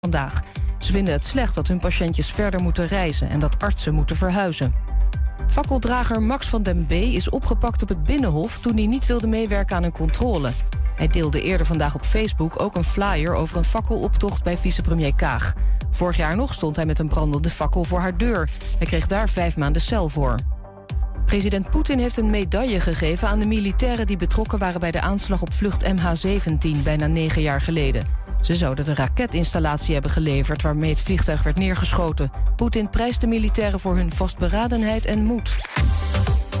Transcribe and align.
vandaag. 0.00 0.42
Ze 0.78 0.92
vinden 0.92 1.12
het 1.12 1.24
slecht 1.24 1.54
dat 1.54 1.68
hun 1.68 1.78
patiëntjes 1.78 2.30
verder 2.30 2.62
moeten 2.62 2.86
reizen 2.86 3.28
en 3.28 3.40
dat 3.40 3.58
artsen 3.58 3.94
moeten 3.94 4.16
verhuizen. 4.16 4.74
Fakkeldrager 5.48 6.22
Max 6.22 6.48
van 6.48 6.62
den 6.62 6.86
B 6.86 6.92
is 6.92 7.30
opgepakt 7.30 7.82
op 7.82 7.88
het 7.88 8.02
Binnenhof 8.02 8.58
toen 8.58 8.74
hij 8.74 8.86
niet 8.86 9.06
wilde 9.06 9.26
meewerken 9.26 9.76
aan 9.76 9.82
een 9.82 9.92
controle. 9.92 10.50
Hij 10.96 11.08
deelde 11.08 11.42
eerder 11.42 11.66
vandaag 11.66 11.94
op 11.94 12.04
Facebook 12.04 12.60
ook 12.60 12.76
een 12.76 12.84
flyer 12.84 13.34
over 13.34 13.56
een 13.56 13.64
fakkeloptocht 13.64 14.42
bij 14.42 14.56
vicepremier 14.56 15.14
Kaag. 15.14 15.54
Vorig 15.90 16.16
jaar 16.16 16.36
nog 16.36 16.54
stond 16.54 16.76
hij 16.76 16.86
met 16.86 16.98
een 16.98 17.08
brandende 17.08 17.50
fakkel 17.50 17.84
voor 17.84 18.00
haar 18.00 18.16
deur. 18.16 18.50
Hij 18.78 18.86
kreeg 18.86 19.06
daar 19.06 19.28
vijf 19.28 19.56
maanden 19.56 19.82
cel 19.82 20.08
voor. 20.08 20.34
President 21.26 21.70
Poetin 21.70 21.98
heeft 21.98 22.16
een 22.16 22.30
medaille 22.30 22.80
gegeven 22.80 23.28
aan 23.28 23.38
de 23.38 23.46
militairen 23.46 24.06
die 24.06 24.16
betrokken 24.16 24.58
waren 24.58 24.80
bij 24.80 24.90
de 24.90 25.00
aanslag 25.00 25.42
op 25.42 25.52
vlucht 25.52 25.84
MH17 25.84 26.82
bijna 26.82 27.06
negen 27.06 27.42
jaar 27.42 27.60
geleden. 27.60 28.17
Ze 28.40 28.56
zouden 28.56 28.84
de 28.84 28.94
raketinstallatie 28.94 29.92
hebben 29.92 30.10
geleverd 30.10 30.62
waarmee 30.62 30.90
het 30.90 31.00
vliegtuig 31.00 31.42
werd 31.42 31.56
neergeschoten. 31.56 32.30
Poetin 32.56 32.90
prijst 32.90 33.20
de 33.20 33.26
militairen 33.26 33.80
voor 33.80 33.96
hun 33.96 34.12
vastberadenheid 34.12 35.04
en 35.04 35.24
moed. 35.24 35.54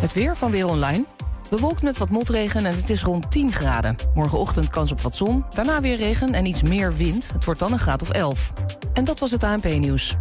Het 0.00 0.12
weer 0.12 0.36
van 0.36 0.50
Weer 0.50 0.66
Online. 0.66 1.04
Bewolkt 1.50 1.82
met 1.82 1.98
wat 1.98 2.10
motregen 2.10 2.66
en 2.66 2.76
het 2.76 2.90
is 2.90 3.02
rond 3.02 3.30
10 3.30 3.52
graden. 3.52 3.96
Morgenochtend 4.14 4.68
kans 4.68 4.92
op 4.92 5.00
wat 5.00 5.16
zon, 5.16 5.44
daarna 5.54 5.80
weer 5.80 5.96
regen 5.96 6.34
en 6.34 6.46
iets 6.46 6.62
meer 6.62 6.96
wind. 6.96 7.32
Het 7.32 7.44
wordt 7.44 7.60
dan 7.60 7.72
een 7.72 7.78
graad 7.78 8.02
of 8.02 8.10
11. 8.10 8.52
En 8.92 9.04
dat 9.04 9.18
was 9.18 9.30
het 9.30 9.44
ANP-nieuws. 9.44 10.16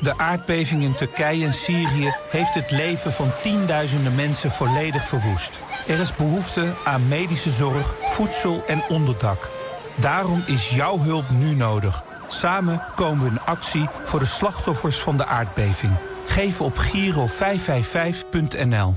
De 0.00 0.18
aardbeving 0.18 0.82
in 0.82 0.94
Turkije 0.94 1.46
en 1.46 1.52
Syrië 1.52 2.14
heeft 2.30 2.54
het 2.54 2.70
leven 2.70 3.12
van 3.12 3.30
tienduizenden 3.42 4.14
mensen 4.14 4.50
volledig 4.50 5.04
verwoest. 5.04 5.60
Er 5.86 5.98
is 5.98 6.16
behoefte 6.16 6.72
aan 6.84 7.08
medische 7.08 7.50
zorg, 7.50 7.94
voedsel 8.04 8.62
en 8.66 8.82
onderdak. 8.88 9.50
Daarom 9.94 10.42
is 10.46 10.70
jouw 10.70 10.98
hulp 10.98 11.30
nu 11.30 11.54
nodig. 11.54 12.02
Samen 12.28 12.82
komen 12.94 13.24
we 13.24 13.30
in 13.30 13.40
actie 13.40 13.88
voor 14.04 14.18
de 14.18 14.26
slachtoffers 14.26 14.96
van 14.96 15.16
de 15.16 15.26
aardbeving. 15.26 15.92
Geef 16.26 16.60
op 16.60 16.74
giro555.nl. 16.74 18.94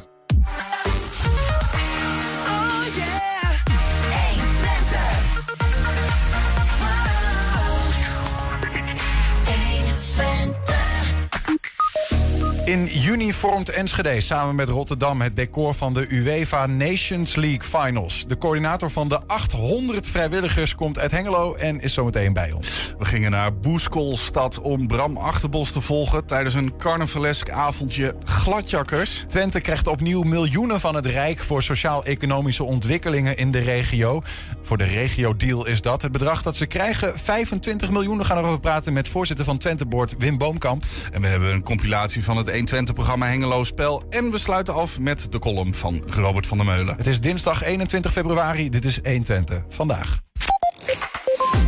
In 12.65 12.85
juni 12.85 13.33
vormt 13.33 13.69
Enschede 13.69 14.21
samen 14.21 14.55
met 14.55 14.69
Rotterdam 14.69 15.21
het 15.21 15.35
decor 15.35 15.73
van 15.73 15.93
de 15.93 16.07
UEFA 16.09 16.65
Nations 16.65 17.35
League 17.35 17.63
Finals. 17.63 18.25
De 18.27 18.37
coördinator 18.37 18.91
van 18.91 19.09
de 19.09 19.19
800 19.27 20.07
vrijwilligers 20.07 20.75
komt 20.75 20.99
uit 20.99 21.11
Hengelo 21.11 21.55
en 21.55 21.81
is 21.81 21.93
zometeen 21.93 22.33
bij 22.33 22.51
ons. 22.51 22.95
We 22.97 23.05
gingen 23.05 23.31
naar 23.31 23.57
Boeskolstad 23.57 24.59
om 24.59 24.87
Bram 24.87 25.17
Achterbos 25.17 25.71
te 25.71 25.81
volgen 25.81 26.25
tijdens 26.25 26.55
een 26.55 26.77
carnavalesk 26.77 27.49
avondje 27.49 28.15
gladjakkers. 28.23 29.25
Twente 29.27 29.61
krijgt 29.61 29.87
opnieuw 29.87 30.21
miljoenen 30.21 30.79
van 30.79 30.95
het 30.95 31.05
Rijk 31.05 31.39
voor 31.39 31.63
sociaal-economische 31.63 32.63
ontwikkelingen 32.63 33.37
in 33.37 33.51
de 33.51 33.59
regio. 33.59 34.21
Voor 34.61 34.77
de 34.77 34.83
regio-deal 34.83 35.67
is 35.67 35.81
dat. 35.81 36.01
Het 36.01 36.11
bedrag 36.11 36.41
dat 36.41 36.57
ze 36.57 36.65
krijgen, 36.65 37.19
25 37.19 37.91
miljoen. 37.91 38.17
We 38.17 38.23
gaan 38.23 38.37
erover 38.37 38.59
praten 38.59 38.93
met 38.93 39.09
voorzitter 39.09 39.45
van 39.45 39.57
Twente 39.57 39.85
Board, 39.85 40.15
Wim 40.17 40.37
Boomkamp. 40.37 40.83
En 41.11 41.21
we 41.21 41.27
hebben 41.27 41.53
een 41.53 41.63
compilatie 41.63 42.23
van 42.23 42.37
het 42.37 42.53
120-programma 42.55 43.25
Hengelo 43.25 43.63
Spel. 43.63 44.03
En 44.09 44.31
we 44.31 44.37
sluiten 44.37 44.73
af 44.73 44.99
met 44.99 45.31
de 45.31 45.39
column 45.39 45.73
van 45.73 46.03
Robert 46.09 46.47
van 46.47 46.57
der 46.57 46.65
Meulen. 46.65 46.95
Het 46.97 47.07
is 47.07 47.21
dinsdag 47.21 47.63
21 47.63 48.11
februari. 48.11 48.69
Dit 48.69 48.85
is 48.85 48.99
120 49.03 49.63
vandaag. 49.69 50.19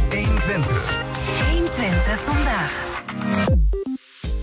120. 0.09 1.03
120 1.51 2.19
vandaag. 2.19 3.66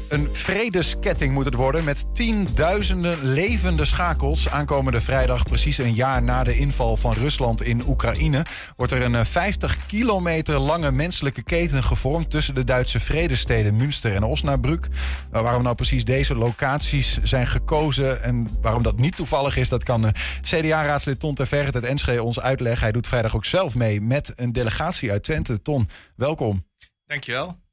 Een 0.08 0.28
vredesketting 0.32 1.32
moet 1.32 1.44
het 1.44 1.54
worden 1.54 1.84
met 1.84 2.14
tienduizenden 2.14 3.24
levende 3.24 3.84
schakels. 3.84 4.48
Aankomende 4.48 5.00
vrijdag, 5.00 5.42
precies 5.42 5.78
een 5.78 5.94
jaar 5.94 6.22
na 6.22 6.44
de 6.44 6.56
inval 6.56 6.96
van 6.96 7.12
Rusland 7.12 7.62
in 7.62 7.82
Oekraïne, 7.86 8.42
wordt 8.76 8.92
er 8.92 9.02
een 9.02 9.26
50 9.26 9.76
eh, 9.76 9.82
kilometer 9.86 10.58
lange 10.58 10.90
menselijke 10.90 11.42
keten 11.42 11.82
gevormd 11.84 12.30
tussen 12.30 12.54
de 12.54 12.64
Duitse 12.64 13.00
vredesteden 13.00 13.76
Münster 13.76 14.14
en 14.14 14.22
Osnabrück. 14.22 14.88
Waarom 15.30 15.62
nou 15.62 15.74
precies 15.74 16.04
deze 16.04 16.34
locaties 16.34 17.18
zijn 17.22 17.46
gekozen 17.46 18.22
en 18.22 18.48
waarom 18.60 18.82
dat 18.82 18.98
niet 18.98 19.16
toevallig 19.16 19.56
is, 19.56 19.68
dat 19.68 19.84
kan 19.84 20.06
eh, 20.06 20.12
CDA-raadslid 20.42 21.18
Ton 21.18 21.34
Terverret 21.34 21.74
uit 21.74 21.84
Enschede 21.84 22.22
ons 22.22 22.40
uitleggen. 22.40 22.82
Hij 22.82 22.92
doet 22.92 23.06
vrijdag 23.06 23.36
ook 23.36 23.44
zelf 23.44 23.74
mee 23.74 24.00
met 24.00 24.32
een 24.36 24.52
delegatie 24.52 25.10
uit 25.10 25.22
Twente. 25.22 25.62
Ton, 25.62 25.88
welkom. 26.16 26.66
Dankjewel. 27.06 27.63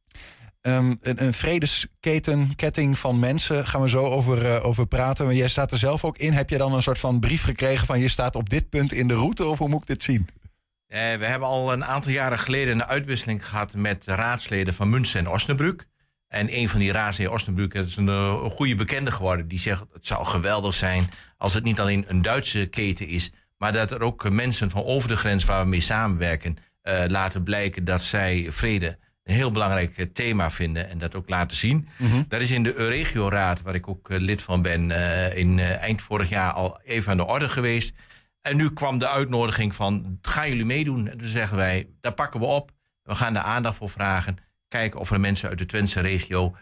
Um, 0.61 0.97
een, 1.01 1.33
vredesketen, 1.33 2.55
ketting 2.55 2.99
van 2.99 3.19
mensen, 3.19 3.67
gaan 3.67 3.81
we 3.81 3.89
zo 3.89 4.05
over, 4.05 4.45
uh, 4.45 4.65
over 4.65 4.87
praten. 4.87 5.25
Maar 5.25 5.35
jij 5.35 5.47
staat 5.47 5.71
er 5.71 5.77
zelf 5.77 6.05
ook 6.05 6.17
in. 6.17 6.33
Heb 6.33 6.49
je 6.49 6.57
dan 6.57 6.73
een 6.73 6.81
soort 6.81 6.99
van 6.99 7.19
brief 7.19 7.43
gekregen 7.43 7.85
van 7.85 7.99
je 7.99 8.07
staat 8.07 8.35
op 8.35 8.49
dit 8.49 8.69
punt 8.69 8.91
in 8.91 9.07
de 9.07 9.13
route? 9.13 9.45
Of 9.45 9.57
hoe 9.57 9.69
moet 9.69 9.81
ik 9.81 9.87
dit 9.87 10.03
zien? 10.03 10.27
Uh, 10.27 10.97
we 10.97 11.25
hebben 11.25 11.47
al 11.47 11.73
een 11.73 11.85
aantal 11.85 12.11
jaren 12.11 12.39
geleden 12.39 12.73
een 12.73 12.85
uitwisseling 12.85 13.47
gehad 13.47 13.73
met 13.73 14.03
raadsleden 14.05 14.73
van 14.73 14.89
Münster 14.89 15.19
en 15.19 15.27
Osnabrück. 15.27 15.85
En 16.27 16.57
een 16.57 16.69
van 16.69 16.79
die 16.79 16.91
raadsleden 16.91 17.33
Osnabrück 17.33 17.73
is 17.73 17.95
een, 17.95 18.07
een 18.07 18.49
goede 18.49 18.75
bekende 18.75 19.11
geworden. 19.11 19.47
Die 19.47 19.59
zegt 19.59 19.83
het 19.93 20.05
zou 20.05 20.25
geweldig 20.25 20.73
zijn 20.73 21.09
als 21.37 21.53
het 21.53 21.63
niet 21.63 21.79
alleen 21.79 22.05
een 22.07 22.21
Duitse 22.21 22.65
keten 22.65 23.07
is, 23.07 23.31
maar 23.57 23.71
dat 23.71 23.91
er 23.91 24.01
ook 24.01 24.29
mensen 24.29 24.69
van 24.69 24.83
over 24.83 25.09
de 25.09 25.17
grens 25.17 25.45
waar 25.45 25.63
we 25.63 25.69
mee 25.69 25.81
samenwerken 25.81 26.57
laten 27.07 27.43
blijken 27.43 27.83
dat 27.83 28.01
zij 28.01 28.47
vrede 28.51 28.97
een 29.23 29.33
heel 29.33 29.51
belangrijk 29.51 29.97
eh, 29.97 30.05
thema 30.05 30.51
vinden 30.51 30.89
en 30.89 30.97
dat 30.97 31.15
ook 31.15 31.29
laten 31.29 31.57
zien. 31.57 31.87
Mm 31.97 32.25
Dat 32.27 32.41
is 32.41 32.51
in 32.51 32.63
de 32.63 32.75
Euregio-raad, 32.75 33.61
waar 33.61 33.75
ik 33.75 33.87
ook 33.87 34.09
eh, 34.09 34.19
lid 34.19 34.41
van 34.41 34.61
ben, 34.61 34.91
eh, 34.91 35.37
in 35.37 35.59
eind 35.59 36.01
vorig 36.01 36.29
jaar 36.29 36.51
al 36.51 36.79
even 36.83 37.11
aan 37.11 37.17
de 37.17 37.27
orde 37.27 37.49
geweest. 37.49 37.93
En 38.41 38.57
nu 38.57 38.73
kwam 38.73 38.97
de 38.97 39.09
uitnodiging 39.09 39.75
van, 39.75 40.17
gaan 40.21 40.49
jullie 40.49 40.65
meedoen? 40.65 41.07
En 41.07 41.17
toen 41.17 41.27
zeggen 41.27 41.57
wij, 41.57 41.89
daar 42.01 42.13
pakken 42.13 42.39
we 42.39 42.45
op. 42.45 42.71
We 43.03 43.15
gaan 43.15 43.33
daar 43.33 43.43
aandacht 43.43 43.77
voor 43.77 43.89
vragen. 43.89 44.37
Kijken 44.67 44.99
of 44.99 45.11
er 45.11 45.19
mensen 45.19 45.49
uit 45.49 45.57
de 45.57 45.65
Twentse 45.65 45.99
regio 45.99 46.55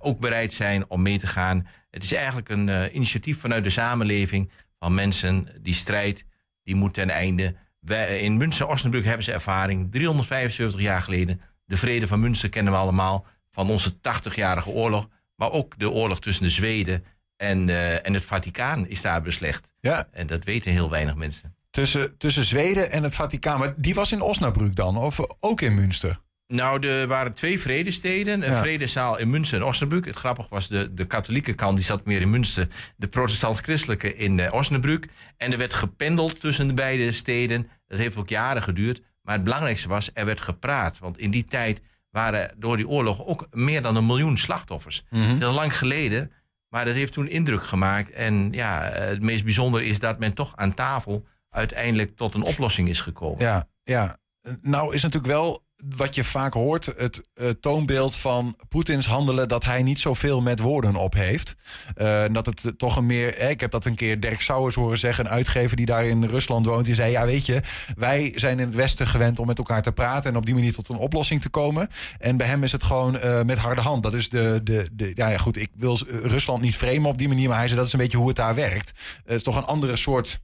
ook 0.00 0.20
bereid 0.20 0.52
zijn 0.52 0.90
om 0.90 1.02
mee 1.02 1.18
te 1.18 1.26
gaan. 1.26 1.66
Het 1.90 2.04
is 2.04 2.12
eigenlijk 2.12 2.48
een 2.48 2.96
initiatief 2.96 3.40
vanuit 3.40 3.64
de 3.64 3.70
samenleving 3.70 4.50
van 4.78 4.94
mensen 4.94 5.48
die 5.60 5.74
strijd, 5.74 6.24
die 6.62 6.74
moet 6.74 6.94
ten 6.94 7.10
einde. 7.10 7.54
Wij, 7.80 8.18
in 8.18 8.36
Münster-Osnabrück 8.36 9.04
hebben 9.04 9.24
ze 9.24 9.32
ervaring. 9.32 9.92
375 9.92 10.80
jaar 10.80 11.02
geleden 11.02 11.40
de 11.64 11.76
vrede 11.76 12.06
van 12.06 12.20
Münster 12.20 12.48
kennen 12.48 12.72
we 12.72 12.78
allemaal 12.78 13.26
van 13.50 13.70
onze 13.70 13.94
80-jarige 13.94 14.68
oorlog. 14.68 15.08
Maar 15.36 15.50
ook 15.50 15.78
de 15.78 15.90
oorlog 15.90 16.20
tussen 16.20 16.44
de 16.44 16.50
Zweden 16.50 17.04
en, 17.36 17.68
uh, 17.68 18.06
en 18.06 18.14
het 18.14 18.24
Vaticaan 18.24 18.86
is 18.86 19.00
daar 19.00 19.22
beslecht. 19.22 19.72
Ja. 19.80 20.08
En 20.12 20.26
dat 20.26 20.44
weten 20.44 20.72
heel 20.72 20.90
weinig 20.90 21.14
mensen. 21.14 21.56
Tussen, 21.70 22.18
tussen 22.18 22.44
Zweden 22.44 22.90
en 22.90 23.02
het 23.02 23.14
Vaticaan. 23.14 23.58
Maar 23.58 23.74
die 23.76 23.94
was 23.94 24.12
in 24.12 24.20
Osnabrück 24.20 24.74
dan? 24.74 24.96
Of 24.96 25.20
ook 25.40 25.60
in 25.60 25.74
Münster? 25.74 26.22
Nou, 26.46 26.86
er 26.86 27.06
waren 27.06 27.34
twee 27.34 27.60
vredesteden. 27.60 28.48
Een 28.48 28.56
vredezaal 28.56 29.18
in 29.18 29.30
Münster 29.30 29.58
en 29.60 29.64
Osnabrück. 29.64 30.04
Het 30.04 30.16
grappige 30.16 30.48
was, 30.50 30.68
de, 30.68 30.94
de 30.94 31.06
katholieke 31.06 31.52
kant 31.52 31.76
die 31.76 31.84
zat 31.84 32.04
meer 32.04 32.20
in 32.20 32.30
Münster. 32.30 32.68
De 32.96 33.08
protestants-christelijke 33.08 34.16
in 34.16 34.38
uh, 34.38 34.52
Osnabrück. 34.52 35.08
En 35.36 35.52
er 35.52 35.58
werd 35.58 35.74
gependeld 35.74 36.40
tussen 36.40 36.66
de 36.66 36.74
beide 36.74 37.12
steden. 37.12 37.68
Dat 37.86 37.98
heeft 37.98 38.16
ook 38.16 38.28
jaren 38.28 38.62
geduurd. 38.62 39.02
Maar 39.24 39.34
het 39.34 39.44
belangrijkste 39.44 39.88
was, 39.88 40.10
er 40.14 40.24
werd 40.24 40.40
gepraat. 40.40 40.98
Want 40.98 41.18
in 41.18 41.30
die 41.30 41.44
tijd 41.44 41.80
waren 42.10 42.50
door 42.56 42.76
die 42.76 42.88
oorlog 42.88 43.24
ook 43.26 43.46
meer 43.50 43.82
dan 43.82 43.96
een 43.96 44.06
miljoen 44.06 44.38
slachtoffers. 44.38 45.04
Mm 45.10 45.20
Dat 45.20 45.32
is 45.32 45.38
heel 45.38 45.52
lang 45.52 45.78
geleden, 45.78 46.32
maar 46.68 46.84
dat 46.84 46.94
heeft 46.94 47.12
toen 47.12 47.28
indruk 47.28 47.66
gemaakt. 47.66 48.10
En 48.10 48.52
ja, 48.52 48.82
het 48.82 49.22
meest 49.22 49.44
bijzondere 49.44 49.84
is 49.84 49.98
dat 49.98 50.18
men 50.18 50.34
toch 50.34 50.56
aan 50.56 50.74
tafel 50.74 51.24
uiteindelijk 51.50 52.16
tot 52.16 52.34
een 52.34 52.44
oplossing 52.44 52.88
is 52.88 53.00
gekomen. 53.00 53.40
Ja, 53.40 53.68
ja. 53.84 54.16
Nou 54.62 54.94
is 54.94 55.02
natuurlijk 55.02 55.32
wel 55.32 55.64
wat 55.96 56.14
je 56.14 56.24
vaak 56.24 56.52
hoort, 56.52 56.86
het 56.86 57.22
toonbeeld 57.60 58.16
van 58.16 58.56
Poetins 58.68 59.06
handelen, 59.06 59.48
dat 59.48 59.64
hij 59.64 59.82
niet 59.82 59.98
zoveel 59.98 60.40
met 60.40 60.60
woorden 60.60 60.96
op 60.96 61.14
heeft. 61.14 61.56
Uh, 61.96 62.24
dat 62.32 62.46
het 62.46 62.72
toch 62.76 62.96
een 62.96 63.06
meer. 63.06 63.38
ik 63.38 63.60
heb 63.60 63.70
dat 63.70 63.84
een 63.84 63.94
keer 63.94 64.20
Dirk 64.20 64.40
Sauers 64.40 64.74
horen 64.74 64.98
zeggen, 64.98 65.24
een 65.24 65.30
uitgever 65.30 65.76
die 65.76 65.86
daar 65.86 66.04
in 66.04 66.24
Rusland 66.24 66.66
woont. 66.66 66.84
Die 66.84 66.94
zei: 66.94 67.10
Ja, 67.10 67.24
weet 67.24 67.46
je, 67.46 67.60
wij 67.96 68.32
zijn 68.34 68.58
in 68.58 68.66
het 68.66 68.74
Westen 68.74 69.06
gewend 69.06 69.38
om 69.38 69.46
met 69.46 69.58
elkaar 69.58 69.82
te 69.82 69.92
praten 69.92 70.30
en 70.30 70.36
op 70.36 70.46
die 70.46 70.54
manier 70.54 70.74
tot 70.74 70.88
een 70.88 70.96
oplossing 70.96 71.40
te 71.40 71.48
komen. 71.48 71.88
En 72.18 72.36
bij 72.36 72.46
hem 72.46 72.62
is 72.62 72.72
het 72.72 72.84
gewoon 72.84 73.16
uh, 73.16 73.42
met 73.42 73.58
harde 73.58 73.80
hand. 73.80 74.02
Dat 74.02 74.14
is 74.14 74.28
de. 74.28 74.60
de, 74.62 74.88
de 74.92 75.12
ja, 75.14 75.28
ja, 75.28 75.38
goed, 75.38 75.56
ik 75.56 75.70
wil 75.74 75.98
Rusland 76.06 76.62
niet 76.62 76.76
framen 76.76 77.10
op 77.10 77.18
die 77.18 77.28
manier, 77.28 77.48
maar 77.48 77.58
hij 77.58 77.66
zei 77.66 77.78
dat 77.78 77.86
is 77.86 77.92
een 77.92 77.98
beetje 77.98 78.18
hoe 78.18 78.28
het 78.28 78.36
daar 78.36 78.54
werkt. 78.54 78.92
Het 79.24 79.34
is 79.34 79.42
toch 79.42 79.56
een 79.56 79.64
andere 79.64 79.96
soort 79.96 80.40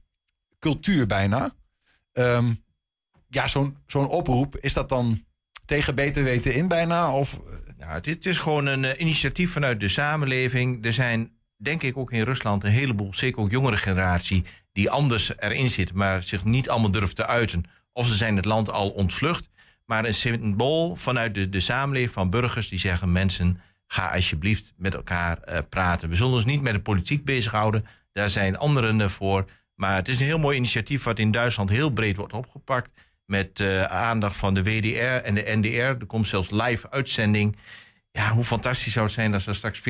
cultuur 0.59 1.05
bijna. 1.05 1.53
Um, 2.13 2.63
ja, 3.27 3.47
zo'n 3.47 3.77
zo'n 3.87 4.07
oproep, 4.07 4.57
is 4.57 4.73
dat 4.73 4.89
dan 4.89 5.23
tegen 5.71 5.95
beter 5.95 6.23
weten 6.23 6.53
in 6.53 6.67
bijna? 6.67 7.13
Of? 7.13 7.39
Nou, 7.77 8.01
dit 8.01 8.25
is 8.25 8.37
gewoon 8.37 8.65
een 8.65 8.83
uh, 8.83 8.89
initiatief 8.97 9.51
vanuit 9.51 9.79
de 9.79 9.89
samenleving. 9.89 10.85
Er 10.85 10.93
zijn, 10.93 11.31
denk 11.57 11.83
ik, 11.83 11.97
ook 11.97 12.11
in 12.11 12.23
Rusland 12.23 12.63
een 12.63 12.71
heleboel, 12.71 13.13
zeker 13.13 13.41
ook 13.41 13.51
jongere 13.51 13.77
generatie, 13.77 14.43
die 14.71 14.89
anders 14.89 15.37
erin 15.37 15.69
zit, 15.69 15.93
maar 15.93 16.23
zich 16.23 16.43
niet 16.43 16.69
allemaal 16.69 16.91
durft 16.91 17.15
te 17.15 17.27
uiten. 17.27 17.63
Of 17.93 18.07
ze 18.07 18.15
zijn 18.15 18.35
het 18.35 18.45
land 18.45 18.71
al 18.71 18.89
ontvlucht. 18.89 19.49
maar 19.85 20.05
een 20.05 20.13
symbool 20.13 20.95
vanuit 20.95 21.35
de, 21.35 21.49
de 21.49 21.59
samenleving 21.59 22.13
van 22.13 22.29
burgers 22.29 22.69
die 22.69 22.79
zeggen: 22.79 23.11
mensen, 23.11 23.61
ga 23.87 24.07
alsjeblieft 24.07 24.73
met 24.77 24.93
elkaar 24.93 25.37
eh, 25.37 25.57
praten. 25.69 26.09
We 26.09 26.15
zullen 26.15 26.33
ons 26.33 26.45
niet 26.45 26.61
met 26.61 26.73
de 26.73 26.81
politiek 26.81 27.25
bezighouden, 27.25 27.85
daar 28.11 28.29
zijn 28.29 28.57
anderen 28.57 29.01
eh, 29.01 29.07
voor. 29.07 29.45
Maar 29.75 29.95
het 29.95 30.07
is 30.07 30.19
een 30.19 30.25
heel 30.25 30.39
mooi 30.39 30.57
initiatief 30.57 31.03
wat 31.03 31.19
in 31.19 31.31
Duitsland 31.31 31.69
heel 31.69 31.89
breed 31.89 32.17
wordt 32.17 32.33
opgepakt. 32.33 32.91
Met 33.25 33.59
eh, 33.59 33.83
aandacht 33.83 34.35
van 34.35 34.53
de 34.53 34.63
WDR 34.63 35.23
en 35.23 35.33
de 35.33 35.43
NDR. 35.45 35.81
Er 35.81 36.05
komt 36.05 36.27
zelfs 36.27 36.49
live 36.49 36.89
uitzending. 36.89 37.55
Ja, 38.11 38.31
hoe 38.31 38.43
fantastisch 38.43 38.93
zou 38.93 39.05
het 39.05 39.13
zijn 39.13 39.33
als 39.33 39.47
er 39.47 39.55
straks 39.55 39.81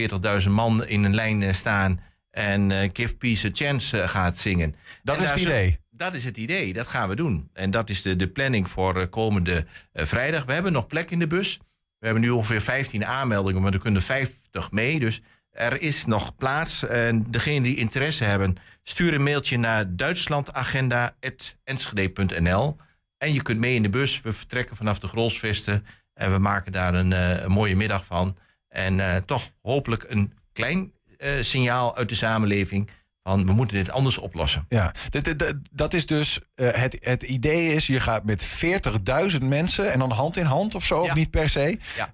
40.000 0.44 0.50
man 0.50 0.86
in 0.86 1.04
een 1.04 1.16
lijn 1.16 1.44
eh, 1.44 1.54
staan 1.54 2.02
en 2.32 2.72
eh, 2.72 2.90
Give 2.94 3.16
Peace 3.16 3.48
a 3.48 3.50
Chance 3.54 4.08
gaat 4.08 4.38
zingen. 4.38 4.76
Dat 5.04 5.18
En 5.18 5.24
is 5.24 5.30
het 5.30 5.40
idee. 5.40 5.80
Dat 5.90 6.14
is 6.14 6.24
het 6.24 6.38
idee, 6.38 6.74
dat 6.74 6.88
gaan 6.88 7.10
we 7.10 7.16
doen. 7.16 7.50
En 7.54 7.72
dat 7.72 7.90
is 7.90 8.02
de, 8.02 8.16
de 8.16 8.28
planning 8.28 8.70
voor 8.70 9.08
komende 9.08 9.66
vrijdag. 9.94 10.46
We 10.46 10.54
hebben 10.54 10.72
nog 10.72 10.88
plek 10.88 11.12
in 11.12 11.20
de 11.20 11.28
bus. 11.28 11.60
We 12.00 12.06
hebben 12.06 12.24
nu 12.24 12.30
ongeveer 12.30 12.62
15 12.62 13.06
aanmeldingen, 13.06 13.62
maar 13.62 13.74
er 13.74 13.80
kunnen 13.80 14.02
50 14.02 14.72
mee. 14.72 15.00
Dus 15.00 15.22
er 15.52 15.82
is 15.82 16.06
nog 16.06 16.36
plaats. 16.36 16.88
En 16.88 17.32
degene 17.32 17.64
die 17.64 17.76
interesse 17.76 18.24
hebben, 18.24 18.56
stuur 18.84 19.14
een 19.14 19.24
mailtje 19.24 19.58
naar 19.58 19.96
duitslandagenda.enschede.nl. 19.96 22.78
En 23.22 23.34
je 23.34 23.42
kunt 23.42 23.60
mee 23.60 23.76
in 23.76 23.84
de 23.84 23.90
bus. 23.90 24.22
We 24.22 24.34
vertrekken 24.34 24.76
vanaf 24.76 25.00
de 25.00 25.08
Grolsvesten. 25.08 25.86
En 26.14 26.32
we 26.32 26.38
maken 26.38 26.72
daar 26.72 26.94
een, 26.94 27.14
eh, 27.14 27.42
een 27.42 27.52
mooie 27.52 27.76
middag 27.76 28.06
van. 28.06 28.38
En 28.68 29.00
eh, 29.00 29.16
toch 29.16 29.52
hopelijk 29.62 30.06
een 30.08 30.34
klein 30.54 30.92
eh, 31.18 31.30
signaal 31.42 31.96
uit 31.96 32.10
de 32.10 32.16
samenleving. 32.16 32.90
Van 33.24 33.46
we 33.46 33.52
moeten 33.54 33.78
dit 33.78 33.90
anders 33.92 34.18
oplossen. 34.18 34.66
Ja, 34.70 34.94
dat 35.72 35.94
is 35.94 36.06
dus 36.06 36.40
het, 36.56 36.98
het 37.00 37.24
idee 37.24 37.74
is, 37.74 37.88
je 37.88 38.00
gaat 38.00 38.24
met 38.24 38.46
40.000 39.32 39.38
mensen 39.42 39.92
en 39.92 40.00
dan 40.00 40.12
hand 40.12 40.38
in 40.38 40.46
hand 40.46 40.76
of 40.76 40.86
zo, 40.86 41.00
of 41.00 41.14
niet 41.14 41.30
per 41.30 41.50
se. 41.50 41.80
Ja. 41.96 42.14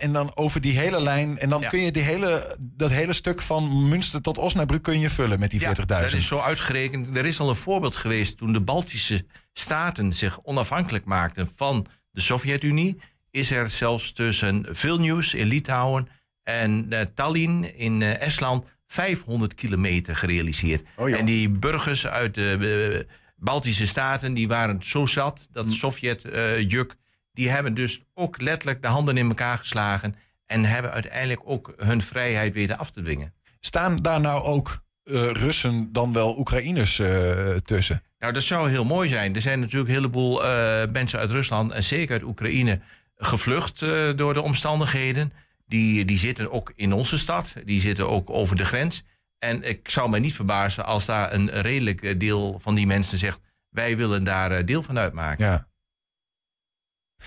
En 0.00 0.12
dan 0.12 0.36
over 0.36 0.60
die 0.60 0.78
hele 0.78 1.00
lijn. 1.02 1.38
En 1.38 1.48
dan 1.48 1.60
Ja. 1.60 1.68
kun 1.68 1.80
je 1.80 1.92
die 1.92 2.02
hele, 2.02 2.56
dat 2.60 2.90
hele 2.90 3.12
stuk 3.12 3.42
van 3.42 3.88
Münster 3.88 4.20
tot 4.20 4.38
Osnabrück 4.38 4.82
kun 4.82 5.00
je 5.00 5.10
vullen 5.10 5.40
met 5.40 5.50
die 5.50 5.60
40.000. 5.60 5.86
dat 5.86 6.12
is 6.12 6.26
zo 6.26 6.38
uitgerekend. 6.38 7.16
Er 7.16 7.26
is 7.26 7.40
al 7.40 7.48
een 7.48 7.56
voorbeeld 7.56 7.96
geweest 7.96 8.36
toen 8.36 8.52
de 8.52 8.60
Baltische 8.60 9.26
staten 9.60 10.12
zich 10.12 10.40
onafhankelijk 10.42 11.04
maakten 11.04 11.50
van 11.56 11.86
de 12.10 12.20
Sovjet-Unie. 12.20 13.00
Is 13.30 13.50
er 13.50 13.70
zelfs 13.70 14.12
tussen 14.12 14.66
Vilnius 14.70 15.34
in 15.34 15.46
Litouwen 15.46 16.08
en 16.42 16.86
eh, 16.88 17.00
Tallinn 17.14 17.76
in 17.76 18.02
eh, 18.02 18.20
Estland 18.20 18.64
500 18.86 19.54
kilometer 19.54 20.16
gerealiseerd. 20.16 20.82
Oh, 20.96 21.18
en 21.18 21.24
die 21.24 21.48
burgers 21.48 22.06
uit 22.06 22.34
de 22.34 23.04
eh, 23.08 23.14
Baltische 23.36 23.86
staten 23.86 24.34
die 24.34 24.48
waren 24.48 24.78
zo 24.82 25.06
zat 25.06 25.48
dat 25.52 25.64
Hm. 25.64 25.70
Sovjet-juk. 25.70 26.96
die 27.32 27.50
hebben 27.50 27.74
dus 27.74 28.02
ook 28.14 28.40
letterlijk 28.40 28.82
de 28.82 28.88
handen 28.88 29.16
in 29.16 29.28
elkaar 29.28 29.58
geslagen. 29.58 30.14
En 30.46 30.64
hebben 30.64 30.92
uiteindelijk 30.92 31.40
ook 31.44 31.74
hun 31.76 32.02
vrijheid 32.02 32.54
weten 32.54 32.78
af 32.78 32.90
te 32.90 33.02
dwingen. 33.02 33.34
Staan 33.60 34.02
daar 34.02 34.20
nou 34.20 34.42
ook 34.42 34.82
eh, 35.10 35.30
Russen 35.30 35.92
dan 35.92 36.12
wel 36.12 36.38
Oekraïners 36.38 36.98
eh, 36.98 37.54
tussen? 37.54 38.02
Nou, 38.18 38.32
dat 38.32 38.42
zou 38.42 38.70
heel 38.70 38.84
mooi 38.84 39.08
zijn. 39.08 39.34
Er 39.34 39.42
zijn 39.42 39.60
natuurlijk 39.60 39.88
een 39.88 39.94
heleboel 39.94 40.44
eh, 40.44 40.90
mensen 40.92 41.18
uit 41.18 41.30
Rusland 41.30 41.72
en 41.72 41.84
zeker 41.84 42.12
uit 42.12 42.22
Oekraïne 42.22 42.80
gevlucht 43.16 43.78
door 44.16 44.34
de 44.34 44.42
omstandigheden. 44.42 45.32
Die, 45.66 46.04
die 46.04 46.18
zitten 46.18 46.52
ook 46.52 46.72
in 46.76 46.92
onze 46.92 47.18
stad, 47.18 47.52
die 47.64 47.80
zitten 47.80 48.08
ook 48.08 48.30
over 48.30 48.56
de 48.56 48.64
grens. 48.64 49.02
En 49.38 49.62
ik 49.68 49.88
zou 49.88 50.10
mij 50.10 50.20
niet 50.20 50.34
verbazen 50.34 50.84
als 50.84 51.06
daar 51.06 51.32
een 51.32 51.50
redelijk 51.50 52.20
deel 52.20 52.58
van 52.60 52.74
die 52.74 52.86
mensen 52.86 53.18
zegt: 53.18 53.40
wij 53.68 53.96
willen 53.96 54.24
daar 54.24 54.64
deel 54.64 54.82
van 54.82 54.98
uitmaken. 54.98 55.44
Ja. 55.44 55.68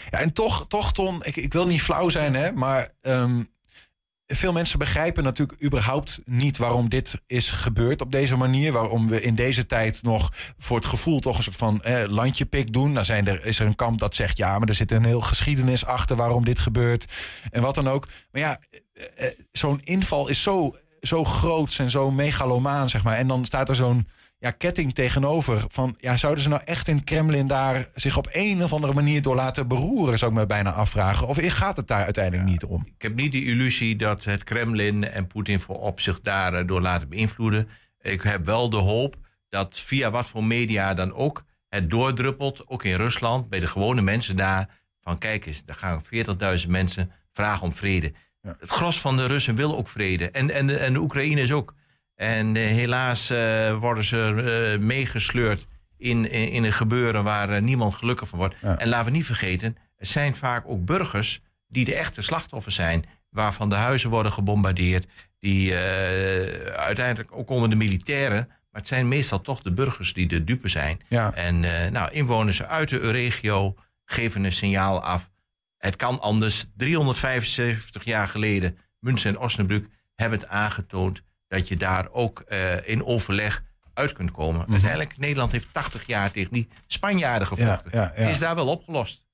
Ja, 0.10 0.20
en 0.20 0.34
toch, 0.34 0.68
toch 0.68 0.94
Ton, 0.94 1.24
ik, 1.24 1.36
ik 1.36 1.54
wil 1.54 1.68
niet 1.68 1.82
flauw 1.82 2.10
zijn, 2.10 2.36
hè, 2.36 2.52
maar 2.52 2.92
ehm, 3.02 3.44
veel 4.36 4.52
mensen 4.52 4.80
begrijpen 4.80 5.24
natuurlijk 5.24 5.64
überhaupt 5.64 6.22
niet 6.26 6.58
waarom 6.58 6.90
dit 6.90 7.22
is 7.28 7.50
gebeurd 7.50 8.02
op 8.02 8.12
deze 8.12 8.36
manier. 8.36 8.72
Waarom 8.72 9.08
we 9.08 9.22
in 9.22 9.36
deze 9.36 9.66
tijd 9.66 10.04
nog 10.04 10.32
voor 10.58 10.78
het 10.78 10.86
gevoel 10.86 11.20
toch 11.20 11.38
een 11.38 11.44
soort 11.44 11.56
van 11.56 11.82
eh, 11.82 12.04
landjepik 12.08 12.74
doen. 12.74 12.94
Dan 12.94 13.06
zijn 13.06 13.28
er, 13.28 13.46
is 13.46 13.60
er 13.60 13.66
een 13.66 13.76
kamp 13.76 14.00
dat 14.00 14.16
zegt, 14.16 14.38
ja, 14.38 14.60
maar 14.60 14.68
er 14.68 14.76
zit 14.76 14.92
een 14.92 15.06
heel 15.06 15.22
geschiedenis 15.22 15.86
achter 15.86 16.16
waarom 16.16 16.46
dit 16.46 16.60
gebeurt. 16.60 17.06
En 17.52 17.62
wat 17.62 17.76
dan 17.76 17.88
ook. 17.88 18.08
Maar 18.32 18.42
ja, 18.42 18.60
eh, 18.94 19.28
eh, 19.28 19.34
zo'n 19.52 19.80
inval 19.84 20.28
is 20.28 20.42
zo, 20.42 20.76
zo 21.02 21.24
groot 21.24 21.76
en 21.80 21.92
zo 21.92 22.12
megalomaan, 22.12 22.90
zeg 22.90 23.04
maar. 23.04 23.18
En 23.18 23.28
dan 23.28 23.46
staat 23.46 23.70
er 23.70 23.76
zo'n 23.76 24.08
ja, 24.44 24.52
ketting 24.52 24.94
tegenover. 24.94 25.66
Van, 25.68 25.96
ja, 26.00 26.18
zouden 26.18 26.44
ze 26.44 26.50
nou 26.50 26.62
echt 26.66 26.88
in 26.88 27.04
Kremlin 27.04 27.48
daar 27.48 27.88
zich 27.96 28.18
op 28.18 28.28
een 28.32 28.64
of 28.64 28.74
andere 28.74 28.94
manier 28.94 29.22
door 29.22 29.36
laten 29.36 29.68
beroeren, 29.68 30.18
zou 30.18 30.32
ik 30.32 30.38
me 30.38 30.46
bijna 30.46 30.72
afvragen. 30.72 31.28
Of 31.28 31.38
gaat 31.42 31.78
het 31.78 31.88
daar 31.88 32.04
uiteindelijk 32.04 32.50
niet 32.50 32.64
om? 32.64 32.88
Ik 32.96 33.02
heb 33.02 33.16
niet 33.16 33.32
de 33.32 33.46
illusie 33.46 33.96
dat 33.96 34.24
het 34.24 34.44
Kremlin 34.44 35.04
en 35.04 35.28
Poetin 35.28 35.60
voorop 35.60 36.00
zich 36.00 36.22
daardoor 36.22 36.82
laten 36.82 37.10
beïnvloeden. 37.10 37.70
Ik 38.02 38.22
heb 38.22 38.46
wel 38.46 38.70
de 38.70 38.78
hoop 38.78 39.16
dat 39.50 39.80
via 39.80 40.12
wat 40.12 40.28
voor 40.28 40.44
media 40.44 40.94
dan 40.94 41.14
ook 41.14 41.44
het 41.70 41.90
doordruppelt, 41.90 42.68
ook 42.68 42.84
in 42.84 42.96
Rusland, 42.96 43.50
bij 43.50 43.60
de 43.60 43.68
gewone 43.68 44.02
mensen 44.02 44.36
daar. 44.36 44.70
Van 45.02 45.18
kijk 45.18 45.46
eens, 45.46 45.66
daar 45.66 45.76
gaan 45.76 46.04
40.000 46.62 46.68
mensen 46.68 47.12
vragen 47.32 47.64
om 47.64 47.74
vrede. 47.74 48.14
Ja. 48.42 48.56
Het 48.60 48.70
gros 48.70 49.00
van 49.00 49.18
de 49.18 49.26
Russen 49.26 49.56
wil 49.56 49.78
ook 49.78 49.88
vrede. 49.88 50.30
En, 50.32 50.50
en, 50.52 50.68
de- 50.68 50.78
en 50.78 50.94
de 50.94 51.00
Oekraïners 51.00 51.52
ook. 51.52 51.74
En 52.24 52.56
eh, 52.56 52.66
helaas 52.66 53.30
eh, 53.30 53.78
worden 53.78 54.04
ze 54.04 54.34
eh, 54.74 54.80
meegesleurd 54.86 55.68
in, 55.98 56.32
in, 56.32 56.50
in 56.50 56.64
een 56.64 56.74
gebeuren 56.74 57.24
waar 57.24 57.62
niemand 57.62 57.96
gelukkig 57.96 58.28
van 58.28 58.40
wordt. 58.40 58.56
Ja. 58.62 58.78
En 58.78 58.88
laten 58.88 59.06
we 59.06 59.18
niet 59.18 59.26
vergeten, 59.26 59.78
het 59.96 60.08
zijn 60.08 60.36
vaak 60.36 60.64
ook 60.68 60.86
burgers 60.86 61.42
die 61.68 61.86
de 61.86 61.96
echte 61.96 62.22
slachtoffers 62.22 62.76
zijn. 62.76 63.06
Waarvan 63.30 63.70
de 63.70 63.76
huizen 63.76 64.10
worden 64.10 64.32
gebombardeerd. 64.32 65.08
Die 65.40 65.76
uiteindelijk 66.76 67.32
ook 67.32 67.50
onder 67.50 67.70
de 67.70 67.76
militairen. 67.76 68.48
Maar 68.48 68.82
het 68.82 68.88
zijn 68.88 69.08
meestal 69.08 69.42
toch 69.42 69.62
de 69.62 69.72
burgers 69.72 70.14
die 70.14 70.28
de 70.28 70.44
dupe 70.44 70.68
zijn. 70.68 71.02
Ja. 71.08 71.34
En 71.34 71.60
nou, 71.92 72.12
inwoners 72.12 72.64
uit 72.64 72.90
de 72.90 73.12
regio 73.12 73.76
geven 74.06 74.44
een 74.44 74.54
signaal 74.54 75.02
af. 75.02 75.30
Het 75.78 75.96
kan 75.96 76.22
anders. 76.22 76.66
375 76.78 78.04
jaar 78.04 78.28
geleden, 78.28 78.78
München 79.00 79.30
en 79.30 79.40
Osnabrück 79.40 79.86
hebben 80.16 80.40
het 80.40 80.48
aangetoond 80.48 81.24
dat 81.54 81.68
je 81.68 81.78
daar 81.78 82.08
ook 82.12 82.40
eh, 82.40 82.88
in 82.88 83.06
overleg 83.06 83.64
uit 83.94 84.14
kunt 84.14 84.32
komen. 84.32 84.62
Mhm. 84.62 84.72
Uiteindelijk, 84.72 85.18
Nederland 85.18 85.52
heeft 85.52 85.68
80 85.72 86.08
jaar 86.08 86.32
tegen 86.32 86.54
die 86.54 86.68
Spanjaarden 86.88 87.48
gevochten. 87.48 87.90
Ja, 87.92 88.14
ja, 88.16 88.24
ja. 88.24 88.30
Is 88.30 88.40
daar 88.40 88.56
wel 88.56 88.68
opgelost. 88.68 89.26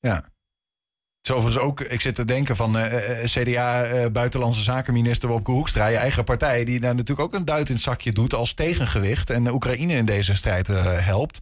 Ja. 0.00 0.14
Het 0.14 1.30
is 1.30 1.36
overigens 1.36 1.64
ook, 1.64 1.80
ik 1.80 2.00
zit 2.00 2.14
te 2.14 2.24
denken 2.24 2.56
van 2.56 2.78
eh, 2.78 3.22
eh, 3.22 3.28
CDA, 3.28 4.10
buitenlandse 4.10 4.62
zakenminister 4.62 5.28
Wopke 5.28 5.50
Hoekstra, 5.50 5.86
je 5.86 5.96
eigen 5.96 6.24
partij, 6.24 6.64
die 6.64 6.80
daar 6.80 6.94
natuurlijk 6.94 7.28
ook 7.28 7.34
een 7.34 7.44
duit 7.44 7.68
in 7.68 7.74
het 7.74 7.84
zakje 7.84 8.12
doet 8.12 8.34
als 8.34 8.54
tegengewicht 8.54 9.30
en 9.30 9.48
Oekraïne 9.48 9.94
in 9.94 10.04
deze 10.04 10.36
strijd 10.36 10.66
helpt. 10.66 11.38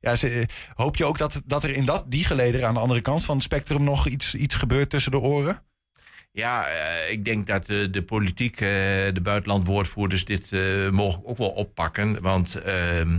Ja, 0.00 0.16
ze, 0.16 0.48
hoop 0.74 0.96
je 0.96 1.04
ook 1.04 1.18
dat, 1.18 1.42
dat 1.44 1.64
er 1.64 1.70
in 1.70 1.84
dat, 1.84 2.04
die 2.08 2.24
gelederen 2.24 2.68
aan 2.68 2.74
de 2.74 2.80
andere 2.80 3.00
kant 3.00 3.24
van 3.24 3.34
het 3.34 3.44
spectrum 3.44 3.84
nog 3.84 4.06
iets, 4.06 4.34
iets 4.34 4.54
gebeurt 4.54 4.90
tussen 4.90 5.10
de 5.10 5.20
oren? 5.20 5.62
Ja, 6.32 6.66
eh, 6.66 7.10
ik 7.12 7.24
denk 7.24 7.46
dat 7.46 7.66
de, 7.66 7.90
de 7.90 8.02
politiek, 8.02 8.54
eh, 8.54 8.68
de 9.12 9.20
buitenlandwoordvoerders 9.22 10.24
dit 10.24 10.52
eh 10.52 10.88
mogen 10.90 11.26
ook 11.26 11.38
wel 11.38 11.48
oppakken. 11.50 12.22
Want 12.22 12.54
ehm, 12.54 13.18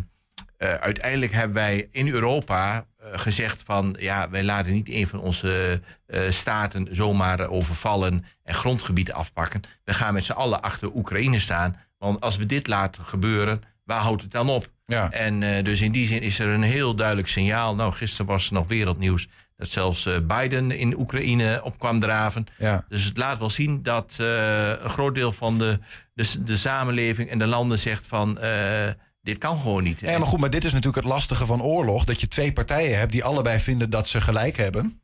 eh, 0.58 0.74
uiteindelijk 0.74 1.32
hebben 1.32 1.56
wij 1.56 1.88
in 1.92 2.08
Europa 2.08 2.86
eh, 2.98 3.20
gezegd 3.20 3.64
van... 3.64 3.96
ja, 4.00 4.30
wij 4.30 4.44
laten 4.44 4.74
niet 4.74 4.90
een 4.90 5.08
van 5.08 5.20
onze 5.20 5.82
eh, 6.06 6.22
staten 6.30 6.88
zomaar 6.92 7.48
overvallen 7.50 8.26
en 8.44 8.54
grondgebieden 8.54 9.14
afpakken. 9.14 9.62
We 9.84 9.94
gaan 9.94 10.14
met 10.14 10.26
z'n 10.26 10.32
allen 10.32 10.62
achter 10.62 10.96
Oekraïne 10.96 11.40
staan. 11.40 11.78
Want 11.98 12.22
als 12.22 12.38
we 12.38 12.46
dit 12.46 12.68
laten 12.68 13.06
gebeuren, 13.06 13.62
waar 13.84 14.02
houdt 14.02 14.22
het 14.22 14.32
dan 14.32 14.50
op? 14.50 14.70
Ja. 14.86 15.12
En 15.12 15.44
eh, 15.44 15.64
dus 15.64 15.82
in 15.82 15.92
die 15.92 16.08
zin 16.08 16.22
is 16.22 16.40
er 16.40 16.48
een 16.48 16.64
heel 16.64 16.96
duidelijk 16.96 17.28
signaal. 17.28 17.76
Nou, 17.76 17.94
gisteren 17.94 18.26
was 18.26 18.48
er 18.48 18.54
nog 18.54 18.68
wereldnieuws 18.68 19.28
dat 19.62 19.70
zelfs 19.70 20.06
eh, 20.06 20.16
Biden 20.28 20.72
in 20.72 21.00
Oekraïne 21.00 21.62
op 21.64 21.80
kwam 21.80 22.00
draven. 22.00 22.46
Ja. 22.58 22.86
Dus 22.90 23.04
het 23.04 23.18
laat 23.18 23.40
wel 23.40 23.50
zien 23.50 23.84
dat 23.84 24.18
eh, 24.20 24.70
een 24.70 24.90
groot 24.90 25.16
deel 25.16 25.32
van 25.32 25.58
de, 25.58 25.80
de, 26.14 26.44
de 26.44 26.58
samenleving 26.58 27.30
en 27.30 27.40
de 27.40 27.46
landen 27.46 27.80
zegt 27.80 28.06
van 28.06 28.40
eh, 28.40 28.90
dit 29.22 29.38
kan 29.38 29.60
gewoon 29.60 29.84
niet. 29.84 30.00
Ja, 30.00 30.18
maar 30.18 30.28
goed, 30.28 30.40
maar 30.40 30.50
dit 30.50 30.64
is 30.64 30.72
natuurlijk 30.72 31.04
het 31.04 31.14
lastige 31.14 31.46
van 31.46 31.62
oorlog. 31.62 32.06
Dat 32.06 32.22
je 32.22 32.28
twee 32.28 32.54
partijen 32.54 32.98
hebt 32.98 33.12
die 33.12 33.24
allebei 33.24 33.60
vinden 33.60 33.90
dat 33.90 34.08
ze 34.08 34.22
gelijk 34.22 34.58
hebben. 34.58 35.00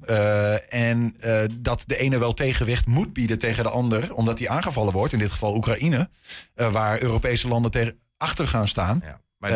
En 0.70 1.16
dat 1.52 1.84
de 1.88 1.98
ene 1.98 2.18
wel 2.18 2.34
tegenwicht 2.34 2.86
moet 2.86 3.14
bieden 3.14 3.38
tegen 3.38 3.64
de 3.64 3.70
ander. 3.70 4.14
Omdat 4.14 4.38
die 4.38 4.50
aangevallen 4.50 4.94
wordt, 4.94 5.14
in 5.14 5.20
dit 5.20 5.32
geval 5.32 5.56
Oekraïne. 5.56 6.10
waar 6.56 7.02
Europese 7.02 7.48
landen 7.48 7.72
tegen 7.72 8.00
achter 8.18 8.48
gaan 8.48 8.68
staan. 8.68 9.02
Ja, 9.04 9.22
maar 9.38 9.52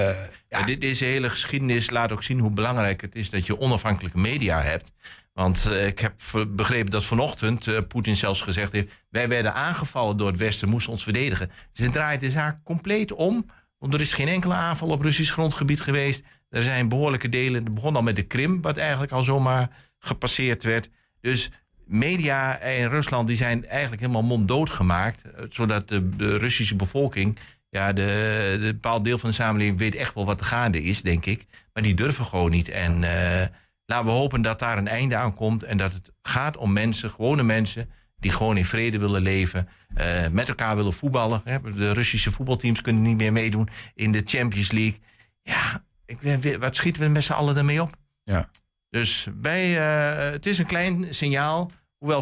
Eh, 0.51 0.65
dit, 0.65 0.81
deze 0.81 1.05
hele 1.05 1.29
geschiedenis 1.29 1.89
laat 1.89 2.11
ook 2.11 2.23
zien 2.23 2.39
hoe 2.39 2.51
belangrijk 2.51 3.01
het 3.01 3.15
is 3.15 3.29
dat 3.29 3.45
je 3.45 3.59
onafhankelijke 3.59 4.17
media 4.17 4.61
hebt. 4.61 4.91
Want 5.33 5.65
eh, 5.65 5.88
ik 5.88 6.00
heb 6.00 6.13
begrepen 6.47 6.91
dat 6.91 7.03
vanochtend 7.03 7.67
eh, 7.67 7.77
Poetin 7.88 8.15
zelfs 8.15 8.41
gezegd 8.41 8.71
heeft... 8.71 8.93
wij 9.09 9.27
werden 9.27 9.53
aangevallen 9.53 10.17
door 10.17 10.27
het 10.27 10.38
Westen, 10.38 10.69
moesten 10.69 10.91
ons 10.91 11.03
verdedigen. 11.03 11.51
Dus 11.71 11.85
het 11.85 11.93
draait 11.93 12.19
de 12.19 12.31
zaak 12.31 12.63
compleet 12.63 13.11
om. 13.11 13.45
Want 13.77 13.93
er 13.93 14.01
is 14.01 14.13
geen 14.13 14.27
enkele 14.27 14.53
aanval 14.53 14.89
op 14.89 15.01
Russisch 15.01 15.31
grondgebied 15.31 15.81
geweest. 15.81 16.23
Er 16.50 16.63
zijn 16.63 16.89
behoorlijke 16.89 17.29
delen, 17.29 17.63
het 17.63 17.73
begon 17.73 17.95
al 17.95 18.01
met 18.01 18.15
de 18.15 18.23
Krim... 18.23 18.61
wat 18.61 18.77
eigenlijk 18.77 19.11
al 19.11 19.23
zomaar 19.23 19.69
gepasseerd 20.00 20.63
werd. 20.63 20.89
Dus 21.21 21.50
media 21.85 22.59
in 22.59 22.88
Rusland 22.88 23.27
die 23.27 23.35
zijn 23.38 23.67
eigenlijk 23.67 24.01
helemaal 24.01 24.23
monddood 24.23 24.69
gemaakt. 24.69 25.21
Zodat 25.50 25.88
de, 25.88 26.15
de 26.15 26.38
Russische 26.38 26.75
bevolking, 26.75 27.38
ja, 27.72 27.94
de, 27.94 28.58
de 28.60 28.72
bepaald 28.74 29.04
deel 29.04 29.18
van 29.18 29.30
de 29.30 29.36
samenleving 29.36 29.78
weet 29.78 29.96
echt 29.96 30.13
wel 30.13 30.25
wat 30.25 30.40
er 30.40 30.46
gaande 30.46 30.84
is, 30.84 31.01
denk 31.01 31.25
ik. 31.25 31.46
Maar 31.74 31.84
die 31.84 31.94
durven 31.94 32.25
gewoon 32.25 32.51
niet. 32.51 32.70
En 32.70 33.04
eh, 33.04 33.48
laten 33.86 34.06
we 34.06 34.12
hopen 34.12 34.42
dat 34.42 34.60
daar 34.60 34.78
een 34.78 34.88
einde 34.88 35.16
aan 35.16 35.34
komt. 35.36 35.63
En 35.63 35.78
dat 35.78 35.94
het 35.94 36.12
gaat 36.22 36.58
om 36.58 36.74
mensen, 36.74 37.10
gewone 37.12 37.44
mensen, 37.44 37.90
die 38.20 38.32
gewoon 38.32 38.58
in 38.58 38.66
vrede 38.66 38.98
willen 39.00 39.22
leven. 39.22 39.68
eh, 39.96 40.28
met 40.32 40.48
elkaar 40.48 40.75
willen 40.75 40.94
voetballen. 40.94 41.42
Hè. 41.44 41.58
De 41.75 41.94
Russische 41.94 42.32
voetbalteams 42.32 42.82
kunnen 42.82 43.01
niet 43.01 43.18
meer 43.18 43.32
meedoen 43.32 43.70
in 43.96 44.12
de 44.12 44.22
Champions 44.25 44.72
League. 44.72 45.00
Ja, 45.44 45.84
ik, 46.06 46.22
weet- 46.22 46.58
wat 46.58 46.75
schieten 46.75 47.01
we 47.01 47.08
met 47.08 47.24
z'n 47.24 47.32
allen 47.32 47.58
ermee 47.58 47.82
op? 47.82 47.96
Ja. 48.24 48.50
Dus 48.90 49.28
wij, 49.42 49.78
eh, 49.80 50.32
het 50.32 50.46
is 50.46 50.58
een 50.58 50.66
klein 50.66 51.06
signaal. 51.10 51.72
Hoewel 51.98 52.22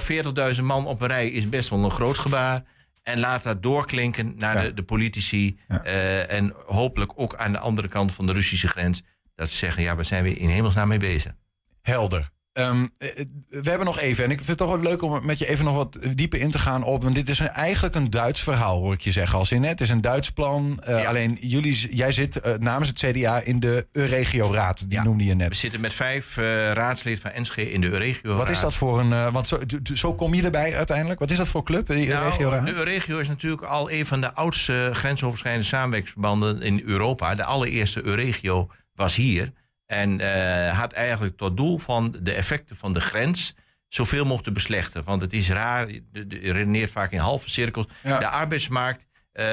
40.000 0.56 0.62
man 0.66 0.86
op 0.86 1.02
een 1.02 1.08
rij 1.08 1.30
is 1.30 1.50
best 1.50 1.70
wel 1.70 1.84
een 1.84 1.92
groot 1.92 2.18
gebaar. 2.18 2.64
En 3.04 3.20
laat 3.20 3.44
dat 3.44 3.64
doorklinken 3.64 4.34
naar 4.38 4.56
Ja. 4.56 4.62
de, 4.64 4.74
de 4.74 4.84
politici. 4.84 5.60
Ja. 5.68 5.84
eh, 5.84 6.32
en 6.38 6.54
hopelijk 6.66 7.12
ook 7.16 7.36
aan 7.36 7.52
de 7.52 7.60
andere 7.60 7.88
kant 7.88 8.14
van 8.14 8.26
de 8.26 8.34
Russische 8.34 8.68
grens. 8.68 9.02
Dat 9.36 9.50
ze 9.50 9.58
zeggen, 9.58 9.84
ja, 9.84 9.96
waar 9.96 10.06
zijn 10.06 10.24
we 10.24 10.34
in 10.34 10.50
hemelsnaam 10.50 10.88
mee 10.88 10.98
bezig? 11.00 11.34
Helder. 11.82 12.30
Ehm, 12.60 12.86
eh, 12.98 13.10
we 13.50 13.70
hebben 13.70 13.86
nog 13.86 14.00
even, 14.00 14.24
en 14.24 14.30
ik 14.32 14.36
vind 14.38 14.48
het 14.50 14.58
toch 14.58 14.70
wel 14.70 14.80
leuk 14.80 15.02
om 15.02 15.26
met 15.26 15.40
je 15.40 15.48
even 15.48 15.66
nog 15.66 15.76
wat 15.76 15.98
dieper 16.16 16.40
in 16.40 16.52
te 16.52 16.60
gaan 16.60 16.84
op. 16.84 17.04
Want 17.04 17.16
dit 17.16 17.30
is 17.30 17.40
een, 17.40 17.48
eigenlijk 17.50 17.96
een 17.96 18.10
Duits 18.10 18.42
verhaal, 18.42 18.80
hoor 18.80 18.94
ik 18.94 19.02
je 19.02 19.12
zeggen. 19.12 19.40
Als 19.40 19.52
in 19.52 19.64
het 19.64 19.82
is 19.82 19.90
een 19.90 20.02
Duits 20.02 20.32
plan. 20.32 20.80
eh, 20.84 21.00
Ja. 21.02 21.08
Alleen 21.10 21.38
jullie, 21.42 21.96
jij 21.96 22.12
zit 22.12 22.36
eh, 22.36 22.54
namens 22.60 22.88
het 22.90 22.98
CDA 23.00 23.40
in 23.42 23.60
de 23.60 23.88
Euregio-raad. 23.92 24.90
Die 24.90 24.98
Ja. 24.98 25.04
noemde 25.04 25.24
je 25.24 25.30
We 25.30 25.36
net. 25.36 25.56
zitten 25.56 25.82
met 25.82 25.94
vijf 25.94 26.38
eh 26.38 26.72
raadsleden 26.72 27.22
van 27.22 27.32
Enschede 27.32 27.72
in 27.72 27.82
de 27.82 27.88
Euregio. 27.90 28.36
Wat 28.36 28.50
is 28.50 28.60
dat 28.60 28.76
voor 28.76 29.00
een. 29.00 29.14
eh, 29.14 29.32
want 29.32 29.48
zo, 29.48 29.60
zo 29.94 30.14
kom 30.14 30.34
je 30.34 30.44
erbij 30.44 30.76
uiteindelijk. 30.78 31.20
Wat 31.20 31.32
is 31.32 31.38
dat 31.38 31.48
voor 31.48 31.64
club, 31.64 31.88
die 31.88 32.08
Nou, 32.08 32.66
de 32.66 32.74
Euregio 32.74 33.18
is 33.18 33.28
natuurlijk 33.28 33.62
al 33.62 33.92
een 33.92 34.06
van 34.06 34.22
de 34.22 34.34
oudste 34.34 34.90
grensoverschrijdende 34.94 35.68
samenwerkingsverbanden 35.68 36.62
in 36.62 36.82
Europa. 36.86 37.36
De 37.36 37.44
allereerste 37.44 38.06
Euregio 38.06 38.68
was 38.96 39.16
hier. 39.16 39.52
En 39.90 40.20
eh, 40.20 40.80
had 40.80 40.92
eigenlijk 40.92 41.38
tot 41.38 41.58
doel 41.58 41.78
van 41.78 42.16
de 42.22 42.34
effecten 42.34 42.76
van 42.76 42.94
de 42.94 43.02
grens 43.02 43.56
zoveel 43.88 44.24
mogelijk 44.24 44.44
te 44.44 44.52
beslechten. 44.52 45.04
Want 45.04 45.22
het 45.22 45.34
is 45.34 45.50
raar, 45.50 45.90
je 45.90 46.52
redeneert 46.52 46.92
vaak 46.92 47.12
in 47.12 47.20
halve 47.20 47.50
cirkels. 47.50 47.88
Ja. 48.04 48.20
De 48.20 48.28
arbeidsmarkt 48.28 49.06
eh, 49.32 49.46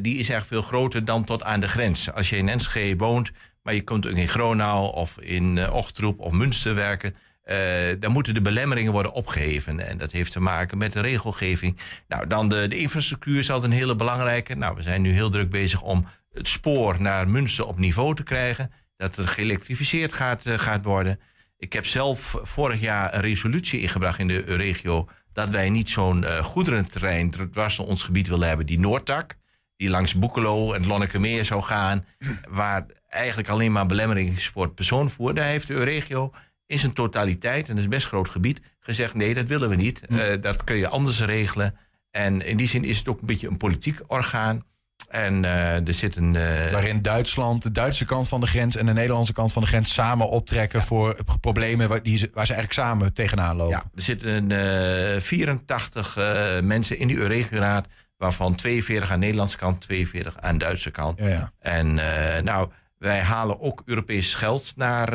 die 0.00 0.18
is 0.18 0.28
eigenlijk 0.28 0.46
veel 0.46 0.62
groter 0.62 1.04
dan 1.04 1.24
tot 1.24 1.42
aan 1.42 1.60
de 1.60 1.68
grens. 1.68 2.12
Als 2.12 2.30
je 2.30 2.36
in 2.36 2.48
Enschede 2.48 2.96
woont, 2.96 3.30
maar 3.62 3.74
je 3.74 3.80
kunt 3.80 4.06
ook 4.06 4.16
in 4.16 4.28
Gronau 4.28 4.94
of 4.94 5.18
in 5.20 5.56
uh, 5.56 5.74
Ochtroep 5.74 6.20
of 6.20 6.32
Münster 6.32 6.74
werken... 6.74 7.16
eh, 7.42 7.58
dan 7.98 8.12
moeten 8.12 8.34
de 8.34 8.40
belemmeringen 8.40 8.92
worden 8.92 9.12
opgeheven. 9.12 9.88
En 9.88 9.98
dat 9.98 10.12
heeft 10.12 10.32
te 10.32 10.40
maken 10.40 10.78
met 10.78 10.92
de 10.92 11.00
regelgeving. 11.00 11.78
Nou, 12.08 12.26
dan 12.26 12.48
de, 12.48 12.68
de 12.68 12.78
infrastructuur 12.78 13.38
is 13.38 13.50
altijd 13.50 13.72
een 13.72 13.78
hele 13.78 13.96
belangrijke. 13.96 14.54
Nou, 14.54 14.76
we 14.76 14.82
zijn 14.82 15.02
nu 15.02 15.12
heel 15.12 15.30
druk 15.30 15.50
bezig 15.50 15.82
om 15.82 16.06
het 16.32 16.48
spoor 16.48 17.00
naar 17.00 17.28
Münster 17.28 17.66
op 17.66 17.78
niveau 17.78 18.14
te 18.14 18.22
krijgen. 18.22 18.70
Dat 18.96 19.16
er 19.16 19.28
geëlektrificeerd 19.28 20.12
gaat, 20.12 20.46
eh, 20.46 20.58
gaat 20.58 20.84
worden. 20.84 21.20
Ik 21.56 21.72
heb 21.72 21.86
zelf 21.86 22.36
vorig 22.42 22.80
jaar 22.80 23.14
een 23.14 23.20
resolutie 23.20 23.80
ingebracht 23.80 24.18
in 24.18 24.28
de 24.28 24.38
regio... 24.38 25.08
dat 25.32 25.48
wij 25.48 25.70
niet 25.70 25.88
zo'n 25.88 26.24
eh, 26.24 26.44
goederentrein 26.44 27.30
dwars 27.50 27.76
door 27.76 27.86
ons 27.86 28.02
gebied 28.02 28.28
willen 28.28 28.48
hebben. 28.48 28.66
Die 28.66 28.78
Noordtak, 28.78 29.36
die 29.76 29.90
langs 29.90 30.14
Boekelo 30.14 30.72
en 30.72 30.80
het 30.80 30.88
Lonnekemeer 30.88 31.44
zou 31.44 31.62
gaan... 31.62 32.06
waar 32.48 32.86
eigenlijk 33.08 33.48
alleen 33.48 33.72
maar 33.72 33.86
belemmering 33.86 34.36
is 34.36 34.48
voor 34.48 34.62
het 34.62 34.74
persoonvervoer. 34.74 35.34
Daar 35.34 35.46
heeft 35.46 35.66
de 35.66 35.82
regio 35.82 36.32
in 36.66 36.78
zijn 36.78 36.92
totaliteit, 36.92 37.68
en 37.68 37.74
dat 37.74 37.84
is 37.84 37.90
best 37.90 38.06
groot 38.06 38.28
gebied... 38.28 38.60
gezegd 38.80 39.14
nee, 39.14 39.34
dat 39.34 39.46
willen 39.46 39.68
we 39.68 39.76
niet. 39.76 40.06
Eh, 40.06 40.40
dat 40.40 40.64
kun 40.64 40.76
je 40.76 40.88
anders 40.88 41.20
regelen. 41.20 41.76
En 42.10 42.42
in 42.42 42.56
die 42.56 42.68
zin 42.68 42.84
is 42.84 42.98
het 42.98 43.08
ook 43.08 43.20
een 43.20 43.26
beetje 43.26 43.48
een 43.48 43.56
politiek 43.56 44.00
orgaan... 44.06 44.64
En 45.08 45.44
eh, 45.44 45.86
er 45.88 45.94
zit 45.94 46.16
een. 46.16 46.36
eh, 46.36 46.70
Waarin 46.72 47.02
Duitsland, 47.02 47.62
de 47.62 47.70
Duitse 47.72 48.04
kant 48.04 48.28
van 48.28 48.40
de 48.40 48.46
grens 48.46 48.76
en 48.76 48.86
de 48.86 48.92
Nederlandse 48.92 49.32
kant 49.32 49.52
van 49.52 49.62
de 49.62 49.68
grens 49.68 49.92
samen 49.92 50.28
optrekken 50.28 50.82
voor 50.82 51.16
problemen 51.40 51.88
waar, 51.88 52.02
die 52.02 52.16
ze, 52.16 52.30
waar 52.34 52.46
ze 52.46 52.52
eigenlijk 52.54 52.86
samen 52.88 53.12
tegenaan 53.14 53.56
lopen. 53.56 53.76
Ja, 53.76 53.84
er 53.94 54.02
zitten 54.02 54.50
eh 55.14 55.20
84 55.20 56.16
eh, 56.16 56.60
mensen 56.62 56.98
in 56.98 57.08
die 57.08 57.16
Euregio-raad, 57.16 57.86
waarvan 58.16 58.54
42 58.54 59.10
aan 59.10 59.14
de 59.14 59.24
Nederlandse 59.24 59.56
kant, 59.56 59.80
42 59.80 60.36
aan 60.40 60.58
de 60.58 60.64
Duitse 60.64 60.90
kant. 60.90 61.18
Ja, 61.18 61.28
ja. 61.28 61.52
En 61.58 61.94
nou, 62.44 62.68
wij 62.98 63.20
halen 63.20 63.60
ook 63.60 63.82
Europees 63.84 64.34
geld 64.34 64.72
naar, 64.76 65.10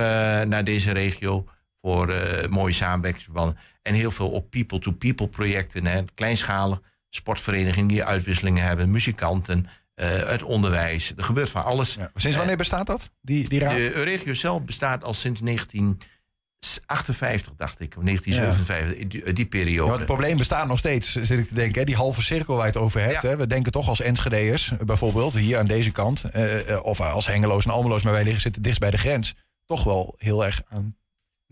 naar 0.48 0.64
deze 0.64 0.92
regio 0.92 1.46
voor 1.82 2.14
mooie 2.50 2.74
samenwerkingsverbanden. 2.74 3.58
En 3.82 3.94
heel 3.94 4.12
veel 4.12 4.34
ook 4.34 4.50
people-to-people 4.50 5.28
projecten, 5.28 5.86
hè, 5.86 6.02
kleinschalig, 6.16 6.80
sportverenigingen 7.10 7.88
die 7.88 8.04
uitwisselingen 8.04 8.64
hebben, 8.64 8.92
muzikanten, 8.92 9.66
het 10.06 10.44
onderwijs. 10.44 11.14
Er 11.18 11.24
gebeurt 11.24 11.50
van 11.50 11.64
alles. 11.64 11.94
Ja. 11.94 12.12
Sinds 12.16 12.38
wanneer 12.38 12.58
bestaat 12.58 12.88
dat, 12.88 13.10
die, 13.22 13.50
die 13.50 13.60
raad? 13.60 13.76
De 13.76 13.94
Euregio 13.94 14.34
zelf 14.34 14.64
bestaat 14.64 15.04
al 15.04 15.14
sinds 15.14 15.42
1958, 15.42 17.54
dacht 17.58 17.80
ik. 17.80 17.98
Of 17.98 18.04
1957, 18.04 19.24
in 19.28 19.34
die, 19.36 19.46
periode. 19.46 19.92
het 19.92 20.06
probleem 20.06 20.38
bestaat 20.38 20.68
nog 20.68 20.80
steeds, 20.80 21.12
zit 21.12 21.40
ik 21.40 21.48
te 21.48 21.54
denken. 21.54 21.80
Hè? 21.80 21.86
Die 21.86 21.96
halve 21.96 22.22
cirkel 22.22 22.56
waar 22.56 22.66
je 22.66 22.72
het 22.72 22.82
over 22.82 23.02
hebt. 23.02 23.22
Ja. 23.22 23.30
Hè? 23.30 23.38
We 23.38 23.48
denken 23.48 23.72
toch 23.72 23.88
als 23.88 24.02
Enschedeërs, 24.02 24.72
bijvoorbeeld 24.86 25.34
hier 25.34 25.58
aan 25.58 25.66
deze 25.66 25.92
kant. 25.92 26.24
eh, 26.24 26.74
eh, 26.74 26.84
of 26.84 27.02
als 27.02 27.28
Hengeloos 27.28 27.66
en 27.66 27.72
Almeloos, 27.72 28.04
maar 28.04 28.14
wij 28.14 28.24
liggen 28.24 28.42
zitten 28.42 28.62
dichtst 28.62 28.82
bij 28.82 28.92
de 28.92 28.98
grens. 28.98 29.36
Toch 29.66 29.84
wel 29.84 30.16
heel 30.18 30.46
erg 30.46 30.62
aan 30.68 30.96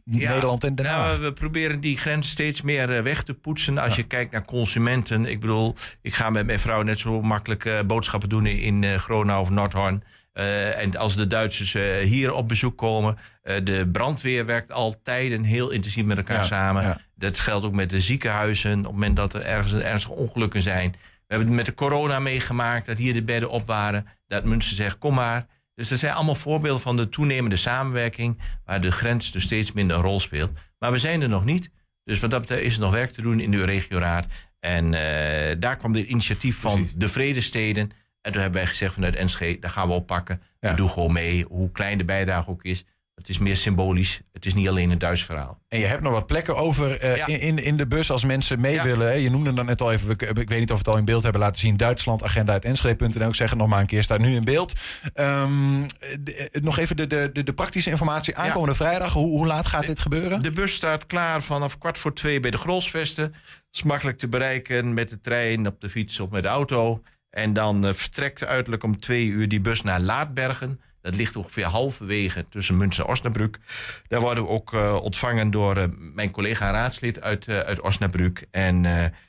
Ja, 0.09 0.31
Nederland 0.31 0.63
en 0.63 0.85
Haag. 0.85 1.07
Nou, 1.07 1.21
we 1.21 1.33
proberen 1.33 1.79
die 1.79 1.97
grens 1.97 2.29
steeds 2.29 2.61
meer 2.61 2.95
eh, 2.95 3.01
weg 3.01 3.23
te 3.23 3.33
poetsen. 3.33 3.77
Als 3.77 3.95
je 3.95 4.03
kijkt 4.03 4.31
naar 4.31 4.45
consumenten. 4.45 5.25
Ik 5.25 5.39
bedoel, 5.39 5.75
ik 6.01 6.13
ga 6.13 6.29
met 6.29 6.45
mijn 6.45 6.59
vrouw 6.59 6.81
net 6.81 6.99
zo 6.99 7.21
makkelijk 7.21 7.65
eh, 7.65 7.79
boodschappen 7.85 8.29
doen 8.29 8.45
in 8.45 8.83
eh 8.83 8.95
Gronau 8.95 9.41
of 9.41 9.49
Noordhorn. 9.49 10.03
Eh, 10.33 10.81
en 10.81 10.97
als 10.97 11.15
de 11.15 11.27
Duitsers 11.27 11.73
hier 12.03 12.33
op 12.33 12.47
bezoek 12.47 12.77
komen. 12.77 13.17
de 13.63 13.89
brandweer 13.91 14.45
werkt 14.45 14.71
al 14.71 15.01
tijden 15.03 15.43
heel 15.43 15.69
intensief 15.69 16.05
met 16.05 16.17
elkaar 16.17 16.37
Ja, 16.37 16.43
samen. 16.43 17.01
Dat 17.15 17.39
geldt 17.39 17.65
ook 17.65 17.73
met 17.73 17.89
de 17.89 18.01
ziekenhuizen. 18.01 18.77
Op 18.79 18.83
het 18.83 18.93
moment 18.93 19.15
dat 19.15 19.33
er 19.33 19.41
ergens 19.41 19.83
ernstige 19.83 20.13
ongelukken 20.13 20.61
zijn. 20.61 20.91
We 20.91 21.33
hebben 21.35 21.47
het 21.47 21.57
met 21.57 21.65
de 21.65 21.73
corona 21.73 22.19
meegemaakt. 22.19 22.85
Dat 22.85 22.97
hier 22.97 23.13
de 23.13 23.23
bedden 23.23 23.49
op 23.49 23.67
waren. 23.67 24.07
Dat 24.27 24.43
Münster 24.43 24.75
zegt, 24.75 24.97
kom 24.97 25.13
maar. 25.13 25.45
Dus 25.77 25.91
er 25.91 25.97
zijn 25.97 26.13
allemaal 26.13 26.35
voorbeelden 26.35 26.81
van 26.81 26.97
de 26.97 27.09
toenemende 27.09 27.55
samenwerking. 27.55 28.37
Waar 28.65 28.81
de 28.81 28.91
grens 28.91 29.31
dus 29.31 29.43
steeds 29.43 29.71
minder 29.71 29.95
een 29.95 30.01
rol 30.01 30.19
speelt. 30.19 30.51
Maar 30.79 30.91
we 30.91 30.99
zijn 30.99 31.21
er 31.21 31.29
nog 31.29 31.45
niet. 31.45 31.69
Dus 32.03 32.19
wat 32.19 32.31
dat 32.31 32.41
betreft 32.41 32.63
is 32.63 32.73
er 32.73 32.79
nog 32.79 32.91
werk 32.91 33.11
te 33.11 33.21
doen 33.21 33.39
in 33.39 33.51
de 33.51 33.65
regioraad. 33.65 34.25
En 34.59 34.93
eh, 34.93 35.55
daar 35.59 35.77
kwam 35.77 35.91
dit 35.91 36.07
initiatief 36.07 36.59
van 36.59 36.73
Precies. 36.73 36.93
de 36.95 37.09
Vredesteden. 37.09 37.91
En 38.21 38.31
toen 38.31 38.41
hebben 38.41 38.59
wij 38.59 38.69
gezegd 38.69 38.93
vanuit 38.93 39.15
Enschede, 39.15 39.59
daar 39.59 39.69
gaan 39.69 39.87
we 39.87 39.93
op 39.93 40.07
pakken. 40.07 40.41
Ja. 40.59 40.73
Doen 40.73 40.89
gewoon 40.89 41.13
mee, 41.13 41.45
hoe 41.49 41.71
klein 41.71 41.97
de 41.97 42.05
bijdrage 42.05 42.49
ook 42.49 42.63
is. 42.63 42.85
Het 43.17 43.29
is 43.29 43.37
meer 43.37 43.57
symbolisch. 43.57 44.21
Het 44.33 44.45
is 44.45 44.53
niet 44.53 44.67
alleen 44.67 44.89
een 44.89 44.97
Duits 44.97 45.23
verhaal. 45.23 45.59
En 45.67 45.79
je 45.79 45.85
hebt 45.85 46.01
nog 46.01 46.11
wat 46.11 46.27
plekken 46.27 46.55
over 46.55 46.99
eh, 46.99 47.15
Ja. 47.15 47.27
in, 47.27 47.63
in, 47.63 47.77
de 47.77 47.87
bus 47.87 48.11
als 48.11 48.23
mensen 48.23 48.59
mee 48.59 48.73
Ja. 48.73 48.83
willen. 48.83 49.07
Hè? 49.07 49.13
Je 49.13 49.29
noemde 49.29 49.53
dat 49.53 49.65
net 49.65 49.81
al 49.81 49.91
even, 49.91 50.09
ik 50.19 50.49
weet 50.49 50.59
niet 50.59 50.71
of 50.71 50.77
we 50.77 50.83
het 50.83 50.87
al 50.87 50.97
in 50.97 51.05
beeld 51.05 51.23
hebben 51.23 51.41
laten 51.41 51.59
zien. 51.61 51.77
Duitsland, 51.77 52.23
agenda 52.23 52.51
uit 52.51 52.65
Enschede.nl. 52.65 53.27
Ik 53.27 53.35
zeg 53.35 53.49
het 53.49 53.59
nog 53.59 53.67
maar 53.67 53.79
een 53.79 53.85
keer, 53.85 54.03
staat 54.03 54.19
nu 54.19 54.35
in 54.35 54.43
beeld. 54.43 54.73
Ehm, 55.13 55.87
de- 56.19 56.49
eh, 56.51 56.61
nog 56.61 56.77
even 56.77 56.97
de, 56.97 57.07
de, 57.07 57.43
de, 57.43 57.53
praktische 57.53 57.89
informatie. 57.89 58.35
Aankomende 58.35 58.75
vrijdag, 58.75 59.13
hoe, 59.13 59.27
hoe 59.29 59.45
laat 59.47 59.67
gaat 59.67 59.85
dit 59.85 59.99
gebeuren? 59.99 60.41
De 60.41 60.51
bus 60.51 60.73
staat 60.73 61.05
klaar 61.05 61.41
vanaf 61.41 61.77
kwart 61.77 61.97
voor 61.97 62.13
twee 62.13 62.39
bij 62.39 62.51
de 62.51 62.57
Grolsvesten. 62.57 63.33
Is 63.71 63.83
makkelijk 63.83 64.17
te 64.17 64.27
bereiken 64.27 64.93
met 64.93 65.09
de 65.09 65.19
trein, 65.21 65.67
op 65.67 65.81
de 65.81 65.89
fiets 65.89 66.19
of 66.19 66.29
met 66.29 66.43
de 66.43 66.49
auto. 66.49 67.01
En 67.29 67.53
dan 67.53 67.85
eh, 67.85 67.93
vertrekt 67.93 68.45
uiterlijk 68.45 68.83
om 68.83 68.99
twee 68.99 69.27
uur 69.27 69.47
die 69.47 69.61
bus 69.61 69.81
naar 69.81 69.99
Laatbergen. 69.99 70.79
Dat 71.07 71.15
ligt 71.15 71.35
ongeveer 71.35 71.65
halverwege 71.65 72.45
tussen 72.49 72.77
Münster 72.77 73.05
en 73.05 73.09
Osnabrück. 73.11 73.59
Daar 74.07 74.19
worden 74.19 74.43
we 74.43 74.49
ook 74.49 74.73
eh, 74.73 74.95
ontvangen 75.01 75.51
door 75.51 75.77
eh, 75.77 75.83
mijn 75.97 76.31
collega 76.31 76.71
raadslid 76.71 77.21
uit, 77.21 77.47
eh, 77.47 77.59
uit 77.59 77.81
Osnabrück. 77.81 78.45
En 78.51 78.81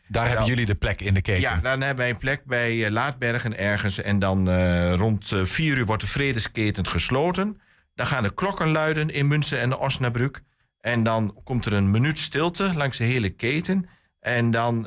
Daar 0.08 0.28
hebben 0.28 0.46
jullie 0.46 0.66
de 0.66 0.74
plek 0.74 1.00
in 1.00 1.14
de 1.14 1.22
keten. 1.22 1.40
ja, 1.40 1.56
dan 1.56 1.80
hebben 1.80 1.96
wij 1.96 2.10
een 2.10 2.16
plek 2.18 2.44
bij 2.44 2.90
Laatbergen 2.90 3.58
ergens. 3.58 4.00
En 4.00 4.18
dan 4.18 4.50
rond 4.94 5.32
vier 5.42 5.76
uur 5.76 5.86
wordt 5.86 6.02
de 6.02 6.08
vredesketen 6.08 6.86
gesloten. 6.86 7.60
Dan 7.94 8.06
gaan 8.06 8.22
de 8.22 8.34
klokken 8.34 8.68
luiden 8.68 9.10
in 9.10 9.26
Münster 9.26 9.58
en 9.58 9.76
Osnabrück. 9.76 10.40
En 10.80 11.02
dan 11.02 11.40
komt 11.44 11.66
er 11.66 11.72
een 11.72 11.90
minuut 11.90 12.18
stilte 12.18 12.72
langs 12.74 12.98
de 12.98 13.04
hele 13.04 13.30
keten. 13.30 13.88
En 14.20 14.50
dan 14.50 14.86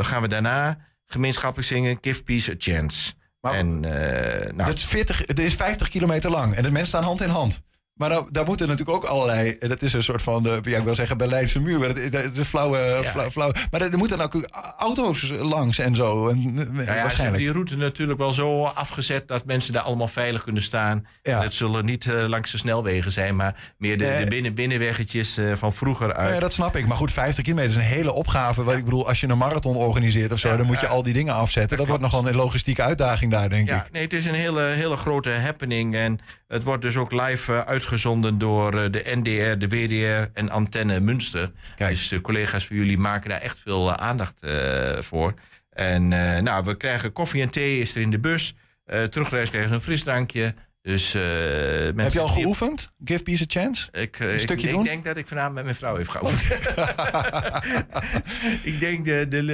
gaan 0.00 0.22
we 0.22 0.28
daarna 0.28 0.78
gemeenschappelijk 1.06 1.68
zingen 1.68 1.98
Give 2.00 2.22
Peace 2.22 2.50
a 2.50 2.54
Chance. 2.58 3.16
Maar- 3.40 3.54
en, 3.54 3.84
eh, 3.84 4.52
nou, 4.52 4.68
Het 4.70 4.78
is, 4.78 4.84
40, 4.84 5.18
het 5.26 5.38
is 5.38 5.54
50 5.54 5.88
kilometer 5.88 6.30
lang 6.30 6.54
en 6.54 6.62
de 6.62 6.70
mensen 6.70 6.88
staan 6.88 7.02
hand 7.02 7.20
in 7.20 7.28
hand. 7.28 7.62
Maar 7.98 8.08
dan, 8.08 8.28
daar 8.30 8.44
moeten 8.44 8.68
natuurlijk 8.68 8.96
ook 8.96 9.04
allerlei... 9.10 9.56
Dat 9.58 9.82
is 9.82 9.92
een 9.92 10.02
soort 10.02 10.22
van, 10.22 10.42
de, 10.42 10.60
ja, 10.62 10.78
ik 10.78 10.84
wil 10.84 10.94
zeggen 10.94 11.16
Berlijnse 11.18 11.60
muur. 11.60 11.78
Maar 11.78 11.88
het 11.88 12.38
is 12.38 12.46
flauwe, 12.46 13.00
flauw, 13.04 13.30
flauw. 13.30 13.52
Maar 13.70 13.80
er 13.80 13.98
moeten 13.98 14.20
ook 14.20 14.48
auto's 14.78 15.30
langs 15.40 15.78
en 15.78 15.94
zo. 15.94 16.28
En, 16.28 16.42
Ja, 16.42 16.48
ja, 16.48 16.64
ze 16.64 16.74
hebben 16.76 16.84
waarschijnlijk. 17.02 17.42
die 17.42 17.52
route 17.52 17.76
natuurlijk 17.76 18.18
wel 18.18 18.32
zo 18.32 18.64
afgezet 18.64 19.28
dat 19.28 19.44
mensen 19.44 19.72
daar 19.72 19.82
allemaal 19.82 20.08
veilig 20.08 20.42
kunnen 20.42 20.62
staan. 20.62 21.06
Ja. 21.22 21.42
Het 21.42 21.54
zullen 21.54 21.84
niet 21.84 22.06
eh, 22.06 22.28
langs 22.28 22.50
de 22.50 22.58
snelwegen 22.58 23.12
zijn, 23.12 23.36
maar 23.36 23.72
meer 23.78 23.98
de, 23.98 24.04
Nee. 24.04 24.24
de 24.24 24.30
binnen, 24.30 24.54
binnenweggetjes 24.54 25.36
eh, 25.36 25.52
van 25.54 25.72
vroeger 25.72 26.14
uit. 26.14 26.34
Ja, 26.34 26.40
dat 26.40 26.52
snap 26.52 26.76
ik. 26.76 26.86
Maar 26.86 26.96
goed, 26.96 27.12
50 27.12 27.44
kilometer 27.44 27.70
is 27.70 27.76
een 27.76 27.82
hele 27.82 28.12
opgave. 28.12 28.62
Wat 28.64 28.74
ik 28.76 28.84
bedoel, 28.84 29.08
als 29.08 29.20
je 29.20 29.28
een 29.28 29.38
marathon 29.38 29.76
organiseert 29.76 30.32
of 30.32 30.38
zo, 30.38 30.48
Ja, 30.48 30.56
dan 30.56 30.66
moet 30.66 30.80
je 30.80 30.86
ja. 30.86 30.92
al 30.92 31.02
die 31.02 31.12
dingen 31.12 31.34
afzetten. 31.34 31.76
Dat, 31.76 31.86
wordt 31.86 32.02
klopt. 32.02 32.14
nogal 32.14 32.30
een 32.30 32.36
logistieke 32.36 32.82
uitdaging 32.82 33.30
daar, 33.30 33.48
denk 33.48 33.68
Ja, 33.68 33.76
ik. 33.84 33.92
nee, 33.92 34.02
het 34.02 34.12
is 34.12 34.26
een 34.26 34.34
hele, 34.34 34.60
hele 34.62 34.96
grote 34.96 35.30
happening. 35.30 35.94
En 35.96 36.18
het 36.48 36.62
wordt 36.62 36.82
dus 36.82 36.96
ook 36.96 37.12
live 37.12 37.52
eh, 37.52 37.60
uitgezonden 37.60 38.38
door 38.38 38.74
eh, 38.74 38.90
de 38.90 39.02
NDR, 39.04 39.58
de 39.58 39.68
WDR 39.68 40.30
en 40.38 40.50
Antenne 40.50 41.00
Münster. 41.00 41.50
Kijk. 41.76 41.90
Dus 41.90 42.08
de 42.08 42.20
collega's 42.20 42.66
van 42.66 42.76
jullie 42.76 42.98
maken 42.98 43.30
daar 43.30 43.40
echt 43.40 43.58
veel 43.58 43.88
eh, 43.88 43.94
aandacht 43.94 44.40
voor. 45.00 45.34
En 45.70 46.08
nou, 46.44 46.64
we 46.64 46.76
krijgen 46.76 47.12
koffie 47.12 47.42
en 47.42 47.50
thee, 47.50 47.80
is 47.80 47.94
er 47.94 48.00
in 48.00 48.10
de 48.10 48.18
bus. 48.18 48.54
Terugreis 49.10 49.48
krijgen 49.48 49.68
ze 49.68 49.74
een 49.74 49.82
frisdrankje. 49.82 50.54
Dus, 50.88 51.14
eh, 51.14 51.22
Heb 51.96 52.12
je 52.12 52.20
al 52.20 52.28
geoefend? 52.28 52.92
Give 53.04 53.22
Peace 53.22 53.42
a 53.42 53.46
chance? 53.48 53.88
Ik, 53.92 54.18
eh, 54.18 54.32
Een 54.32 54.40
stukje 54.40 54.66
ik, 54.66 54.72
doen? 54.72 54.82
ik 54.82 54.90
denk 54.90 55.04
dat 55.04 55.16
ik 55.16 55.26
vanavond 55.26 55.54
met 55.54 55.64
mijn 55.64 55.76
vrouw 55.76 55.96
heb 55.96 56.08
geoefend. 56.08 56.52
ik 58.72 58.80
denk, 58.80 59.04
de, 59.04 59.26
de, 59.28 59.44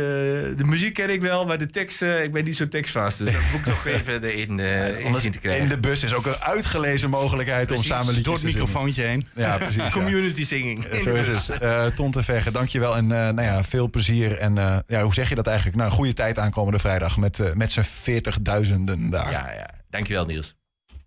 de, 0.57 0.65
muziek 0.65 0.95
ken 0.95 1.11
ik 1.11 1.21
wel, 1.21 1.47
maar 1.47 1.59
de 1.59 1.67
tekst, 1.67 2.03
eh, 2.03 2.23
ik 2.23 2.33
ben 2.33 2.45
niet 2.45 2.57
zo 2.57 2.69
tekstvast. 2.69 3.19
Dus 3.19 3.33
dat 3.33 3.41
moet 3.51 3.61
ik 3.61 3.67
nog 3.67 3.87
even 3.97 4.23
erin, 4.23 4.61
eh 4.61 5.05
in 5.05 5.15
zien 5.15 5.33
te 5.33 5.39
krijgen. 5.39 5.63
In 5.63 5.69
de 5.69 5.79
bus 5.79 6.03
is 6.03 6.15
ook 6.15 6.27
een 6.27 6.41
uitgelezen 6.41 7.11
mogelijkheid 7.11 7.67
Precies. 7.67 7.91
om 7.91 7.97
samen 7.97 8.15
liedjes 8.15 8.25
Door 8.25 8.35
het 8.35 8.45
microfoontje 8.45 9.03
heen. 9.03 9.29
Ja, 9.35 9.57
precies. 9.57 9.77
ja. 9.77 9.91
Community 9.91 10.45
singing. 10.45 10.87
Ja, 10.93 11.03
Zo 11.03 11.15
is 11.15 11.27
het. 11.27 11.49
Eh 11.49 11.87
Ton 11.87 12.11
te 12.11 12.23
Vegge, 12.23 12.51
dankjewel. 12.51 12.97
En 12.97 13.07
nou 13.07 13.43
ja, 13.43 13.65
veel 13.65 13.91
plezier. 13.91 14.39
En 14.39 14.55
ja, 14.87 15.03
hoe 15.03 15.15
zeg 15.15 15.29
je 15.29 15.35
dat 15.35 15.47
eigenlijk? 15.47 15.77
Nou, 15.77 15.91
een 15.91 15.97
goede 15.97 16.13
tijd 16.13 16.39
aankomende 16.39 16.79
vrijdag 16.79 17.17
met, 17.17 17.55
met 17.55 17.73
z'n 17.73 17.81
40.000 17.81 19.11
daar. 19.11 19.31
Ja, 19.31 19.51
ja. 19.51 19.71
Dankjewel 19.91 20.27
Niels. 20.27 20.55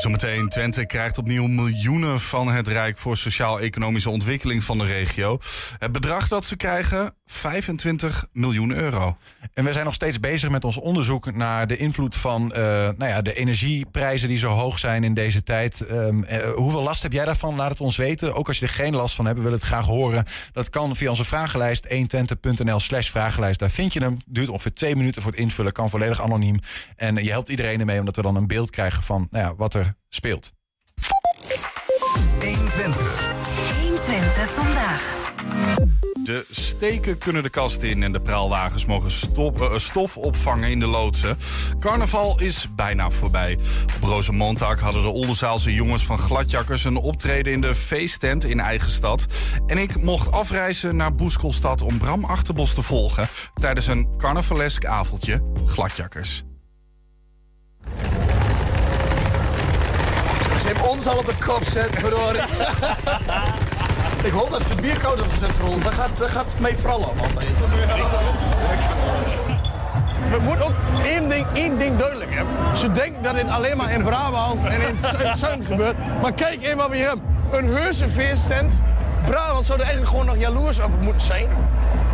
Zometeen, 0.00 0.48
Twente 0.48 0.86
krijgt 0.86 1.18
opnieuw 1.18 1.46
miljoenen 1.46 2.20
van 2.20 2.48
het 2.48 2.68
Rijk 2.68 2.98
voor 2.98 3.16
sociaal-economische 3.16 4.10
ontwikkeling 4.10 4.64
van 4.64 4.78
de 4.78 4.84
regio. 4.84 5.38
Het 5.78 5.92
bedrag 5.92 6.28
dat 6.28 6.44
ze 6.44 6.56
krijgen, 6.56 7.14
25 7.26 8.26
miljoen 8.32 8.72
euro. 8.72 9.16
En 9.54 9.64
we 9.64 9.72
zijn 9.72 9.84
nog 9.84 9.94
steeds 9.94 10.20
bezig 10.20 10.50
met 10.50 10.64
ons 10.64 10.76
onderzoek 10.76 11.34
naar 11.34 11.66
de 11.66 11.76
invloed 11.76 12.16
van 12.16 12.52
eh, 12.52 12.62
nou 12.72 13.04
ja, 13.04 13.22
de 13.22 13.34
energieprijzen 13.34 14.28
die 14.28 14.38
zo 14.38 14.48
hoog 14.48 14.78
zijn 14.78 15.04
in 15.04 15.14
deze 15.14 15.42
tijd. 15.42 15.80
Ehm, 15.80 16.22
eh, 16.22 16.50
hoeveel 16.50 16.82
last 16.82 17.02
heb 17.02 17.12
jij 17.12 17.24
daarvan? 17.24 17.56
Laat 17.56 17.70
het 17.70 17.80
ons 17.80 17.96
weten. 17.96 18.34
Ook 18.34 18.48
als 18.48 18.58
je 18.58 18.66
er 18.66 18.72
geen 18.72 18.94
last 18.94 19.14
van 19.14 19.24
hebt, 19.24 19.36
we 19.36 19.42
willen 19.42 19.58
het 19.58 19.68
graag 19.68 19.86
horen. 19.86 20.24
Dat 20.52 20.70
kan 20.70 20.96
via 20.96 21.08
onze 21.08 21.24
vragenlijst 21.24 21.88
120.nl 21.88 22.80
slash 22.80 23.10
vragenlijst. 23.10 23.58
Daar 23.58 23.70
vind 23.70 23.92
je 23.92 24.00
hem. 24.00 24.16
Duurt 24.26 24.48
ongeveer 24.48 24.74
twee 24.74 24.96
minuten 24.96 25.22
voor 25.22 25.30
het 25.30 25.40
invullen. 25.40 25.72
Kan 25.72 25.90
volledig 25.90 26.22
anoniem. 26.22 26.58
En 26.96 27.14
je 27.24 27.30
helpt 27.30 27.48
iedereen 27.48 27.80
ermee 27.80 27.98
omdat 27.98 28.16
we 28.16 28.22
dan 28.22 28.36
een 28.36 28.46
beeld 28.46 28.70
krijgen 28.70 29.02
van 29.02 29.28
nou 29.30 29.44
ja, 29.44 29.54
wat 29.54 29.74
er 29.74 29.81
speelt. 30.08 30.52
120 33.80 34.50
vandaag. 34.50 35.30
De 36.24 36.46
steken 36.50 37.18
kunnen 37.18 37.42
de 37.42 37.50
kast 37.50 37.82
in 37.82 38.02
en 38.02 38.12
de 38.12 38.20
praalwagens 38.20 38.84
mogen 38.84 39.10
stop, 39.10 39.60
eh, 39.60 39.78
stof 39.78 40.16
opvangen 40.16 40.70
in 40.70 40.78
de 40.78 40.86
loodsen. 40.86 41.38
Carnaval 41.80 42.40
is 42.40 42.68
bijna 42.74 43.10
voorbij. 43.10 43.58
Op 43.96 44.02
Rozenmontag 44.02 44.80
hadden 44.80 45.02
de 45.02 45.08
Oldenzaalse 45.08 45.74
jongens 45.74 46.04
van 46.04 46.18
Gladjakkers 46.18 46.84
een 46.84 46.96
optreden 46.96 47.52
in 47.52 47.60
de 47.60 47.74
feesttent 47.74 48.44
in 48.44 48.60
eigen 48.60 48.90
stad. 48.90 49.26
En 49.66 49.78
ik 49.78 50.02
mocht 50.02 50.32
afreizen 50.32 50.96
naar 50.96 51.14
Boeskelstad 51.14 51.82
om 51.82 51.98
Bram 51.98 52.24
Achterbos 52.24 52.74
te 52.74 52.82
volgen 52.82 53.28
tijdens 53.54 53.86
een 53.86 54.08
carnavalesk 54.18 54.84
avondje 54.84 55.42
Gladjakkers. 55.66 56.44
Ze 60.72 60.78
hebben 60.78 60.96
ons 60.96 61.06
al 61.06 61.18
op 61.18 61.26
de 61.26 61.34
kop 61.46 61.64
zetten, 61.64 62.00
verdorie. 62.00 62.40
Ik 64.28 64.32
hoop 64.32 64.50
dat 64.50 64.62
ze 64.62 64.72
het 64.72 64.80
bierkoud 64.80 65.14
hebben 65.18 65.30
gezet 65.32 65.50
voor 65.50 65.68
ons. 65.68 65.82
Dat 65.82 65.92
gaat, 65.92 66.18
dat 66.18 66.28
gaat 66.30 66.46
mee 66.58 66.76
vooral 66.76 67.04
allemaal. 67.04 67.26
We 70.30 70.38
moeten 70.42 70.64
ook 70.64 70.72
één 71.04 71.28
ding, 71.28 71.46
één 71.52 71.78
ding 71.78 71.98
duidelijk 71.98 72.34
hebben. 72.34 72.54
Ze 72.76 72.90
denken 72.92 73.22
dat 73.22 73.34
dit 73.34 73.48
alleen 73.48 73.76
maar 73.76 73.92
in 73.92 74.02
Brabant 74.02 74.64
en 74.64 74.80
in 74.80 74.96
Zu- 75.02 75.34
Zuid 75.34 75.66
gebeurt. 75.66 75.96
Maar 76.22 76.32
kijk 76.32 76.62
even 76.62 76.76
wat 76.76 76.88
we 76.88 76.96
hier 76.96 77.06
hebben. 77.06 77.24
Een 77.52 77.74
heuse 77.74 78.08
feesttent. 78.08 78.72
Brabant 79.24 79.64
zou 79.66 79.78
er 79.78 79.84
eigenlijk 79.84 80.10
gewoon 80.16 80.26
nog 80.26 80.38
jaloers 80.38 80.80
op 80.80 80.90
moeten 81.00 81.20
zijn. 81.22 81.48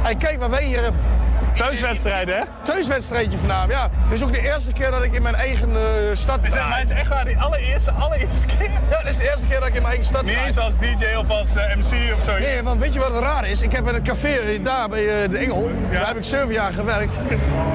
En 0.02 0.16
kijk 0.16 0.38
wat 0.40 0.50
wij 0.50 0.64
hier 0.64 0.82
hebben. 0.82 1.00
Thuiswedstrijden, 1.54 2.36
hè? 2.36 2.42
Thuiswedstrijdje 2.62 3.38
vanavond, 3.38 3.72
ja. 3.72 3.90
Dit 4.08 4.18
is 4.18 4.24
ook 4.24 4.32
de 4.32 4.40
eerste 4.40 4.72
keer 4.72 4.90
dat 4.90 5.02
ik 5.02 5.12
in 5.12 5.22
mijn 5.22 5.34
eigen 5.34 5.68
eh, 5.76 5.82
stad 6.12 6.44
draai. 6.44 6.68
maar 6.68 6.78
het 6.78 6.90
is 6.90 6.96
echt 6.96 7.08
waar, 7.08 7.24
die 7.24 7.38
allereerste, 7.38 7.90
allereerste 7.90 8.46
keer. 8.46 8.70
Ja, 8.90 8.98
dit 8.98 9.08
is 9.08 9.16
de 9.16 9.30
eerste 9.30 9.46
keer 9.46 9.58
dat 9.58 9.68
ik 9.68 9.74
in 9.74 9.82
mijn 9.82 9.94
eigen 9.94 10.06
stad 10.06 10.22
Niet 10.22 10.32
draai. 10.32 10.46
eens 10.46 10.58
als 10.58 10.76
DJ 10.78 11.14
of 11.18 11.30
als 11.30 11.56
eh, 11.56 11.76
MC 11.76 12.14
of 12.16 12.24
zoiets. 12.24 12.46
Nee, 12.46 12.62
want 12.62 12.80
weet 12.80 12.92
je 12.92 12.98
wat 12.98 13.18
raar 13.22 13.48
is? 13.48 13.62
Ik 13.62 13.72
heb 13.72 13.88
in 13.88 13.94
een 13.94 14.02
café 14.02 14.60
daar 14.62 14.88
bij 14.88 15.22
eh, 15.22 15.30
de 15.30 15.38
Engel, 15.38 15.70
daar 15.92 16.06
heb 16.06 16.16
ik 16.16 16.24
zeven 16.24 16.52
jaar 16.52 16.72
gewerkt. 16.72 17.20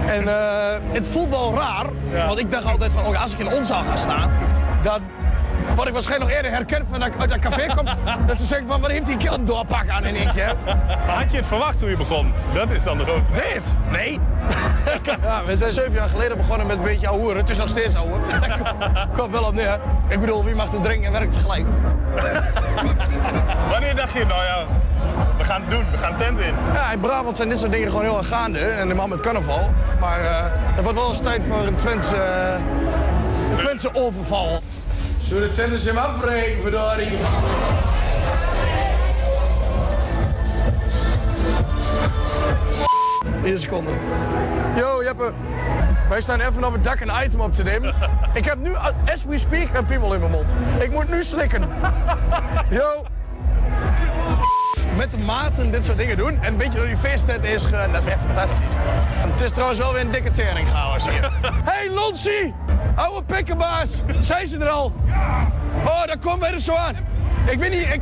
En 0.08 0.28
eh, 0.28 0.78
het 0.92 1.08
voelt 1.08 1.30
wel 1.30 1.56
raar, 1.56 1.86
want 2.28 2.40
ik 2.40 2.52
dacht 2.52 2.66
altijd 2.66 2.92
van, 2.92 3.06
oh, 3.06 3.22
als 3.22 3.34
ik 3.34 3.40
in 3.40 3.52
ons 3.52 3.70
ga 3.70 3.96
staan, 3.96 4.32
dan 4.82 5.02
word 5.76 5.88
ik 5.88 5.94
waarschijnlijk 5.94 6.30
nog 6.30 6.40
eerder 6.40 6.52
herkend 6.52 6.86
van 6.90 7.00
dat 7.00 7.08
ik 7.08 7.20
uit 7.20 7.30
dat 7.30 7.40
café 7.40 7.76
kom. 7.76 7.86
dat 8.28 8.38
ze 8.38 8.46
zeggen 8.46 8.68
van, 8.68 8.82
wat 8.82 8.92
heeft 8.92 9.06
die 9.06 9.18
kill 9.18 9.34
een 9.34 9.46
doorpak 9.46 9.90
aan 9.90 10.06
in 10.06 10.16
één 10.16 10.34
keer? 10.34 10.56
Maar 11.06 11.16
had 11.16 11.32
je 11.32 11.38
het 11.38 11.46
verwacht 11.46 11.80
toen 11.80 11.90
je 11.90 11.98
begon? 11.98 12.34
Dat 12.54 12.72
is 12.72 12.84
dan 12.84 12.98
de 12.98 13.04
grote 13.04 13.22
vraag. 13.32 13.54
Dit? 13.54 13.74
Nee. 13.92 14.20
ja, 15.24 15.46
we 15.46 15.56
zijn 15.56 15.72
zeven 15.72 15.92
jaar 15.92 16.08
geleden 16.08 16.38
begonnen 16.38 16.68
met 16.68 16.78
een 16.78 16.84
beetje 16.84 17.08
ouwe. 17.08 17.36
Het 17.36 17.50
is 17.50 17.58
nog 17.58 17.70
steeds 17.70 17.96
ouwe. 17.96 18.20
Komt 19.18 19.32
wel 19.32 19.44
op 19.44 19.54
neer. 19.54 19.80
Ik 20.08 20.20
bedoel, 20.20 20.44
wie 20.44 20.56
mag 20.56 20.74
er 20.74 20.82
drinken 20.82 21.06
en 21.06 21.12
werkt 21.12 21.32
tegelijk? 21.32 21.66
Wanneer 23.70 23.96
dacht 23.96 24.14
je, 24.14 24.26
nou 24.26 24.44
ja, 24.44 24.66
we 25.38 25.44
gaan 25.44 25.62
het 25.62 25.70
doen, 25.70 25.86
we 25.92 25.98
gaan 25.98 26.16
tent 26.16 26.40
in. 26.40 26.54
Ja, 26.74 26.92
in 26.92 27.00
Brabant 27.00 27.36
zijn 27.36 27.50
dit 27.50 27.60
soort 27.60 27.72
dingen 27.72 27.88
gewoon 27.88 28.04
heel 28.04 28.18
erg 28.18 28.28
gaande. 28.28 28.60
En 28.60 28.88
de 28.88 28.94
man 28.94 29.10
met 29.10 29.20
carnaval. 29.20 29.74
Maar 30.00 30.20
eh 30.20 30.44
het 30.76 30.84
wordt 30.84 31.00
wel 31.00 31.10
eens 31.10 31.20
tijd 31.20 31.42
voor 31.48 31.68
een 31.68 31.76
Twentse, 31.76 32.16
eh, 32.16 32.54
een 33.52 33.58
Twentse 33.58 33.90
overval. 33.94 34.62
Zullen 35.34 35.50
de 35.50 35.56
tenters 35.56 35.84
hem 35.84 35.98
afbreken, 35.98 36.62
verdorie? 36.62 37.18
Eén 43.44 43.60
seconde. 43.60 43.92
Yo, 44.76 45.04
Jeppe. 45.04 45.34
Wij 46.10 46.22
staan 46.22 46.40
even 46.40 46.64
op 46.64 46.74
het 46.74 46.84
dak 46.84 47.00
een 47.00 47.12
item 47.26 47.42
op 47.42 47.54
te 47.54 47.64
nemen. 47.64 47.96
Ik 48.34 48.46
heb 48.46 48.58
nu, 48.58 48.72
as 49.12 49.26
we 49.26 49.38
speak, 49.38 49.68
een 49.74 49.86
piemel 49.86 50.14
in 50.14 50.20
mijn 50.20 50.32
mond. 50.32 50.56
Ik 50.80 50.92
moet 50.92 51.10
nu 51.10 51.24
slikken. 51.24 51.70
Yo 52.70 53.06
met 54.96 55.12
de 55.12 55.18
maten 55.18 55.72
dit 55.72 55.86
soort 55.86 55.98
dingen 55.98 56.18
doen. 56.18 56.42
En 56.42 56.48
een 56.48 56.58
beetje 56.58 56.78
door 56.78 56.88
die 56.88 56.98
feesttent 56.98 57.46
is 57.46 57.66
gegaan. 57.66 57.92
Dat 57.92 58.02
is 58.02 58.08
echt 58.08 58.22
fantastisch. 58.22 58.76
En 59.22 59.32
het 59.32 59.42
is 59.42 59.52
trouwens 59.52 59.80
wel 59.80 59.94
weer 59.94 60.02
een 60.02 60.12
dikke 60.12 60.30
tering 60.30 60.68
trouwens 60.68 61.10
hier. 61.10 61.32
hey 61.70 61.90
Lonsie! 61.90 62.54
Oude 62.96 63.24
pikkenbaas! 63.24 64.02
Zijn 64.20 64.48
ze 64.48 64.58
er 64.58 64.70
al? 64.70 64.94
Oh, 65.86 66.06
daar 66.06 66.18
komen 66.18 66.40
wij 66.40 66.52
er 66.52 66.60
zo 66.60 66.76
aan. 66.76 66.96
Ik 67.50 67.60
weet 67.60 67.72
niet, 67.72 67.82
ik... 67.82 68.02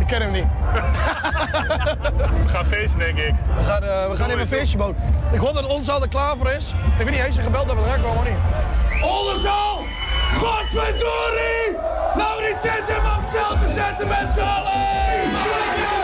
ik 0.00 0.06
ken 0.06 0.20
hem 0.20 0.30
niet. 0.30 0.46
We 2.42 2.48
gaan 2.48 2.66
feesten, 2.66 2.98
denk 2.98 3.18
ik. 3.18 3.34
We 3.56 3.64
gaan, 3.64 3.82
eh, 3.82 4.08
we 4.10 4.16
gaan 4.16 4.28
even 4.28 4.40
een 4.40 4.46
feestje 4.46 4.76
bouwen. 4.76 4.98
Ik 5.32 5.38
hoop 5.38 5.54
dat 5.54 5.66
ons 5.66 5.88
al 5.88 6.02
er 6.02 6.08
klaar 6.08 6.36
voor 6.36 6.50
is. 6.50 6.74
Ik 6.98 7.04
weet 7.04 7.10
niet, 7.10 7.20
heeft 7.20 7.34
ze 7.34 7.40
gebeld 7.40 7.66
dat 7.66 7.76
we 7.76 7.82
eraan 7.82 8.02
komen 8.02 8.18
of 8.18 8.24
niet? 8.24 9.02
Oldenzaal! 9.02 9.85
Godverdorie! 10.38 11.76
Nou 12.14 12.40
die 12.42 12.56
tent 12.60 12.88
even 12.88 13.16
op 13.50 13.58
te 13.60 13.72
zetten 13.74 14.08
met 14.08 14.30
z'n 14.34 14.40
allen! 14.40 15.95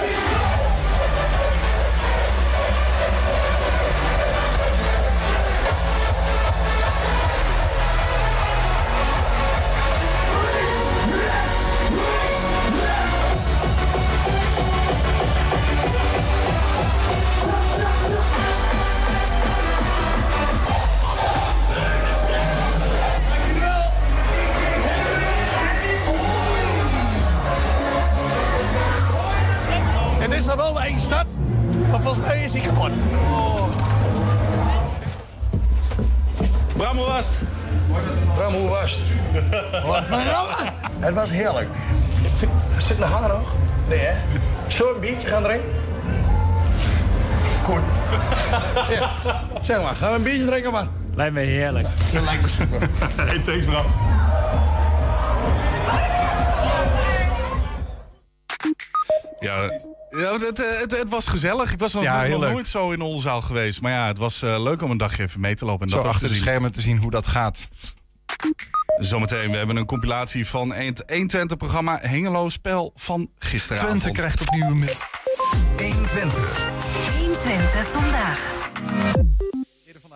Gaan 50.02 50.10
we 50.10 50.16
een 50.16 50.22
biertje 50.22 50.46
drinken, 50.46 50.72
man? 50.72 50.88
Lijkt 51.14 51.34
me 51.34 51.40
heerlijk. 51.40 51.88
Dat 52.12 52.22
lijkt 52.24 52.42
me 52.42 52.48
super. 52.48 52.88
Hey, 53.26 53.38
thanks 53.38 53.64
bro. 53.64 53.84
Ja, 59.40 59.62
ja 60.10 60.32
het, 60.32 60.58
het, 60.80 60.98
het 60.98 61.08
was 61.08 61.26
gezellig. 61.26 61.72
Ik 61.72 61.78
was 61.78 61.92
nog, 61.92 62.02
Ja, 62.02 62.26
nooit 62.26 62.68
zo 62.68 62.90
in 62.90 63.00
Oldenzaal 63.00 63.40
geweest. 63.42 63.80
Maar 63.80 63.92
ja, 63.92 64.06
het 64.06 64.18
was 64.18 64.42
eh, 64.42 64.62
leuk 64.62 64.82
om 64.82 64.90
een 64.90 64.96
dagje 64.96 65.22
even 65.22 65.40
mee 65.40 65.54
te 65.54 65.64
lopen. 65.64 65.84
En 65.84 65.88
Zo 65.92 65.96
dat 65.96 66.06
achter 66.06 66.20
te 66.20 66.28
de 66.28 66.34
zien. 66.34 66.42
schermen 66.42 66.72
te 66.72 66.80
zien 66.80 66.96
hoe 66.98 67.10
dat 67.10 67.26
gaat. 67.26 67.68
Zometeen, 68.98 69.50
we 69.50 69.56
hebben 69.56 69.76
een 69.76 69.86
compilatie 69.86 70.46
van 70.46 70.72
het 70.72 71.04
120-programma 71.12 71.98
Hengelo 72.00 72.48
Spel 72.48 72.92
van 72.94 73.30
gisteravond. 73.38 74.00
Twente 74.00 74.18
krijgt 74.20 74.40
opnieuw 74.40 74.66
een 74.66 74.78
mail. 74.78 74.96
120. 75.76 76.66
120 77.18 77.86
vandaag. 77.86 78.52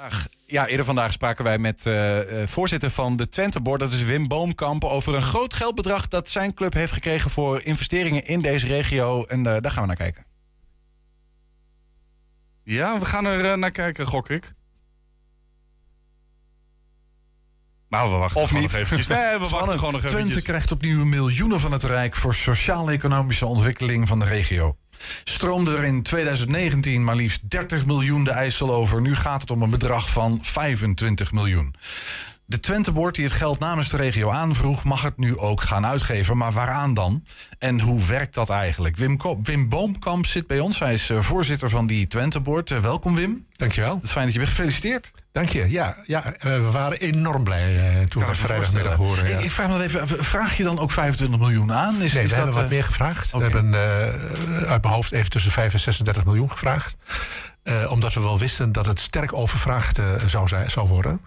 Vandaag, 0.08 0.28
ja, 0.46 0.66
eerder 0.66 0.86
vandaag 0.86 1.12
spraken 1.12 1.44
wij 1.44 1.58
met 1.58 1.86
eh, 1.86 2.42
eh, 2.42 2.48
voorzitter 2.48 2.90
van 2.90 3.16
de 3.16 3.28
Twente 3.28 3.60
Board, 3.60 3.80
dat 3.80 3.92
is 3.92 4.02
Wim 4.02 4.28
Boomkamp, 4.28 4.84
over 4.84 5.14
een 5.14 5.22
groot 5.22 5.54
geldbedrag 5.54 6.08
dat 6.08 6.30
zijn 6.30 6.54
club 6.54 6.72
heeft 6.72 6.92
gekregen 6.92 7.30
voor 7.30 7.62
investeringen 7.62 8.26
in 8.26 8.40
deze 8.40 8.66
regio. 8.66 9.24
En 9.24 9.46
eh, 9.46 9.56
daar 9.60 9.70
gaan 9.70 9.80
we 9.80 9.86
naar 9.86 9.96
kijken. 9.96 10.24
Ja, 12.62 12.98
we 12.98 13.04
gaan 13.04 13.24
er 13.24 13.58
naar 13.58 13.70
kijken, 13.70 14.06
gok 14.06 14.28
ik. 14.28 14.54
Nou, 17.88 18.10
we 18.10 18.16
wachten 18.16 18.42
Of 18.42 18.52
niet. 18.52 18.62
nog 18.62 18.72
eventjes. 18.72 19.06
Nee, 19.06 19.38
we 19.38 19.48
wachten 19.48 19.78
gewoon 19.78 19.92
nog 19.92 20.00
Twente 20.00 20.16
eventjes. 20.16 20.42
krijgt 20.42 20.72
opnieuw 20.72 21.04
miljoenen 21.04 21.60
van 21.60 21.72
het 21.72 21.82
Rijk 21.84 22.16
voor 22.16 22.34
sociaal-economische 22.34 23.46
ontwikkeling 23.46 24.08
van 24.08 24.18
de 24.18 24.24
regio. 24.24 24.76
Stroomde 25.24 25.76
er 25.76 25.84
in 25.84 26.02
2019 26.02 27.04
maar 27.04 27.16
liefst 27.16 27.40
30 27.50 27.86
miljoen 27.86 28.24
de 28.24 28.30
IJssel 28.30 28.72
over. 28.72 29.00
Nu 29.00 29.16
gaat 29.16 29.40
het 29.40 29.50
om 29.50 29.62
een 29.62 29.70
bedrag 29.70 30.10
van 30.10 30.38
25 30.42 31.32
miljoen. 31.32 31.74
De 32.48 32.60
Twenteboord 32.60 33.14
die 33.14 33.24
het 33.24 33.32
geld 33.32 33.58
namens 33.58 33.88
de 33.88 33.96
regio 33.96 34.30
aanvroeg, 34.30 34.84
mag 34.84 35.02
het 35.02 35.16
nu 35.16 35.38
ook 35.38 35.62
gaan 35.62 35.86
uitgeven. 35.86 36.36
Maar 36.36 36.52
waaraan 36.52 36.94
dan? 36.94 37.24
En 37.58 37.80
hoe 37.80 38.04
werkt 38.04 38.34
dat 38.34 38.50
eigenlijk? 38.50 38.96
Wim, 38.96 39.16
Ko- 39.16 39.40
Wim 39.42 39.68
Boomkamp 39.68 40.26
zit 40.26 40.46
bij 40.46 40.60
ons. 40.60 40.78
Hij 40.78 40.94
is 40.94 41.10
eh, 41.10 41.20
voorzitter 41.20 41.70
van 41.70 41.86
die 41.86 42.06
Twenteboord. 42.06 42.70
Eh, 42.70 42.78
welkom 42.78 43.14
Wim. 43.14 43.46
Dankjewel. 43.56 43.94
Het 43.94 44.04
is 44.04 44.10
fijn 44.10 44.24
dat 44.24 44.32
je 44.32 44.38
bent 44.38 44.50
gefeliciteerd. 44.50 45.12
Dank 45.32 45.48
je. 45.48 45.70
Ja, 45.70 45.96
ja 46.06 46.24
eh, 46.24 46.40
we 46.40 46.70
waren 46.70 47.00
enorm 47.00 47.44
blij 47.44 48.06
toen 48.08 48.22
we 48.22 48.28
me 48.28 48.34
vrijdagmiddag 48.34 48.94
horen. 48.94 49.28
Ja. 49.28 49.38
Ik, 49.38 49.44
ik 49.44 49.50
vraag 49.50 49.68
me 49.68 49.82
even, 49.82 50.24
vraag 50.24 50.56
je 50.56 50.62
dan 50.62 50.78
ook 50.78 50.90
25 50.90 51.38
miljoen 51.38 51.72
aan? 51.72 52.02
Is, 52.02 52.12
nee, 52.12 52.24
is 52.24 52.30
we 52.30 52.36
dat, 52.36 52.36
hebben 52.36 52.54
wat 52.54 52.70
meer 52.70 52.84
gevraagd. 52.84 53.30
We 53.30 53.42
hebben 53.42 53.74
uit 54.66 54.82
mijn 54.82 54.94
hoofd 54.94 55.12
even 55.12 55.30
tussen 55.30 55.52
5 55.52 55.72
en 55.72 55.78
36 55.78 56.24
miljoen 56.24 56.50
gevraagd. 56.50 56.96
Omdat 57.88 58.14
we 58.14 58.20
wel 58.20 58.38
wisten 58.38 58.72
dat 58.72 58.86
het 58.86 59.00
sterk 59.00 59.32
overvraagd 59.32 60.00
zou, 60.26 60.48
zijn, 60.48 60.70
zou 60.70 60.88
worden. 60.88 61.20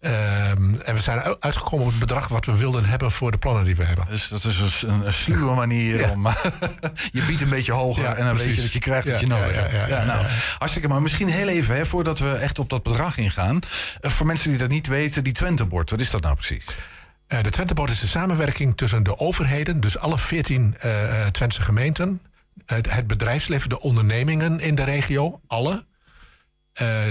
Ehm, 0.00 0.74
en 0.74 0.94
we 0.94 1.00
zijn 1.00 1.20
uitgekomen 1.40 1.84
op 1.84 1.90
het 1.90 2.00
bedrag 2.00 2.28
wat 2.28 2.46
we 2.46 2.56
wilden 2.56 2.84
hebben 2.84 3.10
voor 3.12 3.30
de 3.30 3.38
plannen 3.38 3.64
die 3.64 3.76
we 3.76 3.84
hebben. 3.84 4.04
Dus 4.08 4.28
dat 4.28 4.44
is 4.44 4.82
een, 4.82 5.06
een 5.06 5.12
sluwe 5.12 5.54
manier 5.54 5.98
Ja. 5.98 6.10
om. 6.10 6.26
je 7.12 7.22
biedt 7.26 7.40
een 7.40 7.48
beetje 7.48 7.72
hoger 7.72 8.02
Ja, 8.02 8.14
en 8.14 8.24
dan 8.24 8.36
weet 8.36 8.54
je 8.54 8.62
dat 8.62 8.72
je 8.72 8.78
krijgt 8.78 9.06
wat 9.08 9.14
Ja, 9.14 9.20
je 9.20 9.26
nodig 9.26 9.56
hebt. 9.56 9.88
ja, 9.88 10.04
nou. 10.04 10.26
Hartstikke 10.58 10.88
maar 10.88 11.02
misschien 11.02 11.28
heel 11.28 11.48
even, 11.48 11.76
hè, 11.76 11.86
voordat 11.86 12.18
we 12.18 12.30
echt 12.30 12.58
op 12.58 12.70
dat 12.70 12.82
bedrag 12.82 13.16
ingaan. 13.16 13.58
Eh, 14.00 14.10
voor 14.10 14.26
mensen 14.26 14.50
die 14.50 14.58
dat 14.58 14.68
niet 14.68 14.86
weten, 14.86 15.24
die 15.24 15.32
Twentebord, 15.32 15.90
wat 15.90 16.00
is 16.00 16.10
dat 16.10 16.22
nou 16.22 16.34
precies? 16.34 16.64
Eh, 17.26 17.42
de 17.42 17.50
Twentebord 17.50 17.90
is 17.90 18.00
de 18.00 18.06
samenwerking 18.06 18.76
tussen 18.76 19.02
de 19.02 19.18
overheden, 19.18 19.80
dus 19.80 19.98
alle 19.98 20.18
14 20.18 20.74
eh 20.78 21.20
eh, 21.22 21.26
Twentse 21.26 21.60
gemeenten, 21.62 22.20
het, 22.66 22.92
het 22.94 23.06
bedrijfsleven, 23.06 23.68
de 23.68 23.80
ondernemingen 23.80 24.60
in 24.60 24.74
de 24.74 24.84
regio, 24.84 25.40
alle, 25.46 25.72
eh, 25.72 25.78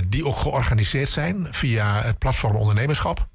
die 0.08 0.26
ook 0.26 0.36
georganiseerd 0.36 1.10
zijn 1.10 1.48
via 1.52 2.02
het 2.02 2.18
platform 2.18 2.56
ondernemerschap. 2.56 3.28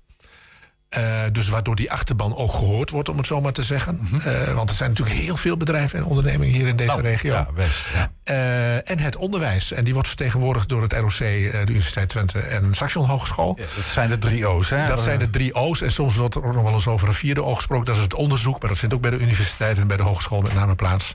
Eh, 0.93 1.21
dus 1.33 1.49
waardoor 1.49 1.77
die 1.77 1.93
achterban 1.93 2.37
ook 2.37 2.53
gehoord 2.53 2.91
wordt, 2.91 3.09
om 3.09 3.17
het 3.17 3.27
zo 3.27 3.41
maar 3.41 3.53
te 3.53 3.63
zeggen. 3.63 4.01
Eh, 4.25 4.55
want 4.55 4.71
er 4.71 4.77
zijn 4.77 4.91
natuurlijk 4.91 5.19
heel 5.19 5.37
veel 5.37 5.57
bedrijven 5.57 5.99
en 5.99 6.05
ondernemingen 6.05 6.55
hier 6.55 6.67
in 6.67 6.77
deze 6.77 6.91
Nou, 6.91 7.03
regio. 7.03 7.33
Ja, 7.33 7.49
best. 7.55 7.79
Ja. 7.95 8.11
Eh, 8.25 8.91
en 8.91 8.99
het 8.99 9.17
onderwijs. 9.17 9.73
En 9.73 9.85
die 9.85 9.93
wordt 9.93 10.09
vertegenwoordigd 10.09 10.69
door 10.69 10.83
het 10.83 10.93
ROC, 10.93 11.11
eh, 11.11 11.19
de 11.19 11.65
Universiteit 11.69 12.09
Twente 12.09 12.39
en 12.39 12.75
Saxion 12.75 13.07
Hogeschool. 13.07 13.55
Ja, 13.59 13.65
dat 13.77 13.85
zijn 13.85 14.09
de 14.09 14.19
drie 14.19 14.49
O's. 14.49 14.71
Hè? 14.71 14.87
Dat 14.87 15.01
zijn 15.01 15.19
de 15.19 15.31
drie 15.31 15.55
O's. 15.55 15.83
En 15.83 15.91
soms 15.93 16.17
wordt 16.17 16.35
er 16.35 16.45
ook 16.45 16.55
nog 16.55 16.63
wel 16.63 16.73
eens 16.73 16.87
over 16.87 17.09
een 17.09 17.15
vierde 17.15 17.43
O 17.43 17.55
gesproken. 17.55 17.87
Dat 17.87 17.97
is 17.97 18.03
het 18.03 18.15
onderzoek. 18.15 18.61
Maar 18.61 18.69
dat 18.69 18.79
vindt 18.79 18.95
ook 18.95 19.01
bij 19.01 19.11
de 19.11 19.19
universiteit 19.19 19.79
en 19.79 19.87
bij 19.87 19.97
de 19.97 20.03
hogeschool 20.03 20.41
met 20.41 20.55
name 20.55 20.75
plaats. 20.75 21.15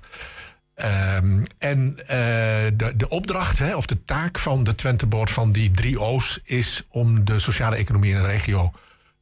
Ehm, 0.77 1.43
en 1.57 1.97
eh, 1.99 2.17
de, 2.73 2.93
de 2.95 3.09
opdracht, 3.09 3.59
hè, 3.59 3.75
of 3.75 3.85
de 3.85 4.03
taak 4.05 4.39
van 4.39 4.63
de 4.63 4.75
Twenteboord 4.75 5.29
van 5.29 5.51
die 5.51 5.71
drie 5.71 5.99
O's... 5.99 6.39
is 6.43 6.83
om 6.89 7.25
de 7.25 7.39
sociale 7.39 7.75
economie 7.75 8.11
in 8.11 8.21
de 8.21 8.27
regio 8.27 8.71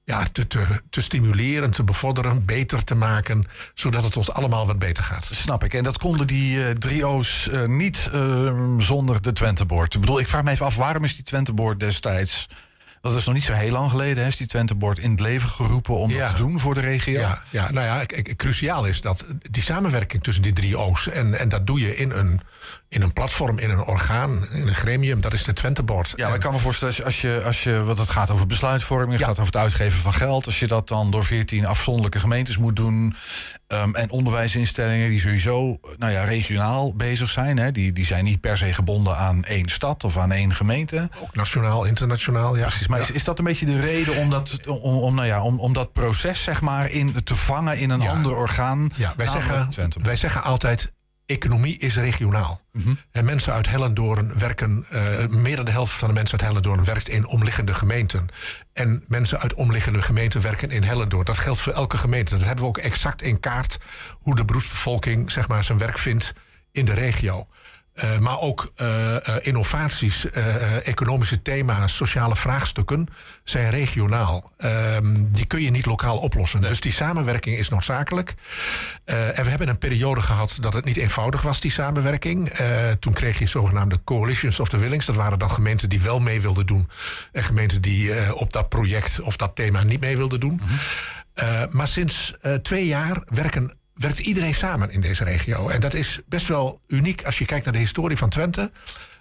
ja, 0.03 0.27
te, 0.31 0.47
te, 0.47 0.65
te 0.89 1.01
stimuleren, 1.01 1.71
te 1.71 1.83
bevorderen, 1.83 2.45
beter 2.45 2.83
te 2.83 2.95
maken... 2.95 3.45
zodat 3.73 4.03
het 4.03 4.17
ons 4.17 4.31
allemaal 4.31 4.67
wat 4.67 4.79
beter 4.79 5.03
gaat. 5.03 5.25
Snap 5.31 5.63
ik. 5.63 5.73
En 5.73 5.83
dat 5.83 5.97
konden 5.97 6.27
die 6.27 6.67
eh, 6.67 6.75
drie 6.75 7.07
O's 7.07 7.49
eh, 7.49 7.65
niet 7.65 8.09
eh, 8.13 8.77
zonder 8.77 9.21
de 9.21 9.33
Twenteboord. 9.33 9.93
Ik 9.93 9.99
bedoel, 9.99 10.19
ik 10.19 10.27
vraag 10.27 10.43
me 10.43 10.51
even 10.51 10.65
af, 10.65 10.75
waarom 10.75 11.03
is 11.03 11.15
die 11.15 11.25
Twenteboord 11.25 11.79
destijds... 11.79 12.47
Dat 13.05 13.15
is 13.15 13.25
nog 13.25 13.35
niet 13.35 13.43
zo 13.43 13.53
heel 13.53 13.71
lang 13.71 13.89
geleden, 13.89 14.23
hè, 14.23 14.29
is 14.29 14.35
die 14.37 14.47
Twenteboord 14.47 14.99
in 14.99 15.11
het 15.11 15.19
leven 15.19 15.49
geroepen 15.49 15.97
om 15.97 16.09
Ja. 16.09 16.19
dat 16.25 16.35
te 16.35 16.41
doen 16.41 16.59
voor 16.59 16.73
de 16.73 16.79
regio. 16.79 17.19
Ja, 17.19 17.41
ja, 17.49 17.71
nou 17.71 17.85
ja, 17.85 18.05
cruciaal 18.35 18.85
is 18.85 19.01
dat 19.01 19.25
die 19.51 19.61
samenwerking 19.63 20.23
tussen 20.23 20.43
die 20.43 20.53
drie 20.53 20.77
O's... 20.79 21.09
en, 21.09 21.39
en 21.39 21.49
dat 21.49 21.67
doe 21.67 21.79
je 21.79 21.95
in 21.95 22.11
een, 22.11 22.39
in 22.89 23.01
een 23.01 23.13
platform, 23.13 23.57
in 23.59 23.69
een 23.69 23.83
orgaan, 23.83 24.47
in 24.51 24.67
een 24.67 24.73
gremium... 24.75 25.21
dat 25.21 25.33
is 25.33 25.43
de 25.43 25.53
Twenteboard. 25.53 26.13
Ja, 26.15 26.27
En- 26.27 26.33
ik 26.33 26.39
kan 26.39 26.53
me 26.53 26.59
voorstellen, 26.59 27.03
als 27.05 27.21
je, 27.21 27.41
als 27.45 27.63
je, 27.63 27.83
want 27.83 27.97
het 27.97 28.09
gaat 28.09 28.29
over 28.29 28.47
besluitvorming, 28.47 29.19
Ja. 29.19 29.25
gaat 29.25 29.39
over 29.39 29.53
het 29.53 29.61
uitgeven 29.61 29.99
van 29.99 30.13
geld. 30.13 30.45
Als 30.45 30.59
je 30.59 30.67
dat 30.67 30.87
dan 30.87 31.11
door 31.11 31.25
14 31.25 31.65
afzonderlijke 31.65 32.19
gemeentes 32.19 32.57
moet 32.57 32.75
doen. 32.75 33.15
ehm, 33.67 33.93
en 33.95 34.09
onderwijsinstellingen 34.09 35.09
die 35.09 35.19
sowieso 35.19 35.79
nou 35.97 36.11
ja, 36.11 36.23
regionaal 36.23 36.95
bezig 36.95 37.29
zijn. 37.29 37.57
Hè, 37.57 37.71
die, 37.71 37.93
die 37.93 38.05
zijn 38.05 38.23
niet 38.23 38.41
per 38.41 38.57
se 38.57 38.73
gebonden 38.73 39.17
aan 39.17 39.43
één 39.43 39.69
stad 39.69 40.03
of 40.03 40.17
aan 40.17 40.31
één 40.31 40.55
gemeente. 40.55 41.09
Ook 41.21 41.35
nationaal, 41.35 41.83
internationaal, 41.85 42.55
ja. 42.57 42.65
Precies. 42.65 42.87
Maar 42.87 42.99
is, 42.99 43.11
is 43.11 43.23
dat 43.23 43.39
een 43.39 43.45
beetje 43.45 43.65
de 43.65 43.79
reden 43.79 44.15
om 44.17 44.29
dat, 44.29 44.59
om, 44.67 44.77
om, 44.77 45.15
nou 45.15 45.27
ja, 45.27 45.41
om, 45.41 45.59
om 45.59 45.73
dat 45.73 45.93
proces 45.93 46.43
zeg 46.43 46.61
maar, 46.61 46.91
in, 46.91 47.23
te 47.23 47.35
vangen 47.35 47.77
in 47.77 47.89
een 47.89 48.01
Ja. 48.01 48.09
ander 48.11 48.35
orgaan? 48.35 48.91
Ja, 48.95 49.13
wij 49.17 49.27
zeggen, 49.27 49.69
wij 50.01 50.15
zeggen 50.15 50.43
altijd, 50.43 50.91
economie 51.25 51.77
is 51.77 51.95
regionaal. 51.95 52.61
Mhm. 52.71 52.93
En 53.11 53.25
mensen 53.25 53.53
uit 53.53 53.69
Hellendoorn 53.69 54.37
werken, 54.37 54.85
eh, 54.89 55.27
meer 55.27 55.55
dan 55.55 55.65
de 55.65 55.71
helft 55.71 55.93
van 55.93 56.07
de 56.07 56.13
mensen 56.13 56.39
uit 56.39 56.47
Hellendoorn 56.47 56.83
werkt 56.83 57.09
in 57.09 57.27
omliggende 57.27 57.73
gemeenten. 57.73 58.27
En 58.73 59.03
mensen 59.07 59.39
uit 59.39 59.53
omliggende 59.53 60.01
gemeenten 60.01 60.41
werken 60.41 60.71
in 60.71 60.83
Hellendoorn. 60.83 61.25
Dat 61.25 61.37
geldt 61.37 61.59
voor 61.59 61.73
elke 61.73 61.97
gemeente. 61.97 62.37
Dat 62.37 62.45
hebben 62.45 62.63
we 62.63 62.69
ook 62.69 62.77
exact 62.77 63.21
in 63.21 63.39
kaart 63.39 63.77
hoe 64.11 64.35
de 64.35 64.45
beroepsbevolking 64.45 65.31
zeg 65.31 65.47
maar, 65.47 65.63
zijn 65.63 65.77
werk 65.77 65.97
vindt 65.97 66.33
in 66.71 66.85
de 66.85 66.93
regio. 66.93 67.47
Eh, 67.95 68.17
maar 68.17 68.39
ook 68.39 68.71
eh, 68.75 69.15
eh, 69.15 69.35
innovaties, 69.41 70.29
economische 70.83 71.41
thema's, 71.41 71.95
sociale 71.95 72.35
vraagstukken 72.35 73.07
zijn 73.43 73.69
regionaal. 73.69 74.51
Ehm, 74.57 75.23
die 75.27 75.45
kun 75.45 75.61
je 75.61 75.69
niet 75.69 75.85
lokaal 75.85 76.17
oplossen. 76.17 76.61
Dus 76.61 76.79
die 76.79 76.91
samenwerking 76.91 77.57
is 77.57 77.69
noodzakelijk. 77.69 78.33
En 79.05 79.43
we 79.43 79.49
hebben 79.49 79.67
een 79.67 79.77
periode 79.77 80.21
gehad 80.21 80.57
dat 80.61 80.73
het 80.73 80.85
niet 80.85 80.97
eenvoudig 80.97 81.41
was, 81.41 81.59
die 81.59 81.71
samenwerking. 81.71 82.51
Toen 82.99 83.13
kreeg 83.13 83.39
je 83.39 83.47
zogenaamde 83.47 84.03
coalitions 84.03 84.59
of 84.59 84.69
the 84.69 84.77
willings. 84.77 85.05
Dat 85.05 85.15
waren 85.15 85.39
dan 85.39 85.51
gemeenten 85.51 85.89
die 85.89 86.01
wel 86.01 86.19
mee 86.19 86.41
wilden 86.41 86.65
doen. 86.65 86.89
En 87.31 87.43
gemeenten 87.43 87.81
die 87.81 88.35
op 88.35 88.53
dat 88.53 88.69
project 88.69 89.19
of 89.21 89.35
dat 89.35 89.55
thema 89.55 89.83
niet 89.83 89.99
mee 89.99 90.17
wilden 90.17 90.39
doen. 90.39 90.61
Eh, 91.33 91.63
maar 91.69 91.87
sinds 91.87 92.33
twee 92.61 92.85
jaar 92.85 93.23
werken, 93.25 93.71
werkt 93.95 94.19
iedereen 94.19 94.55
samen 94.55 94.91
in 94.91 95.01
deze 95.01 95.23
regio. 95.23 95.69
En 95.69 95.79
dat 95.79 95.93
is 95.93 96.19
best 96.25 96.47
wel 96.47 96.79
uniek 96.87 97.23
als 97.23 97.37
je 97.37 97.45
kijkt 97.45 97.63
naar 97.63 97.73
de 97.73 97.79
historie 97.79 98.17
van 98.17 98.29
Twente. 98.29 98.71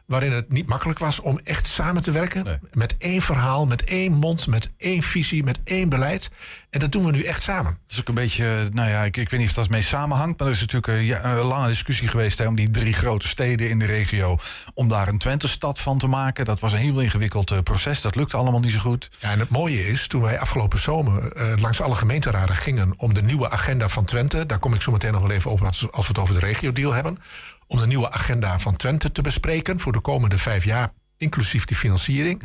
Waarin 0.06 0.32
het 0.32 0.52
niet 0.52 0.68
makkelijk 0.68 0.98
was 0.98 1.20
om 1.20 1.38
echt 1.44 1.66
samen 1.66 2.02
te 2.02 2.10
werken. 2.10 2.44
Nee. 2.44 2.58
Met 2.72 2.94
één 2.98 3.22
verhaal, 3.22 3.66
met 3.66 3.84
één 3.84 4.12
mond, 4.12 4.46
met 4.46 4.70
één 4.76 5.02
visie, 5.02 5.44
met 5.44 5.58
één 5.64 5.88
beleid. 5.88 6.30
En 6.70 6.80
dat 6.80 6.92
doen 6.92 7.04
we 7.04 7.10
nu 7.10 7.22
echt 7.22 7.42
samen. 7.42 7.78
Het 7.82 7.92
is 7.92 8.00
ook 8.00 8.08
een 8.08 8.14
beetje, 8.14 8.68
nou 8.72 8.90
ja, 8.90 9.02
ik, 9.02 9.16
ik 9.16 9.30
weet 9.30 9.40
niet 9.40 9.48
of 9.48 9.54
dat 9.54 9.68
mee 9.68 9.82
samenhangt. 9.82 10.38
Maar 10.38 10.48
er 10.48 10.54
is 10.54 10.60
natuurlijk 10.60 10.86
een, 10.86 11.04
ja, 11.04 11.24
een 11.24 11.36
lange 11.36 11.68
discussie 11.68 12.08
geweest 12.08 12.38
hè, 12.38 12.46
om 12.46 12.54
die 12.54 12.70
drie 12.70 12.92
grote 12.92 13.28
steden 13.28 13.68
in 13.68 13.78
de 13.78 13.84
regio. 13.84 14.38
om 14.74 14.88
daar 14.88 15.08
een 15.08 15.18
Twente-stad 15.18 15.80
van 15.80 15.98
te 15.98 16.06
maken. 16.06 16.44
Dat 16.44 16.60
was 16.60 16.72
een 16.72 16.78
heel 16.78 17.00
ingewikkeld 17.00 17.50
eh, 17.50 17.58
proces. 17.58 18.00
Dat 18.00 18.14
lukte 18.14 18.36
allemaal 18.36 18.60
niet 18.60 18.72
zo 18.72 18.78
goed. 18.78 19.10
Ja, 19.18 19.30
en 19.30 19.38
het 19.38 19.48
mooie 19.48 19.86
is, 19.86 20.06
toen 20.06 20.22
wij 20.22 20.38
afgelopen 20.38 20.78
zomer 20.78 21.32
eh, 21.32 21.52
langs 21.56 21.80
alle 21.80 21.94
gemeenteraden 21.94 22.56
gingen 22.56 22.94
om 22.96 23.14
de 23.14 23.22
nieuwe 23.22 23.50
agenda 23.50 23.88
van 23.88 24.04
Twente, 24.04 24.46
daar 24.46 24.58
kom 24.58 24.74
ik 24.74 24.82
zo 24.82 24.92
meteen 24.92 25.12
nog 25.12 25.22
wel 25.22 25.30
even 25.30 25.50
op 25.50 25.62
als, 25.62 25.86
als 25.90 26.06
we 26.06 26.12
het 26.12 26.18
over 26.18 26.34
de 26.34 26.46
regio-deal 26.46 26.92
hebben, 26.92 27.18
om 27.66 27.78
de 27.78 27.86
nieuwe 27.86 28.10
agenda 28.10 28.58
van 28.58 28.76
Twente 28.76 29.12
te 29.12 29.22
bespreken 29.22 29.80
voor 29.80 29.92
de 29.92 30.00
komende 30.00 30.38
vijf 30.38 30.64
jaar 30.64 30.90
inclusief 31.16 31.64
de 31.64 31.74
financiering, 31.74 32.42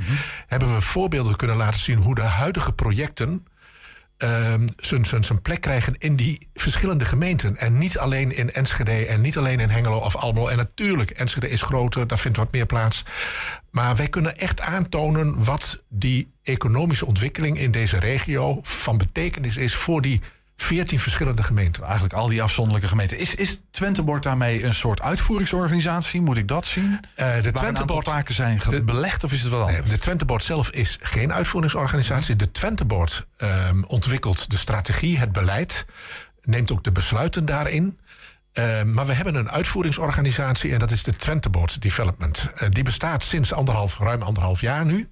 hebben 0.47 0.75
we 0.75 0.81
voorbeelden 0.81 1.35
kunnen 1.35 1.57
laten 1.57 1.79
zien 1.79 1.97
hoe 1.97 2.15
de 2.15 2.21
huidige 2.21 2.73
projecten 2.73 3.45
ehm, 4.17 4.67
zijn 4.77 5.41
plek 5.41 5.61
krijgen 5.61 5.95
in 5.97 6.15
die 6.15 6.49
verschillende 6.53 7.05
gemeenten. 7.05 7.57
En 7.57 7.77
niet 7.77 7.97
alleen 7.97 8.35
in 8.35 8.53
Enschede 8.53 9.05
en 9.05 9.21
niet 9.21 9.37
alleen 9.37 9.59
in 9.59 9.69
Hengelo 9.69 9.97
of 9.97 10.15
Almelo. 10.15 10.47
En 10.47 10.57
natuurlijk, 10.57 11.09
Enschede 11.09 11.49
is 11.49 11.61
groter, 11.61 12.07
daar 12.07 12.19
vindt 12.19 12.37
wat 12.37 12.51
meer 12.51 12.65
plaats. 12.65 13.03
Maar 13.71 13.95
wij 13.95 14.07
kunnen 14.07 14.37
echt 14.37 14.61
aantonen 14.61 15.43
wat 15.43 15.83
die 15.89 16.31
economische 16.43 17.05
ontwikkeling 17.05 17.59
in 17.59 17.71
deze 17.71 17.99
regio 17.99 18.59
van 18.61 18.97
betekenis 18.97 19.57
is 19.57 19.75
voor 19.75 20.01
die 20.01 20.21
14 20.63 20.99
verschillende 20.99 21.43
gemeenten. 21.43 21.83
Eigenlijk 21.83 22.13
al 22.13 22.27
die 22.27 22.41
afzonderlijke 22.43 22.87
gemeenten. 22.87 23.17
Is, 23.17 23.35
is 23.35 23.61
Twentebord 23.71 24.23
daarmee 24.23 24.63
een 24.63 24.73
soort 24.73 25.01
uitvoeringsorganisatie? 25.01 26.21
Moet 26.21 26.37
ik 26.37 26.47
dat 26.47 26.65
zien? 26.65 26.99
Eh, 27.15 27.41
de 27.41 27.51
Twentebord 27.51 28.05
taken 28.05 28.33
zijn 28.33 28.61
de- 28.69 28.83
belegd 28.83 29.23
of 29.23 29.31
is 29.31 29.41
het 29.41 29.51
wat 29.51 29.61
anders? 29.61 29.79
Nee, 29.79 29.89
de 29.89 29.97
Twentebord 29.97 30.43
zelf 30.43 30.69
is 30.69 30.97
geen 31.01 31.33
uitvoeringsorganisatie. 31.33 32.35
De 32.35 32.51
Twentebord 32.51 33.25
ehm, 33.37 33.81
ontwikkelt 33.87 34.49
de 34.51 34.57
strategie, 34.57 35.17
het 35.17 35.31
beleid, 35.31 35.85
neemt 36.43 36.71
ook 36.71 36.83
de 36.83 36.91
besluiten 36.91 37.45
daarin. 37.45 37.97
Ehm, 38.53 38.93
maar 38.93 39.05
we 39.05 39.13
hebben 39.13 39.35
een 39.35 39.49
uitvoeringsorganisatie 39.51 40.73
en 40.73 40.79
dat 40.79 40.91
is 40.91 41.03
de 41.03 41.11
Twentebord 41.11 41.81
Development. 41.81 42.51
Eh, 42.55 42.67
die 42.69 42.83
bestaat 42.83 43.23
sinds 43.23 43.53
anderhalf, 43.53 43.97
ruim 43.99 44.21
anderhalf 44.21 44.61
jaar 44.61 44.85
nu. 44.85 45.09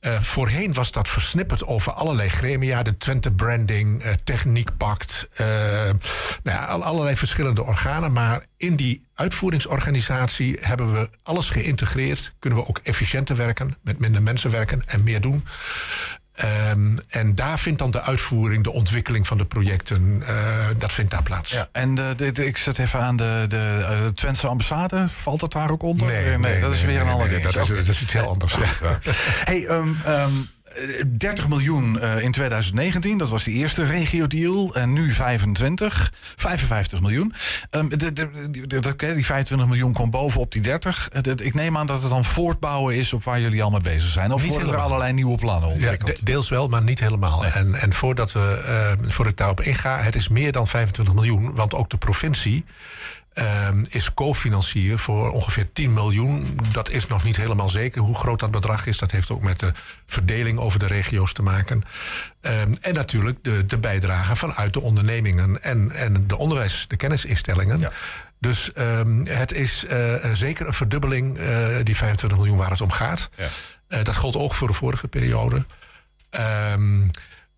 Eh, 0.00 0.20
voorheen 0.22 0.72
was 0.72 0.92
dat 0.92 1.08
versnipperd 1.08 1.64
over 1.66 1.92
allerlei 1.92 2.28
gremia. 2.28 2.82
De 2.82 2.96
Twente 2.96 3.32
Branding, 3.32 4.02
eh, 4.02 4.12
Techniekpact. 4.24 5.26
eh, 5.34 5.46
nou 5.46 5.98
ja, 6.42 6.64
al- 6.64 6.84
allerlei 6.84 7.16
verschillende 7.16 7.62
organen. 7.64 8.12
Maar 8.12 8.44
in 8.56 8.76
die 8.76 9.06
uitvoeringsorganisatie 9.14 10.58
hebben 10.60 10.92
we 10.92 11.10
alles 11.22 11.50
geïntegreerd. 11.50 12.34
Kunnen 12.38 12.58
we 12.58 12.66
ook 12.68 12.80
efficiënter 12.82 13.36
werken, 13.36 13.76
met 13.82 13.98
minder 13.98 14.22
mensen 14.22 14.50
werken 14.50 14.82
en 14.86 15.02
meer 15.02 15.20
doen. 15.20 15.44
Ehm, 16.38 16.96
en 17.08 17.34
daar 17.34 17.58
vindt 17.58 17.78
dan 17.78 17.90
de 17.90 18.02
uitvoering, 18.02 18.64
de 18.64 18.72
ontwikkeling 18.72 19.26
van 19.26 19.38
de 19.38 19.44
projecten, 19.44 20.22
eh, 20.26 20.34
dat 20.78 20.92
vindt 20.92 21.10
daar 21.10 21.22
plaats. 21.22 21.50
Ja, 21.52 21.68
en 21.72 21.94
de, 21.94 22.12
de, 22.16 22.32
de- 22.32 22.46
ik 22.46 22.56
zet 22.56 22.78
even 22.78 23.00
aan 23.00 23.16
de, 23.16 23.44
de, 23.48 23.86
eh, 23.88 24.06
Twentse 24.14 24.46
ambassade. 24.46 25.06
Valt 25.22 25.40
dat 25.40 25.52
daar 25.52 25.70
ook 25.70 25.82
onder? 25.82 26.06
Nee, 26.06 26.24
Eh, 26.32 26.38
nee, 26.38 26.60
dat 26.60 26.72
is 26.72 26.82
weer 26.82 27.00
een 27.00 27.08
ander 27.08 27.28
ding. 27.28 27.42
dat 27.42 27.56
is- 27.62 27.68
dat 27.76 27.88
is 27.88 28.02
iets 28.02 28.12
heel 28.12 28.28
anders, 28.28 28.54
ja. 28.54 28.98
hey, 29.50 29.66
ehm, 29.66 29.88
ehm, 30.04 30.14
eh, 30.14 30.26
30 31.16 31.48
miljoen 31.48 32.00
eh, 32.00 32.22
in 32.22 32.32
2019, 32.32 33.18
dat 33.18 33.28
was 33.28 33.44
de 33.44 33.50
eerste 33.50 33.84
regio-deal. 33.84 34.74
En 34.74 34.92
nu 34.92 35.12
25, 35.12 36.12
55 36.36 37.00
miljoen. 37.00 37.32
Ehm, 37.70 37.88
de, 37.88 38.12
de, 38.12 38.28
die 39.14 39.24
25 39.26 39.68
miljoen 39.68 39.92
komt 39.92 40.10
bovenop 40.10 40.52
die 40.52 40.62
30. 40.62 41.08
Eh, 41.12 41.32
Ik 41.36 41.54
neem 41.54 41.76
aan 41.76 41.86
dat 41.86 42.00
het 42.02 42.10
dan 42.10 42.24
voortbouwen 42.24 42.94
is 42.94 43.12
op 43.12 43.24
waar 43.24 43.40
jullie 43.40 43.62
al 43.62 43.70
mee 43.70 43.80
bezig 43.80 44.10
zijn. 44.10 44.32
Of 44.32 44.42
Niet 44.42 44.50
worden 44.50 44.68
er 44.68 44.76
allerlei 44.76 45.12
nieuwe 45.12 45.36
plannen 45.38 45.68
Ja, 45.68 45.74
ontwikkeld? 45.74 46.16
de- 46.16 46.24
deels 46.24 46.48
wel, 46.48 46.68
maar 46.68 46.82
niet 46.82 47.00
helemaal. 47.00 47.44
En, 47.44 47.74
en 47.74 47.92
voordat, 47.92 48.32
we, 48.32 48.62
eh, 48.66 49.06
voordat 49.10 49.32
ik 49.32 49.38
daarop 49.38 49.60
inga, 49.60 49.98
het 50.00 50.14
is 50.14 50.28
meer 50.28 50.52
dan 50.52 50.66
25 50.66 51.14
miljoen. 51.14 51.54
Want 51.54 51.74
ook 51.74 51.90
de 51.90 51.96
provincie 51.96 52.64
ehm, 53.38 53.84
is 53.88 54.14
co-financier 54.14 54.98
voor 54.98 55.30
ongeveer 55.30 55.72
10 55.72 55.92
miljoen. 55.92 56.58
Dat 56.72 56.90
is 56.90 57.06
nog 57.06 57.24
niet 57.24 57.36
helemaal 57.36 57.68
zeker. 57.68 58.00
Hoe 58.00 58.14
groot 58.14 58.40
dat 58.40 58.50
bedrag 58.50 58.86
is, 58.86 58.98
dat 58.98 59.10
heeft 59.10 59.30
ook 59.30 59.42
met 59.42 59.58
de 59.58 59.72
verdeling 60.06 60.58
over 60.58 60.78
de 60.78 60.86
regio's 60.86 61.32
te 61.32 61.42
maken. 61.42 61.82
Ehm, 62.40 62.72
en 62.80 62.94
natuurlijk 62.94 63.38
de, 63.42 63.66
de 63.66 63.78
bijdrage 63.78 64.36
vanuit 64.36 64.72
de 64.72 64.80
ondernemingen 64.80 65.62
en, 65.62 65.90
en 65.90 66.26
de 66.26 66.36
onderwijs, 66.36 66.84
de 66.88 66.96
kennisinstellingen. 66.96 67.92
Dus 68.40 68.72
ehm, 68.72 69.24
het 69.24 69.52
is 69.52 69.84
eh, 69.84 70.32
zeker 70.32 70.66
een 70.66 70.74
verdubbeling, 70.74 71.38
eh, 71.38 71.76
die 71.82 71.96
25 71.96 72.38
miljoen 72.38 72.56
waar 72.56 72.70
het 72.70 72.80
om 72.80 72.90
gaat. 72.90 73.28
Eh, 73.88 74.04
dat 74.04 74.16
gold 74.16 74.36
ook 74.36 74.54
voor 74.54 74.68
de 74.68 74.74
vorige 74.74 75.08
periode. 75.08 75.64
Ehm, 76.30 77.08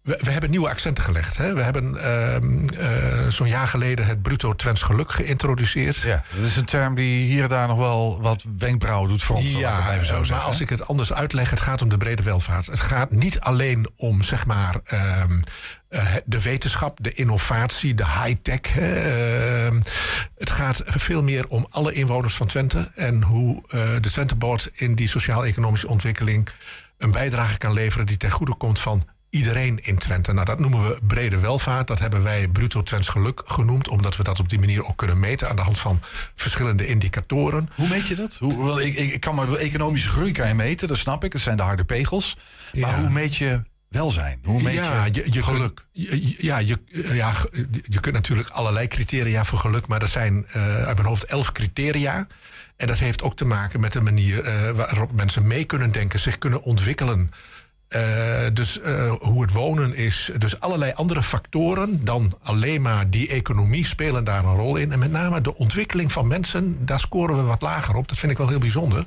we, 0.03 0.19
we 0.21 0.31
hebben 0.31 0.51
nieuwe 0.51 0.69
accenten 0.69 1.05
gelegd. 1.05 1.37
Hè. 1.37 1.55
We 1.55 1.63
hebben 1.63 1.97
ehm, 1.97 2.69
eh, 2.69 3.29
zo'n 3.29 3.49
jaar 3.49 3.69
geleden 3.69 4.07
het 4.07 4.23
bruto 4.23 4.55
Twents 4.55 4.83
geluk 4.83 5.13
geïntroduceerd. 5.13 5.97
Ja, 5.97 6.25
dat 6.35 6.45
is 6.45 6.57
een 6.57 6.65
term 6.65 6.95
die 6.95 7.25
hier 7.27 7.43
en 7.43 7.49
daar 7.49 7.69
nog 7.69 7.79
wel 7.79 8.21
wat 8.21 8.45
wenkbrauwen 8.59 9.09
doet 9.09 9.23
ik 9.23 9.29
het 9.29 9.51
Ja, 9.51 9.83
zo 9.83 9.91
eh, 9.91 9.97
maar 9.97 10.05
zeggen. 10.27 10.47
als 10.47 10.61
ik 10.61 10.69
het 10.69 10.87
anders 10.87 11.13
uitleg, 11.13 11.51
het 11.51 11.61
gaat 11.61 11.83
om 11.83 11.89
de 11.89 11.97
brede 11.97 12.23
welvaart. 12.23 12.67
Het 12.67 12.81
gaat 12.81 13.11
niet 13.11 13.41
alleen 13.41 13.91
om 13.97 14.23
zeg 14.23 14.47
maar 14.47 14.77
ehm, 14.85 15.41
eh, 15.89 16.15
de 16.25 16.43
wetenschap, 16.43 16.99
de 17.01 17.13
innovatie, 17.13 17.95
de 17.95 18.07
high-tech. 18.07 18.79
Ehm, 18.79 19.81
het 20.37 20.51
gaat 20.51 20.83
veel 20.87 21.23
meer 21.23 21.49
om 21.49 21.67
alle 21.71 21.93
inwoners 21.93 22.35
van 22.35 22.47
Twente 22.47 22.91
en 22.95 23.23
hoe 23.23 23.63
de 24.01 24.11
Twentebord 24.11 24.71
in 24.73 24.95
die 24.95 25.09
sociaal-economische 25.09 25.89
ontwikkeling 25.89 26.49
een 26.99 27.11
bijdrage 27.11 27.59
kan 27.59 27.73
leveren 27.73 28.07
die 28.07 28.17
ten 28.17 28.31
goede 28.31 28.57
komt 28.57 28.81
van 28.81 29.05
iedereen 29.31 29.79
in 29.85 29.99
Twente. 29.99 30.33
Nou, 30.33 30.45
dat 30.47 30.59
noemen 30.59 30.89
we 30.89 30.99
brede 31.07 31.39
welvaart. 31.39 31.87
Dat 31.87 31.99
hebben 31.99 32.23
wij 32.23 32.49
bruto 32.49 32.83
Twents 32.83 33.09
geluk 33.09 33.43
genoemd, 33.45 33.89
omdat 33.89 34.17
we 34.17 34.23
dat 34.23 34.41
op 34.41 34.49
die 34.49 34.59
manier 34.59 34.85
ook 34.87 34.97
kunnen 34.97 35.19
meten 35.21 35.49
aan 35.49 35.57
de 35.57 35.63
hand 35.63 35.79
van 35.79 36.01
verschillende 36.35 36.87
indicatoren. 36.87 37.71
Hoe 37.75 37.89
meet 37.89 38.07
je 38.09 38.15
dat? 38.15 38.37
Hoe, 38.39 38.65
wel, 38.65 38.81
ik, 38.81 38.95
ik, 38.95 39.13
ik 39.13 39.21
kan 39.21 39.35
maar 39.35 39.53
economische 39.53 40.09
groei 40.09 40.33
kan 40.33 40.49
je 40.49 40.55
meten, 40.55 40.89
dat 40.89 40.99
snap 40.99 41.25
ik. 41.25 41.33
Dat 41.33 41.41
zijn 41.41 41.57
de 41.57 41.63
harde 41.63 41.85
pegels. 41.85 42.37
Maar 42.73 42.91
Ja. 42.91 43.01
hoe 43.01 43.11
meet 43.11 43.37
je 43.37 43.63
welzijn? 43.89 44.39
Hoe 44.45 44.63
meet 44.63 44.75
ja, 44.75 45.05
je, 45.05 45.11
je, 45.13 45.33
je 45.33 45.43
geluk? 45.43 45.85
Je- 45.93 46.29
je- 46.29 46.35
ja, 46.39 46.59
je, 46.59 46.79
ja, 47.13 47.33
je 47.89 48.01
kunt 48.01 48.15
natuurlijk 48.15 48.49
allerlei 48.49 48.87
criteria 48.89 49.45
voor 49.45 49.59
geluk, 49.59 49.87
maar 49.87 50.03
er 50.03 50.09
zijn 50.09 50.47
eh, 50.47 50.63
uit 50.77 50.97
mijn 50.97 51.09
hoofd 51.09 51.25
elf 51.25 51.53
criteria. 51.53 52.27
En 52.77 52.87
dat 52.87 52.99
heeft 52.99 53.23
ook 53.23 53.37
te 53.37 53.45
maken 53.45 53.81
met 53.81 53.93
de 53.93 54.01
manier 54.01 54.43
eh, 54.43 54.71
waarop 54.71 55.13
mensen 55.13 55.47
mee 55.47 55.65
kunnen 55.65 55.93
denken, 55.93 56.21
zich 56.21 56.39
kunnen 56.39 56.63
ontwikkelen. 56.63 57.31
Eh, 57.91 58.47
dus 58.53 58.81
eh, 58.81 59.13
hoe 59.21 59.43
het 59.43 59.53
wonen 59.53 59.95
is. 59.95 60.31
Dus 60.39 60.61
allerlei 60.61 60.93
andere 60.95 61.23
factoren 61.23 62.05
dan 62.05 62.33
alleen 62.43 62.83
maar 62.83 63.11
die 63.11 63.29
economie 63.29 63.87
spelen 63.87 64.25
daar 64.25 64.45
een 64.45 64.55
rol 64.55 64.77
in. 64.77 64.93
En 64.93 64.99
met 64.99 65.11
name 65.11 65.41
de 65.41 65.57
ontwikkeling 65.57 66.13
van 66.13 66.27
mensen, 66.27 66.77
daar 66.85 67.01
scoren 67.01 67.37
we 67.37 67.43
wat 67.43 67.63
lager 67.63 67.95
op. 67.95 68.09
Dat 68.09 68.19
vind 68.19 68.33
ik 68.33 68.39
wel 68.39 68.49
heel 68.49 68.59
bijzonder. 68.59 68.99
En 68.99 69.07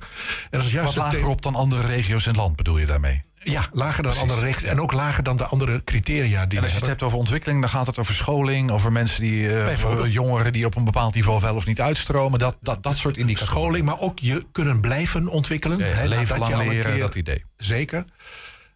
dat 0.50 0.64
is 0.64 0.72
juist 0.72 0.96
Wat 0.96 1.14
lager 1.14 1.28
op 1.28 1.42
dan 1.42 1.56
andere 1.56 1.88
regio's 1.88 2.24
in 2.26 2.32
het 2.32 2.40
land 2.40 2.56
bedoel 2.56 2.78
je 2.78 2.86
daarmee? 2.86 3.24
Ja, 3.36 3.66
lager 3.72 4.04
dan 4.04 4.12
Precies, 4.12 4.30
andere 4.30 4.48
regio's. 4.48 4.72
En 4.72 4.82
ook 4.82 4.92
lager 4.92 5.24
dan 5.24 5.38
de 5.38 5.46
andere 5.46 5.84
criteria 5.84 6.46
die 6.46 6.58
En 6.58 6.64
als 6.64 6.74
je 6.74 6.80
het 6.80 6.88
hebt 6.88 7.02
over 7.02 7.18
ontwikkeling, 7.18 7.62
dan 7.62 7.70
gaat 7.70 7.88
het 7.88 8.00
over 8.00 8.14
scholing, 8.14 8.72
over 8.72 8.92
mensen 8.92 9.22
die, 9.22 9.50
over 9.86 10.08
jongeren 10.08 10.54
die 10.54 10.66
op 10.66 10.76
een 10.76 10.86
bepaald 10.86 11.14
niveau 11.14 11.42
wel 11.42 11.56
of 11.56 11.66
niet 11.66 11.82
uitstromen. 11.82 12.40
Dat, 12.40 12.56
dat, 12.62 12.84
dat 12.84 12.98
soort 12.98 13.18
indicatoren. 13.18 13.54
scholing, 13.54 13.86
maar 13.86 14.00
ook 14.00 14.20
je 14.20 14.46
kunnen 14.52 14.80
blijven 14.82 15.28
ontwikkelen. 15.28 15.78
Ja, 15.78 15.86
ja, 15.86 15.94
Hè, 15.94 16.08
leven 16.08 16.38
lang 16.38 16.58
leren, 16.58 16.92
keer- 16.92 17.02
dat 17.02 17.16
idee. 17.16 17.44
Zeker. 17.58 18.06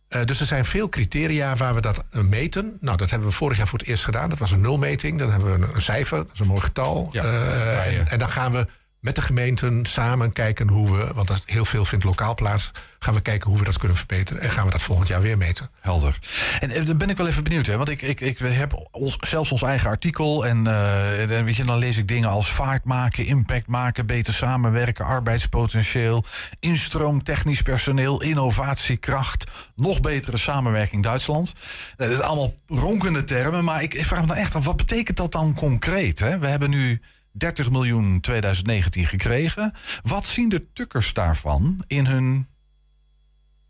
Eh, 0.07 0.23
dus 0.23 0.39
er 0.39 0.45
zijn 0.45 0.65
veel 0.65 0.89
criteria 0.89 1.55
waar 1.55 1.73
we 1.75 1.81
dat 1.81 2.03
eh, 2.09 2.21
meten. 2.21 2.77
Nou, 2.79 2.97
dat 2.97 3.09
hebben 3.09 3.27
we 3.29 3.33
vorig 3.35 3.57
jaar 3.57 3.67
voor 3.67 3.79
het 3.79 3.87
eerst 3.87 4.05
gedaan. 4.05 4.29
Dat 4.29 4.39
was 4.39 4.51
een 4.51 4.61
nulmeting. 4.61 5.19
Dan 5.19 5.31
hebben 5.31 5.59
we 5.59 5.65
een, 5.67 5.75
een 5.75 5.81
cijfer, 5.81 6.17
dat 6.17 6.33
is 6.33 6.39
een 6.39 6.47
mooi 6.47 6.61
getal. 6.61 7.09
Ja, 7.11 7.23
Eh, 7.23 7.31
ja, 7.31 7.83
ja. 7.83 7.99
En, 7.99 8.07
en 8.07 8.19
dan 8.19 8.29
gaan 8.29 8.51
we 8.51 8.67
met 8.99 9.15
de 9.15 9.21
gemeenten 9.21 9.86
samen 9.86 10.33
kijken 10.33 10.67
hoe 10.67 10.97
we... 10.97 11.13
want 11.13 11.27
dat 11.27 11.41
heel 11.45 11.65
veel 11.65 11.86
vindt 11.86 12.05
lokaal 12.05 12.36
plaats... 12.36 12.71
gaan 12.99 13.13
we 13.13 13.21
kijken 13.21 13.49
hoe 13.49 13.60
we 13.60 13.65
dat 13.65 13.77
kunnen 13.77 13.97
verbeteren. 13.97 14.41
En 14.41 14.49
gaan 14.49 14.65
we 14.65 14.71
dat 14.71 14.81
volgend 14.81 15.07
jaar 15.07 15.21
weer 15.21 15.38
meten. 15.38 15.69
Helder. 15.79 16.19
En 16.60 16.71
eh, 16.71 16.86
dan 16.86 16.97
ben 16.97 17.10
ik 17.10 17.17
wel 17.17 17.27
even 17.27 17.43
benieuwd, 17.43 17.65
hè? 17.65 17.77
want 17.77 17.89
ik, 17.89 18.01
ik, 18.01 18.19
ik 18.19 18.38
heb 18.39 18.88
ons, 18.91 19.17
zelfs 19.19 19.51
ons 19.51 19.62
eigen 19.62 19.89
artikel. 19.89 20.47
En 20.47 20.63
dan, 20.63 21.43
weet 21.43 21.55
je, 21.55 21.63
dan 21.63 21.77
lees 21.77 21.97
ik 21.97 22.07
dingen 22.07 22.29
als 22.29 22.51
vaart 22.51 22.83
maken, 22.83 23.25
impact 23.25 23.67
maken, 23.67 24.05
beter 24.05 24.33
samenwerken, 24.33 25.05
arbeidspotentieel, 25.05 26.23
instroom, 26.60 27.23
technisch 27.23 27.62
personeel, 27.62 28.21
innovatiekracht, 28.21 29.51
nog 29.75 29.99
betere 29.99 30.38
samenwerking 30.38 31.03
Duitsland. 31.03 31.53
Dat 31.95 32.07
zijn 32.07 32.21
allemaal 32.21 32.53
ronkende 32.67 33.23
termen, 33.23 33.63
maar 33.63 33.83
ik, 33.83 33.93
ik 33.93 34.05
vraag 34.05 34.21
me 34.21 34.27
dan 34.27 34.36
echt 34.36 34.55
af, 34.55 34.65
wat 34.65 34.77
betekent 34.77 35.17
dat 35.17 35.31
dan 35.31 35.53
concreet? 35.53 36.19
Hè? 36.19 36.39
We 36.39 36.47
hebben 36.47 36.69
nu 36.69 37.01
30 37.38 37.69
miljoen 37.71 38.19
2019 38.21 39.06
gekregen. 39.06 39.73
Wat 40.02 40.26
zien 40.26 40.50
de 40.50 40.67
tukkers 40.73 41.13
daarvan 41.13 41.84
in 41.88 42.06
hun 42.06 42.47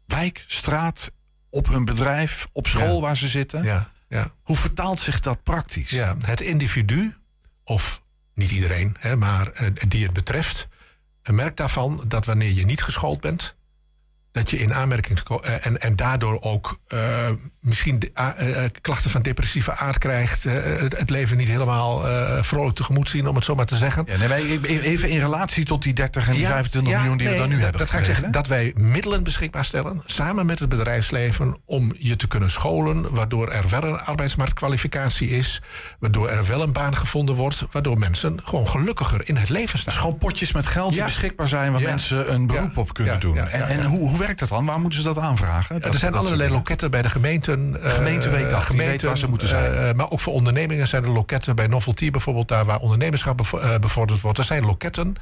wijk, 0.06 0.44
straat, 0.48 1.12
op 1.50 1.68
hun 1.68 1.86
bedrijf, 1.86 2.48
op 2.52 2.68
school 2.68 2.96
Ja. 2.96 3.02
waar 3.02 3.18
ze 3.18 3.28
zitten. 3.28 3.64
Ja, 3.64 3.92
ja. 4.10 4.32
Hoe 4.42 4.56
vertaalt 4.58 5.00
zich 5.00 5.20
dat 5.20 5.44
praktisch? 5.44 5.90
Ja, 5.90 6.16
het 6.26 6.42
individu, 6.42 7.16
of 7.64 8.02
niet 8.34 8.52
iedereen, 8.52 8.96
hè, 9.00 9.16
maar 9.16 9.48
eh, 9.52 9.72
die 9.88 10.04
het 10.04 10.14
betreft, 10.14 10.68
merkt 11.32 11.58
daarvan 11.58 12.04
dat 12.08 12.26
wanneer 12.26 12.52
je 12.52 12.66
niet 12.66 12.84
geschoold 12.84 13.22
bent, 13.22 13.56
dat 14.38 14.50
je 14.50 14.58
in 14.58 14.74
aanmerking 14.74 15.24
ko- 15.24 15.40
eh, 15.40 15.66
en, 15.66 15.82
en 15.82 15.96
daardoor 15.96 16.42
ook 16.42 16.80
eh, 16.88 17.00
misschien 17.62 18.00
de- 18.00 18.12
eh, 18.14 18.64
klachten 18.82 19.10
van 19.12 19.22
depressieve 19.22 19.72
aard 19.76 19.98
krijgt. 19.98 20.44
het, 20.44 20.98
het 20.98 21.10
leven 21.10 21.38
niet 21.38 21.48
helemaal 21.48 22.02
vrolijk 22.44 22.76
tegemoet 22.76 23.10
zien, 23.10 23.28
om 23.28 23.36
het 23.36 23.46
zo 23.46 23.56
maar 23.56 23.66
te 23.66 23.76
zeggen. 23.76 24.04
Ja, 24.08 24.18
nee, 24.18 24.28
maar 24.28 24.38
even 24.82 25.10
in 25.10 25.20
relatie 25.20 25.66
tot 25.66 25.84
die 25.84 25.94
30 25.94 26.28
en 26.28 26.34
die 26.34 26.42
Ja, 26.42 26.50
25 26.50 26.92
ja, 26.92 26.98
miljoen 27.00 27.18
die 27.18 27.28
nee, 27.28 27.36
we 27.36 27.42
dan 27.42 27.50
nu 27.50 27.56
dat, 27.56 27.64
hebben. 27.64 27.82
Dat 27.82 27.90
ga 27.90 27.98
ik 27.98 28.06
zeggen. 28.06 28.32
Dat 28.32 28.48
wij 28.48 28.74
middelen 28.76 29.24
beschikbaar 29.24 29.66
stellen, 29.66 30.02
samen 30.06 30.46
met 30.46 30.60
het 30.60 30.70
bedrijfsleven, 30.70 31.58
om 31.66 31.94
je 31.98 32.16
te 32.16 32.28
kunnen 32.28 32.52
scholen, 32.52 33.14
waardoor 33.14 33.50
er 33.52 33.70
wel 33.70 33.84
een 33.84 34.00
arbeidsmarktkwalificatie 34.00 35.30
is, 35.30 35.62
waardoor 36.00 36.30
er 36.30 36.46
wel 36.46 36.62
een 36.62 36.72
baan 36.74 36.96
gevonden 36.98 37.36
wordt, 37.36 37.66
waardoor 37.72 37.98
mensen 37.98 38.40
gewoon 38.44 38.68
gelukkiger 38.68 39.22
in 39.30 39.36
het 39.36 39.50
leven 39.50 39.80
staan. 39.80 39.94
Dus 39.94 40.02
gewoon 40.04 40.18
potjes 40.18 40.52
met 40.52 40.66
geld 40.68 40.94
die 40.94 41.04
beschikbaar 41.04 41.48
zijn 41.48 41.72
waar 41.72 41.82
mensen 41.82 42.34
een 42.34 42.48
beroep 42.48 42.78
op 42.78 42.94
kunnen 42.94 43.20
doen. 43.20 43.36
ja, 43.36 43.48
en 43.48 43.68
en 43.68 43.86
hoe 43.86 44.18
werkt 44.28 44.40
dat 44.40 44.50
dan? 44.50 44.66
Waar 44.66 44.80
moeten 44.80 45.00
ze 45.00 45.06
dat 45.06 45.18
aanvragen? 45.18 45.82
Dat- 45.82 45.94
er 45.94 46.00
zijn 46.00 46.12
dat 46.12 46.26
allerlei 46.26 46.52
loketten 46.52 46.92
bij 46.92 47.02
de 47.02 47.10
gemeenten. 47.10 47.72
De 47.72 47.80
gemeente 47.90 48.30
weet 48.30 48.50
dat, 48.50 48.68
die 48.68 48.78
weet 48.78 49.02
waar 49.02 49.18
ze 49.18 49.28
moeten 49.30 49.48
zijn. 49.48 49.74
eh, 49.74 49.94
maar 49.94 50.10
ook 50.12 50.20
voor 50.20 50.34
ondernemingen 50.34 50.88
zijn 50.88 51.04
er 51.04 51.10
loketten. 51.10 51.56
Bij 51.56 51.68
Novelty 51.68 52.12
bijvoorbeeld, 52.12 52.48
daar 52.48 52.66
waar 52.66 52.80
ondernemerschap 52.80 53.42
eh, 53.42 53.76
bevorderd 53.80 54.22
wordt. 54.22 54.38
Er 54.38 54.44
zijn 54.44 54.66
loketten 54.66 55.16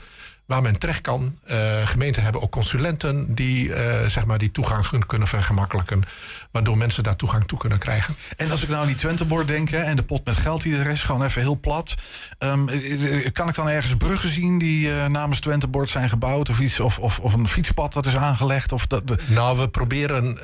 waar 0.46 0.62
men 0.62 0.80
terecht 0.80 1.02
kan. 1.02 1.38
Eh, 1.44 1.88
gemeenten 1.88 2.24
hebben 2.24 2.42
ook 2.42 2.52
consulenten 2.52 3.36
die, 3.36 3.74
eh, 3.74 4.10
zeg 4.10 4.26
maar, 4.26 4.38
die 4.38 4.52
toegang 4.52 4.88
kun- 4.88 5.06
kunnen 5.06 5.28
vergemakkelijken. 5.28 6.04
Waardoor 6.52 6.78
mensen 6.78 7.04
daar 7.04 7.16
toegang 7.16 7.48
toe 7.48 7.58
kunnen 7.60 7.78
krijgen. 7.78 8.16
En 8.38 8.52
als 8.52 8.64
ik 8.64 8.70
nou 8.70 8.82
aan 8.82 8.88
die 8.88 8.96
Twentebord 8.96 9.48
denk 9.48 9.70
hè, 9.70 9.78
en 9.82 9.96
de 9.96 10.04
pot 10.04 10.26
met 10.26 10.36
geld 10.36 10.62
die 10.62 10.78
er 10.78 10.88
is, 10.88 11.04
gewoon 11.04 11.24
even 11.24 11.42
heel 11.42 11.60
plat. 11.60 11.96
Ehm, 12.38 12.70
eh, 12.70 13.32
kan 13.32 13.48
ik 13.50 13.56
dan 13.56 13.70
ergens 13.70 13.96
bruggen 13.98 14.30
zien 14.30 14.58
die 14.60 14.90
namens 14.92 15.40
Twentebord 15.40 15.90
zijn 15.90 16.10
gebouwd? 16.10 16.50
Of, 16.50 16.60
iets, 16.60 16.80
of, 16.80 17.00
of, 17.00 17.20
of 17.20 17.34
een 17.34 17.48
fietspad 17.48 17.94
dat 17.94 18.06
is 18.06 18.16
aangelegd? 18.16 18.72
Of 18.72 18.88
dat, 18.88 19.08
de- 19.08 19.18
Nou, 19.26 19.58
we 19.58 19.70
proberen 19.70 20.40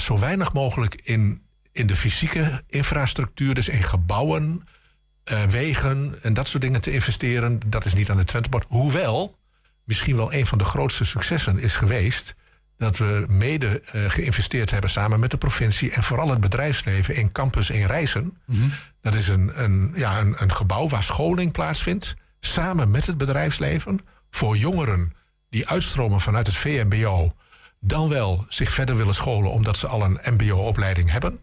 zo 0.00 0.18
weinig 0.18 0.52
mogelijk 0.52 1.00
in, 1.04 1.42
in 1.72 1.86
de 1.86 1.96
fysieke 1.96 2.62
infrastructuur, 2.66 3.54
dus 3.54 3.68
in 3.68 3.82
gebouwen, 3.82 4.62
eh, 5.28 5.42
wegen 5.42 6.18
en 6.22 6.34
dat 6.34 6.48
soort 6.48 6.62
dingen 6.62 6.80
te 6.80 6.92
investeren. 6.92 7.60
Dat 7.66 7.84
is 7.84 7.94
niet 7.94 8.10
aan 8.10 8.16
de 8.16 8.24
Twentebord. 8.24 8.64
Hoewel, 8.68 9.38
misschien 9.84 10.16
wel 10.16 10.32
een 10.32 10.46
van 10.46 10.58
de 10.58 10.64
grootste 10.64 11.04
successen 11.04 11.58
is 11.58 11.76
geweest 11.76 12.34
dat 12.76 12.98
we 12.98 13.26
mede 13.28 13.80
eh, 13.80 14.10
geïnvesteerd 14.10 14.70
hebben 14.70 14.90
samen 14.90 15.20
met 15.20 15.30
de 15.30 15.36
provincie 15.36 15.92
en 15.92 16.02
vooral 16.02 16.28
het 16.28 16.40
bedrijfsleven 16.40 17.14
in 17.14 17.32
Campus 17.32 17.70
in 17.70 17.86
Rijssen. 17.86 18.38
Dat 19.00 19.14
is 19.14 19.28
een, 19.28 19.62
een, 19.62 19.92
ja, 19.94 20.18
een, 20.20 20.34
een 20.38 20.52
gebouw 20.52 20.88
waar 20.88 21.02
scholing 21.02 21.52
plaatsvindt, 21.52 22.14
samen 22.40 22.90
met 22.90 23.06
het 23.06 23.16
bedrijfsleven, 23.16 24.00
voor 24.30 24.56
jongeren 24.56 25.12
die 25.50 25.68
uitstromen 25.68 26.20
vanuit 26.20 26.46
het 26.46 26.56
VMBO, 26.56 27.32
dan 27.80 28.08
wel 28.08 28.44
zich 28.48 28.70
verder 28.70 28.96
willen 28.96 29.14
scholen 29.14 29.50
omdat 29.50 29.76
ze 29.76 29.86
al 29.86 30.02
een 30.02 30.18
MBO-opleiding 30.22 31.10
hebben, 31.10 31.40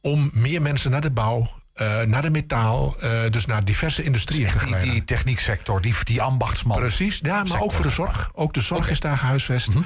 om 0.00 0.30
meer 0.34 0.62
mensen 0.62 0.90
naar 0.90 1.00
de 1.00 1.10
bouw, 1.10 1.61
eh, 1.72 2.02
naar 2.02 2.22
de 2.22 2.30
metaal, 2.30 2.96
eh, 3.00 3.10
dus 3.30 3.46
naar 3.46 3.64
diverse 3.64 4.02
industrieën 4.02 4.50
die, 4.50 4.58
geleiden. 4.58 4.90
die 4.90 5.04
technieksector, 5.04 5.80
die, 5.80 5.94
die 6.02 6.22
ambachtsman. 6.22 6.78
Precies, 6.78 7.18
ja, 7.22 7.34
maar 7.34 7.46
sector. 7.46 7.64
ook 7.64 7.72
voor 7.72 7.84
de 7.84 7.90
zorg. 7.90 8.30
Ook 8.34 8.54
de 8.54 8.60
zorg 8.60 8.90
is 8.90 9.00
daar 9.00 9.18
gehuisvest. 9.18 9.68
Mhm. 9.68 9.82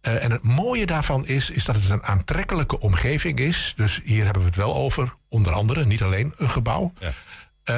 Eh, 0.00 0.24
en 0.24 0.30
het 0.30 0.42
mooie 0.42 0.86
daarvan 0.86 1.26
is, 1.26 1.50
is 1.50 1.64
dat 1.64 1.74
het 1.74 1.90
een 1.90 2.02
aantrekkelijke 2.02 2.80
omgeving 2.80 3.38
is. 3.38 3.72
Dus 3.76 4.00
hier 4.04 4.24
hebben 4.24 4.42
we 4.42 4.48
het 4.48 4.56
wel 4.56 4.74
over, 4.74 5.14
onder 5.28 5.52
andere, 5.52 5.86
niet 5.86 6.02
alleen 6.02 6.32
een 6.36 6.50
gebouw. 6.50 6.92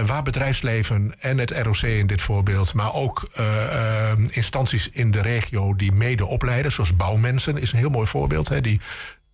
Waar 0.06 0.22
bedrijfsleven 0.22 1.14
en 1.18 1.38
het 1.38 1.50
ROC 1.50 1.82
in 1.82 2.06
dit 2.06 2.20
voorbeeld, 2.20 2.74
maar 2.74 2.92
ook 2.92 3.28
instanties 4.28 4.88
in 4.88 5.10
de 5.10 5.20
regio 5.20 5.76
die 5.76 5.92
mede 5.92 6.26
opleiden, 6.26 6.72
zoals 6.72 6.96
bouwmensen 6.96 7.56
is 7.56 7.72
een 7.72 7.78
heel 7.78 7.90
mooi 7.90 8.06
voorbeeld. 8.06 8.48
Hè, 8.48 8.60
die 8.60 8.80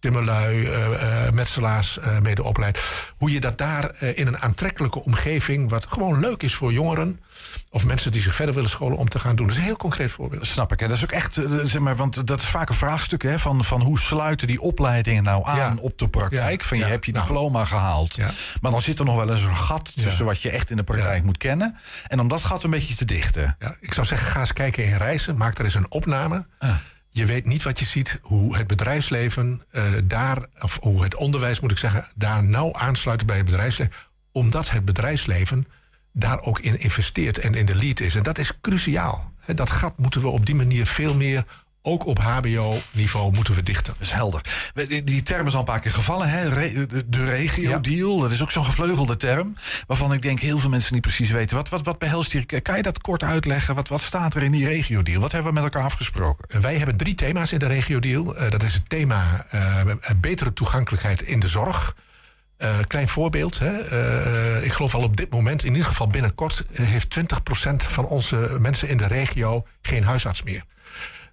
timmerlui, 0.01 0.65
eh, 0.67 1.27
eh, 1.27 1.33
metselaars 1.33 1.99
eh, 1.99 2.19
mede 2.19 2.43
opleidt. 2.43 2.81
Hoe 3.17 3.31
je 3.33 3.41
dat 3.41 3.59
daar 3.59 4.03
in 4.03 4.27
een 4.27 4.39
aantrekkelijke 4.39 5.05
omgeving, 5.05 5.71
wat 5.71 5.87
gewoon 5.89 6.21
leuk 6.21 6.43
is 6.43 6.55
voor 6.55 6.73
jongeren, 6.73 7.21
of 7.71 7.85
mensen 7.85 8.13
die 8.13 8.23
zich 8.23 8.35
verder 8.35 8.55
willen 8.55 8.71
scholen 8.71 8.99
om 8.99 9.09
te 9.09 9.19
gaan 9.19 9.37
doen. 9.37 9.47
Dat 9.47 9.55
is 9.55 9.61
een 9.61 9.67
heel 9.69 9.77
concreet 9.77 10.11
voorbeeld. 10.11 10.47
Snap 10.47 10.73
ik. 10.73 10.81
En 10.83 10.89
dat 10.89 10.97
is 10.97 11.03
ook 11.03 11.13
echt, 11.13 11.35
zeg 11.63 11.79
maar, 11.79 11.97
want 11.97 12.27
dat 12.27 12.41
is 12.41 12.47
vaak 12.47 12.69
een 12.69 12.75
vraagstuk 12.75 13.23
hè, 13.23 13.39
van, 13.39 13.65
van 13.65 13.81
hoe 13.81 13.99
sluiten 13.99 14.47
die 14.47 14.61
opleidingen 14.61 15.23
nou 15.23 15.47
aan 15.47 15.57
Ja. 15.57 15.75
op 15.81 15.99
de 15.99 16.09
praktijk. 16.09 16.61
Ja. 16.61 16.67
Van 16.67 16.77
je 16.79 16.85
Ja. 16.85 16.91
hebt 16.91 17.07
je 17.07 17.13
Nou. 17.13 17.27
diploma 17.27 17.65
gehaald. 17.65 18.19
Maar 18.61 18.71
dan 18.71 18.83
zit 18.83 18.99
er 18.99 19.05
nog 19.05 19.17
wel 19.17 19.31
eens 19.31 19.43
een 19.43 19.57
gat 19.57 19.93
tussen 19.97 20.25
wat 20.25 20.43
je 20.43 20.51
echt 20.51 20.71
in 20.71 20.77
de 20.77 20.83
praktijk 20.83 21.25
moet 21.25 21.37
kennen. 21.39 21.77
En 22.07 22.21
om 22.21 22.29
dat 22.29 22.43
gat 22.43 22.63
een 22.63 22.71
beetje 22.71 22.95
te 22.95 23.05
dichten. 23.05 23.57
Ja, 23.59 23.77
ik 23.81 23.95
zou 23.95 24.07
zeggen, 24.07 24.27
ga 24.33 24.41
eens 24.41 24.53
kijken 24.53 24.85
in 24.85 24.97
reizen. 24.97 25.37
Maak 25.37 25.59
er 25.59 25.65
eens 25.65 25.75
een 25.75 25.91
opname. 25.91 26.47
Ah. 26.59 26.71
Je 27.19 27.27
weet 27.27 27.47
niet 27.47 27.63
wat 27.63 27.79
je 27.79 27.85
ziet, 27.85 28.19
hoe 28.23 28.57
het 28.57 28.67
bedrijfsleven 28.67 29.63
eh, 29.71 29.93
daar, 30.05 30.47
of 30.61 30.79
hoe 30.81 31.03
het 31.03 31.15
onderwijs 31.15 31.61
moet 31.61 31.71
ik 31.71 31.79
zeggen, 31.79 32.09
daar 32.15 32.45
nauw 32.45 32.73
aansluit 32.73 33.27
bij 33.27 33.37
het 33.37 33.45
bedrijfsleven. 33.45 33.93
Omdat 34.33 34.71
het 34.71 34.85
bedrijfsleven 34.85 35.67
daar 36.13 36.41
ook 36.41 36.59
in 36.59 36.81
investeert 36.81 37.39
en 37.39 37.55
in 37.55 37.67
de 37.67 37.75
lead 37.75 38.01
is. 38.01 38.15
En 38.15 38.23
dat 38.23 38.39
is 38.39 38.61
cruciaal. 38.61 39.33
Dat 39.47 39.71
gat 39.71 39.99
moeten 39.99 40.21
we 40.21 40.29
op 40.29 40.47
die 40.47 40.55
manier 40.55 40.87
veel 40.87 41.15
meer, 41.15 41.45
ook 41.89 42.07
op 42.07 42.19
HBO-niveau, 42.19 43.33
moeten 43.33 43.55
we 43.55 43.63
dichten. 43.63 43.93
Dat 43.99 44.07
is 44.07 44.13
helder. 44.13 44.41
Die 45.05 45.23
term 45.23 45.47
is 45.47 45.53
al 45.53 45.59
een 45.59 45.65
paar 45.65 45.81
keer 45.81 45.93
gevallen. 45.93 46.29
Hè? 46.29 46.51
De- 46.87 47.09
de 47.09 47.25
regio-deal, 47.25 48.19
dat 48.19 48.31
is 48.31 48.43
ook 48.43 48.51
zo'n 48.51 48.65
gevleugelde 48.65 49.17
term. 49.17 49.57
Waarvan 49.87 50.13
ik 50.13 50.23
denk 50.23 50.41
heel 50.41 50.59
veel 50.59 50.71
mensen 50.71 50.93
niet 50.93 51.03
precies 51.03 51.31
weten. 51.31 51.57
Wat, 51.57 51.69
wat, 51.69 51.85
wat 51.85 51.99
behelst 51.99 52.33
hier? 52.33 52.63
Kan 52.63 52.77
je 52.77 52.83
dat 52.83 53.01
kort 53.01 53.23
uitleggen? 53.23 53.75
Wat, 53.75 53.89
wat 53.89 54.01
staat 54.01 54.35
er 54.35 54.43
in 54.43 54.53
die 54.53 54.67
regio-deal? 54.67 55.21
Wat 55.21 55.33
hebben 55.33 55.49
we 55.55 55.61
met 55.61 55.73
elkaar 55.73 55.85
afgesproken? 55.89 56.45
En 56.49 56.61
Wij 56.61 56.77
hebben 56.77 56.97
drie 56.97 57.15
thema's 57.15 57.53
in 57.53 57.59
de 57.59 57.67
regio-deal. 57.67 58.37
Eh, 58.37 58.51
dat 58.51 58.63
is 58.63 58.75
het 58.75 58.89
thema 58.89 59.47
eh, 59.51 59.85
betere 60.17 60.53
toegankelijkheid 60.53 61.23
in 61.23 61.41
de 61.41 61.49
zorg. 61.49 61.97
Eh, 62.57 62.79
klein 62.87 63.09
voorbeeld. 63.09 63.59
Hè. 63.59 64.63
Ik 64.63 64.73
geloof 64.73 64.95
al 64.95 65.03
op 65.03 65.17
dit 65.17 65.31
moment, 65.31 65.65
in 65.65 65.73
ieder 65.73 65.87
geval 65.87 66.09
binnenkort... 66.09 66.65
heeft 66.73 67.17
20% 67.19 67.23
van 67.77 68.07
onze 68.07 68.57
mensen 68.61 68.89
in 68.89 68.97
de 68.97 69.07
regio 69.07 69.67
geen 69.83 70.05
huisarts 70.05 70.43
meer. 70.43 70.63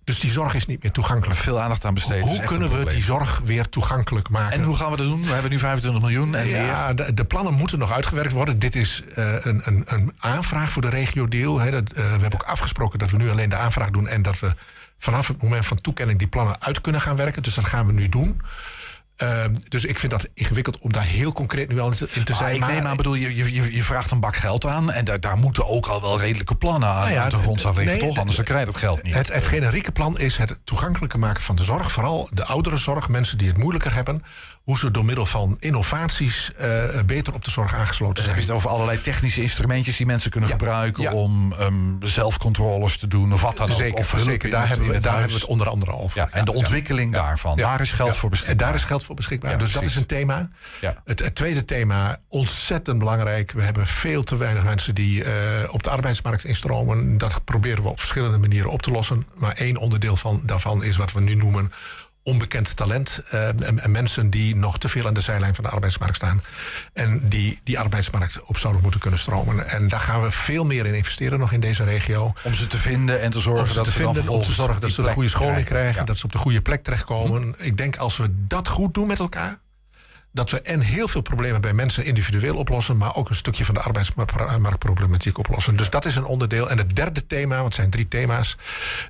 Dus 0.06 0.20
die 0.20 0.32
zorg 0.32 0.54
is 0.54 0.66
niet 0.66 0.84
meer 0.84 0.92
toegankelijk. 0.92 1.40
Veel 1.40 1.60
aandacht 1.60 1.86
aan 1.86 1.96
is 1.96 2.10
Hoe 2.20 2.44
kunnen 2.44 2.70
we 2.70 2.86
die 2.86 3.04
zorg 3.04 3.42
weer 3.44 3.70
toegankelijk 3.70 4.30
maken? 4.30 4.52
En 4.52 4.64
hoe 4.64 4.76
gaan 4.76 4.92
we 4.92 4.98
dat 4.98 5.06
doen? 5.06 5.24
We 5.24 5.32
hebben 5.32 5.52
nu 5.52 5.60
25 5.60 6.02
miljoen. 6.02 6.36
En 6.36 6.48
ja, 6.48 6.94
de, 6.94 7.14
de 7.14 7.26
plannen 7.26 7.54
moeten 7.54 7.80
nog 7.80 7.92
uitgewerkt 7.92 8.32
worden. 8.32 8.60
Dit 8.60 8.76
is 8.76 9.04
eh, 9.16 9.34
een, 9.40 9.62
een, 9.64 9.84
een 9.86 10.14
aanvraag 10.18 10.72
voor 10.72 10.82
de 10.82 10.90
regio-deal. 10.90 11.60
Hè. 11.60 11.72
Dat, 11.72 11.92
eh, 11.92 11.96
we 11.96 12.02
hebben 12.02 12.34
ook 12.34 12.44
afgesproken 12.44 13.00
dat 13.00 13.10
we 13.10 13.18
nu 13.18 13.30
alleen 13.30 13.50
de 13.50 13.56
aanvraag 13.56 13.90
doen... 13.90 14.08
en 14.08 14.22
dat 14.22 14.40
we 14.40 14.54
vanaf 14.98 15.28
het 15.28 15.42
moment 15.42 15.66
van 15.66 15.82
toekenning 15.82 16.20
die 16.20 16.28
plannen 16.28 16.62
uit 16.62 16.82
kunnen 16.82 17.02
gaan 17.02 17.16
werken. 17.16 17.44
Dus 17.44 17.54
dat 17.54 17.66
gaan 17.66 17.86
we 17.86 17.92
nu 17.92 18.10
doen. 18.10 18.42
Ehm, 19.16 19.56
dus 19.68 19.86
ik 19.86 20.00
vind 20.00 20.12
dat 20.12 20.28
ingewikkeld 20.34 20.78
om 20.78 20.92
daar 20.92 21.04
heel 21.04 21.32
concreet 21.32 21.70
nu 21.70 21.80
al 21.80 21.88
in 21.88 22.24
te, 22.24 22.32
Ah, 22.34 22.38
zijn. 22.38 22.56
ik 22.56 22.68
neem 22.68 22.86
aan, 22.86 22.98
bedoel, 22.98 23.14
je, 23.14 23.36
je, 23.54 23.74
je 23.74 23.84
vraagt 23.84 24.12
een 24.12 24.20
bak 24.20 24.36
geld 24.36 24.66
aan. 24.66 24.92
En 24.92 25.06
daar, 25.06 25.20
daar 25.20 25.38
moeten 25.38 25.68
ook 25.68 25.86
al 25.86 26.02
wel 26.02 26.20
redelijke 26.20 26.56
plannen 26.56 26.90
aan 26.90 27.00
Nou 27.00 27.12
ja, 27.14 27.30
de 27.30 27.38
grondslag 27.38 27.76
liggen, 27.76 27.98
nee, 27.98 28.08
toch? 28.08 28.18
Anders 28.18 28.36
dan 28.36 28.46
krijg 28.46 28.60
je 28.60 28.66
dat 28.72 28.76
geld 28.82 29.04
niet. 29.04 29.14
Het, 29.14 29.34
het 29.34 29.46
generieke 29.46 29.92
plan 29.92 30.18
is 30.18 30.38
het 30.38 30.58
toegankelijker 30.64 31.20
maken 31.20 31.44
van 31.44 31.56
de 31.56 31.64
zorg. 31.64 31.92
Vooral 31.92 32.30
de 32.32 32.46
ouderenzorg, 32.46 33.10
mensen 33.10 33.38
die 33.38 33.48
het 33.48 33.58
moeilijker 33.58 33.94
hebben. 33.94 34.24
Hoe 34.66 34.78
ze 34.78 34.92
door 34.92 35.06
middel 35.06 35.26
van 35.26 35.58
innovaties 35.60 36.52
eh, 36.58 37.02
beter 37.06 37.34
op 37.34 37.46
de 37.46 37.52
zorg 37.52 37.74
aangesloten 37.74 38.24
zijn. 38.24 38.36
heb 38.36 38.46
je 38.46 38.52
het 38.52 38.58
over 38.58 38.70
allerlei 38.70 39.02
technische 39.02 39.42
instrumentjes 39.42 39.98
die 39.98 40.06
mensen 40.06 40.32
kunnen 40.32 40.50
Ja, 40.50 40.56
gebruiken 40.56 41.04
ja. 41.04 41.14
om 41.14 41.54
ehm, 41.54 41.74
zelfcontroles 42.00 42.98
te 42.98 43.08
doen 43.08 43.34
of 43.34 43.42
wat 43.42 43.58
dan 43.58 43.70
ook. 43.70 43.78
Zeker, 43.78 44.00
Of 44.00 44.12
hulp 44.12 44.24
zeker. 44.24 44.50
Daar, 44.50 44.68
hebben 44.68 44.88
we, 44.88 44.94
het 44.94 45.04
daar 45.04 45.12
hebben 45.12 45.34
we 45.34 45.42
het 45.42 45.50
onder 45.50 45.70
andere 45.70 45.92
over. 45.92 46.20
Ja, 46.20 46.28
en 46.32 46.46
de 46.46 46.54
ontwikkeling 46.54 47.14
daarvan. 47.14 47.58
Daar 47.58 47.82
is 47.82 47.92
geld 47.92 48.16
voor 48.16 48.30
beschikbaar. 48.30 48.58
En 48.58 48.66
daar 48.66 48.76
is 48.76 48.84
geld 48.84 49.04
voor 49.04 49.16
beschikbaar. 49.16 49.58
Dus 49.58 49.72
dat 49.72 49.86
is 49.86 49.96
een 49.96 50.06
thema. 50.06 50.48
Het 51.04 51.36
tweede 51.36 51.66
thema, 51.66 52.20
ontzettend 52.28 53.00
belangrijk. 53.00 53.52
We 53.52 53.62
hebben 53.62 53.88
veel 53.88 54.24
te 54.24 54.38
weinig 54.38 54.64
mensen 54.64 54.96
die 54.96 55.24
eh, 55.24 55.74
op 55.74 55.84
de 55.84 55.90
arbeidsmarkt 55.90 56.44
instromen. 56.44 57.18
Dat 57.18 57.44
proberen 57.44 57.84
we 57.84 57.90
op 57.90 58.00
verschillende 58.00 58.38
manieren 58.38 58.72
op 58.72 58.82
te 58.82 58.92
lossen. 58.92 59.28
Maar 59.36 59.54
één 59.54 59.78
onderdeel 59.78 60.16
van, 60.16 60.42
daarvan 60.46 60.84
is 60.84 60.98
wat 60.98 61.12
we 61.12 61.22
nu 61.22 61.36
noemen 61.36 61.72
onbekend 62.26 62.76
talent. 62.76 63.22
eh, 63.30 63.48
en, 63.48 63.80
en 63.84 63.92
mensen 63.92 64.30
die 64.30 64.56
nog 64.56 64.78
te 64.78 64.90
veel 64.90 65.08
aan 65.08 65.14
de 65.14 65.22
zijlijn 65.22 65.56
van 65.56 65.64
de 65.64 65.70
arbeidsmarkt 65.70 66.16
staan. 66.16 66.42
En 66.94 67.30
die 67.30 67.60
die 67.64 67.80
arbeidsmarkt 67.80 68.44
op 68.44 68.58
zouden 68.58 68.82
moeten 68.82 69.00
kunnen 69.00 69.20
stromen. 69.20 69.70
En 69.70 69.88
daar 69.88 70.00
gaan 70.00 70.22
we 70.22 70.32
veel 70.32 70.66
meer 70.66 70.86
in 70.86 70.94
investeren 70.96 71.40
nog 71.40 71.52
in 71.52 71.60
deze 71.60 71.84
regio. 71.84 72.34
Om 72.44 72.54
ze 72.54 72.68
te 72.68 72.78
vinden 72.78 73.22
en 73.22 73.32
te 73.32 73.40
zorgen 73.40 73.76
dat 73.76 73.86
te 73.86 73.92
ze 73.92 74.02
dan 74.02 74.14
vinden, 74.14 74.32
om 74.34 74.42
te 74.42 74.52
zorgen 74.54 74.82
dat 74.82 74.92
ze 74.92 75.02
de 75.02 75.10
goede 75.10 75.30
scholing 75.30 75.66
krijgen, 75.66 75.96
Ja. 76.00 76.04
dat 76.04 76.18
ze 76.18 76.26
op 76.26 76.32
de 76.32 76.38
goede 76.38 76.62
plek 76.62 76.84
terechtkomen. 76.84 77.56
Ik 77.58 77.78
denk 77.78 77.96
als 77.98 78.18
we 78.18 78.28
dat 78.48 78.68
goed 78.68 78.94
doen 78.94 79.08
met 79.08 79.20
elkaar, 79.20 79.60
dat 80.36 80.50
we 80.50 80.62
en 80.62 80.80
heel 80.80 81.08
veel 81.08 81.22
problemen 81.22 81.62
bij 81.62 81.74
mensen 81.74 82.06
individueel 82.06 82.56
oplossen, 82.56 82.98
maar 82.98 83.16
ook 83.16 83.30
een 83.30 83.36
stukje 83.36 83.66
van 83.66 83.74
de 83.74 83.80
arbeidsmarktproblematiek 83.80 85.38
oplossen. 85.38 85.76
Dus 85.76 85.90
dat 85.90 86.06
is 86.06 86.16
een 86.16 86.26
onderdeel. 86.26 86.70
En 86.70 86.78
het 86.78 86.96
derde 86.96 87.28
thema, 87.28 87.54
want 87.56 87.66
het 87.66 87.76
zijn 87.76 87.90
drie 87.90 88.08
thema's, 88.08 88.58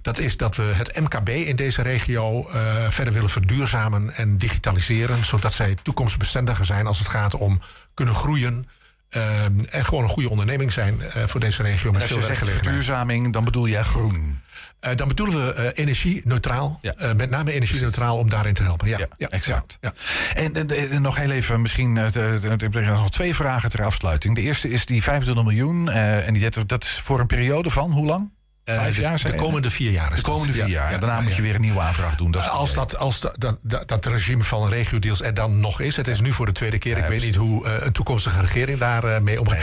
dat 0.01 0.19
is 0.19 0.37
dat 0.37 0.55
we 0.55 0.63
het 0.63 0.99
MKB 0.99 1.29
in 1.29 1.55
deze 1.55 1.81
regio 1.81 2.49
eh, 2.49 2.89
verder 2.89 3.13
willen 3.13 3.29
verduurzamen 3.29 4.15
en 4.15 4.37
digitaliseren, 4.37 5.25
zodat 5.25 5.53
zij 5.53 5.77
toekomstbestendiger 5.81 6.65
zijn 6.65 6.87
als 6.87 6.99
het 6.99 7.07
gaat 7.07 7.35
om 7.35 7.61
kunnen 7.93 8.15
groeien. 8.15 8.67
eh, 9.09 9.45
en 9.45 9.85
gewoon 9.85 10.03
een 10.03 10.09
goede 10.09 10.29
onderneming 10.29 10.71
zijn 10.71 11.01
eh, 11.01 11.23
voor 11.27 11.39
deze 11.39 11.61
regio 11.61 11.91
met 11.91 12.01
Als 12.01 12.11
veel 12.11 12.19
je 12.19 12.25
zegt 12.25 12.49
verduurzaming, 12.49 13.33
dan 13.33 13.43
bedoel 13.43 13.67
jij 13.67 13.83
groen. 13.83 14.39
Eh, 14.79 14.95
dan 14.95 15.07
bedoelen 15.07 15.45
we 15.45 15.53
eh, 15.53 15.83
energie-neutraal. 15.83 16.79
Eh, 16.81 17.13
met 17.13 17.29
name 17.29 17.51
energie-neutraal 17.51 18.17
om 18.17 18.29
daarin 18.29 18.53
te 18.53 18.63
helpen. 18.63 18.87
Ja, 18.87 19.07
ja, 19.17 19.27
exact. 19.29 19.77
Ja. 19.81 19.93
En, 20.33 20.55
en- 20.55 20.89
en 20.91 21.01
nog 21.01 21.15
heel 21.15 21.31
even, 21.31 21.61
misschien 21.61 21.97
er 21.97 22.85
nog 22.85 23.09
twee 23.11 23.35
vragen 23.35 23.69
ter 23.69 23.83
afsluiting. 23.83 24.35
De 24.35 24.41
eerste 24.41 24.69
is 24.69 24.85
die 24.85 25.03
25 25.03 25.43
miljoen. 25.45 25.89
en 25.89 26.33
die, 26.33 26.49
dat 26.65 26.83
is 26.83 26.89
voor 27.03 27.19
een 27.19 27.27
periode 27.27 27.69
van 27.69 27.91
hoe 27.91 28.05
lang? 28.05 28.31
Eh, 28.65 28.75
Vijf 28.75 28.97
jaar? 28.97 29.21
de 29.23 29.35
komende 29.35 29.71
vier 29.71 29.91
jaar 29.91 30.11
is 30.11 30.17
De 30.17 30.23
komende 30.23 30.53
vier 30.53 30.61
Ja, 30.61 30.69
jaar. 30.69 30.91
ja, 30.91 30.97
daarna 30.97 31.21
moet 31.21 31.35
je 31.35 31.41
weer 31.41 31.55
een 31.55 31.61
nieuwe 31.61 31.79
aanvraag 31.79 32.15
doen. 32.15 32.31
Dat 32.31 32.41
is 32.41 32.49
als 32.49 32.73
dat, 32.73 32.97
als 32.97 33.19
dat, 33.19 33.35
dat, 33.37 33.57
dat, 33.61 33.87
dat 33.87 34.05
regime 34.05 34.43
van 34.43 34.69
regio-deals 34.69 35.21
er 35.21 35.33
dan 35.33 35.59
nog 35.59 35.79
is. 35.81 35.95
Het 35.95 36.07
is 36.07 36.19
nu 36.21 36.31
voor 36.31 36.45
de 36.45 36.51
tweede 36.51 36.77
keer. 36.77 36.97
ik 36.97 37.05
weet 37.05 37.21
niet 37.21 37.35
hoe 37.35 37.65
eh, 37.67 37.85
een 37.85 37.91
toekomstige 37.91 38.41
regering 38.41 38.79
daarmee 38.79 39.19
mee 39.19 39.39
omgaat. 39.39 39.59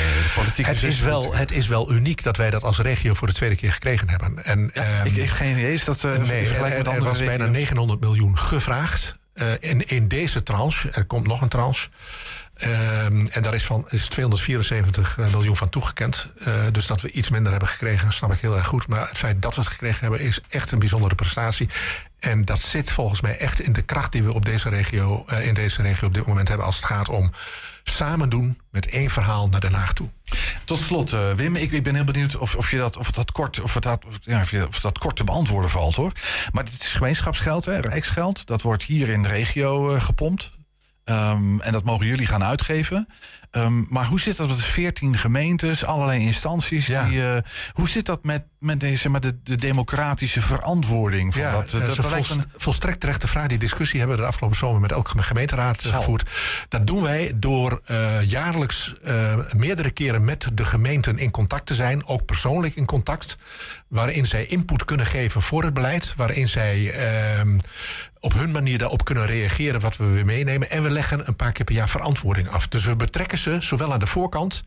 het, 0.57 0.59
is 0.59 0.83
is 0.83 1.01
wel, 1.01 1.35
het 1.35 1.51
is 1.53 1.67
wel 1.67 1.93
uniek 1.93 2.23
dat 2.23 2.37
wij 2.37 2.51
dat 2.51 2.63
als 2.65 2.79
regio 2.79 3.15
voor 3.15 3.27
de 3.27 3.35
tweede 3.35 3.57
keer 3.57 3.73
gekregen 3.73 4.09
hebben. 4.11 4.45
En, 4.45 4.71
ehm, 4.75 5.07
ik, 5.07 5.17
ik 5.17 5.31
geen 5.31 5.59
idee. 5.59 5.73
Is 5.75 5.85
dat 5.85 6.05
eh 6.05 6.17
nee, 6.17 6.49
er, 6.49 6.87
er 6.87 7.03
was 7.03 7.19
bijna 7.19 7.33
regio's? 7.45 7.51
900 7.57 8.01
miljoen 8.01 8.39
gevraagd. 8.39 9.17
eh, 9.35 9.47
in, 9.61 9.87
in 9.87 10.09
deze 10.09 10.43
tranche. 10.43 10.91
Er 10.91 11.05
komt 11.05 11.27
nog 11.27 11.41
een 11.41 11.49
tranche. 11.49 11.89
Ehm, 12.55 13.27
en 13.27 13.43
daar 13.43 13.55
is, 13.55 13.65
van, 13.65 13.85
is 13.89 14.07
274 14.07 15.17
miljoen 15.17 15.57
van 15.57 15.69
toegekend. 15.69 16.29
Eh, 16.39 16.55
dus 16.73 16.87
dat 16.87 17.01
we 17.01 17.11
iets 17.11 17.31
minder 17.31 17.51
hebben 17.51 17.69
gekregen, 17.69 18.13
snap 18.13 18.33
ik 18.33 18.41
heel 18.41 18.57
erg 18.57 18.67
goed. 18.67 18.89
Maar 18.89 19.09
het 19.09 19.19
feit 19.19 19.43
dat 19.43 19.55
we 19.55 19.61
het 19.61 19.71
gekregen 19.71 20.01
hebben, 20.01 20.21
is 20.21 20.41
echt 20.49 20.71
een 20.71 20.79
bijzondere 20.79 21.15
prestatie. 21.15 21.69
En 22.19 22.45
dat 22.45 22.61
zit 22.61 22.91
volgens 22.91 23.21
mij 23.21 23.39
echt 23.39 23.61
in 23.61 23.73
de 23.73 23.83
kracht 23.83 24.13
die 24.13 24.23
we 24.23 24.33
op 24.33 24.45
deze 24.45 24.69
regio, 24.69 25.25
eh, 25.27 25.47
in 25.47 25.55
deze 25.55 25.83
regio 25.83 26.07
op 26.07 26.15
dit 26.15 26.27
moment 26.27 26.49
hebben. 26.49 26.67
Als 26.67 26.77
het 26.77 26.85
gaat 26.85 27.09
om 27.09 27.33
samen 27.85 28.29
doen 28.29 28.61
met 28.71 28.87
één 28.87 29.11
verhaal 29.11 29.49
naar 29.49 29.61
Den 29.61 29.73
Haag 29.73 29.93
toe. 29.93 30.11
Tot 30.65 30.79
slot, 30.79 31.13
eh, 31.13 31.33
Wim, 31.33 31.57
ik, 31.57 31.73
ik 31.73 31.83
ben 31.83 31.95
heel 31.95 32.05
benieuwd 32.05 32.37
of, 32.37 32.55
of, 32.55 32.71
je 32.71 32.77
dat, 32.77 32.97
of, 32.97 33.11
dat 33.11 33.33
kort, 33.33 33.61
of, 33.61 33.75
dat, 33.75 34.05
je, 34.51 34.69
dat 34.83 34.99
kort 34.99 35.17
te 35.17 35.25
beantwoorden 35.25 35.71
valt 35.71 35.95
hoor. 35.95 36.13
Maar 36.53 36.65
dit 36.65 36.81
is 36.81 36.93
gemeenschapsgeld, 36.93 37.65
hè, 37.65 37.81
rijksgeld. 37.81 38.47
Dat 38.47 38.63
wordt 38.63 38.83
hier 38.83 39.09
in 39.09 39.23
de 39.23 39.29
regio 39.29 39.95
eh, 39.95 40.03
gepompt. 40.03 40.53
Ehm, 41.05 41.61
en 41.61 41.73
dat 41.73 41.85
mogen 41.85 42.07
jullie 42.07 42.27
gaan 42.27 42.45
uitgeven. 42.45 43.09
Ehm, 43.51 43.83
maar 43.89 44.07
hoe 44.07 44.21
zit 44.21 44.37
dat 44.37 44.49
met 44.49 44.57
de 44.57 44.63
14 44.63 45.19
gemeentes, 45.19 45.85
allerlei 45.85 46.21
instanties? 46.21 46.87
Ja. 46.87 47.05
Die, 47.09 47.23
eh, 47.33 47.37
hoe 47.73 47.89
zit 47.89 48.07
dat 48.07 48.25
met, 48.25 48.43
met 48.59 48.81
deze, 48.81 49.09
met 49.11 49.23
de, 49.23 49.39
de 49.43 49.57
democratische 49.57 50.41
verantwoording? 50.41 51.33
Van 51.33 51.43
Ja, 51.43 51.53
dat, 51.53 51.71
dat 51.71 51.89
is 51.89 51.97
een 51.99 52.11
lijkt 52.11 52.27
volst- 52.27 52.37
me- 52.37 52.53
volstrekt 52.57 53.01
terechte 53.01 53.29
vraag. 53.29 53.47
Die 53.47 53.59
discussie 53.59 53.99
hebben 53.99 54.17
we 54.17 54.23
de 54.23 54.29
afgelopen 54.29 54.57
zomer 54.59 54.81
met 54.81 54.93
elke 54.93 55.23
gemeenteraad 55.23 55.85
eh, 55.85 55.97
gevoerd. 55.97 56.31
Dat 56.69 56.87
doen 56.87 57.03
wij 57.03 57.33
door 57.37 57.81
eh, 57.85 58.23
jaarlijks 58.23 58.95
eh, 59.03 59.35
meerdere 59.57 59.91
keren 59.91 60.25
met 60.25 60.47
de 60.55 60.65
gemeenten 60.65 61.19
in 61.19 61.31
contact 61.31 61.67
te 61.67 61.75
zijn. 61.75 62.07
Ook 62.07 62.25
persoonlijk 62.25 62.75
in 62.77 62.85
contact. 62.87 63.37
Waarin 63.89 64.27
zij 64.27 64.47
input 64.47 64.85
kunnen 64.85 65.07
geven 65.07 65.43
voor 65.43 65.63
het 65.65 65.75
beleid. 65.75 66.15
Waarin 66.17 66.49
zij 66.49 66.91
ehm, 66.93 67.59
op 68.23 68.33
hun 68.33 68.51
manier 68.51 68.79
daarop 68.79 69.05
kunnen 69.05 69.27
reageren 69.27 69.81
wat 69.81 69.97
we 69.97 70.05
weer 70.05 70.25
meenemen. 70.25 70.71
En 70.71 70.83
we 70.83 70.91
leggen 70.91 71.29
een 71.29 71.37
paar 71.37 71.53
keer 71.53 71.65
per 71.65 71.75
jaar 71.75 71.89
verantwoording 71.89 72.49
af. 72.49 72.69
Dus 72.69 72.85
we 72.85 72.97
betrekken 72.97 73.39
ze 73.39 73.57
zowel 73.61 73.93
aan 73.93 73.99
de 73.99 74.07
voorkant 74.07 74.63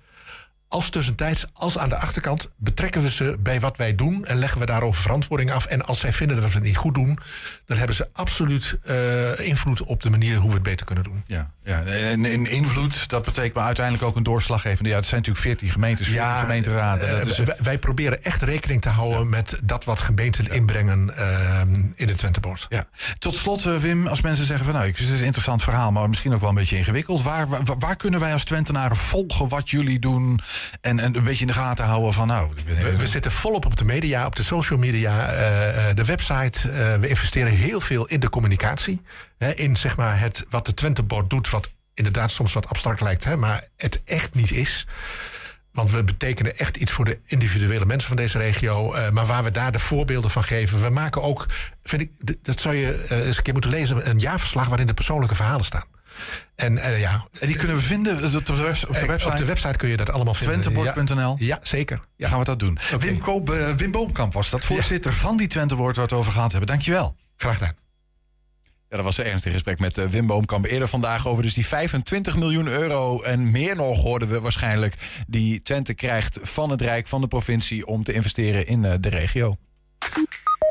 als 0.68 0.90
tussentijds, 0.90 1.46
als 1.54 1.78
aan 1.78 1.90
de 1.90 1.98
achterkant, 1.98 2.50
betrekken 2.58 3.02
we 3.02 3.10
ze 3.10 3.38
bij 3.40 3.60
wat 3.60 3.78
wij 3.78 3.96
doen 3.96 4.26
en 4.26 4.38
leggen 4.38 4.60
we 4.60 4.66
daarover 4.66 5.02
verantwoording 5.02 5.52
af. 5.52 5.66
En 5.66 5.86
als 5.86 6.00
zij 6.00 6.14
vinden 6.14 6.36
dat 6.36 6.46
we 6.46 6.54
het 6.54 6.64
niet 6.64 6.78
goed 6.78 6.94
doen, 6.94 7.20
dan 7.66 7.78
hebben 7.78 7.96
ze 7.96 8.08
absoluut 8.14 8.78
eh, 8.84 9.40
invloed 9.40 9.84
op 9.84 10.02
de 10.02 10.10
manier 10.10 10.38
hoe 10.38 10.50
we 10.50 10.54
het 10.54 10.64
beter 10.64 10.86
kunnen 10.86 11.04
doen. 11.04 11.24
Ja, 11.28 11.52
ja 11.64 11.84
en, 11.84 12.26
en 12.26 12.46
invloed, 12.46 13.10
dat 13.10 13.24
betekent 13.24 13.54
maar 13.54 13.66
uiteindelijk 13.66 14.06
ook 14.06 14.16
een 14.16 14.24
doorslaggevende. 14.24 14.90
Ja, 14.90 14.96
het 14.96 15.06
zijn 15.06 15.20
natuurlijk 15.20 15.46
14 15.46 15.70
gemeentes, 15.70 16.08
14 16.08 16.40
gemeenteraden. 16.40 17.10
Dat 17.10 17.20
eh, 17.20 17.28
is, 17.28 17.38
wij, 17.38 17.56
wij 17.62 17.80
proberen 17.80 18.24
echt 18.24 18.42
rekening 18.42 18.82
te 18.82 18.90
houden 18.90 19.30
met 19.30 19.60
dat 19.64 19.86
wat 19.86 20.02
gemeenten 20.02 20.48
inbrengen 20.48 21.18
eh, 21.18 21.62
in 21.96 22.08
het 22.08 22.18
Twentebord. 22.18 22.66
Ja. 22.70 22.86
Tot 23.20 23.36
slot, 23.36 23.66
eh, 23.66 23.76
Wim, 23.76 24.08
als 24.08 24.22
mensen 24.22 24.46
zeggen 24.46 24.66
van 24.66 24.74
nou, 24.74 24.88
het 24.88 25.00
is 25.00 25.10
een 25.10 25.24
interessant 25.24 25.64
verhaal, 25.64 25.92
maar 25.92 26.10
misschien 26.10 26.34
ook 26.34 26.40
wel 26.40 26.50
een 26.50 26.56
beetje 26.56 26.78
ingewikkeld. 26.78 27.22
Waar, 27.22 27.48
waar, 27.48 27.62
waar 27.80 27.96
kunnen 27.96 28.20
wij 28.20 28.34
als 28.34 28.44
Twentenaren 28.44 28.98
volgen 28.98 29.48
wat 29.48 29.70
jullie 29.70 30.00
doen 30.00 30.40
en, 30.82 31.00
en 31.00 31.16
een 31.16 31.24
beetje 31.24 31.42
in 31.42 31.48
de 31.48 31.54
gaten 31.54 31.86
houden 31.86 32.14
van 32.14 32.28
nou, 32.28 32.50
We, 32.66 32.96
we 32.96 33.08
zitten 33.08 33.32
volop 33.32 33.66
op 33.66 33.76
de 33.76 33.86
media, 33.86 34.26
op 34.26 34.36
de 34.36 34.44
social 34.44 34.80
media, 34.80 35.14
de 35.94 36.06
website. 36.06 36.70
We 37.00 37.08
investeren 37.08 37.55
heel 37.56 37.82
veel 37.82 38.06
in 38.08 38.20
de 38.20 38.30
communicatie. 38.30 39.02
Hè, 39.38 39.52
in 39.54 39.76
zeg 39.78 39.98
maar 39.98 40.20
het, 40.20 40.46
wat 40.50 40.66
de 40.66 40.74
Twentebord 40.74 41.30
doet, 41.30 41.50
wat 41.50 41.70
inderdaad 41.94 42.32
soms 42.32 42.54
wat 42.54 42.68
abstract 42.70 43.02
lijkt, 43.02 43.24
hè, 43.24 43.38
maar 43.38 43.68
het 43.78 44.02
echt 44.06 44.34
niet 44.34 44.52
is. 44.52 44.88
Want 45.72 45.92
we 45.92 46.04
betekenen 46.04 46.58
echt 46.58 46.78
iets 46.78 46.92
voor 46.92 47.06
de 47.06 47.20
individuele 47.26 47.86
mensen 47.86 48.08
van 48.08 48.18
deze 48.18 48.38
regio. 48.38 48.94
eh, 48.94 49.10
maar 49.12 49.26
waar 49.26 49.44
we 49.44 49.52
daar 49.52 49.72
de 49.72 49.80
voorbeelden 49.80 50.32
van 50.32 50.44
geven. 50.44 50.82
We 50.82 50.90
maken 50.90 51.22
ook, 51.22 51.46
vind 51.84 52.02
ik, 52.02 52.12
dat 52.46 52.60
zou 52.60 52.76
je 52.76 52.94
eh, 52.94 53.26
eens 53.28 53.38
een 53.38 53.44
keer 53.44 53.54
moeten 53.54 53.72
lezen, 53.72 54.10
een 54.10 54.20
jaarverslag 54.20 54.68
waarin 54.68 54.88
de 54.88 54.94
persoonlijke 54.94 55.36
verhalen 55.36 55.66
staan. 55.66 55.84
En 56.56 56.78
eh, 56.78 57.00
ja, 57.00 57.28
En 57.40 57.48
die 57.48 57.56
kunnen 57.56 57.76
we 57.78 57.82
vinden 57.84 58.36
op 58.36 58.46
de, 58.46 58.56
webs- 58.56 58.86
op 58.86 58.94
de 58.94 59.06
website. 59.06 59.32
op 59.32 59.38
de 59.38 59.46
website 59.46 59.78
kun 59.78 59.90
je 59.90 59.98
dat 59.98 60.10
allemaal 60.10 60.34
vinden. 60.34 60.62
Twentebord.nl. 60.62 61.36
Ja, 61.40 61.46
ja, 61.46 61.60
zeker. 61.62 62.02
Ja. 62.16 62.28
Gaan 62.28 62.40
we 62.40 62.46
dat 62.46 62.60
doen. 62.60 62.78
Wim, 63.00 63.20
Koop, 63.20 63.50
Wim 63.78 63.92
Boomkamp 63.92 64.34
was 64.34 64.50
dat, 64.50 64.66
voorzitter 64.66 65.14
van 65.14 65.38
die 65.38 65.48
Twentebord 65.48 65.96
waar 65.96 66.06
we 66.06 66.12
het 66.12 66.20
over 66.20 66.32
gehad 66.34 66.52
hebben. 66.52 66.70
Dankjewel. 66.70 67.16
Graag 67.36 67.54
gedaan. 67.54 67.76
Ja, 68.90 68.96
dat 68.96 69.04
was 69.06 69.20
ernstig 69.20 69.54
gesprek 69.54 69.80
met 69.80 69.98
eh, 69.98 70.06
Wim 70.06 70.28
Boomkamp 70.28 70.66
eerder 70.66 70.88
vandaag 70.88 71.28
over 71.28 71.44
dus 71.44 71.54
die 71.54 71.66
25 71.66 72.36
miljoen 72.36 72.68
euro 72.68 73.22
en 73.22 73.52
meer 73.52 73.76
nog 73.76 74.02
hoorden 74.02 74.30
we 74.30 74.42
waarschijnlijk 74.42 75.24
die 75.28 75.62
Twente 75.62 75.94
krijgt 75.94 76.40
van 76.42 76.70
het 76.70 76.82
Rijk, 76.82 77.08
van 77.08 77.22
de 77.22 77.28
provincie 77.28 77.86
om 77.86 78.04
te 78.04 78.14
investeren 78.14 78.68
in 78.68 78.86
eh, 78.86 78.94
de 79.00 79.10
regio. 79.10 79.56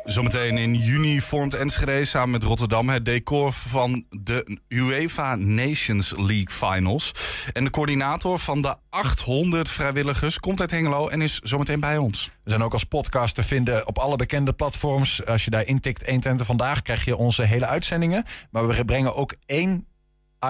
Zometeen 0.05 0.59
in 0.59 0.75
juni 0.75 1.21
vormt 1.21 1.55
Enschede 1.55 2.05
samen 2.05 2.31
met 2.31 2.43
Rotterdam 2.43 2.89
het 2.89 3.05
decor 3.05 3.53
van 3.53 4.05
de 4.11 4.59
UEFA 4.69 5.35
Nations 5.35 6.13
League 6.17 6.51
Finals. 6.51 7.13
En 7.53 7.65
de 7.65 7.71
coördinator 7.71 8.39
van 8.39 8.63
de 8.63 8.77
800 8.91 9.69
vrijwilligers 9.69 10.39
komt 10.41 10.61
uit 10.61 10.71
Hengelo 10.71 11.09
en 11.09 11.23
is 11.23 11.39
zometeen 11.39 11.81
bij 11.81 11.99
ons. 11.99 12.31
We 12.43 12.51
zijn 12.51 12.63
ook 12.63 12.73
als 12.73 12.85
podcast 12.85 13.35
te 13.35 13.43
vinden 13.43 13.87
op 13.87 13.99
alle 13.99 14.17
bekende 14.17 14.53
platforms. 14.53 15.27
Als 15.27 15.45
je 15.45 15.51
daar 15.51 15.67
intikt 15.67 16.03
1 16.03 16.21
Twente 16.21 16.45
vandaag, 16.45 16.83
krijg 16.83 17.05
je 17.05 17.17
onze 17.17 17.43
hele 17.43 17.67
uitzendingen. 17.67 18.25
Maar 18.51 18.67
we 18.67 18.85
brengen 18.85 19.15
ook 19.15 19.35
één 19.47 19.87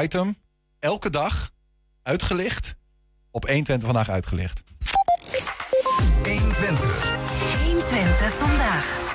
item 0.00 0.36
elke 0.78 1.10
dag 1.10 1.50
uitgelicht 2.02 2.76
op 3.30 3.44
1 3.44 3.64
Twente 3.64 3.86
vandaag 3.86 4.08
uitgelicht. 4.08 4.62
120. 6.22 7.12
120 7.64 8.34
vandaag. 8.34 9.13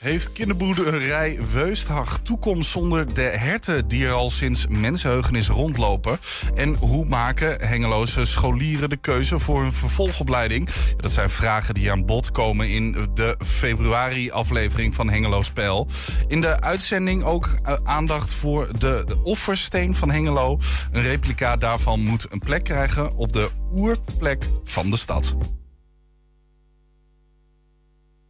Heeft 0.00 0.32
kinderboerderij 0.32 1.38
Weusthacht 1.52 2.24
toekomst 2.24 2.70
zonder 2.70 3.14
de 3.14 3.20
herten 3.20 3.88
die 3.88 4.06
er 4.06 4.12
al 4.12 4.30
sinds 4.30 4.66
mensenheugenis 4.66 5.48
rondlopen? 5.48 6.18
En 6.54 6.74
hoe 6.74 7.04
maken 7.04 7.66
Hengeloze 7.66 8.24
scholieren 8.24 8.90
de 8.90 8.96
keuze 8.96 9.38
voor 9.38 9.62
hun 9.62 9.72
vervolgopleiding? 9.72 10.68
Dat 10.96 11.12
zijn 11.12 11.30
vragen 11.30 11.74
die 11.74 11.90
aan 11.90 12.06
bod 12.06 12.30
komen 12.30 12.68
in 12.68 13.08
de 13.14 13.36
februari-aflevering 13.44 14.94
van 14.94 15.10
Hengelo 15.10 15.42
Spel. 15.42 15.86
In 16.26 16.40
de 16.40 16.60
uitzending 16.60 17.24
ook 17.24 17.48
eh, 17.62 17.74
aandacht 17.84 18.32
voor 18.32 18.78
de 18.78 19.04
offersteen 19.22 19.96
van 19.96 20.10
Hengelo. 20.10 20.58
Een 20.92 21.02
replica 21.02 21.56
daarvan 21.56 22.00
moet 22.00 22.26
een 22.32 22.38
plek 22.38 22.64
krijgen 22.64 23.14
op 23.14 23.32
de 23.32 23.48
oerplek 23.72 24.48
van 24.64 24.90
de 24.90 24.96
stad. 24.96 25.34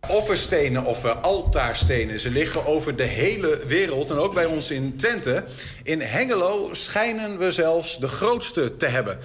Offerstenen 0.09 0.85
of 0.85 1.05
altaarstenen, 1.05 2.21
ze 2.21 2.31
liggen 2.31 2.67
over 2.67 2.97
de 2.97 3.03
hele 3.03 3.61
wereld 3.67 4.11
en 4.11 4.17
ook 4.17 4.35
bij 4.35 4.45
ons 4.45 4.71
in 4.71 4.97
Twente. 4.97 5.45
In 5.83 6.01
Hengelo 6.01 6.69
schijnen 6.73 7.39
we 7.39 7.53
zelfs 7.53 7.99
de 7.99 8.09
grootste 8.09 8.77
te 8.77 8.87
hebben. 8.87 9.19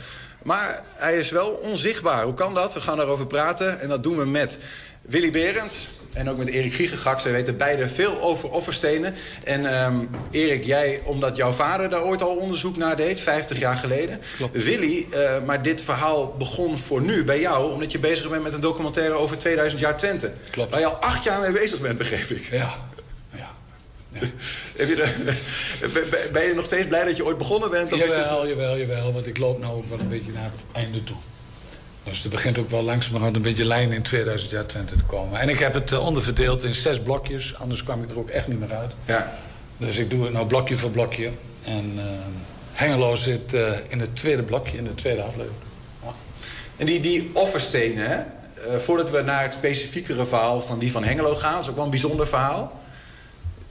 Maar 0.43 0.83
hij 0.93 1.17
is 1.17 1.29
wel 1.29 1.49
onzichtbaar. 1.49 2.23
Hoe 2.23 2.33
kan 2.33 2.53
dat? 2.53 2.73
We 2.73 2.81
gaan 2.81 2.97
daarover 2.97 3.27
praten 3.27 3.79
en 3.79 3.89
dat 3.89 4.03
doen 4.03 4.17
we 4.17 4.25
met 4.25 4.59
Willy 5.01 5.31
Berends 5.31 5.87
en 6.15 6.29
ook 6.29 6.37
met 6.37 6.47
Erik 6.47 6.73
Giegegak. 6.73 7.19
Zij 7.19 7.31
weten 7.31 7.57
beide 7.57 7.89
veel 7.89 8.21
over 8.21 8.49
offerstenen. 8.51 9.13
En 9.43 9.65
ehm, 9.79 9.95
Erik, 10.31 10.63
jij, 10.63 11.01
omdat 11.03 11.35
jouw 11.35 11.51
vader 11.51 11.89
daar 11.89 12.03
ooit 12.03 12.21
al 12.21 12.35
onderzoek 12.35 12.77
naar 12.77 12.95
deed, 12.95 13.19
50 13.21 13.59
jaar 13.59 13.75
geleden. 13.75 14.19
Willy, 14.51 15.07
eh, 15.11 15.43
maar 15.45 15.61
dit 15.61 15.81
verhaal 15.81 16.35
begon 16.37 16.77
voor 16.77 17.01
nu 17.01 17.23
bij 17.23 17.39
jou, 17.39 17.71
omdat 17.73 17.91
je 17.91 17.99
bezig 17.99 18.29
bent 18.29 18.43
met 18.43 18.53
een 18.53 18.59
documentaire 18.59 19.13
over 19.13 19.37
2000 19.37 19.81
jaar 19.81 19.97
Twente. 19.97 20.31
Klopt. 20.49 20.71
Waar 20.71 20.79
je 20.79 20.85
al 20.85 20.95
acht 20.95 21.23
jaar 21.23 21.39
mee 21.41 21.51
bezig 21.51 21.79
bent, 21.79 21.97
begreep 21.97 22.29
ik. 22.29 22.47
Ja. 22.51 22.73
Heb 24.77 24.87
je 24.87 24.95
de- 24.95 26.29
ben- 26.33 26.47
je 26.47 26.53
nog 26.55 26.65
steeds 26.65 26.87
blij 26.87 27.03
dat 27.05 27.17
je 27.17 27.25
ooit 27.25 27.37
begonnen 27.37 27.69
bent? 27.71 27.93
Of 27.93 27.99
is 27.99 28.05
het- 28.05 28.13
Jawel, 28.13 28.47
jawel, 28.47 28.77
jawel. 28.77 29.13
Want 29.13 29.27
ik 29.27 29.37
loop 29.37 29.59
nou 29.59 29.77
ook 29.77 29.89
wel 29.89 29.99
een 29.99 30.07
beetje 30.09 30.31
naar 30.31 30.43
het 30.43 30.61
einde 30.83 31.03
toe. 31.03 31.15
Dus 32.05 32.23
er 32.23 32.29
begint 32.29 32.57
ook 32.57 32.69
wel 32.69 32.83
langzamerhand 32.83 33.35
een 33.35 33.41
beetje 33.41 33.65
lijn 33.65 33.91
in 33.91 34.01
2000 34.01 34.51
jaar 34.51 34.65
Twente 34.65 34.95
te 34.95 35.03
komen. 35.03 35.39
En 35.39 35.49
ik 35.49 35.59
heb 35.59 35.73
het 35.73 35.91
eh, 35.91 36.05
onderverdeeld 36.05 36.63
in 36.63 36.75
zes 36.75 36.99
blokjes. 36.99 37.55
Anders 37.57 37.83
kwam 37.83 38.03
ik 38.03 38.09
er 38.09 38.17
ook 38.17 38.29
echt 38.29 38.47
niet 38.47 38.59
meer 38.59 38.73
uit. 38.73 38.91
Ja. 39.05 39.37
Dus 39.77 39.97
ik 39.97 40.09
doe 40.09 40.23
het 40.23 40.33
nou 40.33 40.47
blokje 40.47 40.77
voor 40.77 40.89
blokje. 40.89 41.29
En 41.63 41.93
eh, 41.97 42.03
Hengelo 42.71 43.15
zit 43.15 43.53
eh, 43.53 43.71
in 43.87 43.99
het 43.99 44.15
tweede 44.15 44.43
blokje, 44.43 44.77
in 44.77 44.83
de 44.83 44.95
tweede 44.95 45.21
aflevering. 45.21 45.63
En 46.77 46.85
die, 46.85 46.99
die 46.99 47.29
offerstenen, 47.33 48.09
hè? 48.09 48.19
voordat 48.79 49.09
we 49.09 49.21
naar 49.21 49.41
het 49.41 49.53
specifiekere 49.53 50.25
verhaal 50.25 50.61
van 50.61 50.79
die 50.79 50.91
van 50.91 51.03
Hengelo 51.03 51.35
gaan... 51.35 51.53
dat 51.53 51.61
is 51.61 51.69
ook 51.69 51.75
wel 51.75 51.83
een 51.83 51.89
bijzonder 51.89 52.27
verhaal. 52.27 52.79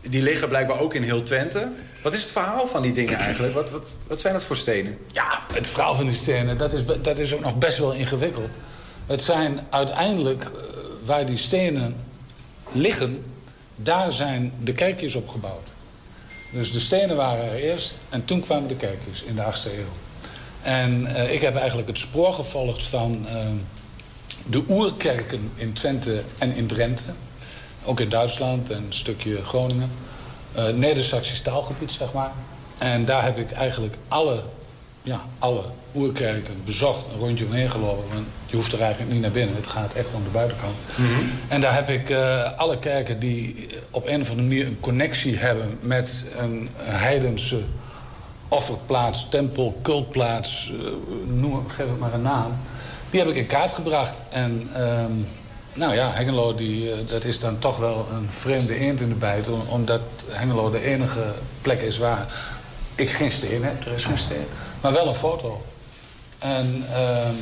Die 0.08 0.22
liggen 0.22 0.48
blijkbaar 0.48 0.80
ook 0.80 0.94
in 0.94 1.02
heel 1.02 1.22
Twente. 1.22 1.68
Wat 2.02 2.12
is 2.12 2.22
het 2.22 2.32
verhaal 2.32 2.66
van 2.66 2.82
die 2.82 2.92
dingen 2.92 3.18
eigenlijk? 3.18 3.54
Wat, 3.54 3.70
wat, 3.70 3.96
wat 4.06 4.20
zijn 4.20 4.32
dat 4.32 4.44
voor 4.44 4.56
stenen? 4.56 4.98
Ja, 5.12 5.40
het 5.52 5.66
verhaal 5.66 5.94
van 5.94 6.04
die 6.04 6.14
stenen, 6.14 6.58
dat 6.58 6.72
is, 6.72 6.82
dat 7.02 7.18
is 7.18 7.34
ook 7.34 7.40
nog 7.40 7.58
best 7.58 7.78
wel 7.78 7.92
ingewikkeld. 7.92 8.50
Het 9.06 9.22
zijn 9.22 9.60
uiteindelijk, 9.70 10.44
eh, 10.44 10.50
waar 11.04 11.26
die 11.26 11.36
stenen 11.36 11.96
liggen, 12.72 13.24
daar 13.76 14.12
zijn 14.12 14.52
de 14.62 14.72
kerkjes 14.72 15.14
op 15.14 15.28
gebouwd. 15.28 15.68
Dus 16.52 16.72
de 16.72 16.80
stenen 16.80 17.16
waren 17.16 17.44
er 17.44 17.54
eerst 17.54 17.94
en 18.08 18.24
toen 18.24 18.40
kwamen 18.40 18.68
de 18.68 18.76
kerkjes 18.76 19.22
in 19.22 19.34
de 19.34 19.42
8e 19.42 19.70
eeuw. 19.78 19.92
En 20.62 21.06
eh, 21.06 21.32
ik 21.32 21.40
heb 21.40 21.56
eigenlijk 21.56 21.88
het 21.88 21.98
spoor 21.98 22.32
gevolgd 22.32 22.82
van 22.82 23.26
eh, 23.28 23.46
de 24.46 24.62
oerkerken 24.68 25.50
in 25.54 25.72
Twente 25.72 26.22
en 26.38 26.54
in 26.54 26.66
Drenthe. 26.66 27.04
Ook 27.84 28.00
in 28.00 28.08
Duitsland 28.08 28.70
en 28.70 28.76
een 28.76 28.94
stukje 28.94 29.44
Groningen. 29.44 29.90
Eh 30.54 30.68
Neder-Saxisch 30.68 31.40
taalgebied, 31.40 31.92
zeg 31.92 32.12
maar. 32.12 32.32
En 32.78 33.04
daar 33.04 33.24
heb 33.24 33.38
ik 33.38 33.52
eigenlijk 33.52 33.94
alle, 34.08 34.42
ja, 35.02 35.20
alle 35.38 35.62
oerkerken 35.94 36.54
bezocht. 36.64 37.00
Een 37.12 37.18
rondje 37.18 37.44
omheen 37.44 37.70
gelopen. 37.70 38.04
Want 38.12 38.26
je 38.46 38.56
hoeft 38.56 38.72
er 38.72 38.80
eigenlijk 38.80 39.12
niet 39.12 39.20
naar 39.20 39.30
binnen. 39.30 39.56
Het 39.56 39.66
gaat 39.66 39.92
echt 39.92 40.06
om 40.14 40.22
de 40.22 40.30
buitenkant. 40.30 40.74
En 41.48 41.60
daar 41.60 41.74
heb 41.74 41.88
ik 41.88 42.10
eh, 42.10 42.58
alle 42.58 42.78
kerken 42.78 43.18
die 43.18 43.68
op 43.90 44.06
een 44.06 44.20
of 44.20 44.30
andere 44.30 44.48
manier 44.48 44.66
een 44.66 44.80
connectie 44.80 45.36
hebben 45.36 45.78
met 45.80 46.24
een, 46.38 46.68
een 46.86 46.94
heidense 46.94 47.62
offerplaats, 48.48 49.28
tempel, 49.28 49.78
cultplaats, 49.82 50.72
eh, 50.80 50.86
noem, 51.24 51.68
geef 51.68 51.86
het 51.86 51.98
maar 51.98 52.14
een 52.14 52.22
naam. 52.22 52.52
Die 53.10 53.20
heb 53.20 53.28
ik 53.28 53.36
in 53.36 53.46
kaart 53.46 53.72
gebracht. 53.72 54.14
En 54.30 54.68
ehm, 54.74 55.12
nou 55.74 55.94
ja, 55.94 56.10
Hengelo 56.12 56.54
die, 56.54 56.90
eh, 56.92 56.98
dat 57.08 57.24
is 57.24 57.38
dan 57.40 57.58
toch 57.58 57.78
wel 57.78 58.06
een 58.12 58.26
vreemde 58.30 58.74
eend 58.78 59.00
in 59.00 59.08
de 59.08 59.14
bijt. 59.14 59.48
om- 59.48 59.62
Omdat 59.68 60.00
Hengelo 60.28 60.70
de 60.70 60.80
enige 60.84 61.34
plek 61.62 61.80
is 61.82 61.98
waar 61.98 62.26
ik 62.94 63.10
geen 63.10 63.30
steen 63.32 63.64
heb. 63.64 63.86
Er 63.86 63.92
is 63.94 64.04
geen 64.04 64.18
steen. 64.18 64.46
Maar 64.80 64.92
wel 64.92 65.08
een 65.08 65.14
foto. 65.14 65.62
En 66.38 66.84
ehm, 66.92 67.34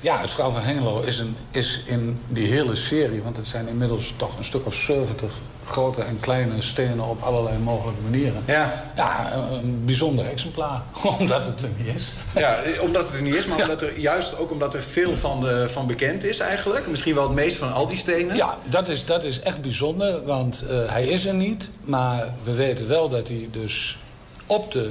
ja, 0.00 0.20
het 0.20 0.30
verhaal 0.30 0.52
van 0.52 0.62
Hengelo 0.62 1.00
is, 1.00 1.18
een, 1.18 1.36
is 1.50 1.82
in 1.86 2.20
die 2.28 2.48
hele 2.48 2.76
serie... 2.76 3.22
want 3.22 3.36
het 3.36 3.46
zijn 3.46 3.68
inmiddels 3.68 4.14
toch 4.16 4.38
een 4.38 4.44
stuk 4.44 4.66
of 4.66 4.74
70 4.74 5.38
grote 5.66 6.02
en 6.02 6.20
kleine 6.20 6.62
stenen... 6.62 7.04
op 7.04 7.22
allerlei 7.22 7.58
mogelijke 7.58 8.00
manieren. 8.00 8.42
Ja. 8.46 8.92
Ja, 8.96 9.32
een, 9.34 9.84
bijzonder 9.84 10.26
exemplaar. 10.26 10.82
Omdat 11.18 11.46
het 11.46 11.62
er 11.62 11.68
niet 11.76 11.94
is. 11.94 12.14
Ja, 12.34 12.58
omdat 12.80 13.06
het 13.06 13.16
er 13.16 13.22
niet 13.22 13.34
is, 13.34 13.46
maar 13.46 13.60
omdat 13.60 13.82
er, 13.82 13.98
juist 13.98 14.38
ook 14.38 14.50
omdat 14.50 14.74
er 14.74 14.82
veel 14.82 15.16
van, 15.16 15.40
de, 15.40 15.68
van 15.68 15.86
bekend 15.86 16.24
is 16.24 16.38
eigenlijk. 16.38 16.86
Misschien 16.86 17.14
wel 17.14 17.22
het 17.22 17.34
meest 17.34 17.56
van 17.56 17.72
al 17.72 17.88
die 17.88 17.98
stenen. 17.98 18.36
Ja, 18.36 18.58
dat 18.64 18.88
is, 18.88 19.04
dat 19.04 19.24
is 19.24 19.40
echt 19.40 19.60
bijzonder, 19.60 20.24
want 20.24 20.66
eh, 20.68 20.90
hij 20.90 21.04
is 21.04 21.26
er 21.26 21.34
niet. 21.34 21.70
Maar 21.84 22.34
we 22.44 22.54
weten 22.54 22.88
wel 22.88 23.08
dat 23.08 23.28
hij 23.28 23.48
dus 23.52 23.98
op 24.46 24.72
de 24.72 24.90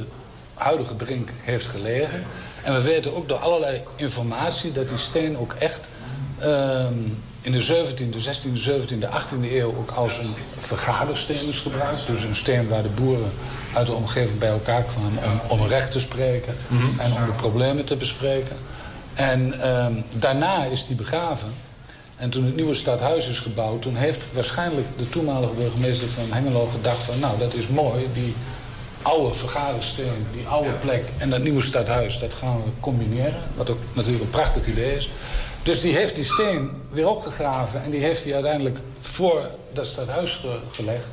huidige 0.54 0.96
brink 0.96 1.30
heeft 1.42 1.68
gelegen. 1.68 2.24
En 2.70 2.76
we 2.76 2.82
weten 2.82 3.16
ook 3.16 3.28
door 3.28 3.38
allerlei 3.38 3.82
informatie 3.96 4.72
dat 4.72 4.90
die 4.90 4.98
steen 4.98 5.38
ook 5.38 5.54
echt... 5.54 5.90
ehm, 6.40 6.94
in 7.42 7.52
de 7.52 7.66
17e, 7.66 8.18
16e, 8.18 8.70
17e, 8.70 9.10
18e 9.10 9.52
eeuw 9.52 9.76
ook 9.78 9.92
als 9.92 10.18
een 10.18 10.34
vergadersteen 10.58 11.50
is 11.50 11.60
gebruikt. 11.60 12.08
Dus 12.08 12.24
een 12.24 12.36
steen 12.36 12.68
waar 12.68 12.82
de 12.82 12.90
boeren 12.90 13.32
uit 13.74 13.86
de 13.86 13.94
omgeving 13.94 14.40
bij 14.40 14.50
elkaar 14.50 14.84
kwamen 14.84 15.24
om, 15.24 15.60
om 15.60 15.68
recht 15.68 15.92
te 15.92 16.00
spreken 16.00 16.56
en 16.98 17.14
om 17.14 17.26
de 17.26 17.32
problemen 17.32 17.86
te 17.86 17.96
bespreken. 17.96 18.58
En 19.14 19.62
ehm, 19.62 19.94
daarna 20.14 20.64
is 20.64 20.86
die 20.86 20.96
begraven. 20.96 21.52
En 22.16 22.30
toen 22.30 22.46
het 22.46 22.56
nieuwe 22.56 22.76
stadhuis 22.76 23.28
is 23.28 23.40
gebouwd, 23.40 23.82
toen 23.82 23.96
heeft 23.96 24.28
waarschijnlijk 24.34 24.88
de 24.98 25.10
toenmalige 25.10 25.54
burgemeester 25.54 26.08
van 26.08 26.24
Hengelo 26.30 26.70
gedacht 26.72 27.04
van 27.04 27.20
nou, 27.20 27.38
dat 27.38 27.54
is 27.54 27.68
mooi, 27.68 28.08
die 28.14 28.36
oude 29.02 29.36
vergadersteen, 29.36 30.28
die 30.34 30.48
oude 30.48 30.70
plek 30.72 31.04
en 31.18 31.30
dat 31.30 31.42
nieuwe 31.44 31.62
stadhuis, 31.62 32.20
dat 32.20 32.34
gaan 32.34 32.56
we 32.64 32.70
combineren. 32.80 33.42
Wat 33.56 33.70
ook 33.70 33.80
natuurlijk 33.94 34.24
een 34.24 34.30
prachtig 34.30 34.68
idee 34.68 34.96
is. 34.96 35.10
Dus 35.64 35.82
die 35.82 35.96
heeft 35.96 36.16
die 36.16 36.24
steen 36.26 36.72
weer 36.90 37.08
opgegraven 37.08 37.84
en 37.84 37.90
die 37.92 38.00
heeft 38.04 38.24
hij 38.24 38.34
uiteindelijk 38.34 38.78
voor 39.00 39.42
dat 39.74 39.86
stadhuis 39.88 40.36
ge- 40.42 40.60
gelegd. 40.72 41.06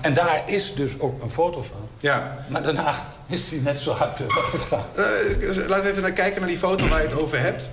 En 0.00 0.14
daar 0.14 0.42
is 0.46 0.74
dus 0.74 0.98
ook 1.00 1.22
een 1.22 1.30
foto 1.30 1.62
van. 1.62 1.88
Ja. 2.00 2.44
Maar 2.48 2.62
daarna 2.62 3.06
is 3.26 3.50
hij 3.50 3.58
net 3.60 3.78
zo 3.78 3.92
hard 3.92 4.18
weer 4.18 4.28
weggegaan. 4.28 4.84
Eh, 4.94 5.56
laten 5.68 5.84
we 5.84 5.90
even 5.90 6.02
naar 6.02 6.12
kijken 6.12 6.40
naar 6.40 6.48
die 6.50 6.58
foto 6.58 6.88
waar 6.88 7.02
je 7.02 7.08
het 7.08 7.18
over 7.18 7.38
hebt. 7.40 7.70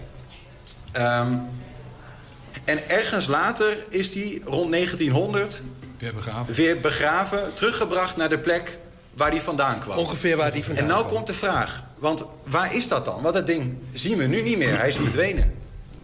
Ehm, 0.91 1.33
en 2.65 2.89
ergens 2.89 3.27
later 3.27 3.77
is 3.89 4.11
die 4.11 4.41
rond 4.45 4.69
1900 4.69 5.61
Weer 5.97 6.13
begraven. 6.13 6.53
weer 6.53 6.79
begraven, 6.79 7.53
teruggebracht 7.53 8.15
naar 8.17 8.29
de 8.29 8.39
plek 8.39 8.77
waar 9.19 9.31
die 9.31 9.41
vandaan 9.41 9.79
kwam. 9.79 9.97
Ongeveer 9.97 10.37
waar 10.37 10.51
die 10.51 10.63
vandaan 10.63 10.83
En 10.83 10.89
nou 10.89 11.01
kwam. 11.01 11.13
komt 11.13 11.27
de 11.27 11.33
vraag, 11.33 11.83
want 11.97 12.25
waar 12.43 12.75
is 12.75 12.87
dat 12.87 13.05
dan? 13.05 13.21
Want 13.21 13.33
dat 13.35 13.47
ding 13.47 13.73
zien 13.93 14.17
we 14.17 14.25
nu 14.25 14.41
niet 14.41 14.57
meer, 14.57 14.77
hij 14.77 14.87
is 14.87 14.95
verdwenen. 14.95 15.53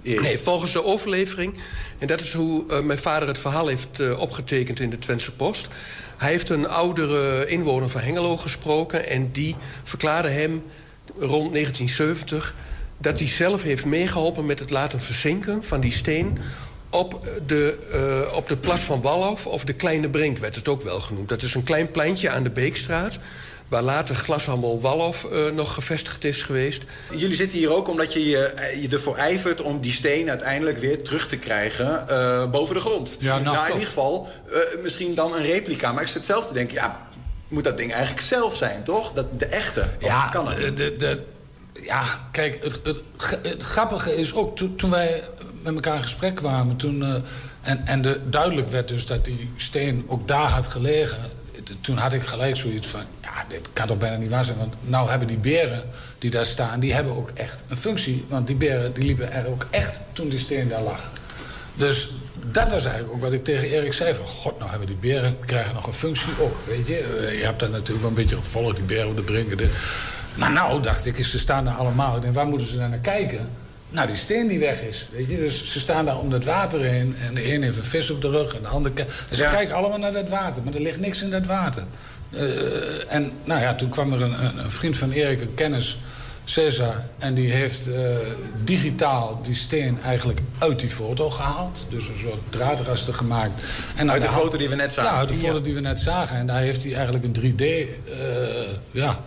Nee, 0.01 0.39
volgens 0.39 0.72
de 0.72 0.84
overlevering, 0.84 1.57
en 1.97 2.07
dat 2.07 2.22
is 2.22 2.34
hoe 2.34 2.63
eh, 2.70 2.80
mijn 2.80 2.99
vader 2.99 3.28
het 3.28 3.38
verhaal 3.38 3.68
heeft 3.68 3.99
eh, 3.99 4.20
opgetekend 4.20 4.80
in 4.80 4.89
de 4.89 4.97
Twentse 4.97 5.32
Post. 5.32 5.68
Hij 6.18 6.32
heeft 6.32 6.49
een 6.49 6.68
oudere 6.68 7.47
inwoner 7.47 7.89
van 7.89 8.01
Hengelo 8.01 8.38
gesproken 8.38 9.07
en 9.07 9.32
die 9.32 9.55
verklaarde 9.84 10.28
hem 10.30 10.63
rond 11.18 11.53
1970 11.53 12.55
dat 12.97 13.20
hij 13.20 13.28
zelf 13.28 13.63
heeft 13.63 13.86
meegeholpen 13.86 14.45
met 14.45 14.59
het 14.59 14.70
laten 14.70 14.99
verzinken 14.99 15.63
van 15.63 15.80
die 15.80 15.91
steen 15.91 16.38
op 16.96 17.28
de, 17.46 17.78
eh, 17.91 18.36
op 18.38 18.50
de 18.50 18.58
plas 18.58 18.80
van 18.80 19.02
Walhof, 19.02 19.48
of 19.48 19.64
de 19.64 19.74
Kleine 19.74 20.10
Brink 20.10 20.38
werd 20.38 20.56
het 20.56 20.68
ook 20.68 20.82
wel 20.82 21.00
genoemd. 21.00 21.30
Dat 21.30 21.41
is 21.41 21.54
een 21.54 21.64
klein 21.64 21.91
pleintje 21.91 22.30
aan 22.30 22.43
de 22.43 22.50
Beekstraat, 22.50 23.18
waar 23.68 23.82
later 23.82 24.16
glashandel 24.16 24.82
Walhof 24.82 25.26
eh, 25.26 25.50
nog 25.54 25.74
gevestigd 25.74 26.24
is 26.24 26.41
geweest. 26.41 26.84
Jullie 27.16 27.36
zitten 27.36 27.58
hier 27.58 27.74
ook 27.74 27.88
omdat 27.88 28.14
je 28.14 28.28
je, 28.30 28.54
je 28.82 28.88
ervoor 28.89 29.18
ijvert 29.18 29.62
om 29.62 29.82
die 29.82 29.91
steen 29.91 30.30
uiteindelijk 30.30 30.78
weer 30.78 31.04
terug 31.04 31.28
te 31.28 31.38
krijgen 31.38 32.08
eh, 32.08 32.50
boven 32.52 32.76
de 32.76 32.82
grond. 32.82 33.18
Ja, 33.20 33.39
nou, 33.39 33.56
in 33.56 33.62
toch. 33.62 33.72
ieder 33.72 33.88
geval 33.88 34.28
eh, 34.52 34.60
misschien 34.84 35.14
dan 35.14 35.36
een 35.36 35.41
replica. 35.43 35.91
Maar 35.91 36.04
ik 36.04 36.10
zit 36.10 36.26
zelf 36.26 36.48
te 36.48 36.54
denken, 36.54 36.76
ja, 36.76 37.08
moet 37.48 37.64
dat 37.64 37.78
ding 37.78 37.91
eigenlijk 37.93 38.26
zelf 38.26 38.56
zijn, 38.56 38.84
toch? 38.84 39.12
Dat, 39.12 39.39
de 39.39 39.46
echte. 39.46 39.82
Of 40.02 40.08
Ja, 40.08 40.28
kan 40.28 40.48
het? 40.50 41.26
Ja, 41.86 42.28
kijk, 42.32 42.64
het, 42.64 42.80
het, 43.42 43.64
grappige 43.64 44.16
is 44.16 44.34
ook 44.34 44.58
toen, 44.58 44.90
wij 44.90 45.22
met 45.64 45.74
elkaar 45.74 45.96
in 45.96 46.02
gesprek 46.02 46.36
kwamen... 46.36 46.76
Toen, 46.76 47.04
eh, 47.04 47.16
en, 47.62 47.88
en 47.88 48.02
de, 48.02 48.20
duidelijk 48.30 48.70
werd 48.70 48.88
dus 48.88 49.06
dat 49.06 49.26
die 49.26 49.50
steen 49.56 50.06
ook 50.08 50.28
daar 50.28 50.50
had 50.50 50.68
gelegen... 50.68 51.18
toen 51.82 51.98
had 51.98 52.14
ik 52.14 52.24
gelijk 52.24 52.56
zoiets 52.56 52.88
van... 52.88 53.02
ja, 53.22 53.46
dit 53.50 53.62
kan 53.74 53.88
toch 53.88 53.98
bijna 53.98 54.18
niet 54.18 54.30
waar 54.30 54.46
zijn... 54.46 54.58
want 54.58 54.74
nou 54.80 55.10
hebben 55.10 55.28
die 55.28 55.38
beren 55.38 55.84
die 56.20 56.30
daar 56.30 56.46
staan... 56.46 56.80
die 56.80 56.94
hebben 56.94 57.16
ook 57.16 57.30
echt 57.34 57.64
een 57.68 57.78
functie. 57.78 58.26
Want 58.28 58.48
die 58.48 58.56
beren 58.56 58.94
die 58.94 59.04
liepen 59.04 59.32
er 59.32 59.48
ook 59.48 59.66
echt 59.70 60.00
toen 60.14 60.30
die 60.30 60.40
steen 60.40 60.70
daar 60.70 60.82
lag. 60.82 61.12
Dus 61.76 62.14
dat 62.52 62.70
was 62.70 62.86
eigenlijk 62.86 63.14
ook 63.16 63.22
wat 63.22 63.34
ik 63.34 63.44
tegen 63.44 63.70
Erik 63.70 63.94
zei. 63.94 64.16
Van, 64.16 64.28
god, 64.28 64.60
nou 64.60 64.70
hebben 64.70 64.88
die 64.88 64.98
beren 64.98 65.38
krijgen 65.46 65.74
nog 65.74 65.88
een 65.88 65.94
functie 65.94 66.34
ook, 66.40 66.56
weet 66.68 66.88
je. 66.88 66.98
Eh, 66.98 67.40
Je 67.40 67.46
hebt 67.46 67.60
dat 67.60 67.72
natuurlijk 67.72 68.00
wel 68.00 68.10
een 68.10 68.16
beetje 68.16 68.36
gevolgd, 68.36 68.76
die 68.76 68.86
beren 68.86 69.08
op 69.08 69.16
de 69.16 69.22
brinken. 69.22 69.70
Maar 70.36 70.52
nou, 70.52 70.82
dacht 70.82 71.06
ik, 71.06 71.26
ze 71.26 71.40
staan 71.40 71.66
daar 71.66 71.74
allemaal. 71.74 72.16
Ik 72.16 72.22
denk, 72.22 72.34
waar 72.34 72.48
moeten 72.48 72.68
ze 72.68 72.78
naar 72.78 72.98
kijken? 72.98 73.50
Nou, 73.90 74.08
die 74.08 74.16
steen 74.16 74.48
die 74.48 74.60
weg 74.60 74.82
is, 74.82 75.08
weet 75.12 75.30
je. 75.30 75.38
Dus 75.38 75.72
ze 75.72 75.80
staan 75.80 76.06
daar 76.06 76.20
om 76.20 76.30
dat 76.30 76.44
water 76.44 76.82
heen. 76.82 77.16
En 77.16 77.34
de 77.34 77.54
een 77.54 77.64
heeft 77.64 77.78
een 77.78 77.84
vis 77.84 78.10
op 78.10 78.22
de 78.22 78.30
rug 78.30 78.56
en 78.56 78.62
de 78.62 78.68
ander... 78.68 78.92
En 79.30 79.36
ze 79.36 79.48
kijken 79.52 79.76
allemaal 79.76 80.00
naar 80.00 80.14
dat 80.14 80.30
water, 80.30 80.64
maar 80.64 80.74
er 80.74 80.82
ligt 80.82 81.00
niks 81.00 81.22
in 81.22 81.30
dat 81.30 81.46
water. 81.46 81.84
Eh, 82.30 83.14
en 83.14 83.32
nou 83.44 83.62
ja, 83.62 83.76
toen 83.76 83.90
kwam 83.90 84.14
er 84.14 84.22
een, 84.22 84.44
een, 84.44 84.72
vriend 84.72 84.98
van 84.98 85.12
Erik, 85.12 85.42
een 85.42 85.54
kennis... 85.54 85.98
Cesar, 86.48 87.04
en 87.18 87.34
die 87.34 87.52
heeft 87.52 87.88
eh, 87.94 88.02
digitaal 88.64 89.40
die 89.44 89.56
steen 89.56 90.00
eigenlijk 90.02 90.40
uit 90.58 90.80
die 90.80 90.90
foto 90.90 91.30
gehaald. 91.30 91.86
Dus 91.90 92.08
een 92.08 92.20
soort 92.20 92.40
draadraster 92.50 93.14
gemaakt. 93.14 93.64
En 93.96 94.12
Uit 94.12 94.22
de 94.22 94.28
foto 94.28 94.58
die 94.58 94.70
we 94.70 94.76
net 94.76 94.94
zagen. 94.94 95.12
Ja, 95.12 95.18
uit 95.18 95.28
de 95.28 95.34
foto 95.34 95.62
die 95.62 95.74
we 95.74 95.80
net 95.80 96.00
zagen. 96.00 96.38
En 96.38 96.48
daar 96.48 96.62
heeft 96.62 96.84
hij 96.84 96.94
eigenlijk 96.94 97.26
een 97.26 97.54
3D 97.54 97.62
eh, 97.62 97.78
ja, 98.92 99.20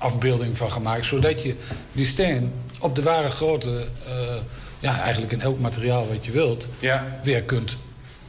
afbeelding 0.00 0.56
van 0.56 0.70
gemaakt. 0.70 1.04
Zodat 1.06 1.42
je 1.42 1.54
die 1.92 2.06
steen 2.06 2.52
op 2.80 2.94
de 2.94 3.02
ware 3.02 3.28
grootte, 3.28 3.84
eh, 4.06 4.12
ja, 4.80 5.00
eigenlijk 5.00 5.32
in 5.32 5.40
elk 5.40 5.58
materiaal 5.60 6.08
wat 6.12 6.24
je 6.24 6.30
wilt, 6.30 6.66
Ja. 6.78 7.18
weer 7.22 7.42
kunt 7.42 7.76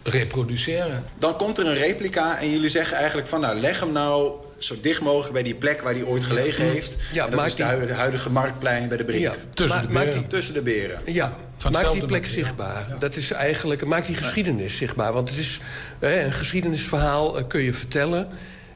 reproduceren. 0.03 1.03
Dan 1.19 1.35
komt 1.37 1.57
er 1.57 1.65
een 1.67 1.73
replica 1.73 2.39
en 2.39 2.51
jullie 2.51 2.69
zeggen 2.69 2.97
eigenlijk 2.97 3.27
van... 3.27 3.41
nou, 3.41 3.59
leg 3.59 3.79
hem 3.79 3.91
nou 3.91 4.31
zo 4.59 4.75
dicht 4.81 5.01
mogelijk 5.01 5.33
bij 5.33 5.43
die 5.43 5.55
plek 5.55 5.81
waar 5.81 5.93
hij 5.93 6.03
ooit 6.03 6.23
gelegen 6.23 6.63
heeft. 6.65 6.97
Ja, 7.13 7.23
en 7.23 7.29
dat 7.29 7.39
maak 7.39 7.47
is 7.49 7.55
die- 7.55 7.85
de 7.87 7.93
huidige 7.93 8.29
marktplein 8.29 8.87
bij 8.87 8.97
de 8.97 9.03
Brink. 9.03 9.21
Ja, 9.21 9.33
Tussen 9.53 9.79
ma- 9.81 9.85
de 9.87 9.93
maak 9.93 10.03
beren. 10.03 10.19
die- 10.19 10.27
Tussen 10.27 10.53
de 10.53 10.61
beren. 10.61 10.99
Ja, 11.05 11.35
Van 11.57 11.71
maak 11.71 11.81
die 11.91 12.05
plek 12.05 12.09
materiaal. 12.21 12.33
zichtbaar. 12.45 12.95
Dat 12.99 13.15
is 13.15 13.31
eigenlijk, 13.31 13.85
maak 13.85 14.05
die 14.05 14.15
geschiedenis 14.15 14.77
zichtbaar. 14.77 15.13
Want 15.13 15.29
het 15.29 15.39
is 15.39 15.59
hè, 15.99 16.23
een 16.23 16.33
geschiedenisverhaal 16.33 17.37
eh, 17.37 17.43
kun 17.47 17.61
je 17.63 17.73
vertellen. 17.73 18.27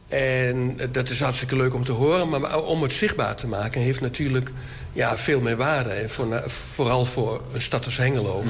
En 0.07 0.79
dat 0.91 1.09
is 1.09 1.19
hartstikke 1.19 1.55
leuk 1.55 1.73
om 1.73 1.83
te 1.83 1.91
horen. 1.91 2.29
Maar 2.29 2.61
om 2.63 2.81
het 2.81 2.93
zichtbaar 2.93 3.35
te 3.35 3.47
maken 3.47 3.81
heeft 3.81 4.01
natuurlijk 4.01 4.51
ja, 4.93 5.17
veel 5.17 5.41
meer 5.41 5.57
waarde. 5.57 5.89
En 5.89 6.09
voor, 6.09 6.43
vooral 6.47 7.05
voor 7.05 7.41
een 7.53 7.61
stad 7.61 7.85
als 7.85 7.97
Hengelo. 7.97 8.43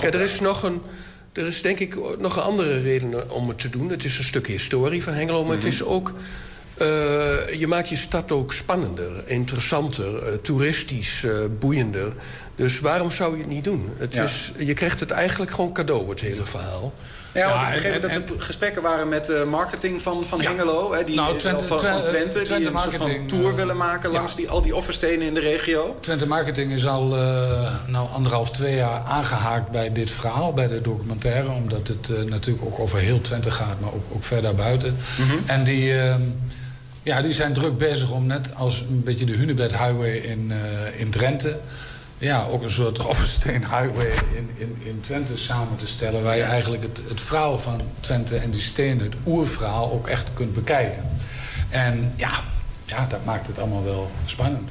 Kijk, 0.00 0.14
er 0.14 0.20
is 0.20 0.40
nog 0.40 0.62
een... 0.62 0.80
Er 1.32 1.46
is 1.46 1.62
denk 1.62 1.78
ik 1.78 1.96
nog 2.18 2.36
een 2.36 2.42
andere 2.42 2.80
reden 2.80 3.30
om 3.30 3.48
het 3.48 3.58
te 3.58 3.70
doen. 3.70 3.90
Het 3.90 4.04
is 4.04 4.18
een 4.18 4.24
stuk 4.24 4.46
historie 4.46 5.02
van 5.02 5.12
Hengelo, 5.12 5.44
maar 5.44 5.54
het 5.56 5.64
is 5.64 5.82
ook... 5.82 6.12
eh, 6.74 6.86
je 7.58 7.66
maakt 7.68 7.88
je 7.88 7.96
stad 7.96 8.32
ook 8.32 8.52
spannender, 8.52 9.10
interessanter, 9.24 10.22
eh, 10.26 10.32
toeristisch, 10.42 11.24
eh, 11.24 11.32
boeiender. 11.58 12.12
Dus 12.56 12.80
waarom 12.80 13.10
zou 13.10 13.32
je 13.36 13.42
het 13.42 13.50
niet 13.52 13.64
doen? 13.64 13.90
Het 13.98 14.14
Ja. 14.14 14.22
is, 14.24 14.52
je 14.58 14.74
krijgt 14.74 15.00
het 15.00 15.10
eigenlijk 15.10 15.50
gewoon 15.50 15.72
cadeau, 15.72 16.08
het 16.08 16.20
hele 16.20 16.44
verhaal. 16.46 16.94
Ja, 17.36 17.48
Ja, 17.48 17.70
begreep 17.72 17.94
en- 17.94 18.00
dat 18.00 18.10
er 18.10 18.22
gesprekken 18.42 18.82
waren 18.82 19.08
met 19.08 19.26
de 19.26 19.44
marketing 19.50 20.02
van, 20.02 20.24
van. 20.26 20.40
Hengelo. 20.40 20.92
Hè, 20.92 21.04
die, 21.04 21.14
Nou, 21.16 21.38
Twente- 21.38 21.64
van, 21.64 21.80
van 21.80 22.02
Twe- 22.02 22.10
Twente, 22.10 22.30
Twente 22.42 22.56
die 22.58 22.66
een 22.74 22.78
soort 22.80 22.96
van 22.96 23.26
tour 23.26 23.48
eh, 23.48 23.54
willen 23.54 23.76
maken 23.76 24.10
langs 24.10 24.34
die, 24.34 24.48
al 24.50 24.62
die 24.62 24.76
offerstenen 24.76 25.26
in 25.26 25.34
de 25.34 25.40
regio. 25.40 25.96
Twente 26.00 26.26
Marketing 26.26 26.72
is 26.72 26.86
al 26.86 27.16
eh, 27.16 27.74
nou, 27.86 28.08
anderhalf, 28.14 28.50
twee 28.50 28.76
jaar 28.76 29.00
aangehaakt 29.04 29.70
bij 29.70 29.92
dit 29.92 30.10
verhaal, 30.10 30.52
bij 30.52 30.66
de 30.68 30.80
documentaire. 30.80 31.48
Omdat 31.50 31.88
het 31.88 32.10
eh, 32.10 32.22
natuurlijk 32.22 32.64
ook 32.66 32.78
over 32.78 32.98
heel 32.98 33.20
Twente 33.20 33.50
gaat, 33.50 33.80
maar 33.80 33.92
ook, 33.92 34.04
ook 34.12 34.24
verder 34.24 34.54
buiten. 34.54 34.96
En 35.46 35.64
die, 35.64 35.98
eh, 36.00 36.14
ja, 37.02 37.22
die 37.22 37.32
zijn 37.32 37.52
druk 37.52 37.76
bezig 37.78 38.10
om 38.10 38.26
net 38.26 38.48
als 38.54 38.80
een 38.80 39.02
beetje 39.04 39.24
de 39.24 39.32
Hunebed 39.32 39.70
Highway 39.70 40.14
in, 40.16 40.52
eh, 40.52 41.00
in 41.00 41.10
Drenthe... 41.10 41.58
Ja, 42.18 42.44
ook 42.44 42.62
een 42.62 42.70
soort 42.70 42.98
Offersteen 43.06 43.60
Highway 43.60 44.12
in, 44.34 44.50
in, 44.56 44.76
in 44.78 45.00
Twente 45.00 45.38
samen 45.38 45.76
te 45.76 45.86
stellen... 45.86 46.22
waar 46.22 46.36
je 46.36 46.42
eigenlijk 46.42 46.82
het, 46.82 47.02
het 47.08 47.20
verhaal 47.20 47.58
van 47.58 47.80
Twente 48.00 48.36
en 48.36 48.50
die 48.50 48.60
stenen, 48.60 49.04
het 49.04 49.14
oerverhaal, 49.26 49.92
ook 49.92 50.08
echt 50.08 50.28
kunt 50.34 50.54
bekijken. 50.54 51.02
En 51.68 52.12
ja, 52.16 52.30
ja 52.84 53.06
dat 53.06 53.24
maakt 53.24 53.46
het 53.46 53.58
allemaal 53.58 53.84
wel 53.84 54.10
spannend. 54.24 54.70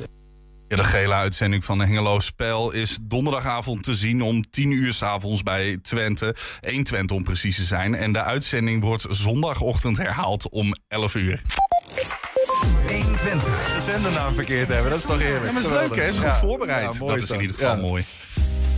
Ja, 0.68 0.76
de 0.76 0.84
gele 0.84 1.14
uitzending 1.14 1.66
van 1.66 1.78
de 1.78 1.86
Hengelo 1.86 2.20
Spel 2.20 2.72
is 2.72 2.98
donderdagavond 3.02 3.84
te 3.84 3.96
zien 3.96 4.22
om 4.22 4.50
10 4.50 4.72
uur 4.72 4.94
s 4.94 5.02
avonds 5.02 5.44
bij 5.44 5.78
Twente. 5.82 6.36
1 6.60 6.84
Twente 6.84 7.14
om 7.14 7.24
precies 7.24 7.56
te 7.56 7.64
zijn. 7.64 7.96
En 7.96 8.14
de 8.14 8.24
uitzending 8.24 8.84
wordt 8.84 9.06
zondagochtend 9.10 9.98
herhaald 9.98 10.50
om 10.50 10.76
11 10.88 11.16
uur. 11.16 11.42
120. 13.26 13.74
De 13.76 13.92
zendernaam 13.92 14.34
verkeerd 14.34 14.68
hebben, 14.68 14.90
dat 14.90 15.00
is 15.00 15.06
toch 15.06 15.22
eerlijk. 15.22 15.46
Ja, 15.46 15.52
maar 15.52 15.62
dat 15.62 15.72
is 15.72 15.78
leuk, 15.80 15.96
hè? 15.96 16.08
Is 16.08 16.18
goed 16.18 16.36
voorbereid. 16.36 17.00
Dat 17.00 17.22
is 17.22 17.30
in 17.30 17.42
ieder 17.42 17.56
geval 17.56 17.78
mooi. 17.78 18.06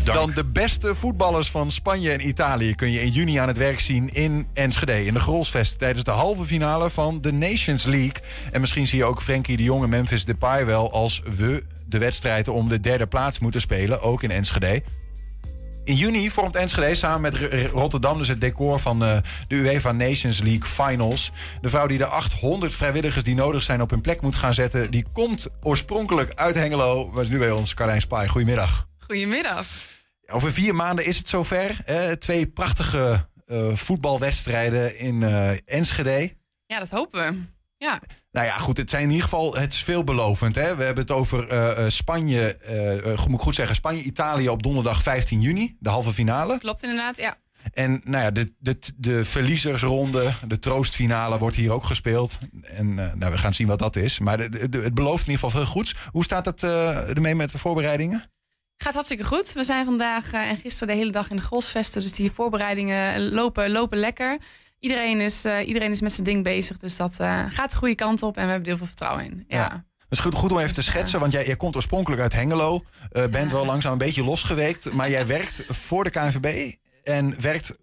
Dan 0.03 0.31
de 0.31 0.43
beste 0.43 0.95
voetballers 0.95 1.51
van 1.51 1.71
Spanje 1.71 2.11
en 2.11 2.27
Italië 2.27 2.75
kun 2.75 2.91
je 2.91 3.01
in 3.01 3.11
juni 3.11 3.35
aan 3.35 3.47
het 3.47 3.57
werk 3.57 3.79
zien 3.79 4.13
in 4.13 4.47
Enschede. 4.53 5.05
In 5.05 5.13
de 5.13 5.19
Grolsvest 5.19 5.79
tijdens 5.79 6.03
de 6.03 6.11
halve 6.11 6.45
finale 6.45 6.89
van 6.89 7.21
de 7.21 7.31
Nations 7.31 7.85
League. 7.85 8.21
En 8.51 8.59
misschien 8.59 8.87
zie 8.87 8.97
je 8.97 9.05
ook 9.05 9.21
Frenkie 9.21 9.57
de 9.57 9.63
Jong 9.63 9.83
en 9.83 9.89
Memphis 9.89 10.25
Depay 10.25 10.65
wel 10.65 10.91
als 10.91 11.21
we 11.37 11.63
de 11.85 11.97
wedstrijd 11.97 12.47
om 12.47 12.69
de 12.69 12.79
derde 12.79 13.07
plaats 13.07 13.39
moeten 13.39 13.61
spelen. 13.61 14.01
Ook 14.01 14.23
in 14.23 14.31
Enschede. 14.31 14.83
In 15.87 15.95
juni 15.95 16.29
vormt 16.29 16.55
Enschede 16.55 16.95
samen 16.95 17.21
met 17.21 17.53
Rotterdam 17.71 18.17
dus 18.17 18.27
het 18.27 18.41
decor 18.41 18.79
van 18.79 19.03
eh, 19.03 19.17
de 19.47 19.55
UEFA 19.55 19.91
Nations 19.91 20.39
League 20.39 20.65
Finals. 20.65 21.31
De 21.61 21.69
vrouw 21.69 21.87
die 21.87 21.97
de 21.97 22.05
800 22.05 22.75
vrijwilligers 22.75 23.23
die 23.23 23.35
nodig 23.35 23.63
zijn 23.63 23.81
op 23.81 23.89
hun 23.89 24.01
plek 24.01 24.21
moet 24.21 24.35
gaan 24.35 24.53
zetten... 24.53 24.91
die 24.91 25.05
komt 25.13 25.47
oorspronkelijk 25.61 26.33
uit 26.35 26.55
Hengelo. 26.55 27.11
Was 27.11 27.27
nu 27.27 27.37
bij 27.37 27.51
ons, 27.51 27.73
Carlijn 27.73 28.01
Spaai. 28.01 28.27
Goedemiddag. 28.27 28.87
Goedemiddag. 28.97 29.65
Over 30.25 30.53
vier 30.53 30.75
maanden 30.75 31.05
is 31.05 31.17
het 31.17 31.29
zover. 31.29 31.77
Twee 32.19 32.47
prachtige 32.47 33.27
eh, 33.45 33.73
voetbalwedstrijden 33.73 34.99
in 34.99 35.23
eh, 35.23 35.49
Enschede. 35.65 36.33
Ja, 36.65 36.79
dat 36.79 36.89
hopen 36.89 37.33
we. 37.33 37.56
Ja, 37.77 38.01
Nou 38.31 38.45
ja, 38.45 38.57
goed, 38.57 38.77
het 38.77 38.89
zijn 38.89 39.03
in 39.03 39.09
ieder 39.09 39.23
geval, 39.23 39.55
het 39.55 39.73
is 39.73 39.83
veelbelovend. 39.83 40.55
Hè? 40.55 40.75
We 40.75 40.83
hebben 40.83 41.03
het 41.03 41.11
over 41.13 41.47
eh, 41.49 41.85
eh, 41.85 41.91
Spanje, 41.91 42.55
eh, 42.55 43.25
moet 43.25 43.37
ik 43.39 43.41
goed 43.43 43.55
zeggen, 43.55 43.75
Spanje-Italië 43.75 44.49
op 44.49 44.63
donderdag 44.63 45.01
15 45.03 45.41
juni, 45.41 45.75
de 45.79 45.89
halve 45.89 46.13
finale. 46.13 46.57
klopt 46.57 46.83
inderdaad. 46.83 47.17
Ja. 47.17 47.35
En 47.73 48.01
nou 48.03 48.23
ja, 48.23 48.31
de, 48.31 48.53
de, 48.59 48.77
de 48.97 49.25
verliezersronde, 49.25 50.31
de 50.47 50.59
troostfinale 50.59 51.37
wordt 51.37 51.55
hier 51.55 51.71
ook 51.71 51.83
gespeeld. 51.83 52.37
En 52.63 52.95
nou, 52.95 53.31
we 53.31 53.37
gaan 53.37 53.53
zien 53.53 53.67
wat 53.67 53.79
dat 53.79 53.95
is. 53.95 54.19
Maar 54.19 54.37
de, 54.37 54.49
de- 54.49 54.69
de- 54.69 54.81
het 54.81 54.93
belooft 54.93 55.27
in 55.27 55.31
ieder 55.31 55.43
geval 55.49 55.61
veel 55.63 55.71
goeds. 55.71 55.95
Hoe 56.11 56.23
staat 56.23 56.45
het 56.45 56.63
ermee 56.63 57.35
met 57.35 57.51
de 57.51 57.57
voorbereidingen? 57.57 58.31
Gaat 58.77 58.93
hartstikke 58.93 59.23
goed. 59.23 59.53
We 59.53 59.63
zijn 59.63 59.85
vandaag 59.85 60.31
en 60.33 60.57
gisteren 60.57 60.87
de 60.87 60.99
hele 60.99 61.11
dag 61.11 61.29
in 61.29 61.35
de 61.35 61.41
Grosvesten. 61.41 62.01
Dus 62.01 62.11
die 62.11 62.31
voorbereidingen 62.31 63.29
lopen, 63.31 63.69
lopen 63.71 63.97
lekker. 63.97 64.37
Iedereen 64.79 65.21
is, 65.21 65.45
eh, 65.45 65.67
iedereen 65.67 65.91
is 65.91 66.01
met 66.01 66.11
zijn 66.11 66.23
ding 66.25 66.43
bezig. 66.43 66.77
Dus 66.77 66.97
dat 66.97 67.19
eh, 67.19 67.43
gaat 67.49 67.71
de 67.71 67.77
goede 67.77 67.95
kant 67.95 68.23
op. 68.23 68.37
En 68.37 68.43
we 68.43 68.49
hebben 68.49 68.61
er 68.61 68.67
heel 68.67 68.77
veel 68.77 68.87
vertrouwen 68.87 69.25
in. 69.25 69.45
Ja. 69.47 69.85
Het 69.99 70.17
is 70.17 70.23
goed, 70.23 70.35
goed 70.35 70.51
om 70.51 70.59
even 70.59 70.73
te 70.73 70.83
schetsen, 70.83 71.19
want 71.19 71.31
jij, 71.31 71.45
jij 71.45 71.55
komt 71.55 71.75
oorspronkelijk 71.75 72.21
uit 72.21 72.33
Hengelo. 72.33 72.83
eh, 73.11 73.25
bent 73.25 73.51
wel 73.51 73.65
langzaam 73.65 73.91
een 73.91 73.97
beetje 73.97 74.23
losgeweekt. 74.23 74.93
Maar 74.93 75.09
jij 75.09 75.27
werkt 75.27 75.63
voor 75.69 76.03
de 76.03 76.09
KNVB. 76.09 76.73
En 77.07 77.41
werkt, 77.41 77.75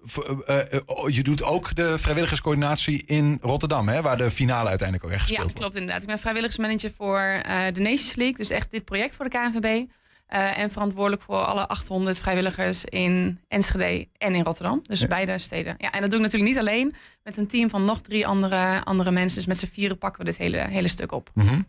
eh, 0.47 0.73
eh, 0.73 0.81
oh, 0.87 1.11
je 1.11 1.23
doet 1.23 1.43
ook 1.43 1.75
de 1.75 1.99
vrijwilligerscoördinatie 1.99 3.07
in 3.07 3.39
Rotterdam, 3.43 3.89
hè, 3.89 4.03
waar 4.03 4.17
de 4.17 4.31
finale 4.31 4.69
uiteindelijk 4.69 5.09
ook 5.09 5.15
echt 5.15 5.21
Ja, 5.21 5.27
gespeeld 5.29 5.49
dat 5.49 5.59
klopt 5.59 5.75
inderdaad. 5.75 6.03
Ik 6.03 6.09
ben 6.09 6.19
vrijwilligersmanager 6.19 6.91
voor 6.97 7.19
eh, 7.21 7.57
de 7.73 7.81
Nations 7.81 8.15
League. 8.15 8.37
Dus 8.37 8.51
echt 8.51 8.71
dit 8.71 8.85
project 8.85 9.17
voor 9.17 9.31
de 9.31 9.39
KNVB. 9.39 9.85
Eh, 10.27 10.59
en 10.59 10.71
verantwoordelijk 10.71 11.23
voor 11.23 11.37
alle 11.37 11.69
800 11.69 12.19
vrijwilligers 12.19 12.85
in 12.85 13.41
Enschede 13.49 14.09
en 14.19 14.35
in 14.35 14.45
Rotterdam. 14.45 14.81
Dus 14.83 15.07
beide 15.07 15.39
steden. 15.39 15.75
Ja, 15.79 15.93
en 15.93 16.01
dat 16.01 16.11
doe 16.11 16.19
ik 16.19 16.25
natuurlijk 16.25 16.53
niet 16.53 16.61
alleen. 16.61 16.95
Met 17.23 17.37
een 17.37 17.47
team 17.47 17.71
van 17.71 17.85
nog 17.85 18.01
drie 18.01 18.27
andere, 18.27 18.85
andere 18.85 19.11
mensen. 19.11 19.37
Dus 19.37 19.47
met 19.47 19.59
z'n 19.59 19.67
vieren 19.67 19.99
pakken 19.99 20.21
we 20.21 20.31
dit 20.31 20.37
hele, 20.37 20.59
hele 20.59 20.89
stuk 20.89 21.13
op. 21.13 21.31
Mhm. 21.35 21.61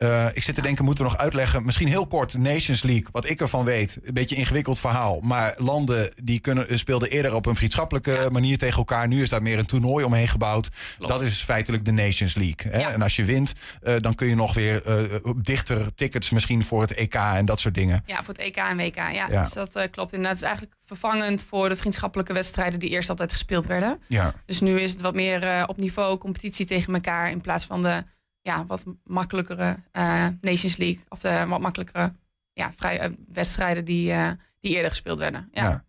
Eh, 0.00 0.26
ik 0.32 0.42
zit 0.42 0.54
te 0.54 0.62
denken, 0.62 0.84
moeten 0.84 1.04
we 1.04 1.10
nog 1.10 1.20
uitleggen, 1.20 1.64
misschien 1.64 1.88
heel 1.88 2.06
kort, 2.06 2.38
Nations 2.38 2.82
League, 2.82 3.06
wat 3.12 3.28
ik 3.28 3.40
ervan 3.40 3.64
weet, 3.64 3.98
een 4.02 4.14
beetje 4.14 4.34
een 4.34 4.40
ingewikkeld 4.40 4.80
verhaal. 4.80 5.20
Maar 5.20 5.54
landen 5.58 6.12
die 6.22 6.40
kunnen, 6.40 6.68
eh, 6.68 6.76
speelden 6.76 7.10
eerder 7.10 7.34
op 7.34 7.46
een 7.46 7.56
vriendschappelijke 7.56 8.28
manier 8.32 8.58
tegen 8.58 8.78
elkaar. 8.78 9.08
Nu 9.08 9.22
is 9.22 9.28
daar 9.28 9.42
meer 9.42 9.58
een 9.58 9.66
toernooi 9.66 10.04
omheen 10.04 10.28
gebouwd. 10.28 10.68
Dat 10.98 11.22
is 11.22 11.42
feitelijk 11.42 11.84
de 11.84 11.90
Nations 11.90 12.34
League. 12.34 12.72
Hè? 12.72 12.78
En 12.78 13.02
als 13.02 13.16
je 13.16 13.24
wint, 13.24 13.52
eh, 13.82 13.94
dan 14.00 14.14
kun 14.14 14.26
je 14.26 14.34
nog 14.34 14.54
weer 14.54 14.82
dichter 15.36 15.94
tickets 15.94 16.30
misschien 16.30 16.64
voor 16.64 16.80
het 16.80 16.94
EK 16.94 17.14
en 17.14 17.44
dat 17.44 17.60
soort 17.60 17.74
dingen. 17.74 18.02
Ja, 18.06 18.16
voor 18.16 18.34
het 18.34 18.42
EK 18.42 18.56
en 18.56 18.76
WK. 18.76 18.96
Ja, 18.96 19.26
Ja. 19.30 19.42
Dus 19.42 19.52
dat 19.52 19.90
klopt 19.90 20.12
inderdaad. 20.12 20.32
Het 20.32 20.42
is 20.42 20.48
eigenlijk 20.48 20.74
vervangend 20.84 21.42
voor 21.42 21.68
de 21.68 21.76
vriendschappelijke 21.76 22.32
wedstrijden 22.32 22.80
die 22.80 22.90
eerst 22.90 23.08
altijd 23.08 23.32
gespeeld 23.32 23.66
werden. 23.66 24.00
Ja. 24.06 24.34
Dus 24.46 24.60
nu 24.60 24.80
is 24.80 24.90
het 24.90 25.00
wat 25.00 25.14
meer 25.14 25.64
op 25.66 25.76
niveau 25.76 26.18
competitie 26.18 26.66
tegen 26.66 26.94
elkaar 26.94 27.30
in 27.30 27.40
plaats 27.40 27.64
van 27.64 27.82
de 27.82 28.04
ja, 28.50 28.66
wat 28.66 28.84
makkelijkere 29.04 29.76
eh, 29.92 30.26
Nations 30.40 30.76
League 30.76 31.02
of 31.08 31.18
de 31.18 31.44
wat 31.48 31.60
makkelijkere 31.60 32.12
ja, 32.52 32.72
vrij, 32.76 32.98
eh, 33.00 33.10
wedstrijden 33.32 33.84
die, 33.84 34.12
eh, 34.12 34.30
die 34.60 34.74
eerder 34.74 34.90
gespeeld 34.90 35.18
werden. 35.18 35.48
Ja. 35.52 35.62
Ja. 35.68 35.84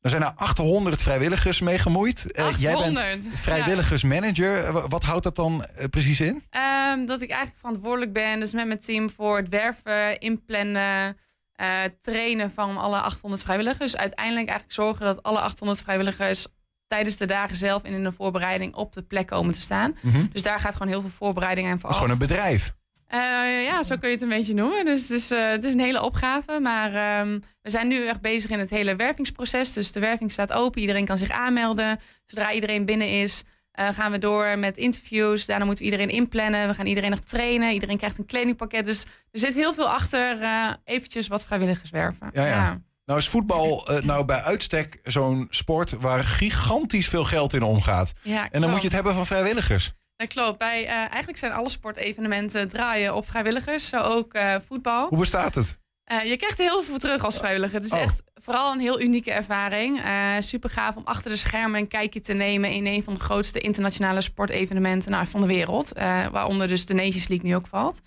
Er 0.00 0.10
zijn 0.10 0.22
er 0.22 0.32
800 0.36 1.02
vrijwilligers 1.02 1.60
mee 1.60 1.78
gemoeid. 1.78 2.32
Eh, 2.32 2.58
jij 2.58 2.74
800, 2.74 3.06
bent 3.06 3.26
vrijwilligersmanager. 3.34 4.72
Wa- 4.72 4.88
Wat 4.88 5.02
houdt 5.02 5.24
dat 5.24 5.36
dan 5.36 5.64
eh, 5.64 5.84
precies 5.88 6.20
in? 6.20 6.42
Ehm, 6.50 7.06
dat 7.06 7.20
ik 7.20 7.28
eigenlijk 7.28 7.58
verantwoordelijk 7.60 8.12
ben, 8.12 8.40
dus 8.40 8.52
met 8.52 8.66
mijn 8.66 8.78
team 8.78 9.10
voor 9.10 9.36
het 9.36 9.48
werven, 9.48 10.18
inplannen, 10.20 11.16
eh, 11.52 11.68
trainen 12.00 12.50
van 12.50 12.76
alle 12.76 12.96
800 13.00 13.42
vrijwilligers. 13.42 13.96
Uiteindelijk 13.96 14.48
eigenlijk 14.48 14.72
zorgen 14.80 15.06
dat 15.06 15.22
alle 15.22 15.38
800 15.40 15.82
vrijwilligers 15.82 16.46
tijdens 16.86 17.16
de 17.16 17.26
dagen 17.26 17.56
zelf 17.56 17.82
en 17.82 17.92
in 17.92 18.02
de 18.02 18.12
voorbereiding 18.12 18.74
op 18.74 18.92
de 18.92 19.02
plek 19.02 19.26
komen 19.26 19.54
te 19.54 19.60
staan. 19.60 19.96
Mhm. 20.00 20.24
Dus 20.32 20.42
daar 20.42 20.60
gaat 20.60 20.72
gewoon 20.72 20.88
heel 20.88 21.00
veel 21.00 21.10
voorbereiding 21.10 21.66
aan 21.66 21.72
Dat 21.72 21.80
is 21.90 21.96
vooraf. 21.96 21.96
gewoon 22.02 22.12
een 22.20 22.26
bedrijf. 22.26 22.74
Eh, 23.06 23.64
ja, 23.64 23.82
zo 23.82 23.96
kun 23.96 24.08
je 24.08 24.14
het 24.14 24.22
een 24.24 24.28
beetje 24.28 24.54
noemen. 24.54 24.84
Dus 24.84 25.00
het 25.02 25.10
is, 25.10 25.30
eh, 25.30 25.48
het 25.48 25.64
is 25.64 25.72
een 25.74 25.80
hele 25.80 26.02
opgave. 26.02 26.60
Maar 26.60 26.94
ehm, 26.94 27.38
we 27.62 27.70
zijn 27.70 27.88
nu 27.88 28.06
echt 28.06 28.20
bezig 28.20 28.50
in 28.50 28.58
het 28.58 28.70
hele 28.70 28.96
wervingsproces. 28.96 29.72
Dus 29.72 29.92
de 29.92 30.00
werving 30.00 30.32
staat 30.32 30.52
open. 30.52 30.80
Iedereen 30.80 31.04
kan 31.04 31.18
zich 31.18 31.30
aanmelden. 31.30 31.98
Zodra 32.24 32.52
iedereen 32.52 32.84
binnen 32.84 33.08
is, 33.08 33.42
eh, 33.72 33.88
gaan 33.88 34.12
we 34.12 34.18
door 34.18 34.58
met 34.58 34.76
interviews. 34.76 35.46
Daarna 35.46 35.64
moeten 35.64 35.84
we 35.84 35.90
iedereen 35.90 36.14
inplannen. 36.14 36.68
We 36.68 36.74
gaan 36.74 36.86
iedereen 36.86 37.10
nog 37.10 37.20
trainen. 37.20 37.72
Iedereen 37.72 37.96
krijgt 37.96 38.18
een 38.18 38.26
kledingpakket. 38.26 38.84
Dus 38.84 39.02
er 39.30 39.38
zit 39.38 39.54
heel 39.54 39.74
veel 39.74 39.88
achter. 39.88 40.38
eventjes 40.84 41.28
wat 41.28 41.44
vrijwilligers 41.46 41.90
werven. 41.90 42.30
Ja, 42.32 42.46
ja. 42.46 42.80
Nou 43.06 43.18
is 43.18 43.28
voetbal 43.28 43.86
eh, 43.88 44.02
nou 44.02 44.24
bij 44.24 44.42
uitstek 44.42 45.00
zo'n 45.02 45.46
sport 45.50 45.90
waar 45.90 46.24
gigantisch 46.24 47.08
veel 47.08 47.24
geld 47.24 47.52
in 47.52 47.62
omgaat. 47.62 48.12
Ja, 48.22 48.42
en 48.42 48.42
dan 48.42 48.50
klopt. 48.50 48.72
moet 48.72 48.80
je 48.80 48.86
het 48.86 48.94
hebben 48.94 49.14
van 49.14 49.26
vrijwilligers. 49.26 49.92
Dat 50.16 50.28
klopt. 50.28 50.58
Bij, 50.58 50.86
eh, 50.86 50.92
eigenlijk 50.94 51.38
zijn 51.38 51.52
alle 51.52 51.68
sportevenementen 51.68 52.68
draaien 52.68 53.14
op 53.14 53.28
vrijwilligers. 53.28 53.88
Zo 53.88 54.00
ook 54.00 54.34
eh, 54.34 54.56
voetbal. 54.66 55.08
Hoe 55.08 55.18
bestaat 55.18 55.54
het? 55.54 55.78
Eh, 56.04 56.24
je 56.24 56.36
krijgt 56.36 56.58
er 56.58 56.64
heel 56.64 56.82
veel 56.82 56.98
terug 56.98 57.24
als 57.24 57.36
vrijwilliger. 57.36 57.74
Het 57.76 57.84
is 57.84 57.92
Oh. 57.92 58.00
echt 58.00 58.22
vooral 58.34 58.72
een 58.72 58.80
heel 58.80 59.00
unieke 59.00 59.32
ervaring. 59.32 60.00
Eh 60.00 60.32
super 60.38 60.70
gaaf 60.70 60.96
om 60.96 61.02
achter 61.04 61.30
de 61.30 61.36
schermen 61.36 61.80
een 61.80 61.88
kijkje 61.88 62.20
te 62.20 62.32
nemen 62.32 62.70
in 62.70 62.86
een 62.86 63.02
van 63.02 63.14
de 63.14 63.20
grootste 63.20 63.60
internationale 63.60 64.20
sportevenementen 64.20 65.10
nou, 65.10 65.26
van 65.26 65.40
de 65.40 65.46
wereld. 65.46 65.92
Eh, 65.92 66.26
waaronder 66.26 66.68
dus 66.68 66.86
de 66.86 66.94
Nations 66.94 67.28
League 67.28 67.48
nu 67.48 67.54
ook 67.56 67.66
valt. 67.66 68.00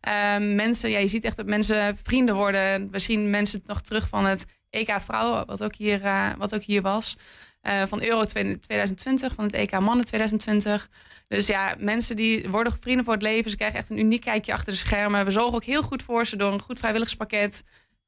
Eh, 0.00 0.12
mensen, 0.38 0.90
ja, 0.90 0.98
je 0.98 1.08
ziet 1.08 1.24
echt 1.24 1.36
dat 1.36 1.46
mensen 1.46 1.98
vrienden 2.02 2.34
worden. 2.34 2.90
We 2.90 2.98
zien 2.98 3.30
mensen 3.30 3.62
nog 3.64 3.80
terug 3.80 4.08
van 4.08 4.24
het 4.24 4.44
EK 4.70 4.96
Vrouwen, 5.00 5.46
wat 5.46 5.62
ook 5.62 5.74
hier, 5.74 6.00
wat 6.38 6.54
ook 6.54 6.62
hier 6.62 6.82
was. 6.82 7.16
Eh, 7.62 7.82
van 7.88 8.02
Euro 8.02 8.24
2020, 8.24 9.34
van 9.34 9.44
het 9.44 9.54
EK 9.54 9.80
Mannen 9.80 10.04
2020. 10.04 10.88
Dus 11.28 11.46
ja, 11.46 11.74
mensen 11.78 12.16
die 12.16 12.48
worden 12.48 12.76
vrienden 12.80 13.04
voor 13.04 13.14
het 13.14 13.22
leven. 13.22 13.50
Ze 13.50 13.56
krijgen 13.56 13.78
echt 13.78 13.90
een 13.90 13.98
uniek 13.98 14.20
kijkje 14.20 14.52
achter 14.52 14.72
de 14.72 14.78
schermen. 14.78 15.24
We 15.24 15.30
zorgen 15.30 15.54
ook 15.54 15.64
heel 15.64 15.82
goed 15.82 16.02
voor 16.02 16.26
ze 16.26 16.36
door 16.36 16.52
een 16.52 16.60
goed 16.60 16.78
vrijwilligerspakket. 16.78 17.62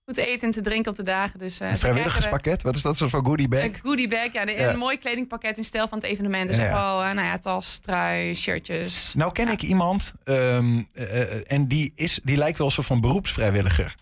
Goed 0.07 0.17
eten 0.17 0.47
en 0.47 0.51
te 0.55 0.61
drinken 0.61 0.91
op 0.91 0.97
de 0.97 1.03
dagen. 1.03 1.39
Dus, 1.39 1.61
uh, 1.61 1.71
Een 1.71 1.79
vrijwilligerspakket? 1.79 2.63
Wat 2.63 2.77
is 2.77 2.83
dat? 2.83 2.97
Zo'n 2.97 3.09
van 3.09 3.25
goodie 3.25 3.49
bag? 3.49 3.63
Een 3.63 3.77
goodie 3.83 4.09
bag, 4.09 4.33
ja. 4.33 4.43
Een, 4.43 4.55
Ja. 4.55 4.71
een 4.71 4.79
mooi 4.79 4.99
kledingpakket 4.99 5.57
in 5.57 5.65
stijl 5.65 5.89
van 5.89 5.99
het 5.99 6.07
evenement. 6.07 6.49
Dus 6.49 6.57
Ja, 6.57 6.63
echt 6.63 6.73
wel, 6.73 7.03
eh, 7.03 7.13
nou 7.13 7.27
ja, 7.27 7.39
tas, 7.39 7.79
trui, 7.79 8.35
shirtjes. 8.35 9.13
Nou 9.17 9.33
ken 9.33 9.49
ik 9.49 9.63
iemand 9.63 10.13
ehm, 10.25 10.83
eh, 10.93 11.21
eh, 11.23 11.41
en 11.47 11.69
die, 11.69 11.93
is, 11.95 12.21
die 12.23 12.37
lijkt 12.37 12.59
wel 12.59 12.67
een 12.67 12.73
soort 12.73 12.87
van 12.87 13.01
beroepsvrijwilliger. 13.01 13.95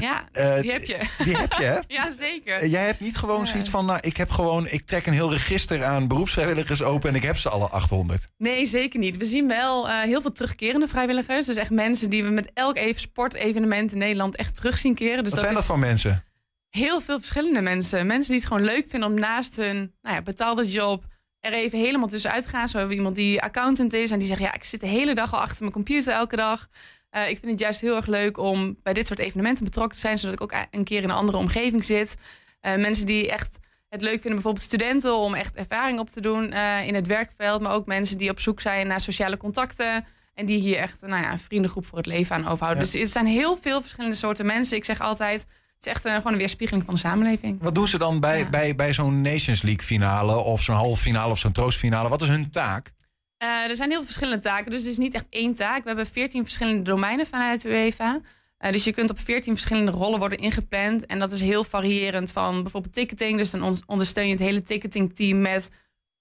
Ja, 0.00 0.28
Eh, 0.32 0.60
die 0.60 0.72
heb 0.72 0.84
je. 0.84 0.98
Die 1.24 1.36
heb 1.36 1.52
je, 1.52 1.64
hè? 1.64 1.78
ja, 1.96 2.12
zeker. 2.12 2.54
Eh, 2.54 2.70
Jij 2.70 2.84
hebt 2.86 3.00
niet 3.00 3.16
gewoon 3.16 3.46
zoiets 3.46 3.68
van, 3.70 3.86
nou, 3.86 3.98
ik 4.02 4.16
heb 4.16 4.30
gewoon, 4.30 4.66
ik 4.68 4.86
trek 4.86 5.06
een 5.06 5.12
heel 5.12 5.30
register 5.32 5.84
aan 5.84 6.08
beroepsvrijwilligers 6.08 6.82
open 6.82 7.08
en 7.08 7.14
ik 7.14 7.22
heb 7.22 7.36
ze 7.36 7.48
alle 7.48 7.68
800. 7.68 8.26
Nee, 8.38 8.66
zeker 8.66 8.98
niet. 8.98 9.16
We 9.16 9.24
zien 9.24 9.48
wel 9.48 9.88
eh, 9.88 10.00
heel 10.00 10.20
veel 10.20 10.32
terugkerende 10.32 10.88
vrijwilligers. 10.88 11.46
Dus 11.46 11.56
echt 11.56 11.70
mensen 11.70 12.10
die 12.10 12.24
we 12.24 12.30
met 12.30 12.50
elk 12.54 12.76
even 12.76 13.00
sportevenement 13.00 13.92
in 13.92 13.98
Nederland 13.98 14.36
echt 14.36 14.54
terug 14.56 14.78
zien 14.78 14.94
keren. 14.94 15.22
Dus 15.24 15.32
Wat 15.32 15.40
zijn 15.40 15.54
dat 15.54 15.64
voor 15.64 15.78
mensen? 15.78 16.24
heel 16.68 17.00
veel 17.00 17.18
verschillende 17.18 17.60
mensen. 17.60 18.06
Mensen 18.06 18.32
die 18.32 18.40
het 18.40 18.48
gewoon 18.52 18.64
leuk 18.64 18.84
vinden 18.88 19.08
om 19.08 19.14
naast 19.18 19.56
hun 19.56 19.92
nou 20.02 20.14
ja, 20.14 20.22
betaalde 20.22 20.70
job 20.70 21.04
er 21.40 21.52
even 21.52 21.78
helemaal 21.78 22.08
tussenuit 22.08 22.42
te 22.44 22.48
gaan. 22.48 22.68
Zo 22.68 22.72
hebben 22.78 22.88
we 22.96 22.96
iemand 23.02 23.16
die 23.16 23.42
accountant 23.42 23.92
is 23.92 24.10
en 24.10 24.18
die 24.18 24.28
zegt: 24.28 24.40
Ja, 24.40 24.54
ik 24.54 24.64
zit 24.64 24.80
de 24.80 24.86
hele 24.86 25.14
dag 25.14 25.32
al 25.34 25.40
achter 25.40 25.60
mijn 25.60 25.72
computer 25.72 26.12
elke 26.12 26.36
dag. 26.36 26.68
Eh, 27.14 27.28
ik 27.28 27.38
vind 27.38 27.52
het 27.52 27.60
juist 27.60 27.80
heel 27.80 27.96
erg 27.96 28.06
leuk 28.06 28.38
om 28.38 28.76
bij 28.82 28.92
dit 28.92 29.06
soort 29.06 29.18
evenementen 29.18 29.64
betrokken 29.64 29.94
te 29.94 30.00
zijn, 30.00 30.18
zodat 30.18 30.34
ik 30.34 30.40
ook 30.40 30.54
een 30.70 30.84
keer 30.84 31.02
in 31.02 31.08
een 31.08 31.16
andere 31.16 31.38
omgeving 31.38 31.84
zit. 31.84 32.16
Eh, 32.60 32.76
mensen 32.76 33.06
die 33.06 33.30
echt 33.30 33.58
het 33.88 34.00
leuk 34.00 34.12
vinden, 34.12 34.32
bijvoorbeeld 34.32 34.64
studenten, 34.64 35.16
om 35.16 35.34
echt 35.34 35.54
ervaring 35.54 35.98
op 35.98 36.08
te 36.08 36.20
doen 36.20 36.52
eh, 36.52 36.86
in 36.86 36.94
het 36.94 37.06
werkveld. 37.06 37.60
Maar 37.60 37.72
ook 37.72 37.86
mensen 37.86 38.18
die 38.18 38.30
op 38.30 38.40
zoek 38.40 38.60
zijn 38.60 38.86
naar 38.86 39.00
sociale 39.00 39.36
contacten. 39.36 40.04
En 40.34 40.46
die 40.46 40.60
hier 40.60 40.76
echt 40.76 41.00
nou 41.00 41.22
ja, 41.22 41.32
een 41.32 41.38
vriendengroep 41.38 41.86
voor 41.86 41.98
het 41.98 42.06
leven 42.06 42.36
aan 42.36 42.48
overhouden. 42.48 42.84
Ja. 42.84 42.90
Dus 42.90 43.00
het 43.00 43.10
zijn 43.10 43.26
heel 43.26 43.58
veel 43.60 43.80
verschillende 43.80 44.16
soorten 44.16 44.46
mensen. 44.46 44.76
Ik 44.76 44.84
zeg 44.84 45.00
altijd, 45.00 45.40
het 45.40 45.86
is 45.86 45.92
echt 45.92 46.04
een, 46.04 46.12
gewoon 46.12 46.32
een 46.32 46.38
weerspiegeling 46.38 46.84
van 46.84 46.94
de 46.94 47.00
samenleving. 47.00 47.62
Wat 47.62 47.74
doen 47.74 47.88
ze 47.88 47.98
dan 47.98 48.20
bij, 48.20 48.48
bij, 48.48 48.74
bij 48.74 48.92
zo'n 48.92 49.20
Nations 49.20 49.62
League 49.62 49.84
finale 49.84 50.36
of 50.36 50.62
zo'n 50.62 50.76
halve 50.76 51.02
finale 51.02 51.32
of 51.32 51.38
zo'n 51.38 51.52
troostfinale? 51.52 52.08
Wat 52.08 52.22
is 52.22 52.28
hun 52.28 52.50
taak? 52.50 52.92
Eh, 53.38 53.48
er 53.68 53.76
zijn 53.76 53.88
heel 53.88 53.98
veel 53.98 54.06
verschillende 54.06 54.42
taken, 54.42 54.70
dus 54.70 54.80
het 54.80 54.90
is 54.90 54.98
niet 54.98 55.14
echt 55.14 55.26
één 55.30 55.54
taak. 55.54 55.80
We 55.82 55.86
hebben 55.86 56.06
veertien 56.06 56.42
verschillende 56.42 56.82
domeinen 56.82 57.26
vanuit 57.26 57.64
UEFA. 57.64 58.20
Eh, 58.58 58.72
dus 58.72 58.84
je 58.84 58.92
kunt 58.92 59.10
op 59.10 59.18
veertien 59.18 59.52
verschillende 59.52 59.90
rollen 59.90 60.18
worden 60.18 60.38
ingepland. 60.38 61.06
En 61.06 61.18
dat 61.18 61.32
is 61.32 61.40
heel 61.40 61.64
variërend 61.64 62.32
van 62.32 62.62
bijvoorbeeld 62.62 62.94
ticketing. 62.94 63.38
Dus 63.38 63.50
dan 63.50 63.62
on- 63.62 63.82
ondersteun 63.86 64.26
je 64.26 64.32
het 64.32 64.40
hele 64.42 64.62
ticketingteam 64.62 65.40
met... 65.40 65.70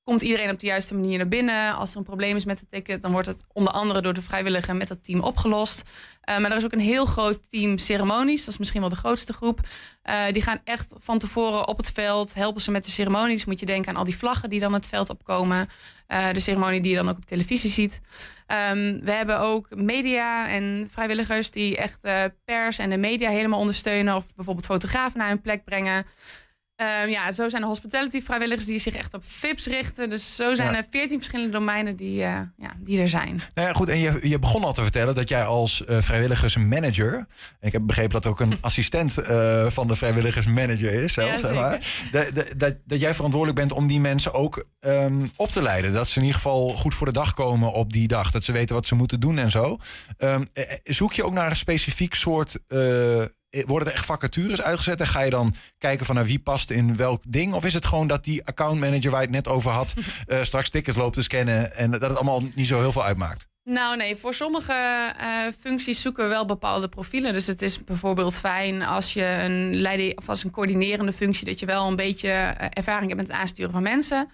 komt 0.04 0.22
iedereen 0.22 0.49
op 0.49 0.60
de 0.60 0.66
juiste 0.66 0.93
manier 0.93 1.18
naar 1.18 1.28
binnen? 1.28 1.76
Als 1.76 1.91
er 1.91 1.97
een 1.97 2.04
probleem 2.04 2.36
is 2.36 2.45
met 2.45 2.60
het 2.60 2.70
ticket... 2.70 3.01
dan 3.01 3.12
wordt 3.12 3.28
het 3.28 3.43
onder 3.54 3.74
andere 3.74 4.01
door 4.01 4.14
de 4.14 4.22
vrijwilliger 4.22 4.76
met 4.76 4.88
dat 4.88 5.04
team 5.04 5.20
opgelost. 5.20 5.89
Eh, 6.22 6.38
maar 6.38 6.51
er 6.51 6.58
is 6.58 6.64
ook 6.64 6.72
een 6.72 6.80
heel 6.80 7.06
groot 7.06 7.49
team 7.49 7.78
ceremonies. 7.78 8.39
Dat 8.39 8.54
is 8.54 8.58
misschien 8.58 8.82
wel 8.82 8.89
de 8.89 8.95
grootste 8.95 9.34
groep. 9.34 9.60
Eh, 10.01 10.24
die 10.32 10.41
gaan 10.41 10.62
echt 10.64 10.93
van 10.97 11.20
tevoren 11.20 11.68
op 11.68 11.78
het 11.78 11.91
veld... 11.91 12.34
helpen 12.34 12.62
ze 12.62 12.72
met 12.72 12.86
de 12.86 12.91
ceremonies. 12.91 13.45
Moet 13.45 13.60
je 13.60 13.66
denken 13.66 13.89
aan 13.89 13.97
al 13.97 14.04
die 14.04 14.18
vlaggen 14.18 14.49
die 14.49 14.60
dan 14.60 14.74
het 14.74 14.88
veld 14.88 15.10
opkomen. 15.10 15.68
Eh, 16.08 16.32
de 16.32 16.39
ceremonie 16.39 16.82
die 16.82 16.91
je 16.91 16.97
dan 16.97 17.10
ook 17.10 17.18
op 17.18 17.26
televisie 17.26 17.70
ziet. 17.70 18.01
Ehm, 18.47 18.99
we 19.04 19.12
hebben 19.12 19.39
ook 19.39 19.76
media 19.76 20.49
en 20.49 20.88
vrijwilligers 20.91 21.51
die 21.51 21.78
echt 21.78 22.01
pers 22.45 22.78
en 22.78 22.89
de 22.89 22.97
media 22.97 23.30
helemaal 23.30 23.60
ondersteunen. 23.60 24.16
Of 24.16 24.36
bijvoorbeeld 24.36 24.66
fotografen 24.66 25.20
naar 25.20 25.28
hun 25.28 25.41
plek 25.41 25.64
brengen. 25.64 26.06
Ehm, 26.84 27.10
ja, 27.10 27.32
zo 27.32 27.50
zijn 27.50 27.62
de 27.62 27.68
hospitality 27.68 28.22
vrijwilligers 28.22 28.66
die 28.66 28.80
zich 28.80 28.96
echt 28.96 29.14
op 29.14 29.24
VIP's 29.26 29.66
richten. 29.66 30.10
Dus 30.10 30.36
zo 30.36 30.54
zijn 30.54 30.72
Ja. 30.72 30.78
er 30.78 30.86
veertien 30.90 31.18
verschillende 31.18 31.52
domeinen 31.52 31.96
die, 31.96 32.24
eh, 32.24 32.40
ja, 32.58 32.72
die 32.80 33.00
er 33.00 33.08
zijn. 33.08 33.42
Nou 33.54 33.68
ja, 33.68 33.74
goed, 33.74 33.90
en 33.90 33.98
je, 34.00 34.20
je 34.22 34.40
begon 34.40 34.64
al 34.64 34.74
te 34.74 34.82
vertellen 34.82 35.16
dat 35.16 35.30
jij 35.30 35.46
als 35.46 35.86
eh, 35.86 36.02
vrijwilligersmanager... 36.02 37.14
en 37.60 37.68
ik 37.68 37.72
heb 37.72 37.82
begrepen 37.86 38.12
dat 38.12 38.26
ook 38.26 38.40
een 38.40 38.54
assistent 38.62 39.18
eh, 39.18 39.66
van 39.70 39.88
de 39.88 39.96
vrijwilligersmanager 39.96 40.94
is 40.94 41.14
zelfs, 41.14 41.32
Ja, 41.42 41.48
zeg 41.48 41.56
maar. 41.56 41.86
Dat, 42.12 42.36
dat, 42.36 42.48
dat, 42.58 42.76
dat 42.86 43.00
jij 43.00 43.14
verantwoordelijk 43.16 43.60
bent 43.60 43.72
om 43.72 43.88
die 43.88 44.00
mensen 44.00 44.34
ook 44.34 44.66
ehm, 44.80 45.26
op 45.36 45.52
te 45.52 45.62
leiden. 45.62 45.94
Dat 45.94 46.08
ze 46.08 46.16
in 46.20 46.26
ieder 46.26 46.42
geval 46.42 46.70
goed 46.70 46.96
voor 46.96 47.08
de 47.08 47.14
dag 47.14 47.34
komen 47.34 47.72
op 47.74 47.92
die 47.92 48.08
dag. 48.08 48.32
Dat 48.32 48.44
ze 48.44 48.52
weten 48.52 48.76
wat 48.76 48.88
ze 48.88 48.96
moeten 48.96 49.20
doen 49.20 49.38
en 49.38 49.52
zo. 49.52 49.78
Ehm, 50.18 50.44
eh, 50.54 50.72
eh, 50.72 50.78
zoek 50.84 51.14
je 51.14 51.24
ook 51.26 51.34
naar 51.34 51.50
een 51.50 51.56
specifiek 51.56 52.14
soort... 52.14 52.58
eh, 53.54 53.64
worden 53.66 53.88
er 53.88 53.93
echt 53.93 54.06
vacatures 54.06 54.62
uitgezet 54.62 54.99
en 54.99 55.08
ga 55.08 55.22
je 55.22 55.30
dan 55.30 55.56
kijken 55.78 56.06
van 56.06 56.16
naar 56.16 56.26
wie 56.26 56.39
past 56.39 56.70
in 56.70 56.95
welk 56.95 57.22
ding? 57.28 57.54
Of 57.54 57.66
is 57.66 57.74
het 57.74 57.86
gewoon 57.86 58.08
dat 58.08 58.24
die 58.24 58.45
accountmanager 58.45 59.12
waar 59.12 59.20
je 59.20 59.28
het 59.28 59.36
net 59.36 59.47
over 59.47 59.72
had... 59.72 59.93
eh, 60.28 60.41
straks 60.41 60.70
tickets 60.70 60.97
loopt 60.97 61.16
te 61.16 61.22
scannen 61.22 61.76
en 61.76 61.91
dat 61.91 62.01
het 62.01 62.16
allemaal 62.16 62.41
niet 62.54 62.68
zo 62.68 62.80
heel 62.80 62.91
veel 62.91 63.04
uitmaakt? 63.04 63.47
Nou 63.64 63.97
nee, 63.97 64.16
voor 64.16 64.34
sommige 64.34 64.74
eh, 65.18 65.28
functies 65.60 66.01
zoeken 66.01 66.24
we 66.24 66.30
wel 66.30 66.45
bepaalde 66.45 66.88
profielen. 66.88 67.34
Dus 67.34 67.47
het 67.47 67.62
is 67.62 67.84
bijvoorbeeld 67.84 68.36
fijn 68.36 68.84
als 68.84 69.14
je 69.14 69.26
een 69.26 69.76
leiding 69.76 70.18
of 70.18 70.30
als 70.30 70.43
een 70.43 70.51
coördinerende 70.51 71.14
functie 71.14 71.45
dat 71.45 71.60
je 71.60 71.66
wel 71.66 71.88
een 71.88 71.95
beetje 71.95 72.30
ervaring 72.70 73.10
hebt 73.10 73.22
met 73.22 73.32
het 73.32 73.41
aansturen 73.41 73.72
van 73.72 73.84
mensen. 73.84 74.30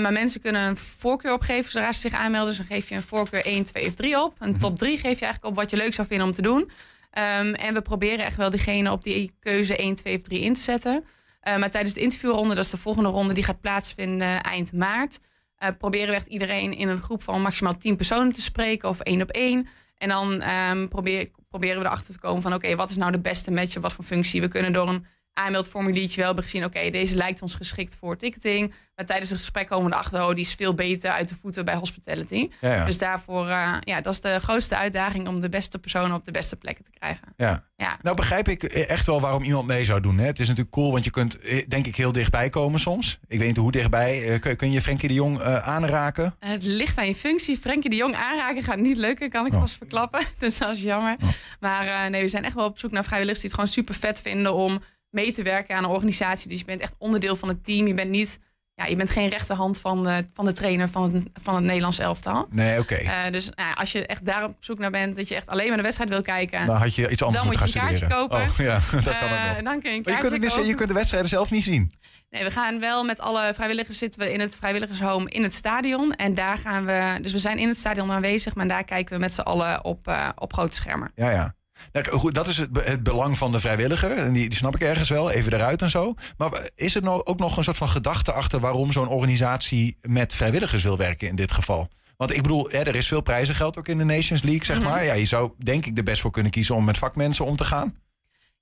Maar 0.00 0.12
mensen 0.12 0.40
kunnen 0.40 0.62
een 0.62 0.76
voorkeur 0.76 1.32
opgeven 1.32 1.70
zodra 1.70 1.92
ze 1.92 2.00
zich 2.00 2.12
aanmelden. 2.12 2.48
Dus 2.48 2.56
dan 2.56 2.76
geef 2.76 2.88
je 2.88 2.94
een 2.94 3.02
voorkeur 3.02 3.44
1, 3.44 3.64
2 3.64 3.86
of 3.86 3.94
3 3.94 4.22
op. 4.22 4.34
Een 4.38 4.58
top 4.58 4.78
3 4.78 4.90
geef 4.90 5.18
je 5.18 5.24
eigenlijk 5.24 5.44
op 5.44 5.54
wat 5.54 5.70
je 5.70 5.76
leuk 5.76 5.94
zou 5.94 6.06
vinden 6.08 6.26
om 6.26 6.32
te 6.32 6.42
doen. 6.42 6.70
Ehm, 7.14 7.52
en 7.52 7.74
we 7.74 7.82
proberen 7.82 8.24
echt 8.24 8.36
wel 8.36 8.50
diegene 8.50 8.90
op 8.92 9.02
die 9.02 9.36
keuze 9.40 9.76
1, 9.76 9.94
2 9.94 10.16
of 10.16 10.22
3 10.22 10.40
in 10.40 10.54
te 10.54 10.60
zetten. 10.60 11.04
Eh, 11.40 11.56
maar 11.56 11.70
tijdens 11.70 11.94
de 11.94 12.00
interviewronde, 12.00 12.54
dat 12.54 12.64
is 12.64 12.70
de 12.70 12.76
volgende 12.76 13.08
ronde, 13.08 13.34
die 13.34 13.44
gaat 13.44 13.60
plaatsvinden 13.60 14.42
eind 14.42 14.72
maart. 14.72 15.18
eh, 15.56 15.68
proberen 15.78 16.08
we 16.08 16.14
echt 16.14 16.26
iedereen 16.26 16.76
in 16.76 16.88
een 16.88 17.00
groep 17.00 17.22
van 17.22 17.42
maximaal 17.42 17.76
10 17.76 17.96
personen 17.96 18.32
te 18.32 18.40
spreken 18.42 18.88
of 18.88 19.00
één 19.00 19.22
op 19.22 19.30
één. 19.30 19.66
En 19.96 20.08
dan 20.08 20.40
ehm, 20.40 20.88
proberen 20.88 21.30
we 21.50 21.84
erachter 21.84 22.14
te 22.14 22.20
komen 22.20 22.42
van 22.42 22.54
oké, 22.54 22.76
wat 22.76 22.90
is 22.90 22.96
nou 22.96 23.12
de 23.12 23.20
beste 23.20 23.50
match, 23.50 23.74
wat 23.74 23.92
voor 23.92 24.04
functie. 24.04 24.40
We 24.40 24.48
kunnen 24.48 24.72
door 24.72 24.88
een 24.88 25.06
aanmeldformuliertje 25.34 26.16
wel 26.16 26.26
hebben 26.26 26.44
gezien, 26.44 26.64
oké, 26.64 26.90
deze 26.90 27.16
lijkt 27.16 27.42
ons 27.42 27.54
geschikt 27.54 27.96
voor 28.00 28.16
ticketing. 28.16 28.74
Maar 28.96 29.06
tijdens 29.06 29.30
het 29.30 29.38
gesprek 29.38 29.66
komen 29.68 29.90
we 29.90 29.96
erachter, 29.96 30.22
oh, 30.22 30.28
die 30.28 30.44
is 30.44 30.54
veel 30.54 30.74
beter 30.74 31.10
uit 31.10 31.28
de 31.28 31.34
voeten 31.40 31.64
bij 31.64 31.74
hospitality. 31.74 32.48
Ja, 32.60 32.74
ja. 32.74 32.84
Dus 32.84 32.98
daarvoor, 32.98 33.48
eh, 33.48 33.76
ja, 33.80 34.00
dat 34.00 34.12
is 34.14 34.20
de 34.20 34.40
grootste 34.40 34.76
uitdaging 34.76 35.28
om 35.28 35.40
de 35.40 35.48
beste 35.48 35.78
personen 35.78 36.16
op 36.16 36.24
de 36.24 36.30
beste 36.30 36.56
plekken 36.56 36.84
te 36.84 36.90
krijgen. 36.90 37.28
Ja. 37.36 37.64
Ja. 37.76 37.98
Nou 38.02 38.16
begrijp 38.16 38.48
ik 38.48 38.62
echt 38.62 39.06
wel 39.06 39.20
waarom 39.20 39.42
iemand 39.42 39.66
mee 39.66 39.84
zou 39.84 40.00
doen. 40.00 40.18
Hè? 40.18 40.26
Het 40.26 40.40
is 40.40 40.46
natuurlijk 40.48 40.74
cool, 40.74 40.92
want 40.92 41.04
je 41.04 41.10
kunt 41.10 41.38
eh, 41.38 41.68
denk 41.68 41.86
ik 41.86 41.96
heel 41.96 42.12
dichtbij 42.12 42.50
komen 42.50 42.80
soms. 42.80 43.18
Ik 43.28 43.38
weet 43.38 43.48
niet 43.48 43.56
hoe 43.56 43.72
dichtbij. 43.72 44.32
Eh, 44.32 44.40
kun, 44.40 44.56
kun 44.56 44.72
je 44.72 44.82
Frenkie 44.82 45.08
de 45.08 45.14
Jong 45.14 45.40
eh, 45.40 45.68
aanraken? 45.68 46.36
Het 46.38 46.62
ligt 46.62 46.98
aan 46.98 47.06
je 47.06 47.14
functie. 47.14 47.58
Frenkie 47.58 47.90
de 47.90 47.96
Jong 47.96 48.14
aanraken 48.14 48.62
gaat 48.62 48.78
niet 48.78 48.96
lukken, 48.96 49.30
kan 49.30 49.46
ik 49.46 49.52
Oh. 49.52 49.60
vast 49.60 49.76
verklappen. 49.76 50.20
Dus 50.38 50.58
dat 50.58 50.74
is 50.74 50.82
jammer. 50.82 51.16
Maar 51.60 51.86
eh, 51.86 52.10
nee, 52.10 52.22
we 52.22 52.28
zijn 52.28 52.44
echt 52.44 52.54
wel 52.54 52.64
op 52.66 52.78
zoek 52.78 52.90
naar 52.90 53.04
vrijwilligers 53.04 53.40
die 53.40 53.50
het 53.50 53.58
gewoon 53.58 53.74
super 53.74 53.94
vet 53.94 54.20
vinden 54.20 54.54
om 54.54 54.80
mee 55.14 55.32
te 55.32 55.42
werken 55.42 55.76
aan 55.76 55.84
een 55.84 55.90
organisatie. 55.90 56.48
Dus 56.48 56.58
je 56.58 56.64
bent 56.64 56.80
echt 56.80 56.94
onderdeel 56.98 57.36
van 57.36 57.48
het 57.48 57.64
team. 57.64 57.86
Je 57.86 57.94
bent 57.94 58.10
niet, 58.10 58.38
ja, 58.74 58.84
je 58.86 58.96
bent 58.96 59.10
geen 59.10 59.28
rechterhand 59.28 59.80
van 59.80 60.02
de, 60.02 60.24
van 60.32 60.44
de 60.44 60.52
trainer 60.52 60.88
van 60.88 61.02
het, 61.14 61.22
van 61.42 61.54
het 61.54 61.64
Nederlands 61.64 61.98
elftal. 61.98 62.46
Nee, 62.50 62.78
oké. 62.80 62.94
Eh, 62.94 63.30
dus 63.30 63.50
nou, 63.54 63.74
als 63.74 63.92
je 63.92 64.06
echt 64.06 64.24
daar 64.24 64.44
op 64.44 64.56
zoek 64.60 64.78
naar 64.78 64.90
bent, 64.90 65.16
dat 65.16 65.28
je 65.28 65.34
echt 65.34 65.46
alleen 65.46 65.68
maar 65.68 65.76
de 65.76 65.82
wedstrijd 65.82 66.10
wil 66.10 66.22
kijken. 66.22 66.66
Dan 66.66 66.76
had 66.76 66.94
je 66.94 67.08
iets 67.10 67.22
anders 67.22 67.42
dan 67.42 67.52
moet 67.52 67.60
je 67.60 67.66
een 67.66 67.80
kaartje 67.86 67.96
studeren. 67.96 68.28
kopen. 68.28 68.40
Oh, 68.50 68.56
ja, 68.56 68.80
dat 69.04 69.18
kan 69.18 69.28
ook 69.28 69.36
Eh, 69.38 69.48
nog. 69.54 69.62
dan 69.62 69.80
kun 69.80 69.90
je 69.90 69.96
een 69.96 70.02
Maar 70.04 70.12
je 70.14 70.18
kunt, 70.20 70.32
het 70.32 70.40
niet, 70.40 70.50
kopen. 70.50 70.66
je 70.66 70.74
kunt 70.74 70.88
de 70.88 70.94
wedstrijden 70.94 71.28
zelf 71.30 71.50
niet 71.50 71.64
zien. 71.64 71.92
Nee, 72.30 72.44
we 72.44 72.50
gaan 72.50 72.80
wel 72.80 73.04
met 73.04 73.20
alle 73.20 73.50
vrijwilligers 73.54 73.98
zitten 73.98 74.20
we 74.20 74.32
in 74.32 74.40
het 74.40 74.56
vrijwilligershome 74.56 75.30
in 75.30 75.42
het 75.42 75.54
stadion. 75.54 76.14
En 76.14 76.34
daar 76.34 76.58
gaan 76.58 76.84
we, 76.84 77.18
dus 77.22 77.32
we 77.32 77.38
zijn 77.38 77.58
in 77.58 77.68
het 77.68 77.78
stadion 77.78 78.10
aanwezig, 78.12 78.54
maar 78.54 78.68
daar 78.68 78.84
kijken 78.84 79.14
we 79.14 79.20
met 79.20 79.34
z'n 79.34 79.40
allen 79.40 79.84
op, 79.84 80.08
eh, 80.08 80.28
op 80.38 80.52
grote 80.52 80.74
schermen. 80.74 81.12
Ja, 81.14 81.30
ja. 81.30 81.54
Nou, 81.92 82.06
goed, 82.10 82.34
dat 82.34 82.48
is 82.48 82.56
het, 82.58 82.68
het 82.84 83.02
belang 83.02 83.38
van 83.38 83.52
de 83.52 83.60
vrijwilliger. 83.60 84.10
En 84.16 84.32
die, 84.32 84.48
die 84.48 84.58
snap 84.58 84.74
ik 84.74 84.80
ergens 84.80 85.08
wel, 85.08 85.30
even 85.30 85.52
eruit 85.52 85.82
en 85.82 85.90
zo. 85.90 86.14
Maar 86.36 86.68
is 86.74 86.94
er 86.94 87.02
nou 87.02 87.24
ook 87.24 87.38
nog 87.38 87.56
een 87.56 87.64
soort 87.64 87.76
van 87.76 87.88
gedachte 87.88 88.32
achter 88.32 88.60
waarom 88.60 88.92
zo'n 88.92 89.08
organisatie 89.08 89.96
met 90.02 90.34
vrijwilligers 90.34 90.82
wil 90.82 90.96
werken 90.96 91.28
in 91.28 91.36
dit 91.36 91.52
geval? 91.52 91.88
Want 92.16 92.30
ik 92.36 92.42
bedoel, 92.42 92.68
hè, 92.70 92.78
er 92.78 92.96
is 92.96 93.08
veel 93.08 93.20
prijzengeld 93.20 93.78
ook 93.78 93.88
in 93.88 93.98
de 93.98 94.04
Nations 94.04 94.42
League, 94.42 94.64
zeg 94.64 94.78
Mhm. 94.78 94.88
maar. 94.88 95.04
Ja, 95.04 95.12
je 95.12 95.24
zou 95.26 95.52
denk 95.58 95.86
ik 95.86 95.98
er 95.98 96.04
best 96.04 96.20
voor 96.20 96.30
kunnen 96.30 96.52
kiezen 96.52 96.74
om 96.74 96.84
met 96.84 96.98
vakmensen 96.98 97.44
om 97.44 97.56
te 97.56 97.64
gaan. 97.64 98.02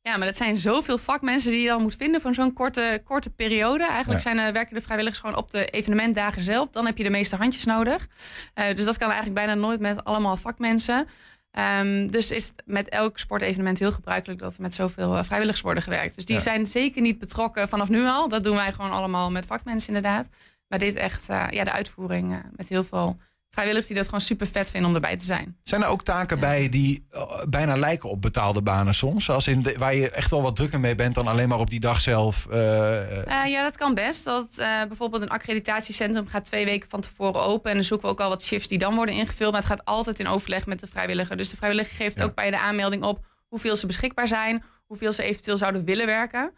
Ja, 0.03 0.17
maar 0.17 0.27
dat 0.27 0.37
zijn 0.37 0.57
zoveel 0.57 0.99
vakmensen 0.99 1.51
die 1.51 1.61
je 1.61 1.69
dan 1.69 1.83
moet 1.83 1.95
vinden 1.97 2.21
voor 2.21 2.35
zo'n 2.35 2.53
korte, 2.53 3.01
korte 3.05 3.31
periode. 3.31 3.85
Eigenlijk 3.87 4.23
Ja. 4.25 4.31
zijn, 4.33 4.47
eh, 4.47 4.53
werken 4.53 4.75
de 4.75 4.81
vrijwilligers 4.81 5.21
gewoon 5.21 5.37
op 5.37 5.51
de 5.51 5.67
evenementdagen 5.67 6.43
zelf. 6.43 6.71
Dan 6.71 6.87
heb 6.87 6.97
je 6.99 7.03
de 7.05 7.11
meeste 7.11 7.37
handjes 7.37 7.65
nodig. 7.65 8.07
Eh, 8.55 8.75
dus 8.75 8.85
dat 8.85 8.97
kan 8.99 9.11
eigenlijk 9.11 9.35
bijna 9.47 9.55
nooit 9.61 9.81
met 9.81 10.05
allemaal 10.05 10.37
vakmensen. 10.37 11.07
Ehm, 11.53 12.07
dus 12.07 12.31
is 12.31 12.47
het 12.47 12.63
met 12.67 12.89
elk 12.89 13.19
sportevenement 13.19 13.79
heel 13.79 13.93
gebruikelijk 13.93 14.41
dat 14.41 14.55
er 14.55 14.63
met 14.63 14.75
zoveel 14.75 15.17
eh, 15.17 15.25
vrijwilligers 15.25 15.63
worden 15.63 15.83
gewerkt. 15.83 16.15
Dus 16.15 16.25
die 16.25 16.37
Ja. 16.37 16.43
zijn 16.43 16.67
zeker 16.67 17.03
niet 17.03 17.19
betrokken 17.19 17.69
vanaf 17.69 17.89
nu 17.89 18.07
al. 18.07 18.29
Dat 18.29 18.45
doen 18.45 18.57
wij 18.57 18.73
gewoon 18.73 18.91
allemaal 18.91 19.31
met 19.31 19.47
vakmensen 19.47 19.95
inderdaad. 19.95 20.29
Maar 20.69 20.79
dit 20.79 20.95
echt, 20.97 21.29
eh, 21.29 21.47
ja, 21.51 21.65
de 21.65 21.73
uitvoering 21.73 22.33
eh, 22.33 22.39
met 22.57 22.69
heel 22.69 22.85
veel 22.85 23.19
vrijwilligers 23.53 23.87
die 23.87 23.97
dat 23.97 24.05
gewoon 24.07 24.21
super 24.21 24.47
vet 24.47 24.71
vinden 24.71 24.89
om 24.89 24.95
erbij 24.95 25.17
te 25.17 25.25
zijn. 25.25 25.57
Zijn 25.65 25.83
er 25.83 25.89
ook 25.89 26.03
taken 26.05 26.41
bij 26.41 26.69
die 26.69 27.07
eh, 27.11 27.23
bijna 27.49 27.77
lijken 27.77 28.11
op 28.11 28.23
betaalde 28.23 28.63
banen 28.63 28.95
soms? 28.95 29.31
Als 29.31 29.47
in 29.47 29.63
de- 29.63 29.75
waar 29.79 29.95
je 29.95 30.11
echt 30.11 30.31
wel 30.31 30.43
wat 30.43 30.57
drukker 30.57 30.81
mee 30.81 30.95
bent 30.95 31.15
dan 31.15 31.27
alleen 31.27 31.49
maar 31.49 31.59
op 31.59 31.71
die 31.71 31.81
dag 31.81 32.01
zelf. 32.01 32.47
eh, 32.51 33.43
eh, 33.45 33.51
ja, 33.51 33.63
dat 33.63 33.77
kan 33.77 33.95
best. 33.95 34.25
Dat, 34.25 34.49
bijvoorbeeld 34.89 35.23
een 35.23 35.29
accreditatiecentrum 35.29 36.27
gaat 36.27 36.45
twee 36.45 36.65
weken 36.65 36.89
van 36.91 37.01
tevoren 37.01 37.43
open. 37.43 37.71
En 37.71 37.77
dan 37.77 37.87
zoeken 37.87 38.07
we 38.07 38.13
ook 38.13 38.21
al 38.21 38.29
wat 38.29 38.43
shifts 38.45 38.69
die 38.69 38.79
dan 38.79 38.95
worden 38.95 39.15
ingevuld. 39.15 39.53
Maar 39.53 39.61
het 39.61 39.71
gaat 39.71 39.85
altijd 39.85 40.19
in 40.19 40.27
overleg 40.29 40.67
met 40.67 40.81
de 40.81 40.87
vrijwilliger. 40.87 41.37
Dus 41.37 41.49
de 41.51 41.57
vrijwilliger 41.57 41.97
geeft 41.97 42.23
ook 42.23 42.35
bij 42.35 42.51
de 42.51 42.59
aanmelding 42.59 43.03
op 43.05 43.25
hoeveel 43.49 43.77
ze 43.77 43.87
beschikbaar 43.87 44.29
zijn. 44.29 44.63
Hoeveel 44.87 45.13
ze 45.13 45.23
eventueel 45.23 45.57
zouden 45.57 45.85
willen 45.85 46.07
werken. 46.07 46.53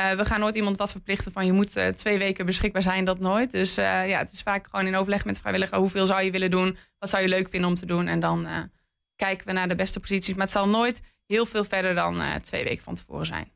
Eh, 0.00 0.10
we 0.10 0.24
gaan 0.24 0.40
nooit 0.40 0.54
iemand 0.54 0.76
wat 0.76 0.90
verplichten 0.90 1.32
van 1.32 1.46
je 1.46 1.52
moet 1.52 1.76
eh, 1.76 1.88
twee 1.88 2.18
weken 2.18 2.46
beschikbaar 2.46 2.82
zijn, 2.82 3.04
dat 3.04 3.18
nooit. 3.18 3.50
Dus 3.50 3.76
eh, 3.76 4.08
ja, 4.08 4.18
het 4.18 4.32
is 4.32 4.42
vaak 4.42 4.68
gewoon 4.70 4.86
in 4.86 4.96
overleg 4.96 5.24
met 5.24 5.38
vrijwilliger. 5.38 5.78
Hoeveel 5.78 6.06
zou 6.06 6.22
je 6.22 6.30
willen 6.30 6.50
doen? 6.50 6.76
Wat 6.98 7.10
zou 7.10 7.22
je 7.22 7.28
leuk 7.28 7.48
vinden 7.48 7.68
om 7.68 7.74
te 7.74 7.86
doen? 7.86 8.06
En 8.06 8.20
dan 8.20 8.46
kijken 9.16 9.46
we 9.46 9.52
naar 9.52 9.68
de 9.68 9.74
beste 9.74 10.00
posities. 10.00 10.34
Maar 10.34 10.42
het 10.42 10.52
zal 10.52 10.68
nooit 10.68 11.00
heel 11.26 11.46
veel 11.46 11.64
verder 11.64 11.94
dan 11.94 12.22
twee 12.42 12.64
weken 12.64 12.84
van 12.84 12.94
tevoren 12.94 13.26
zijn. 13.26 13.52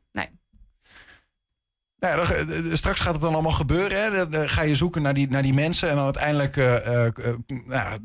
Nou 1.99 2.19
ja, 2.19 2.43
dan, 2.43 2.77
straks 2.77 2.99
gaat 2.99 3.13
het 3.13 3.21
dan 3.21 3.33
allemaal 3.33 3.51
gebeuren. 3.51 4.03
Hè? 4.03 4.29
Dan, 4.29 4.49
ga 4.49 4.61
je 4.61 4.75
zoeken 4.75 5.01
naar 5.01 5.13
die, 5.13 5.29
naar 5.29 5.41
die 5.41 5.53
mensen 5.53 5.89
en 5.89 5.95
dan 5.95 6.03
uiteindelijk 6.03 6.57
eh, 6.57 6.75
eh, 6.75 7.05
eh, 7.05 7.35
nou, 7.65 7.99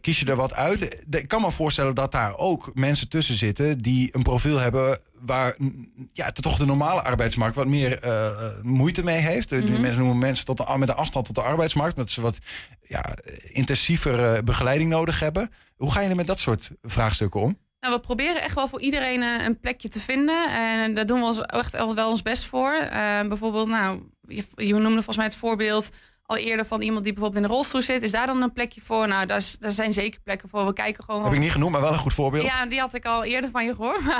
kies 0.00 0.20
je 0.20 0.26
er 0.26 0.36
wat 0.36 0.54
uit. 0.54 1.04
Ik 1.10 1.28
kan 1.28 1.40
me 1.40 1.50
voorstellen 1.50 1.94
dat 1.94 2.12
daar 2.12 2.36
ook 2.36 2.70
mensen 2.74 3.08
tussen 3.08 3.34
zitten 3.34 3.78
die 3.78 4.08
een 4.12 4.22
profiel 4.22 4.58
hebben 4.58 4.98
waar 5.20 5.56
ja, 6.12 6.30
toch 6.30 6.58
de 6.58 6.66
normale 6.66 7.02
arbeidsmarkt 7.02 7.56
wat 7.56 7.66
meer 7.66 8.00
moeite 8.62 9.04
mee 9.04 9.20
heeft. 9.20 9.48
Die 9.48 9.62
Mhm. 9.62 9.80
mensen 9.80 9.98
noemen 9.98 10.18
mensen 10.18 10.44
tot 10.44 10.56
de, 10.56 10.64
met 10.78 10.88
een 10.88 10.94
afstand 10.94 11.26
tot 11.26 11.34
de 11.34 11.42
arbeidsmarkt, 11.42 11.96
dat 11.96 12.10
ze 12.10 12.20
wat 12.20 12.38
ja, 12.82 13.04
intensiever 13.42 14.44
begeleiding 14.44 14.90
nodig 14.90 15.20
hebben. 15.20 15.50
Hoe 15.76 15.92
ga 15.92 16.00
je 16.00 16.08
er 16.08 16.16
met 16.16 16.26
dat 16.26 16.38
soort 16.38 16.70
vraagstukken 16.82 17.40
om? 17.40 17.58
Nou, 17.84 17.96
we 17.96 18.02
proberen 18.02 18.42
echt 18.42 18.54
wel 18.54 18.68
voor 18.68 18.80
iedereen 18.80 19.22
eh, 19.22 19.46
een 19.46 19.60
plekje 19.60 19.88
te 19.88 20.00
vinden. 20.00 20.50
En 20.50 20.94
daar 20.94 21.06
doen 21.06 21.20
we 21.20 21.26
ons 21.26 21.40
echt 21.40 21.72
wel 21.72 22.08
ons 22.08 22.22
best 22.22 22.44
voor. 22.44 22.72
Eh, 22.72 23.20
bijvoorbeeld, 23.28 23.68
nou, 23.68 24.02
je, 24.28 24.44
je 24.56 24.72
noemde 24.72 24.94
volgens 24.94 25.16
mij 25.16 25.26
het 25.26 25.36
voorbeeld 25.36 25.88
al 26.22 26.36
eerder 26.36 26.66
van 26.66 26.82
iemand 26.82 27.04
die 27.04 27.12
bijvoorbeeld 27.12 27.42
in 27.42 27.48
de 27.48 27.54
rolstoel 27.54 27.80
zit. 27.80 28.02
Is 28.02 28.10
daar 28.10 28.26
dan 28.26 28.42
een 28.42 28.52
plekje 28.52 28.80
voor? 28.80 29.08
Nou, 29.08 29.26
daar, 29.26 29.42
zijn 29.60 29.92
zeker 29.92 30.20
plekken 30.20 30.48
voor. 30.48 30.66
We 30.66 30.72
kijken 30.72 31.04
gewoon. 31.04 31.24
Heb 31.24 31.32
ik 31.32 31.38
niet 31.38 31.52
genoemd, 31.52 31.72
maar 31.72 31.80
wel 31.80 31.92
een 31.92 31.98
goed 31.98 32.14
voorbeeld. 32.14 32.44
Ja, 32.44 32.66
die 32.66 32.80
had 32.80 32.94
ik 32.94 33.04
al 33.04 33.24
eerder 33.24 33.50
van 33.50 33.64
je 33.64 33.74
gehoord. 33.74 34.02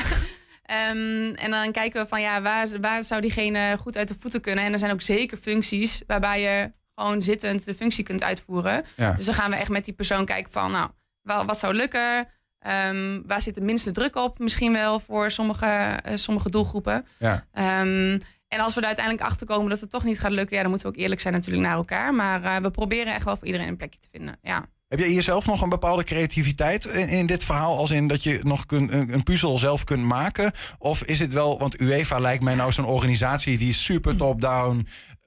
Ehm, 0.65 1.35
en 1.35 1.51
dan 1.51 1.73
kijken 1.73 2.03
we 2.03 2.09
van 2.09 2.21
ja, 2.21 2.43
waar, 2.43 2.81
waar 2.81 3.05
zou 3.05 3.21
diegene 3.21 3.77
goed 3.81 3.97
uit 3.97 4.09
de 4.09 4.17
voeten 4.21 4.41
kunnen? 4.41 4.65
En 4.65 4.73
er 4.73 4.79
zijn 4.79 4.93
ook 4.93 5.03
zeker 5.03 5.37
functies 5.37 6.03
waarbij 6.07 6.41
je 6.41 6.73
gewoon 6.95 7.23
zittend 7.23 7.65
de 7.65 7.75
functie 7.75 8.05
kunt 8.05 8.23
uitvoeren. 8.23 8.85
Ja. 8.97 9.13
Dus 9.13 9.25
dan 9.25 9.35
gaan 9.35 9.51
we 9.51 9.57
echt 9.57 9.71
met 9.71 9.85
die 9.85 9.95
persoon 9.95 10.25
kijken 10.25 10.53
van 10.53 10.71
nou, 10.71 10.91
wel, 11.23 11.45
wat 11.45 11.59
zou 11.59 11.75
lukken? 11.75 12.29
Ehm, 12.65 13.21
waar 13.27 13.41
zit 13.41 13.55
de 13.55 13.61
minste 13.61 13.93
druk 13.93 14.17
op? 14.17 14.39
Misschien 14.39 14.73
wel 14.73 15.01
voor 15.01 15.31
sommige, 15.31 15.67
eh, 15.67 16.17
sommige 16.17 16.51
doelgroepen. 16.51 17.07
Ja. 17.19 17.45
Ehm, 17.53 18.19
en 18.49 18.61
als 18.61 18.75
we 18.75 18.81
er 18.81 18.87
uiteindelijk 18.87 19.27
achter 19.27 19.47
komen 19.47 19.69
dat 19.71 19.81
het 19.81 19.91
toch 19.91 20.05
niet 20.05 20.21
gaat 20.21 20.31
lukken, 20.31 20.57
ja, 20.57 20.63
dan 20.63 20.71
moeten 20.71 20.89
we 20.89 20.95
ook 20.95 21.03
eerlijk 21.03 21.21
zijn 21.21 21.35
natuurlijk 21.35 21.67
naar 21.67 21.77
elkaar. 21.77 22.15
Maar 22.15 22.45
eh, 22.45 22.57
we 22.57 22.71
proberen 22.71 23.15
echt 23.15 23.25
wel 23.25 23.37
voor 23.37 23.47
iedereen 23.47 23.69
een 23.69 23.77
plekje 23.77 23.99
te 23.99 24.09
vinden. 24.11 24.39
Ja. 24.43 24.67
Heb 24.89 24.99
je 24.99 25.15
jezelf 25.15 25.47
nog 25.47 25.63
een 25.63 25.69
bepaalde 25.69 26.05
creativiteit 26.05 26.87
in, 26.87 27.09
in 27.09 27.27
dit 27.27 27.45
verhaal? 27.45 27.79
Als 27.79 27.91
in 27.91 28.09
dat 28.09 28.23
je 28.23 28.41
nog 28.43 28.67
kun, 28.67 28.97
een, 28.97 29.13
een 29.13 29.23
puzzel 29.23 29.59
zelf 29.59 29.85
kunt 29.85 30.03
maken? 30.03 30.53
Of 30.79 31.03
is 31.03 31.19
het 31.19 31.33
wel, 31.33 31.59
want 31.59 31.81
UEFA 31.81 32.19
lijkt 32.19 32.43
mij 32.43 32.55
nou 32.55 32.73
zo'n 32.73 32.85
organisatie 32.85 33.59
die 33.59 33.73
super 33.73 34.17
top-down 34.17 34.87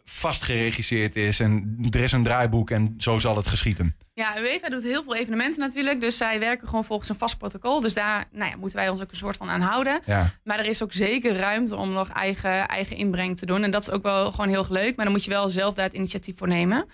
vast 0.09 0.43
geregisseerd 0.43 1.15
is. 1.15 1.39
En 1.39 1.77
er 1.89 2.01
is 2.01 2.11
een 2.11 2.23
draaiboek 2.23 2.69
en 2.69 2.93
zo 2.97 3.19
zal 3.19 3.35
het 3.35 3.47
geschieden. 3.47 3.95
Ja, 4.13 4.41
UEFA 4.41 4.69
doet 4.69 4.83
heel 4.83 5.03
veel 5.03 5.15
evenementen 5.15 5.59
natuurlijk. 5.59 6.01
Dus 6.01 6.17
zij 6.17 6.39
werken 6.39 6.67
gewoon 6.67 6.85
volgens 6.85 7.09
een 7.09 7.15
vast 7.15 7.37
protocol. 7.37 7.79
Dus 7.81 7.93
daar 7.93 8.25
nou 8.31 8.51
ja, 8.51 8.57
moeten 8.57 8.77
wij 8.77 8.89
ons 8.89 9.01
ook 9.01 9.11
een 9.11 9.17
soort 9.17 9.37
van 9.37 9.49
aan 9.49 9.61
houden. 9.61 9.99
Ja. 10.05 10.33
Maar 10.43 10.59
er 10.59 10.65
is 10.65 10.83
ook 10.83 10.93
zeker 10.93 11.35
ruimte 11.35 11.75
om 11.75 11.91
nog 11.91 12.09
eigen, 12.09 12.67
eigen 12.67 12.97
inbreng 12.97 13.37
te 13.37 13.45
doen. 13.45 13.63
En 13.63 13.71
dat 13.71 13.81
is 13.81 13.89
ook 13.89 14.03
wel 14.03 14.31
gewoon 14.31 14.49
heel 14.49 14.65
leuk. 14.69 14.95
Maar 14.95 15.05
dan 15.05 15.13
moet 15.13 15.23
je 15.23 15.29
wel 15.29 15.49
zelf 15.49 15.75
daar 15.75 15.85
het 15.85 15.93
initiatief 15.93 16.37
voor 16.37 16.47
nemen. 16.47 16.85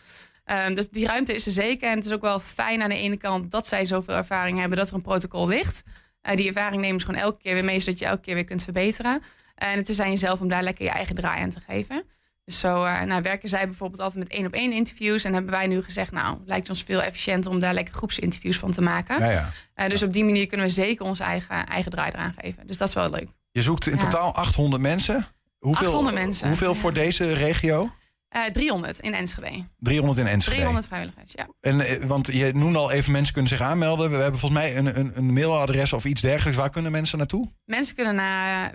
Ehm, 0.45 0.73
dus 0.73 0.89
die 0.89 1.05
ruimte 1.05 1.33
is 1.33 1.45
er 1.45 1.51
zeker. 1.51 1.89
En 1.89 1.95
het 1.95 2.05
is 2.05 2.11
ook 2.11 2.21
wel 2.21 2.39
fijn 2.39 2.81
aan 2.81 2.89
de 2.89 2.97
ene 2.97 3.17
kant 3.17 3.51
dat 3.51 3.67
zij 3.67 3.85
zoveel 3.85 4.15
ervaring 4.15 4.59
hebben 4.59 4.77
dat 4.77 4.89
er 4.89 4.95
een 4.95 5.01
protocol 5.01 5.47
ligt. 5.47 5.83
Eh, 6.21 6.35
die 6.35 6.47
ervaring 6.47 6.81
nemen 6.81 6.99
ze 6.99 7.05
gewoon 7.05 7.21
elke 7.21 7.39
keer 7.39 7.53
weer 7.53 7.63
mee, 7.63 7.79
zodat 7.79 7.99
je 7.99 8.05
elke 8.05 8.21
keer 8.21 8.33
weer 8.33 8.43
kunt 8.43 8.63
verbeteren. 8.63 9.21
En 9.55 9.77
het 9.77 9.89
is 9.89 9.99
aan 9.99 10.09
jezelf 10.09 10.41
om 10.41 10.47
daar 10.47 10.63
lekker 10.63 10.85
je 10.85 10.91
eigen 10.91 11.15
draai 11.15 11.41
aan 11.41 11.49
te 11.49 11.59
geven. 11.59 12.03
Dus 12.45 12.59
zo 12.59 12.83
eh, 12.83 13.01
nou, 13.01 13.21
werken 13.21 13.49
zij 13.49 13.65
bijvoorbeeld 13.65 14.01
altijd 14.01 14.23
met 14.23 14.33
één 14.33 14.45
op 14.45 14.53
één 14.53 14.71
interviews. 14.71 15.23
En 15.23 15.33
hebben 15.33 15.51
wij 15.51 15.67
nu 15.67 15.81
gezegd, 15.81 16.11
nou, 16.11 16.37
lijkt 16.45 16.69
ons 16.69 16.83
veel 16.83 17.01
efficiënter 17.01 17.51
om 17.51 17.59
daar 17.59 17.73
lekker 17.73 17.93
groepsinterviews 17.93 18.57
van 18.57 18.71
te 18.71 18.81
maken. 18.81 19.19
Ja, 19.19 19.29
ja. 19.31 19.49
Eh, 19.73 19.89
dus 19.89 20.03
op 20.03 20.13
die 20.13 20.23
manier 20.23 20.47
kunnen 20.47 20.65
we 20.65 20.71
zeker 20.71 21.05
onze 21.05 21.23
eigen, 21.23 21.65
eigen 21.65 21.91
draai 21.91 22.11
eraan 22.11 22.35
geven. 22.41 22.67
Dus 22.67 22.77
dat 22.77 22.87
is 22.87 22.93
wel 22.93 23.09
leuk. 23.09 23.27
Je 23.51 23.61
zoekt 23.61 23.87
in 23.87 23.95
Ja. 23.95 24.03
totaal 24.03 24.33
800 24.35 24.81
mensen. 24.81 25.27
Hoeveel, 25.59 25.85
800 25.87 26.15
mensen, 26.15 26.47
Hoeveel 26.47 26.75
voor 26.75 26.93
deze 26.93 27.33
regio? 27.33 27.91
Eh 28.29 28.41
300 28.43 28.99
in 28.99 29.13
Enschede. 29.13 29.67
300 29.79 30.19
in 30.19 30.27
Enschede. 30.27 30.55
300 30.55 30.87
vrijwilligers, 30.87 31.31
ja. 31.35 31.47
En, 31.61 32.07
want 32.07 32.27
je 32.27 32.51
noemde 32.53 32.79
al 32.79 32.91
even, 32.91 33.11
mensen 33.11 33.33
kunnen 33.33 33.51
zich 33.51 33.61
aanmelden. 33.61 34.09
We 34.09 34.15
hebben 34.15 34.39
volgens 34.39 34.61
mij 34.61 34.77
een, 34.77 34.99
een, 34.99 35.11
een 35.15 35.33
mailadres 35.33 35.93
of 35.93 36.05
iets 36.05 36.21
dergelijks. 36.21 36.59
Waar 36.59 36.69
kunnen 36.69 36.91
mensen 36.91 37.17
naartoe? 37.17 37.49
Mensen 37.65 37.95
kunnen 37.95 38.15
naar 38.15 38.73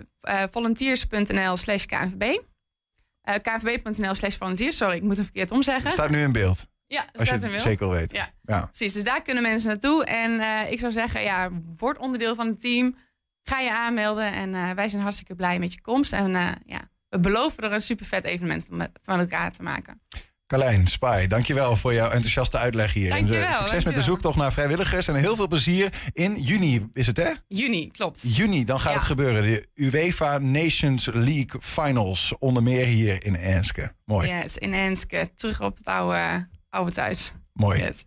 volunteers.nl 0.51 1.57
slash 1.57 1.85
knvb. 1.85 2.41
Eh 3.29 3.35
knvb.nl 3.41 4.15
slash 4.15 4.35
volunteers. 4.37 4.77
Sorry, 4.77 4.95
ik 4.95 5.01
moet 5.01 5.15
het 5.15 5.25
verkeerd 5.25 5.51
omzeggen. 5.51 5.91
Staat 5.91 6.09
nu 6.09 6.21
in 6.21 6.31
beeld. 6.31 6.67
Ja, 6.87 7.05
Als 7.15 7.27
je 7.27 7.33
het 7.33 7.43
in 7.43 7.49
beeld. 7.49 7.61
zeker 7.61 7.89
weten. 7.89 8.17
Ja. 8.17 8.29
Ja. 8.41 8.65
Precies, 8.65 8.93
dus 8.93 9.03
daar 9.03 9.21
kunnen 9.21 9.43
mensen 9.43 9.69
naartoe. 9.69 10.05
En 10.05 10.39
eh, 10.39 10.71
ik 10.71 10.79
zou 10.79 10.91
zeggen, 10.91 11.21
ja, 11.21 11.49
word 11.77 11.97
onderdeel 11.97 12.35
van 12.35 12.47
het 12.47 12.61
team. 12.61 12.95
Ga 13.43 13.59
je 13.59 13.71
aanmelden. 13.73 14.31
En 14.33 14.55
eh, 14.55 14.71
wij 14.71 14.87
zijn 14.89 15.01
hartstikke 15.01 15.35
blij 15.35 15.59
met 15.59 15.73
je 15.73 15.81
komst. 15.81 16.13
En 16.13 16.31
ja, 16.65 16.79
we 17.09 17.19
beloven 17.19 17.63
er 17.63 17.71
een 17.73 17.81
super 17.81 18.05
vet 18.05 18.23
evenement 18.23 18.65
van, 18.69 18.87
van 19.03 19.19
elkaar 19.19 19.51
te 19.51 19.63
maken. 19.63 20.01
Carlijn, 20.49 20.87
Spy, 20.87 21.27
dankjewel 21.27 21.75
voor 21.75 21.93
jouw 21.93 22.09
enthousiaste 22.09 22.57
uitleg 22.57 22.93
hier. 22.93 23.05
En, 23.11 23.17
eh, 23.17 23.17
Dankjewel, 23.17 23.53
succes 23.57 23.83
met 23.83 23.95
de 23.95 24.01
zoektocht 24.01 24.37
naar 24.37 24.53
vrijwilligers. 24.53 25.07
En 25.07 25.15
heel 25.15 25.35
veel 25.35 25.47
plezier 25.47 25.93
in 26.13 26.41
juni, 26.41 26.89
is 26.93 27.07
het 27.07 27.17
hè? 27.17 27.29
Juni, 27.47 27.91
klopt. 27.91 28.35
Juni, 28.35 28.65
dan 28.65 28.79
gaat 28.79 28.91
Ja. 28.91 28.97
het 28.97 29.07
gebeuren. 29.07 29.41
De 29.41 29.67
UEFA 29.75 30.37
Nations 30.37 31.05
League 31.13 31.61
Finals. 31.61 32.33
Onder 32.39 32.63
meer 32.63 32.85
hier 32.85 33.25
in 33.25 33.35
Enske. 33.35 33.91
Mooi. 34.05 34.29
Yes, 34.29 34.57
in 34.57 34.73
Enske. 34.73 35.29
Terug 35.35 35.61
op 35.61 35.77
het 35.77 35.85
oude, 35.85 36.47
oude 36.69 36.91
thuis. 36.91 37.33
Mooi. 37.53 37.79
Yes. 37.81 38.03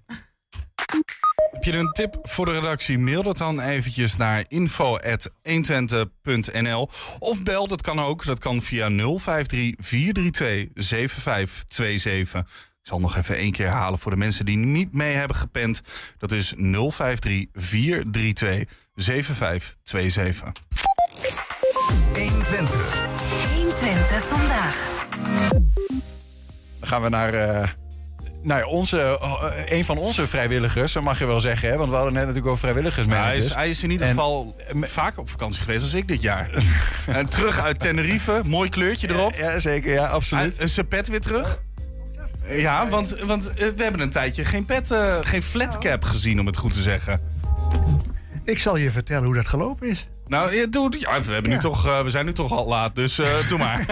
Heb 1.62 1.74
je 1.74 1.78
een 1.78 1.92
tip 1.92 2.18
voor 2.22 2.46
de 2.46 2.52
redactie? 2.52 2.98
Mail 2.98 3.22
dat 3.22 3.38
dan 3.38 3.60
eventjes 3.60 4.16
naar 4.16 4.44
info.120.nl 4.48 6.88
of 7.18 7.42
bel, 7.42 7.68
dat 7.68 7.82
kan 7.82 8.00
ook. 8.00 8.24
Dat 8.24 8.38
kan 8.38 8.62
via 8.62 8.88
053 8.88 9.74
432 9.78 10.68
7527. 10.74 12.40
Ik 12.40 12.46
zal 12.82 13.00
nog 13.00 13.16
even 13.16 13.36
één 13.36 13.52
keer 13.52 13.66
herhalen 13.66 13.98
voor 13.98 14.10
de 14.10 14.16
mensen 14.16 14.44
die 14.44 14.56
niet 14.56 14.92
mee 14.92 15.14
hebben 15.14 15.36
gepend. 15.36 15.80
Dat 16.18 16.32
is 16.32 16.54
053 16.56 17.46
432 17.52 18.68
7527. 18.94 20.62
120. 22.14 23.06
120 23.54 24.28
vandaag. 24.28 25.06
Dan 26.78 26.88
gaan 26.88 27.02
we 27.02 27.08
naar 27.08 27.34
eh, 27.34 27.68
nou 28.42 28.60
ja, 28.60 28.66
onze, 28.66 29.18
eh, 29.20 29.78
een 29.78 29.84
van 29.84 29.98
onze 29.98 30.26
vrijwilligers, 30.26 30.92
dat 30.92 31.02
mag 31.02 31.18
je 31.18 31.26
wel 31.26 31.40
zeggen. 31.40 31.68
Hè? 31.68 31.76
Want 31.76 31.88
we 31.88 31.94
hadden 31.94 32.12
net 32.12 32.22
natuurlijk 32.22 32.50
over 32.50 32.60
vrijwilligers. 32.60 33.06
Ja, 33.06 33.24
hij, 33.24 33.36
is, 33.36 33.54
hij 33.54 33.68
is 33.68 33.82
in 33.82 33.90
ieder 33.90 34.06
geval 34.06 34.56
vaker 34.80 35.20
op 35.20 35.30
vakantie 35.30 35.62
geweest 35.62 35.82
als 35.82 35.94
ik 35.94 36.08
dit 36.08 36.22
jaar. 36.22 36.50
en 37.06 37.26
terug 37.26 37.60
uit 37.60 37.80
Tenerife, 37.80 38.40
mooi 38.44 38.68
kleurtje 38.68 39.10
erop. 39.10 39.34
Ja, 39.34 39.58
zeker, 39.58 39.92
ja, 39.92 40.06
absoluut. 40.06 40.58
En 40.58 40.68
zijn 40.68 40.88
pet 40.88 41.08
weer 41.08 41.20
terug. 41.20 41.58
Ja, 42.48 42.88
want, 42.88 43.16
want 43.24 43.48
eh, 43.48 43.68
we 43.76 43.82
hebben 43.82 44.00
een 44.00 44.10
tijdje 44.10 44.44
geen 44.44 44.64
pet, 44.64 44.90
eh, 44.90 45.16
geen 45.20 45.42
flatcap 45.42 46.04
gezien, 46.04 46.40
om 46.40 46.46
het 46.46 46.56
goed 46.56 46.72
te 46.72 46.82
zeggen. 46.82 47.20
Ik 48.44 48.58
zal 48.58 48.76
je 48.76 48.90
vertellen 48.90 49.24
hoe 49.24 49.34
dat 49.34 49.48
gelopen 49.48 49.88
is. 49.88 50.08
Nou, 50.26 50.54
ja, 50.54 50.66
doe, 50.66 50.96
ja, 50.98 51.22
we, 51.22 51.32
hebben 51.32 51.50
nu 51.50 51.56
Ja. 51.56 51.62
toch, 51.62 51.86
eh, 51.86 52.02
we 52.02 52.10
zijn 52.10 52.24
nu 52.24 52.32
toch 52.32 52.52
al 52.52 52.66
laat, 52.66 52.94
dus 52.94 53.18
eh, 53.18 53.48
doe 53.48 53.58
maar. 53.58 53.84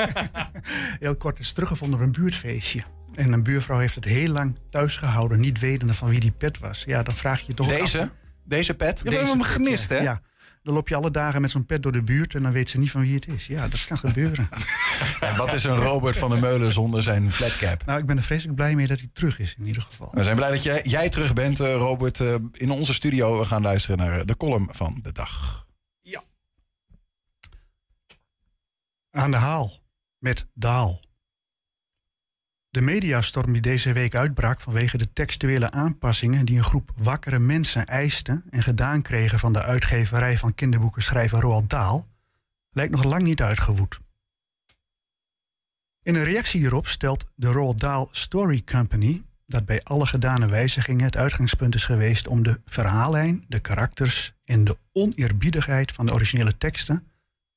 Heel 1.01 1.17
kort 1.17 1.39
is 1.39 1.53
teruggevonden 1.53 1.99
op 2.01 2.05
een 2.05 2.13
buurtfeestje. 2.13 2.81
En 3.21 3.33
een 3.33 3.43
buurvrouw 3.43 3.79
heeft 3.79 3.95
het 3.95 4.05
heel 4.05 4.29
lang 4.29 4.59
thuis 4.71 4.97
gehouden, 4.97 5.41
niet 5.41 5.59
wetende 5.59 5.95
van 5.95 6.09
wie 6.09 6.21
die 6.21 6.31
pet 6.31 6.59
was. 6.59 6.85
Ja, 6.87 7.03
dan 7.03 7.15
vraag 7.15 7.41
je 7.41 7.45
je 7.47 7.55
toch 7.55 7.69
Deze? 7.69 8.03
af- 8.03 8.09
Deze 8.45 8.75
pet? 8.75 9.03
we 9.03 9.11
hebben 9.11 9.29
hem 9.29 9.43
gemist, 9.43 9.91
ja. 9.91 9.97
hè? 9.97 10.03
Ja. 10.03 10.21
Dan 10.63 10.75
loop 10.75 10.89
je 10.89 10.95
alle 10.95 11.11
dagen 11.11 11.41
met 11.41 11.51
zo'n 11.51 11.67
pet 11.67 11.83
door 11.83 11.93
de 11.93 12.03
buurt 12.03 12.35
en 12.35 12.43
dan 12.43 12.53
weet 12.53 12.69
ze 12.69 12.79
niet 12.79 12.91
van 12.91 13.01
wie 13.01 13.15
het 13.15 13.29
is. 13.29 13.47
Ja, 13.47 13.69
dat 13.69 13.85
kan 13.85 13.99
gebeuren. 13.99 14.49
En 15.21 15.37
wat 15.37 15.53
is 15.53 15.65
een 15.65 15.77
Robert 15.77 16.17
van 16.17 16.31
der 16.31 16.39
Meulen 16.39 16.73
zonder 16.73 17.03
zijn 17.03 17.33
flatcap? 17.33 17.87
nou, 17.87 17.99
ik 18.01 18.07
ben 18.07 18.17
er 18.17 18.23
vreselijk 18.23 18.57
blij 18.57 18.75
mee 18.75 18.87
dat 18.87 18.99
hij 18.99 19.09
terug 19.13 19.39
is 19.39 19.55
in 19.59 19.67
ieder 19.67 19.83
geval. 19.83 20.09
We 20.13 20.23
zijn 20.23 20.37
blij 20.37 20.51
dat 20.51 20.63
jij, 20.63 20.83
jij 20.85 21.09
terug 21.09 21.33
bent, 21.33 21.61
eh, 21.61 21.75
Robert, 21.75 22.21
eh, 22.21 22.35
in 22.53 22.71
onze 22.71 22.95
studio. 22.95 23.39
We 23.39 23.45
gaan 23.45 23.63
luisteren 23.63 23.99
naar 23.99 24.19
eh, 24.21 24.27
de 24.27 24.37
column 24.37 24.69
van 24.71 24.99
de 25.03 25.13
dag. 25.13 25.67
Aan 29.11 29.31
de 29.31 29.37
haal 29.37 29.79
met 30.19 30.47
Daal. 30.55 31.01
De 32.71 32.81
mediastorm 32.81 33.53
die 33.53 33.63
deze 33.63 33.93
week 33.93 34.15
uitbrak 34.15 34.61
vanwege 34.61 34.99
de 34.99 35.13
textuele 35.13 35.71
aanpassingen 35.71 36.47
die 36.47 36.57
een 36.57 36.65
groep 36.65 36.93
wakkere 36.97 37.39
mensen 37.39 37.87
eisten 37.87 38.45
en 38.51 38.63
gedaan 38.63 39.03
kregen 39.03 39.39
van 39.39 39.53
de 39.53 39.63
uitgeverij 39.63 40.39
van 40.39 40.55
kinderboekenschrijver 40.55 41.41
Roald 41.41 41.71
Dahl, 41.71 42.05
lijkt 42.71 42.93
nog 42.93 43.05
lang 43.05 43.23
niet 43.23 43.43
uitgewoed. 43.43 44.01
In 46.03 46.15
een 46.15 46.25
reactie 46.25 46.61
hierop 46.61 46.87
stelt 46.87 47.25
de 47.35 47.47
Roald 47.47 47.81
Dahl 47.81 48.09
Story 48.11 48.63
Company 48.65 49.23
dat 49.47 49.67
bij 49.67 49.83
alle 49.83 50.07
gedane 50.07 50.49
wijzigingen 50.49 51.05
het 51.05 51.17
uitgangspunt 51.17 51.75
is 51.75 51.85
geweest 51.85 52.27
om 52.27 52.43
de 52.43 52.61
verhaallijn, 52.65 53.45
de 53.49 53.61
karakters 53.61 54.35
en 54.45 54.65
de 54.65 54.79
oneerbiedigheid 54.93 55.93
van 55.93 56.07
de 56.07 56.13
originele 56.13 56.57
teksten 56.57 57.07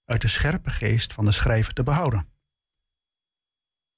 uit 0.06 0.22
de 0.22 0.28
scherpe 0.28 0.70
geest 0.70 1.14
van 1.14 1.26
de 1.26 1.32
schrijver 1.32 1.74
te 1.74 1.84
behouden. 1.84 2.28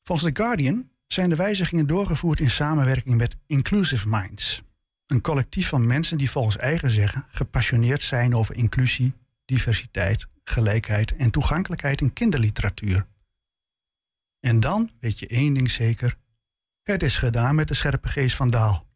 Volgens 0.03 0.34
The 0.34 0.41
Guardian 0.43 0.93
zijn 1.08 1.30
de 1.30 1.36
wijzigingen 1.36 1.88
doorgevoerd 1.88 2.39
in 2.39 2.49
samenwerking 2.49 3.18
met 3.18 3.36
Inclusive 3.45 4.10
Minds, 4.10 4.64
een 5.06 5.22
collectief 5.22 5.68
van 5.68 5.88
mensen 5.88 6.18
die 6.18 6.32
volgens 6.32 6.58
eigen 6.58 6.91
zeggen 6.91 7.26
gepassioneerd 7.28 8.01
zijn 8.01 8.36
over 8.36 8.56
inclusie, 8.56 9.14
diversiteit, 9.45 10.28
gelijkheid 10.43 11.16
en 11.16 11.32
toegankelijkheid 11.32 12.01
in 12.01 12.14
kinderliteratuur. 12.14 13.08
En 14.39 14.60
dan 14.60 14.91
weet 14.99 15.20
je 15.20 15.28
één 15.28 15.53
ding 15.53 15.72
zeker: 15.72 16.18
het 16.84 17.03
is 17.03 17.18
gedaan 17.18 17.56
met 17.56 17.68
de 17.68 17.74
scherpe 17.74 18.08
geest 18.08 18.36
van 18.36 18.49
Daal. 18.49 18.88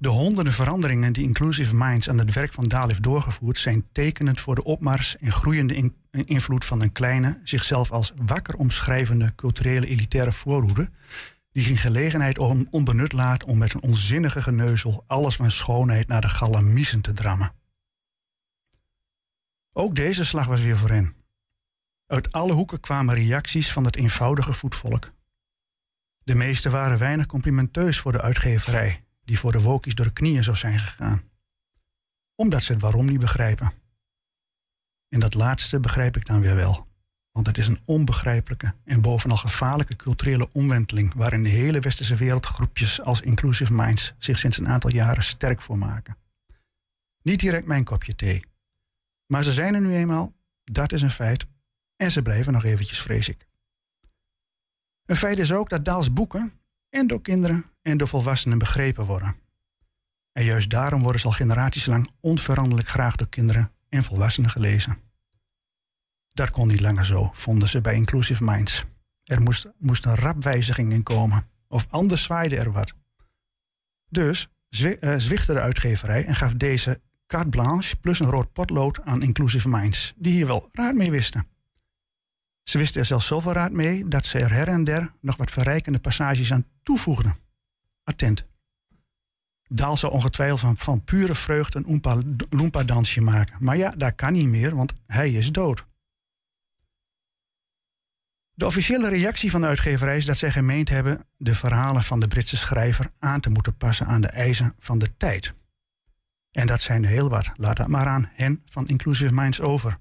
De 0.00 0.08
honderden 0.08 0.52
veranderingen 0.52 1.12
die 1.12 1.24
Inclusive 1.24 1.74
Minds 1.74 2.08
aan 2.08 2.18
het 2.18 2.32
werk 2.32 2.52
van 2.52 2.64
Daal 2.64 2.88
heeft 2.88 3.02
doorgevoerd, 3.02 3.58
zijn 3.58 3.88
tekenend 3.92 4.40
voor 4.40 4.54
de 4.54 4.64
opmars 4.64 5.16
en 5.16 5.32
groeiende 5.32 5.92
invloed 6.10 6.64
van 6.64 6.80
een 6.80 6.92
kleine, 6.92 7.40
zichzelf 7.44 7.90
als 7.92 8.12
wakker 8.16 8.56
omschrijvende 8.56 9.34
culturele 9.34 9.86
elitaire 9.86 10.32
voorhoede, 10.32 10.90
die 11.52 11.64
geen 11.64 11.76
gelegenheid 11.76 12.38
on 12.38 12.68
onbenut 12.70 13.12
laat 13.12 13.44
om 13.44 13.58
met 13.58 13.74
een 13.74 13.82
onzinnige 13.82 14.42
geneuzel 14.42 15.04
alles 15.06 15.36
van 15.36 15.50
schoonheid 15.50 16.06
naar 16.06 16.20
de 16.20 16.28
galamiezen 16.28 17.00
te 17.00 17.12
drammen. 17.12 17.52
Ook 19.72 19.94
deze 19.94 20.24
slag 20.24 20.46
was 20.46 20.60
weer 20.60 20.76
voor 20.76 20.90
hen. 20.90 21.14
Uit 22.06 22.32
alle 22.32 22.52
hoeken 22.52 22.80
kwamen 22.80 23.14
reacties 23.14 23.72
van 23.72 23.84
het 23.84 23.96
eenvoudige 23.96 24.52
voetvolk. 24.52 25.12
De 26.22 26.34
meeste 26.34 26.70
waren 26.70 26.98
weinig 26.98 27.26
complimenteus 27.26 28.00
voor 28.00 28.12
de 28.12 28.20
uitgeverij, 28.20 29.05
die 29.26 29.38
voor 29.38 29.52
de 29.52 29.60
wokies 29.60 29.94
door 29.94 30.06
de 30.06 30.12
knieën 30.12 30.44
zou 30.44 30.56
zijn 30.56 30.78
gegaan. 30.78 31.22
Omdat 32.34 32.62
ze 32.62 32.72
het 32.72 32.80
waarom 32.82 33.06
niet 33.06 33.20
begrijpen. 33.20 33.72
En 35.08 35.20
dat 35.20 35.34
laatste 35.34 35.80
begrijp 35.80 36.16
ik 36.16 36.26
dan 36.26 36.40
weer 36.40 36.54
wel. 36.54 36.86
Want 37.32 37.46
het 37.46 37.58
is 37.58 37.66
een 37.66 37.80
onbegrijpelijke 37.84 38.74
en 38.84 39.00
bovenal 39.00 39.36
gevaarlijke 39.36 39.96
culturele 39.96 40.48
omwenteling 40.52 41.14
waarin 41.14 41.42
de 41.42 41.48
hele 41.48 41.80
westerse 41.80 42.16
wereld 42.16 42.46
groepjes 42.46 43.00
als 43.02 43.20
Inclusive 43.20 43.72
Minds 43.72 44.14
zich 44.18 44.38
sinds 44.38 44.58
een 44.58 44.68
aantal 44.68 44.90
jaren 44.90 45.24
sterk 45.24 45.60
voor 45.60 45.78
maken. 45.78 46.16
Niet 47.22 47.40
direct 47.40 47.66
mijn 47.66 47.84
kopje 47.84 48.14
thee. 48.14 48.44
Maar 49.26 49.44
ze 49.44 49.52
zijn 49.52 49.74
er 49.74 49.80
nu 49.80 49.94
eenmaal, 49.94 50.34
dat 50.64 50.92
is 50.92 51.02
een 51.02 51.10
feit, 51.10 51.46
en 51.96 52.10
ze 52.10 52.22
blijven 52.22 52.52
nog 52.52 52.64
eventjes, 52.64 53.00
vrees 53.00 53.28
ik. 53.28 53.46
Een 55.04 55.16
feit 55.16 55.38
is 55.38 55.52
ook 55.52 55.68
dat 55.68 55.84
Daals 55.84 56.12
boeken 56.12 56.52
en 56.90 57.06
door 57.06 57.20
kinderen 57.20 57.64
en 57.82 57.96
door 57.96 58.08
volwassenen 58.08 58.58
begrepen 58.58 59.04
worden. 59.04 59.36
En 60.32 60.44
juist 60.44 60.70
daarom 60.70 61.02
worden 61.02 61.20
ze 61.20 61.26
al 61.26 61.32
generaties 61.32 61.86
lang 61.86 62.10
onveranderlijk 62.20 62.88
graag 62.88 63.16
door 63.16 63.28
kinderen 63.28 63.72
en 63.88 64.04
volwassenen 64.04 64.50
gelezen. 64.50 64.98
Dat 66.32 66.50
kon 66.50 66.68
niet 66.68 66.80
langer 66.80 67.06
zo, 67.06 67.30
vonden 67.32 67.68
ze 67.68 67.80
bij 67.80 67.94
Inclusive 67.94 68.44
Minds. 68.44 68.84
Er 69.24 69.42
moest, 69.42 69.66
moest 69.78 70.04
een 70.04 70.14
rap 70.14 70.42
wijziging 70.42 70.92
in 70.92 71.02
komen, 71.02 71.48
of 71.68 71.86
anders 71.90 72.22
zwaaide 72.22 72.56
er 72.56 72.72
wat. 72.72 72.94
Dus 74.08 74.48
uh, 74.80 75.14
zwichtte 75.16 75.52
de 75.52 75.60
uitgeverij 75.60 76.24
en 76.24 76.34
gaf 76.34 76.54
deze 76.54 77.00
carte 77.26 77.48
blanche 77.48 77.96
plus 77.96 78.20
een 78.20 78.30
rood 78.30 78.52
potlood 78.52 79.00
aan 79.02 79.22
Inclusive 79.22 79.68
Minds, 79.68 80.14
die 80.16 80.32
hier 80.32 80.46
wel 80.46 80.68
raad 80.72 80.94
mee 80.94 81.10
wisten. 81.10 81.46
Ze 82.68 82.78
wisten 82.78 83.00
er 83.00 83.06
zelfs 83.06 83.26
zoveel 83.26 83.52
raad 83.52 83.72
mee 83.72 84.08
dat 84.08 84.26
ze 84.26 84.38
er 84.38 84.52
her 84.52 84.68
en 84.68 84.84
der 84.84 85.12
nog 85.20 85.36
wat 85.36 85.50
verrijkende 85.50 85.98
passages 85.98 86.52
aan 86.52 86.66
toevoegden. 86.82 87.36
Attent. 88.04 88.46
Daal 89.68 89.96
zou 89.96 90.12
ongetwijfeld 90.12 90.78
van, 90.82 91.04
pure 91.04 91.34
vreugde 91.34 91.78
een 91.78 91.86
Oompa 91.86 92.18
Loompa 92.50 92.84
dansje 92.84 93.20
maken. 93.20 93.56
Maar 93.60 93.76
ja, 93.76 93.90
dat 93.90 94.14
kan 94.14 94.32
niet 94.32 94.46
meer, 94.46 94.76
want 94.76 94.92
hij 95.06 95.32
is 95.32 95.52
dood. 95.52 95.86
De 98.52 98.66
officiële 98.66 99.08
reactie 99.08 99.50
van 99.50 99.60
de 99.60 99.66
uitgeverij 99.66 100.16
is 100.16 100.24
dat 100.24 100.36
zij 100.36 100.50
gemeend 100.50 100.88
hebben 100.88 101.26
de 101.36 101.54
verhalen 101.54 102.02
van 102.02 102.20
de 102.20 102.28
Britse 102.28 102.56
schrijver 102.56 103.12
aan 103.18 103.40
te 103.40 103.50
moeten 103.50 103.76
passen 103.76 104.06
aan 104.06 104.20
de 104.20 104.28
eisen 104.28 104.74
van 104.78 104.98
de 104.98 105.16
tijd. 105.16 105.54
En 106.50 106.66
dat 106.66 106.80
zijn 106.80 107.02
er 107.02 107.08
heel 107.08 107.28
wat. 107.28 107.52
Laat 107.56 107.76
dat 107.76 107.88
maar 107.88 108.06
aan 108.06 108.30
hen 108.32 108.62
van 108.66 108.86
Inclusive 108.86 109.34
Minds 109.34 109.60
over. 109.60 109.98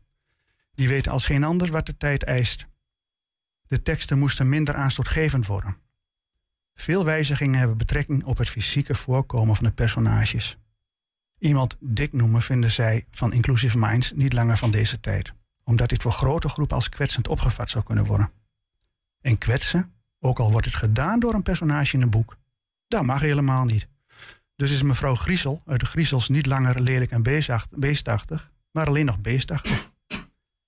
Die 0.76 0.88
weten 0.88 1.12
als 1.12 1.26
geen 1.26 1.44
ander 1.44 1.72
wat 1.72 1.86
de 1.86 1.98
tijd 1.98 2.24
eist. 2.24 2.68
De 3.68 3.82
teksten 3.82 4.20
moesten 4.20 4.50
minder 4.50 4.76
aanstootgevend 4.76 5.46
worden. 5.46 5.78
Veel 6.76 7.06
wijzigingen 7.06 7.60
hebben 7.60 7.78
betrekking 7.78 8.24
op 8.24 8.38
het 8.38 8.50
fysieke 8.50 8.96
voorkomen 8.96 9.56
van 9.56 9.66
de 9.66 9.72
personages. 9.72 10.58
Iemand 11.38 11.78
dik 11.80 12.14
noemen 12.14 12.42
vinden 12.42 12.72
zij 12.72 13.06
van 13.12 13.34
Inclusive 13.34 13.78
Minds 13.78 14.12
niet 14.12 14.34
langer 14.34 14.58
van 14.58 14.72
deze 14.72 15.00
tijd, 15.00 15.34
omdat 15.64 15.90
dit 15.90 16.02
voor 16.02 16.12
grote 16.12 16.50
groepen 16.50 16.76
als 16.76 16.90
kwetsend 16.90 17.28
opgevat 17.28 17.70
zou 17.70 17.84
kunnen 17.84 18.06
worden. 18.06 18.32
En 19.22 19.38
kwetsen, 19.38 19.94
ook 20.20 20.40
al 20.40 20.52
wordt 20.52 20.66
het 20.66 20.76
gedaan 20.76 21.20
door 21.20 21.34
een 21.34 21.44
personage 21.44 21.96
in 21.96 22.02
een 22.02 22.10
boek, 22.10 22.38
dat 22.88 23.04
mag 23.04 23.20
helemaal 23.20 23.66
niet. 23.66 23.88
Dus 24.56 24.72
is 24.72 24.84
mevrouw 24.84 25.16
Griesel 25.16 25.62
uit 25.66 25.80
de 25.80 25.86
Griesels 25.86 26.30
niet 26.30 26.46
langer 26.46 26.82
lelijk 26.82 27.12
en 27.12 27.24
beestachtig, 27.70 28.52
maar 28.72 28.88
alleen 28.88 29.06
nog 29.06 29.20
beestachtig. 29.20 29.94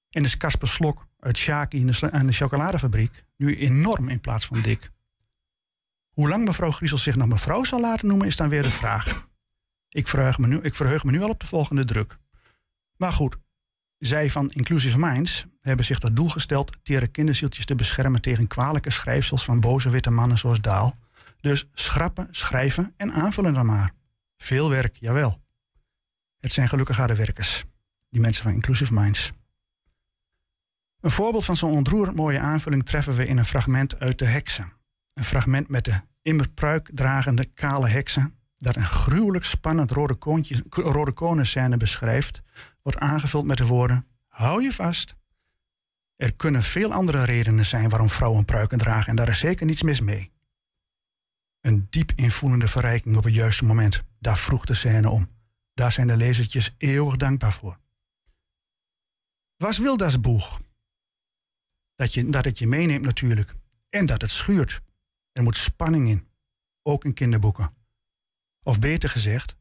En 0.10 0.24
is 0.24 0.38
Casper 0.38 0.68
Slok 0.68 1.08
uit 1.20 1.38
Shaki 1.38 1.80
in 1.80 1.88
de, 2.26 2.34
chocoladefabriek 2.34 3.24
nu 3.38 3.58
enorm 3.58 4.10
in 4.10 4.20
plaats 4.20 4.46
van 4.46 4.62
dik. 4.62 4.92
Hoe 6.10 6.30
lang 6.30 6.46
mevrouw 6.46 6.72
Griesel 6.72 6.98
zich 6.98 7.16
nog 7.16 7.28
mevrouw 7.28 7.64
zal 7.64 7.82
laten 7.82 8.08
noemen, 8.08 8.28
is 8.28 8.36
dan 8.36 8.50
weer 8.50 8.64
de 8.64 8.72
vraag. 8.72 9.28
Ik 9.90 10.08
verheug 10.08 10.38
me 10.38 10.48
nu, 10.48 10.60
ik 10.62 10.76
verheug 10.76 11.04
me 11.04 11.12
nu 11.12 11.22
al 11.22 11.30
op 11.30 11.40
de 11.40 11.48
volgende 11.48 11.86
druk. 11.86 12.18
Maar 12.96 13.14
goed, 13.14 13.38
zij 13.98 14.30
van 14.30 14.50
Inclusive 14.50 15.00
Minds 15.00 15.46
hebben 15.62 15.86
zich 15.86 16.00
dat 16.00 16.16
doel 16.16 16.30
gesteld 16.30 16.78
tere 16.84 17.08
kinderzieltjes 17.08 17.66
te 17.66 17.76
beschermen 17.76 18.22
tegen 18.22 18.48
kwalijke 18.48 18.92
schrijfsels 18.92 19.44
van 19.44 19.60
boze 19.60 19.90
witte 19.90 20.10
mannen 20.10 20.38
zoals 20.38 20.62
Daal. 20.62 20.96
Dus 21.40 21.70
schrappen, 21.74 22.28
schrijven 22.32 22.94
en 22.98 23.14
aanvullen 23.14 23.54
dan 23.54 23.66
maar. 23.66 23.94
Veel 24.38 24.70
werk, 24.70 24.96
jawel. 24.96 25.42
Het 26.40 26.52
zijn 26.52 26.70
gelukkig 26.70 26.98
harde 26.98 27.16
werkers, 27.16 27.64
die 28.10 28.22
mensen 28.22 28.44
van 28.44 28.54
Inclusive 28.54 28.94
Minds. 28.94 29.32
Een 31.08 31.14
voorbeeld 31.14 31.46
van 31.46 31.56
zo'n 31.56 31.72
ontroerend 31.72 32.16
mooie 32.16 32.40
aanvulling 32.40 32.86
treffen 32.86 33.16
we 33.16 33.28
in 33.28 33.38
een 33.38 33.46
fragment 33.46 34.00
uit 34.00 34.20
De 34.20 34.26
Heksen. 34.26 34.74
Een 35.14 35.24
fragment 35.24 35.68
met 35.68 35.86
de 35.86 36.02
immer 36.22 36.50
pruik 36.50 36.90
dragende 36.94 37.46
kale 37.46 37.88
heksen, 37.88 38.40
dat 38.56 38.76
een 38.76 38.86
gruwelijk 38.86 39.46
spannend 39.46 39.92
rode, 39.92 40.16
koontje, 40.16 40.64
rode 40.70 41.12
konenscène 41.12 41.78
beschrijft, 41.78 42.42
wordt 42.82 43.00
aangevuld 43.00 43.46
met 43.46 43.58
de 43.58 43.66
woorden: 43.66 44.08
Hou 44.28 44.64
je 44.64 44.72
vast. 44.72 45.16
Er 46.16 46.36
kunnen 46.36 46.64
veel 46.64 46.94
andere 46.94 47.24
redenen 47.24 47.66
zijn 47.66 47.90
waarom 47.90 48.10
vrouwen 48.10 48.46
pruiken 48.46 48.78
dragen 48.78 49.10
en 49.10 49.16
daar 49.16 49.30
is 49.30 49.40
zeker 49.40 49.66
niets 49.66 49.82
mis 49.82 50.02
mee. 50.02 50.32
Een 51.62 51.88
diep 51.90 52.12
invoelende 52.16 52.68
verrijking 52.68 53.18
op 53.18 53.24
het 53.24 53.34
juiste 53.34 53.66
moment, 53.66 54.04
daar 54.20 54.38
vroeg 54.38 54.66
de 54.66 54.74
scène 54.74 55.10
om. 55.10 55.30
Daar 55.74 55.92
zijn 55.92 56.08
de 56.08 56.18
lezertjes 56.18 56.76
eeuwig 56.78 57.16
dankbaar 57.16 57.54
voor. 57.54 57.80
Was 59.58 59.78
Wildas 59.78 60.20
boeg? 60.20 60.60
Dat, 61.98 62.14
je, 62.14 62.30
dat 62.30 62.46
het 62.46 62.60
je 62.60 62.68
meeneemt 62.68 63.06
natuurlijk. 63.06 63.54
En 63.90 64.06
dat 64.06 64.22
het 64.22 64.32
schuurt. 64.32 64.82
Er 65.32 65.44
moet 65.44 65.58
spanning 65.58 66.10
in. 66.10 66.28
Ook 66.84 67.06
in 67.06 67.14
kinderboeken. 67.14 67.74
Of 68.64 68.80
beter 68.80 69.10
gezegd, 69.10 69.56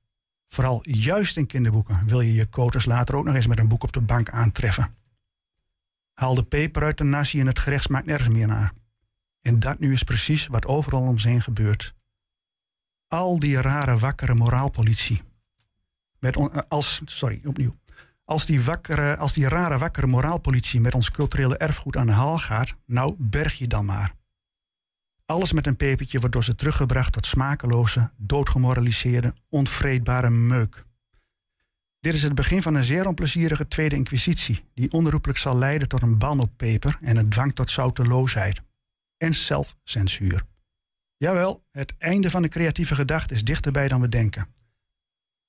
vooral 0.48 0.78
juist 0.82 1.36
in 1.36 1.46
kinderboeken 1.46 2.06
wil 2.06 2.20
je 2.20 2.34
je 2.34 2.46
koters 2.46 2.84
later 2.84 3.16
ook 3.16 3.24
nog 3.24 3.34
eens 3.34 3.46
met 3.46 3.58
een 3.58 3.68
boek 3.68 3.82
op 3.82 3.92
de 3.92 4.00
bank 4.00 4.30
aantreffen. 4.30 4.96
Haal 6.12 6.34
de 6.34 6.44
peper 6.44 6.82
uit 6.82 6.98
de 6.98 7.04
nasi 7.04 7.40
en 7.40 7.46
het 7.46 7.58
gerecht 7.58 7.84
smaakt 7.84 8.06
nergens 8.06 8.34
meer 8.34 8.46
naar. 8.46 8.72
En 9.40 9.60
dat 9.60 9.78
nu 9.78 9.92
is 9.92 10.02
precies 10.02 10.46
wat 10.46 10.66
overal 10.66 11.02
om 11.02 11.18
heen 11.18 11.42
gebeurt. 11.42 11.94
Al 13.08 13.38
die 13.38 13.60
rare 13.60 13.98
wakkere 13.98 14.34
moraalpolitie. 14.34 15.22
Met 16.18 16.68
als, 16.68 17.00
sorry, 17.04 17.40
opnieuw. 17.44 17.76
Als 18.26 18.46
die, 18.46 18.62
wakkere, 18.62 19.16
als 19.16 19.32
die 19.32 19.48
rare 19.48 19.78
wakkere 19.78 20.06
moraalpolitie 20.06 20.80
met 20.80 20.94
ons 20.94 21.10
culturele 21.10 21.56
erfgoed 21.56 21.96
aan 21.96 22.06
de 22.06 22.12
haal 22.12 22.38
gaat, 22.38 22.74
nou 22.86 23.14
berg 23.18 23.58
je 23.58 23.66
dan 23.66 23.84
maar. 23.84 24.14
Alles 25.24 25.52
met 25.52 25.66
een 25.66 25.76
pepertje 25.76 26.18
wordt 26.18 26.34
door 26.34 26.44
ze 26.44 26.54
teruggebracht 26.54 27.12
tot 27.12 27.26
smakeloze, 27.26 28.10
doodgemoraliseerde, 28.16 29.34
onvreedbare 29.48 30.30
meuk. 30.30 30.84
Dit 32.00 32.14
is 32.14 32.22
het 32.22 32.34
begin 32.34 32.62
van 32.62 32.74
een 32.74 32.84
zeer 32.84 33.06
onplezierige 33.06 33.68
tweede 33.68 33.96
inquisitie, 33.96 34.64
die 34.74 34.92
onroepelijk 34.92 35.38
zal 35.38 35.58
leiden 35.58 35.88
tot 35.88 36.02
een 36.02 36.18
ban 36.18 36.40
op 36.40 36.50
peper 36.56 36.98
en 37.00 37.16
het 37.16 37.30
dwang 37.30 37.54
tot 37.54 37.70
zouteloosheid 37.70 38.62
en 39.16 39.34
zelfcensuur. 39.34 40.42
Jawel, 41.16 41.64
het 41.70 41.94
einde 41.98 42.30
van 42.30 42.42
de 42.42 42.48
creatieve 42.48 42.94
gedachte 42.94 43.34
is 43.34 43.44
dichterbij 43.44 43.88
dan 43.88 44.00
we 44.00 44.08
denken. 44.08 44.48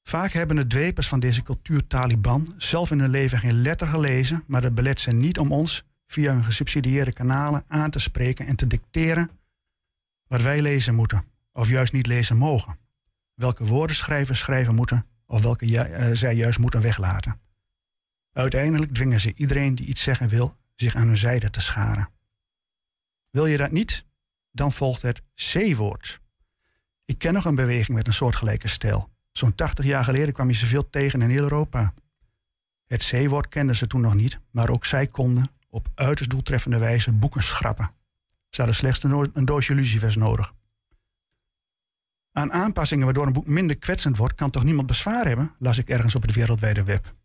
Vaak 0.07 0.31
hebben 0.31 0.55
de 0.55 0.67
dwepers 0.67 1.07
van 1.07 1.19
deze 1.19 1.43
cultuur 1.43 1.87
Taliban 1.87 2.53
zelf 2.57 2.91
in 2.91 2.99
hun 2.99 3.09
leven 3.09 3.39
geen 3.39 3.61
letter 3.61 3.87
gelezen, 3.87 4.43
maar 4.45 4.61
dat 4.61 4.75
belet 4.75 4.99
ze 4.99 5.11
niet 5.11 5.39
om 5.39 5.51
ons 5.51 5.83
via 6.05 6.33
hun 6.33 6.43
gesubsidieerde 6.43 7.13
kanalen 7.13 7.63
aan 7.67 7.89
te 7.89 7.99
spreken 7.99 8.45
en 8.47 8.55
te 8.55 8.67
dicteren 8.67 9.29
wat 10.27 10.41
wij 10.41 10.61
lezen 10.61 10.95
moeten, 10.95 11.25
of 11.51 11.69
juist 11.69 11.93
niet 11.93 12.07
lezen 12.07 12.37
mogen. 12.37 12.77
Welke 13.33 13.65
woorden 13.65 13.95
schrijvers 13.95 14.39
schrijven 14.39 14.75
moeten, 14.75 15.05
of 15.25 15.41
welke 15.41 15.79
eh, 15.79 16.09
zij 16.13 16.35
juist 16.35 16.59
moeten 16.59 16.81
weglaten. 16.81 17.39
Uiteindelijk 18.33 18.93
dwingen 18.93 19.19
ze 19.19 19.33
iedereen 19.35 19.75
die 19.75 19.85
iets 19.85 20.03
zeggen 20.03 20.27
wil 20.27 20.55
zich 20.75 20.95
aan 20.95 21.07
hun 21.07 21.17
zijde 21.17 21.49
te 21.49 21.61
scharen. 21.61 22.09
Wil 23.29 23.45
je 23.45 23.57
dat 23.57 23.71
niet? 23.71 24.05
Dan 24.51 24.71
volgt 24.71 25.01
het 25.01 25.21
C-woord. 25.35 26.21
Ik 27.05 27.17
ken 27.17 27.33
nog 27.33 27.45
een 27.45 27.55
beweging 27.55 27.97
met 27.97 28.07
een 28.07 28.13
soortgelijke 28.13 28.67
stijl. 28.67 29.15
Zo'n 29.37 29.55
80 29.55 29.85
jaar 29.85 30.03
geleden 30.03 30.33
kwam 30.33 30.49
je 30.49 30.55
ze 30.55 30.65
veel 30.65 30.89
tegen 30.89 31.21
in 31.21 31.29
heel 31.29 31.41
Europa. 31.41 31.93
Het 32.87 33.03
C-woord 33.09 33.47
kenden 33.47 33.75
ze 33.75 33.87
toen 33.87 34.01
nog 34.01 34.13
niet, 34.13 34.39
maar 34.51 34.69
ook 34.69 34.85
zij 34.85 35.07
konden 35.07 35.49
op 35.69 35.87
uiterst 35.95 36.29
doeltreffende 36.29 36.77
wijze 36.77 37.11
boeken 37.11 37.43
schrappen. 37.43 37.91
Ze 38.49 38.57
hadden 38.57 38.75
slechts 38.75 39.03
een 39.03 39.45
doosje 39.45 39.73
lucifers 39.73 40.15
nodig. 40.15 40.53
Aan 42.31 42.51
aanpassingen 42.51 43.05
waardoor 43.05 43.25
een 43.27 43.33
boek 43.33 43.47
minder 43.47 43.77
kwetsend 43.77 44.17
wordt, 44.17 44.33
kan 44.33 44.49
toch 44.49 44.63
niemand 44.63 44.87
bezwaar 44.87 45.27
hebben, 45.27 45.55
las 45.59 45.77
ik 45.77 45.89
ergens 45.89 46.15
op 46.15 46.21
het 46.21 46.33
wereldwijde 46.33 46.83
web. 46.83 47.15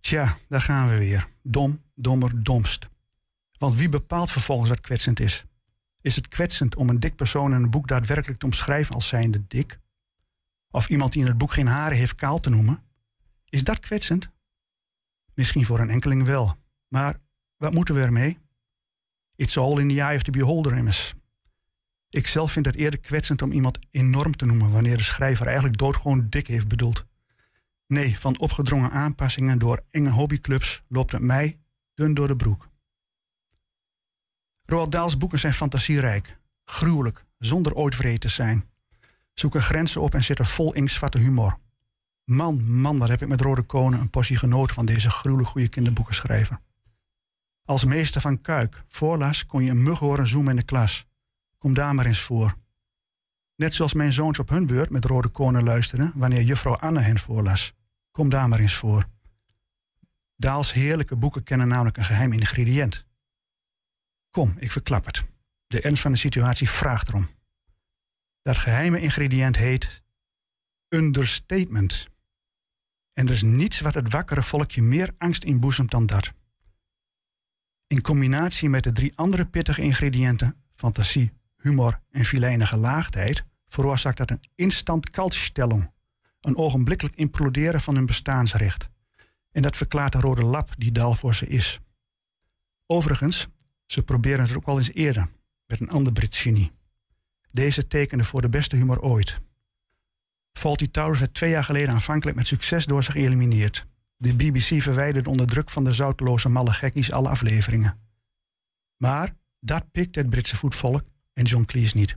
Tja, 0.00 0.38
daar 0.48 0.60
gaan 0.60 0.88
we 0.88 0.98
weer. 0.98 1.28
Dom, 1.42 1.82
dommer, 1.94 2.42
domst. 2.42 2.88
Want 3.58 3.74
wie 3.74 3.88
bepaalt 3.88 4.30
vervolgens 4.30 4.68
wat 4.68 4.80
kwetsend 4.80 5.20
is? 5.20 5.44
Is 6.00 6.16
het 6.16 6.28
kwetsend 6.28 6.76
om 6.76 6.88
een 6.88 7.00
dik 7.00 7.16
persoon 7.16 7.54
in 7.54 7.62
een 7.62 7.70
boek 7.70 7.88
daadwerkelijk 7.88 8.38
te 8.38 8.46
omschrijven 8.46 8.94
als 8.94 9.08
zijnde 9.08 9.42
dik? 9.48 9.80
Of 10.72 10.88
iemand 10.88 11.12
die 11.12 11.20
in 11.20 11.28
het 11.28 11.38
boek 11.38 11.52
geen 11.52 11.66
haren 11.66 11.98
heeft 11.98 12.14
kaal 12.14 12.40
te 12.40 12.50
noemen? 12.50 12.82
Is 13.48 13.64
dat 13.64 13.78
kwetsend? 13.78 14.30
Misschien 15.34 15.66
voor 15.66 15.80
een 15.80 15.90
enkeling 15.90 16.24
wel. 16.24 16.56
Maar 16.88 17.16
wat 17.56 17.72
moeten 17.72 17.94
we 17.94 18.00
ermee? 18.00 18.38
It's 19.36 19.56
all 19.56 19.78
in 19.78 19.88
the 19.88 20.00
eye 20.00 20.16
of 20.16 20.22
the 20.22 20.30
beholder, 20.30 20.76
immers. 20.76 21.14
Ik 22.08 22.26
zelf 22.26 22.52
vind 22.52 22.66
het 22.66 22.76
eerder 22.76 23.00
kwetsend 23.00 23.42
om 23.42 23.52
iemand 23.52 23.78
enorm 23.90 24.36
te 24.36 24.46
noemen 24.46 24.70
wanneer 24.70 24.96
de 24.96 25.02
schrijver 25.02 25.46
eigenlijk 25.46 25.78
doodgewoon 25.78 26.28
dik 26.28 26.46
heeft 26.46 26.68
bedoeld. 26.68 27.06
Nee, 27.86 28.18
van 28.18 28.38
opgedrongen 28.38 28.90
aanpassingen 28.90 29.58
door 29.58 29.84
enge 29.90 30.10
hobbyclubs 30.10 30.82
loopt 30.88 31.12
het 31.12 31.22
mij 31.22 31.58
dun 31.94 32.14
door 32.14 32.28
de 32.28 32.36
broek. 32.36 32.68
Roald 34.62 34.92
Dahls 34.92 35.16
boeken 35.16 35.38
zijn 35.38 35.54
fantasierijk, 35.54 36.38
gruwelijk, 36.64 37.24
zonder 37.38 37.74
ooit 37.74 37.94
vreed 37.94 38.20
te 38.20 38.28
zijn. 38.28 38.70
Zoeken 39.34 39.62
grenzen 39.62 40.00
op 40.00 40.14
en 40.14 40.24
zitten 40.24 40.46
vol 40.46 40.72
inktzwarte 40.74 41.18
humor. 41.18 41.58
Man, 42.24 42.80
man, 42.80 42.98
wat 42.98 43.08
heb 43.08 43.22
ik 43.22 43.28
met 43.28 43.40
Rode 43.40 43.62
Konen 43.62 44.00
een 44.00 44.10
portie 44.10 44.36
genoten 44.36 44.74
van 44.74 44.86
deze 44.86 45.10
gruwelijk 45.10 45.48
goede 45.48 45.68
kinderboekenschrijver. 45.68 46.60
Als 47.64 47.84
meester 47.84 48.20
van 48.20 48.40
Kuik 48.40 48.84
voorlas 48.88 49.46
kon 49.46 49.64
je 49.64 49.70
een 49.70 49.82
mug 49.82 49.98
horen 49.98 50.28
zoomen 50.28 50.50
in 50.50 50.56
de 50.56 50.62
klas. 50.62 51.06
Kom 51.58 51.74
daar 51.74 51.94
maar 51.94 52.06
eens 52.06 52.20
voor. 52.20 52.56
Net 53.56 53.74
zoals 53.74 53.92
mijn 53.92 54.12
zoons 54.12 54.38
op 54.38 54.48
hun 54.48 54.66
beurt 54.66 54.90
met 54.90 55.04
Rode 55.04 55.28
Konen 55.28 55.62
luisterden 55.62 56.12
wanneer 56.14 56.42
juffrouw 56.42 56.76
Anne 56.76 57.00
hen 57.00 57.18
voorlas. 57.18 57.72
Kom 58.10 58.28
daar 58.28 58.48
maar 58.48 58.58
eens 58.58 58.74
voor. 58.74 59.06
Daals 60.36 60.72
heerlijke 60.72 61.16
boeken 61.16 61.42
kennen 61.42 61.68
namelijk 61.68 61.96
een 61.96 62.04
geheim 62.04 62.32
ingrediënt. 62.32 63.06
Kom, 64.30 64.54
ik 64.58 64.70
verklap 64.70 65.06
het. 65.06 65.24
De 65.66 65.80
ernst 65.80 66.02
van 66.02 66.12
de 66.12 66.18
situatie 66.18 66.70
vraagt 66.70 67.08
erom. 67.08 67.28
Dat 68.42 68.56
geheime 68.56 69.00
ingrediënt 69.00 69.56
heet 69.56 70.02
understatement. 70.88 72.08
En 73.12 73.26
er 73.26 73.32
is 73.32 73.42
niets 73.42 73.80
wat 73.80 73.94
het 73.94 74.12
wakkere 74.12 74.42
volkje 74.42 74.82
meer 74.82 75.14
angst 75.18 75.44
inboezemt 75.44 75.90
dan 75.90 76.06
dat. 76.06 76.32
In 77.86 78.00
combinatie 78.00 78.68
met 78.68 78.82
de 78.82 78.92
drie 78.92 79.12
andere 79.16 79.46
pittige 79.46 79.82
ingrediënten, 79.82 80.56
fantasie, 80.74 81.32
humor 81.56 82.00
en 82.10 82.24
filijne 82.24 82.66
gelaagdheid, 82.66 83.44
veroorzaakt 83.66 84.16
dat 84.16 84.30
een 84.30 84.44
instant 84.54 85.10
kaltstelling, 85.10 85.90
een 86.40 86.56
ogenblikkelijk 86.56 87.16
imploderen 87.16 87.80
van 87.80 87.94
hun 87.94 88.06
bestaansrecht. 88.06 88.88
En 89.50 89.62
dat 89.62 89.76
verklaart 89.76 90.12
de 90.12 90.20
rode 90.20 90.44
lap 90.44 90.68
die 90.76 90.92
Dal 90.92 91.14
voor 91.14 91.34
ze 91.34 91.46
is. 91.46 91.80
Overigens, 92.86 93.48
ze 93.86 94.02
proberen 94.02 94.44
het 94.44 94.56
ook 94.56 94.64
al 94.64 94.78
eens 94.78 94.92
eerder, 94.92 95.28
met 95.66 95.80
een 95.80 95.90
ander 95.90 96.12
Brits 96.12 96.38
genie. 96.38 96.72
Deze 97.52 97.86
tekende 97.86 98.24
voor 98.24 98.40
de 98.40 98.48
beste 98.48 98.76
humor 98.76 99.00
ooit. 99.00 99.40
Fawlty 100.52 100.90
Towers 100.90 101.18
werd 101.18 101.34
twee 101.34 101.50
jaar 101.50 101.64
geleden 101.64 101.94
aanvankelijk 101.94 102.36
met 102.36 102.46
succes 102.46 102.86
door 102.86 103.02
zich 103.02 103.14
geëlimineerd. 103.14 103.86
De 104.16 104.34
BBC 104.34 104.82
verwijderde 104.82 105.30
onder 105.30 105.46
druk 105.46 105.70
van 105.70 105.84
de 105.84 105.92
zoutloze 105.92 106.48
malle 106.48 106.72
gekkies 106.72 107.12
alle 107.12 107.28
afleveringen. 107.28 108.00
Maar 108.96 109.36
dat 109.60 109.90
pikte 109.90 110.18
het 110.18 110.30
Britse 110.30 110.56
voetvolk 110.56 111.02
en 111.32 111.44
John 111.44 111.64
Cleese 111.64 111.96
niet. 111.96 112.16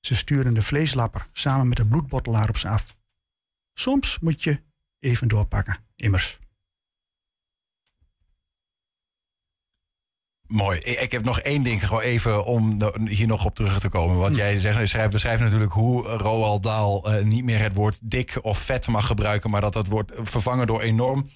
Ze 0.00 0.14
sturen 0.14 0.54
de 0.54 0.62
vleeslapper 0.62 1.28
samen 1.32 1.68
met 1.68 1.76
de 1.76 1.86
bloedbottelaar 1.86 2.48
op 2.48 2.56
ze 2.56 2.68
af. 2.68 2.96
Soms 3.74 4.18
moet 4.18 4.42
je 4.42 4.62
even 4.98 5.28
doorpakken, 5.28 5.78
immers. 5.96 6.38
Mooi. 10.52 10.78
Ik 10.78 11.12
heb 11.12 11.24
nog 11.24 11.40
één 11.40 11.62
ding, 11.62 11.86
gewoon 11.86 12.02
even 12.02 12.44
om 12.44 12.78
hier 13.08 13.26
nog 13.26 13.44
op 13.44 13.54
terug 13.54 13.80
te 13.80 13.88
komen. 13.88 14.16
Want 14.16 14.36
jij 14.36 14.60
zegt, 14.60 14.88
schrijft, 14.88 15.10
beschrijft 15.10 15.42
natuurlijk 15.42 15.72
hoe 15.72 16.08
Roald 16.08 16.62
Dahl 16.62 17.04
eh, 17.04 17.24
niet 17.24 17.44
meer 17.44 17.58
het 17.60 17.74
woord 17.74 17.98
dik 18.02 18.38
of 18.42 18.58
vet 18.58 18.86
mag 18.86 19.06
gebruiken, 19.06 19.50
maar 19.50 19.60
dat 19.60 19.72
dat 19.72 19.86
wordt 19.86 20.12
vervangen 20.22 20.66
door 20.66 20.80
enorm. 20.80 21.26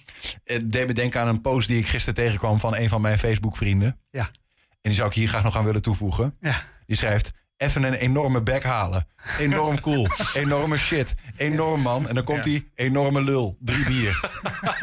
Het 0.43 0.71
deed 0.71 0.87
me 0.87 0.93
denken 0.93 1.21
aan 1.21 1.27
een 1.27 1.41
post 1.41 1.67
die 1.67 1.77
ik 1.77 1.87
gisteren 1.87 2.15
tegenkwam 2.15 2.59
van 2.59 2.75
een 2.75 2.89
van 2.89 3.01
mijn 3.01 3.19
Facebook-vrienden. 3.19 3.99
Ja. 4.11 4.29
En 4.61 4.77
die 4.81 4.93
zou 4.93 5.07
ik 5.07 5.13
hier 5.15 5.27
graag 5.27 5.43
nog 5.43 5.57
aan 5.57 5.65
willen 5.65 5.81
toevoegen. 5.81 6.35
Ja. 6.39 6.63
Die 6.85 6.95
schrijft, 6.95 7.31
even 7.57 7.83
een 7.83 7.93
enorme 7.93 8.41
bek 8.41 8.63
halen. 8.63 9.07
Enorm 9.39 9.81
cool. 9.81 10.07
enorme 10.33 10.77
shit. 10.77 11.15
Enorm 11.37 11.81
man. 11.81 12.07
En 12.07 12.15
dan 12.15 12.23
komt 12.23 12.45
hij, 12.45 12.67
enorme 12.75 13.21
lul. 13.21 13.57
Drie 13.59 13.85
bier. 13.85 14.19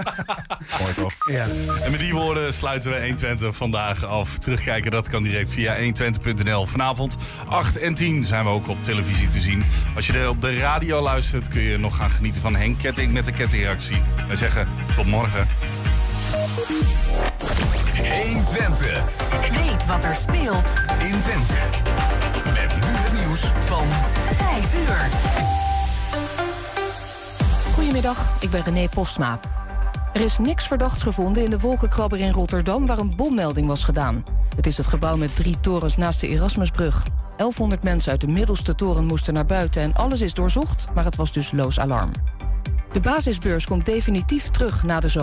Mooi 0.80 0.94
toch? 0.94 1.12
Ja. 1.30 1.46
En 1.82 1.90
met 1.90 2.00
die 2.00 2.12
woorden 2.12 2.52
sluiten 2.52 2.90
we 2.90 2.96
120 2.96 3.56
vandaag 3.56 4.04
af. 4.04 4.38
Terugkijken, 4.38 4.90
dat 4.90 5.08
kan 5.08 5.22
direct 5.22 5.52
via 5.52 5.76
120.nl. 5.76 6.66
Vanavond 6.66 7.16
8 7.48 7.78
en 7.78 7.94
10 7.94 8.24
zijn 8.24 8.44
we 8.44 8.50
ook 8.50 8.68
op 8.68 8.84
televisie 8.84 9.28
te 9.28 9.40
zien. 9.40 9.62
Als 9.96 10.06
je 10.06 10.12
er 10.12 10.28
op 10.28 10.40
de 10.40 10.56
radio 10.56 11.00
luistert, 11.00 11.48
kun 11.48 11.62
je 11.62 11.78
nog 11.78 11.96
gaan 11.96 12.10
genieten 12.10 12.40
van 12.40 12.56
Henk 12.56 12.78
Ketting 12.78 13.12
met 13.12 13.24
de 13.24 13.32
kettingreactie. 13.32 14.02
Wij 14.26 14.36
zeggen 14.36 14.68
tot 14.96 15.06
morgen. 15.06 15.46
120. 18.22 19.02
Weet 19.50 19.86
wat 19.86 20.04
er 20.04 20.14
speelt 20.14 20.74
in 20.98 21.20
Twente. 21.20 22.23
Van 23.40 23.86
5 24.34 24.74
uur. 24.74 25.10
Goedemiddag, 27.74 28.28
ik 28.40 28.50
ben 28.50 28.62
René 28.62 28.88
Postma. 28.88 29.40
Er 30.12 30.20
is 30.20 30.38
niks 30.38 30.66
verdachts 30.66 31.02
gevonden 31.02 31.44
in 31.44 31.50
de 31.50 31.60
wolkenkrabber 31.60 32.20
in 32.20 32.32
Rotterdam... 32.32 32.86
waar 32.86 32.98
een 32.98 33.16
bommelding 33.16 33.66
was 33.66 33.84
gedaan. 33.84 34.24
Het 34.56 34.66
is 34.66 34.76
het 34.76 34.86
gebouw 34.86 35.16
met 35.16 35.36
drie 35.36 35.60
torens 35.60 35.96
naast 35.96 36.20
de 36.20 36.28
Erasmusbrug. 36.28 37.06
1100 37.36 37.82
mensen 37.82 38.10
uit 38.10 38.20
de 38.20 38.28
middelste 38.28 38.74
toren 38.74 39.04
moesten 39.04 39.34
naar 39.34 39.46
buiten... 39.46 39.82
en 39.82 39.94
alles 39.94 40.20
is 40.20 40.34
doorzocht, 40.34 40.86
maar 40.94 41.04
het 41.04 41.16
was 41.16 41.32
dus 41.32 41.52
loos 41.52 41.80
alarm. 41.80 42.10
De 42.92 43.00
basisbeurs 43.00 43.66
komt 43.66 43.86
definitief 43.86 44.48
terug 44.48 44.82
na 44.82 45.00
de 45.00 45.08
zomer. 45.08 45.22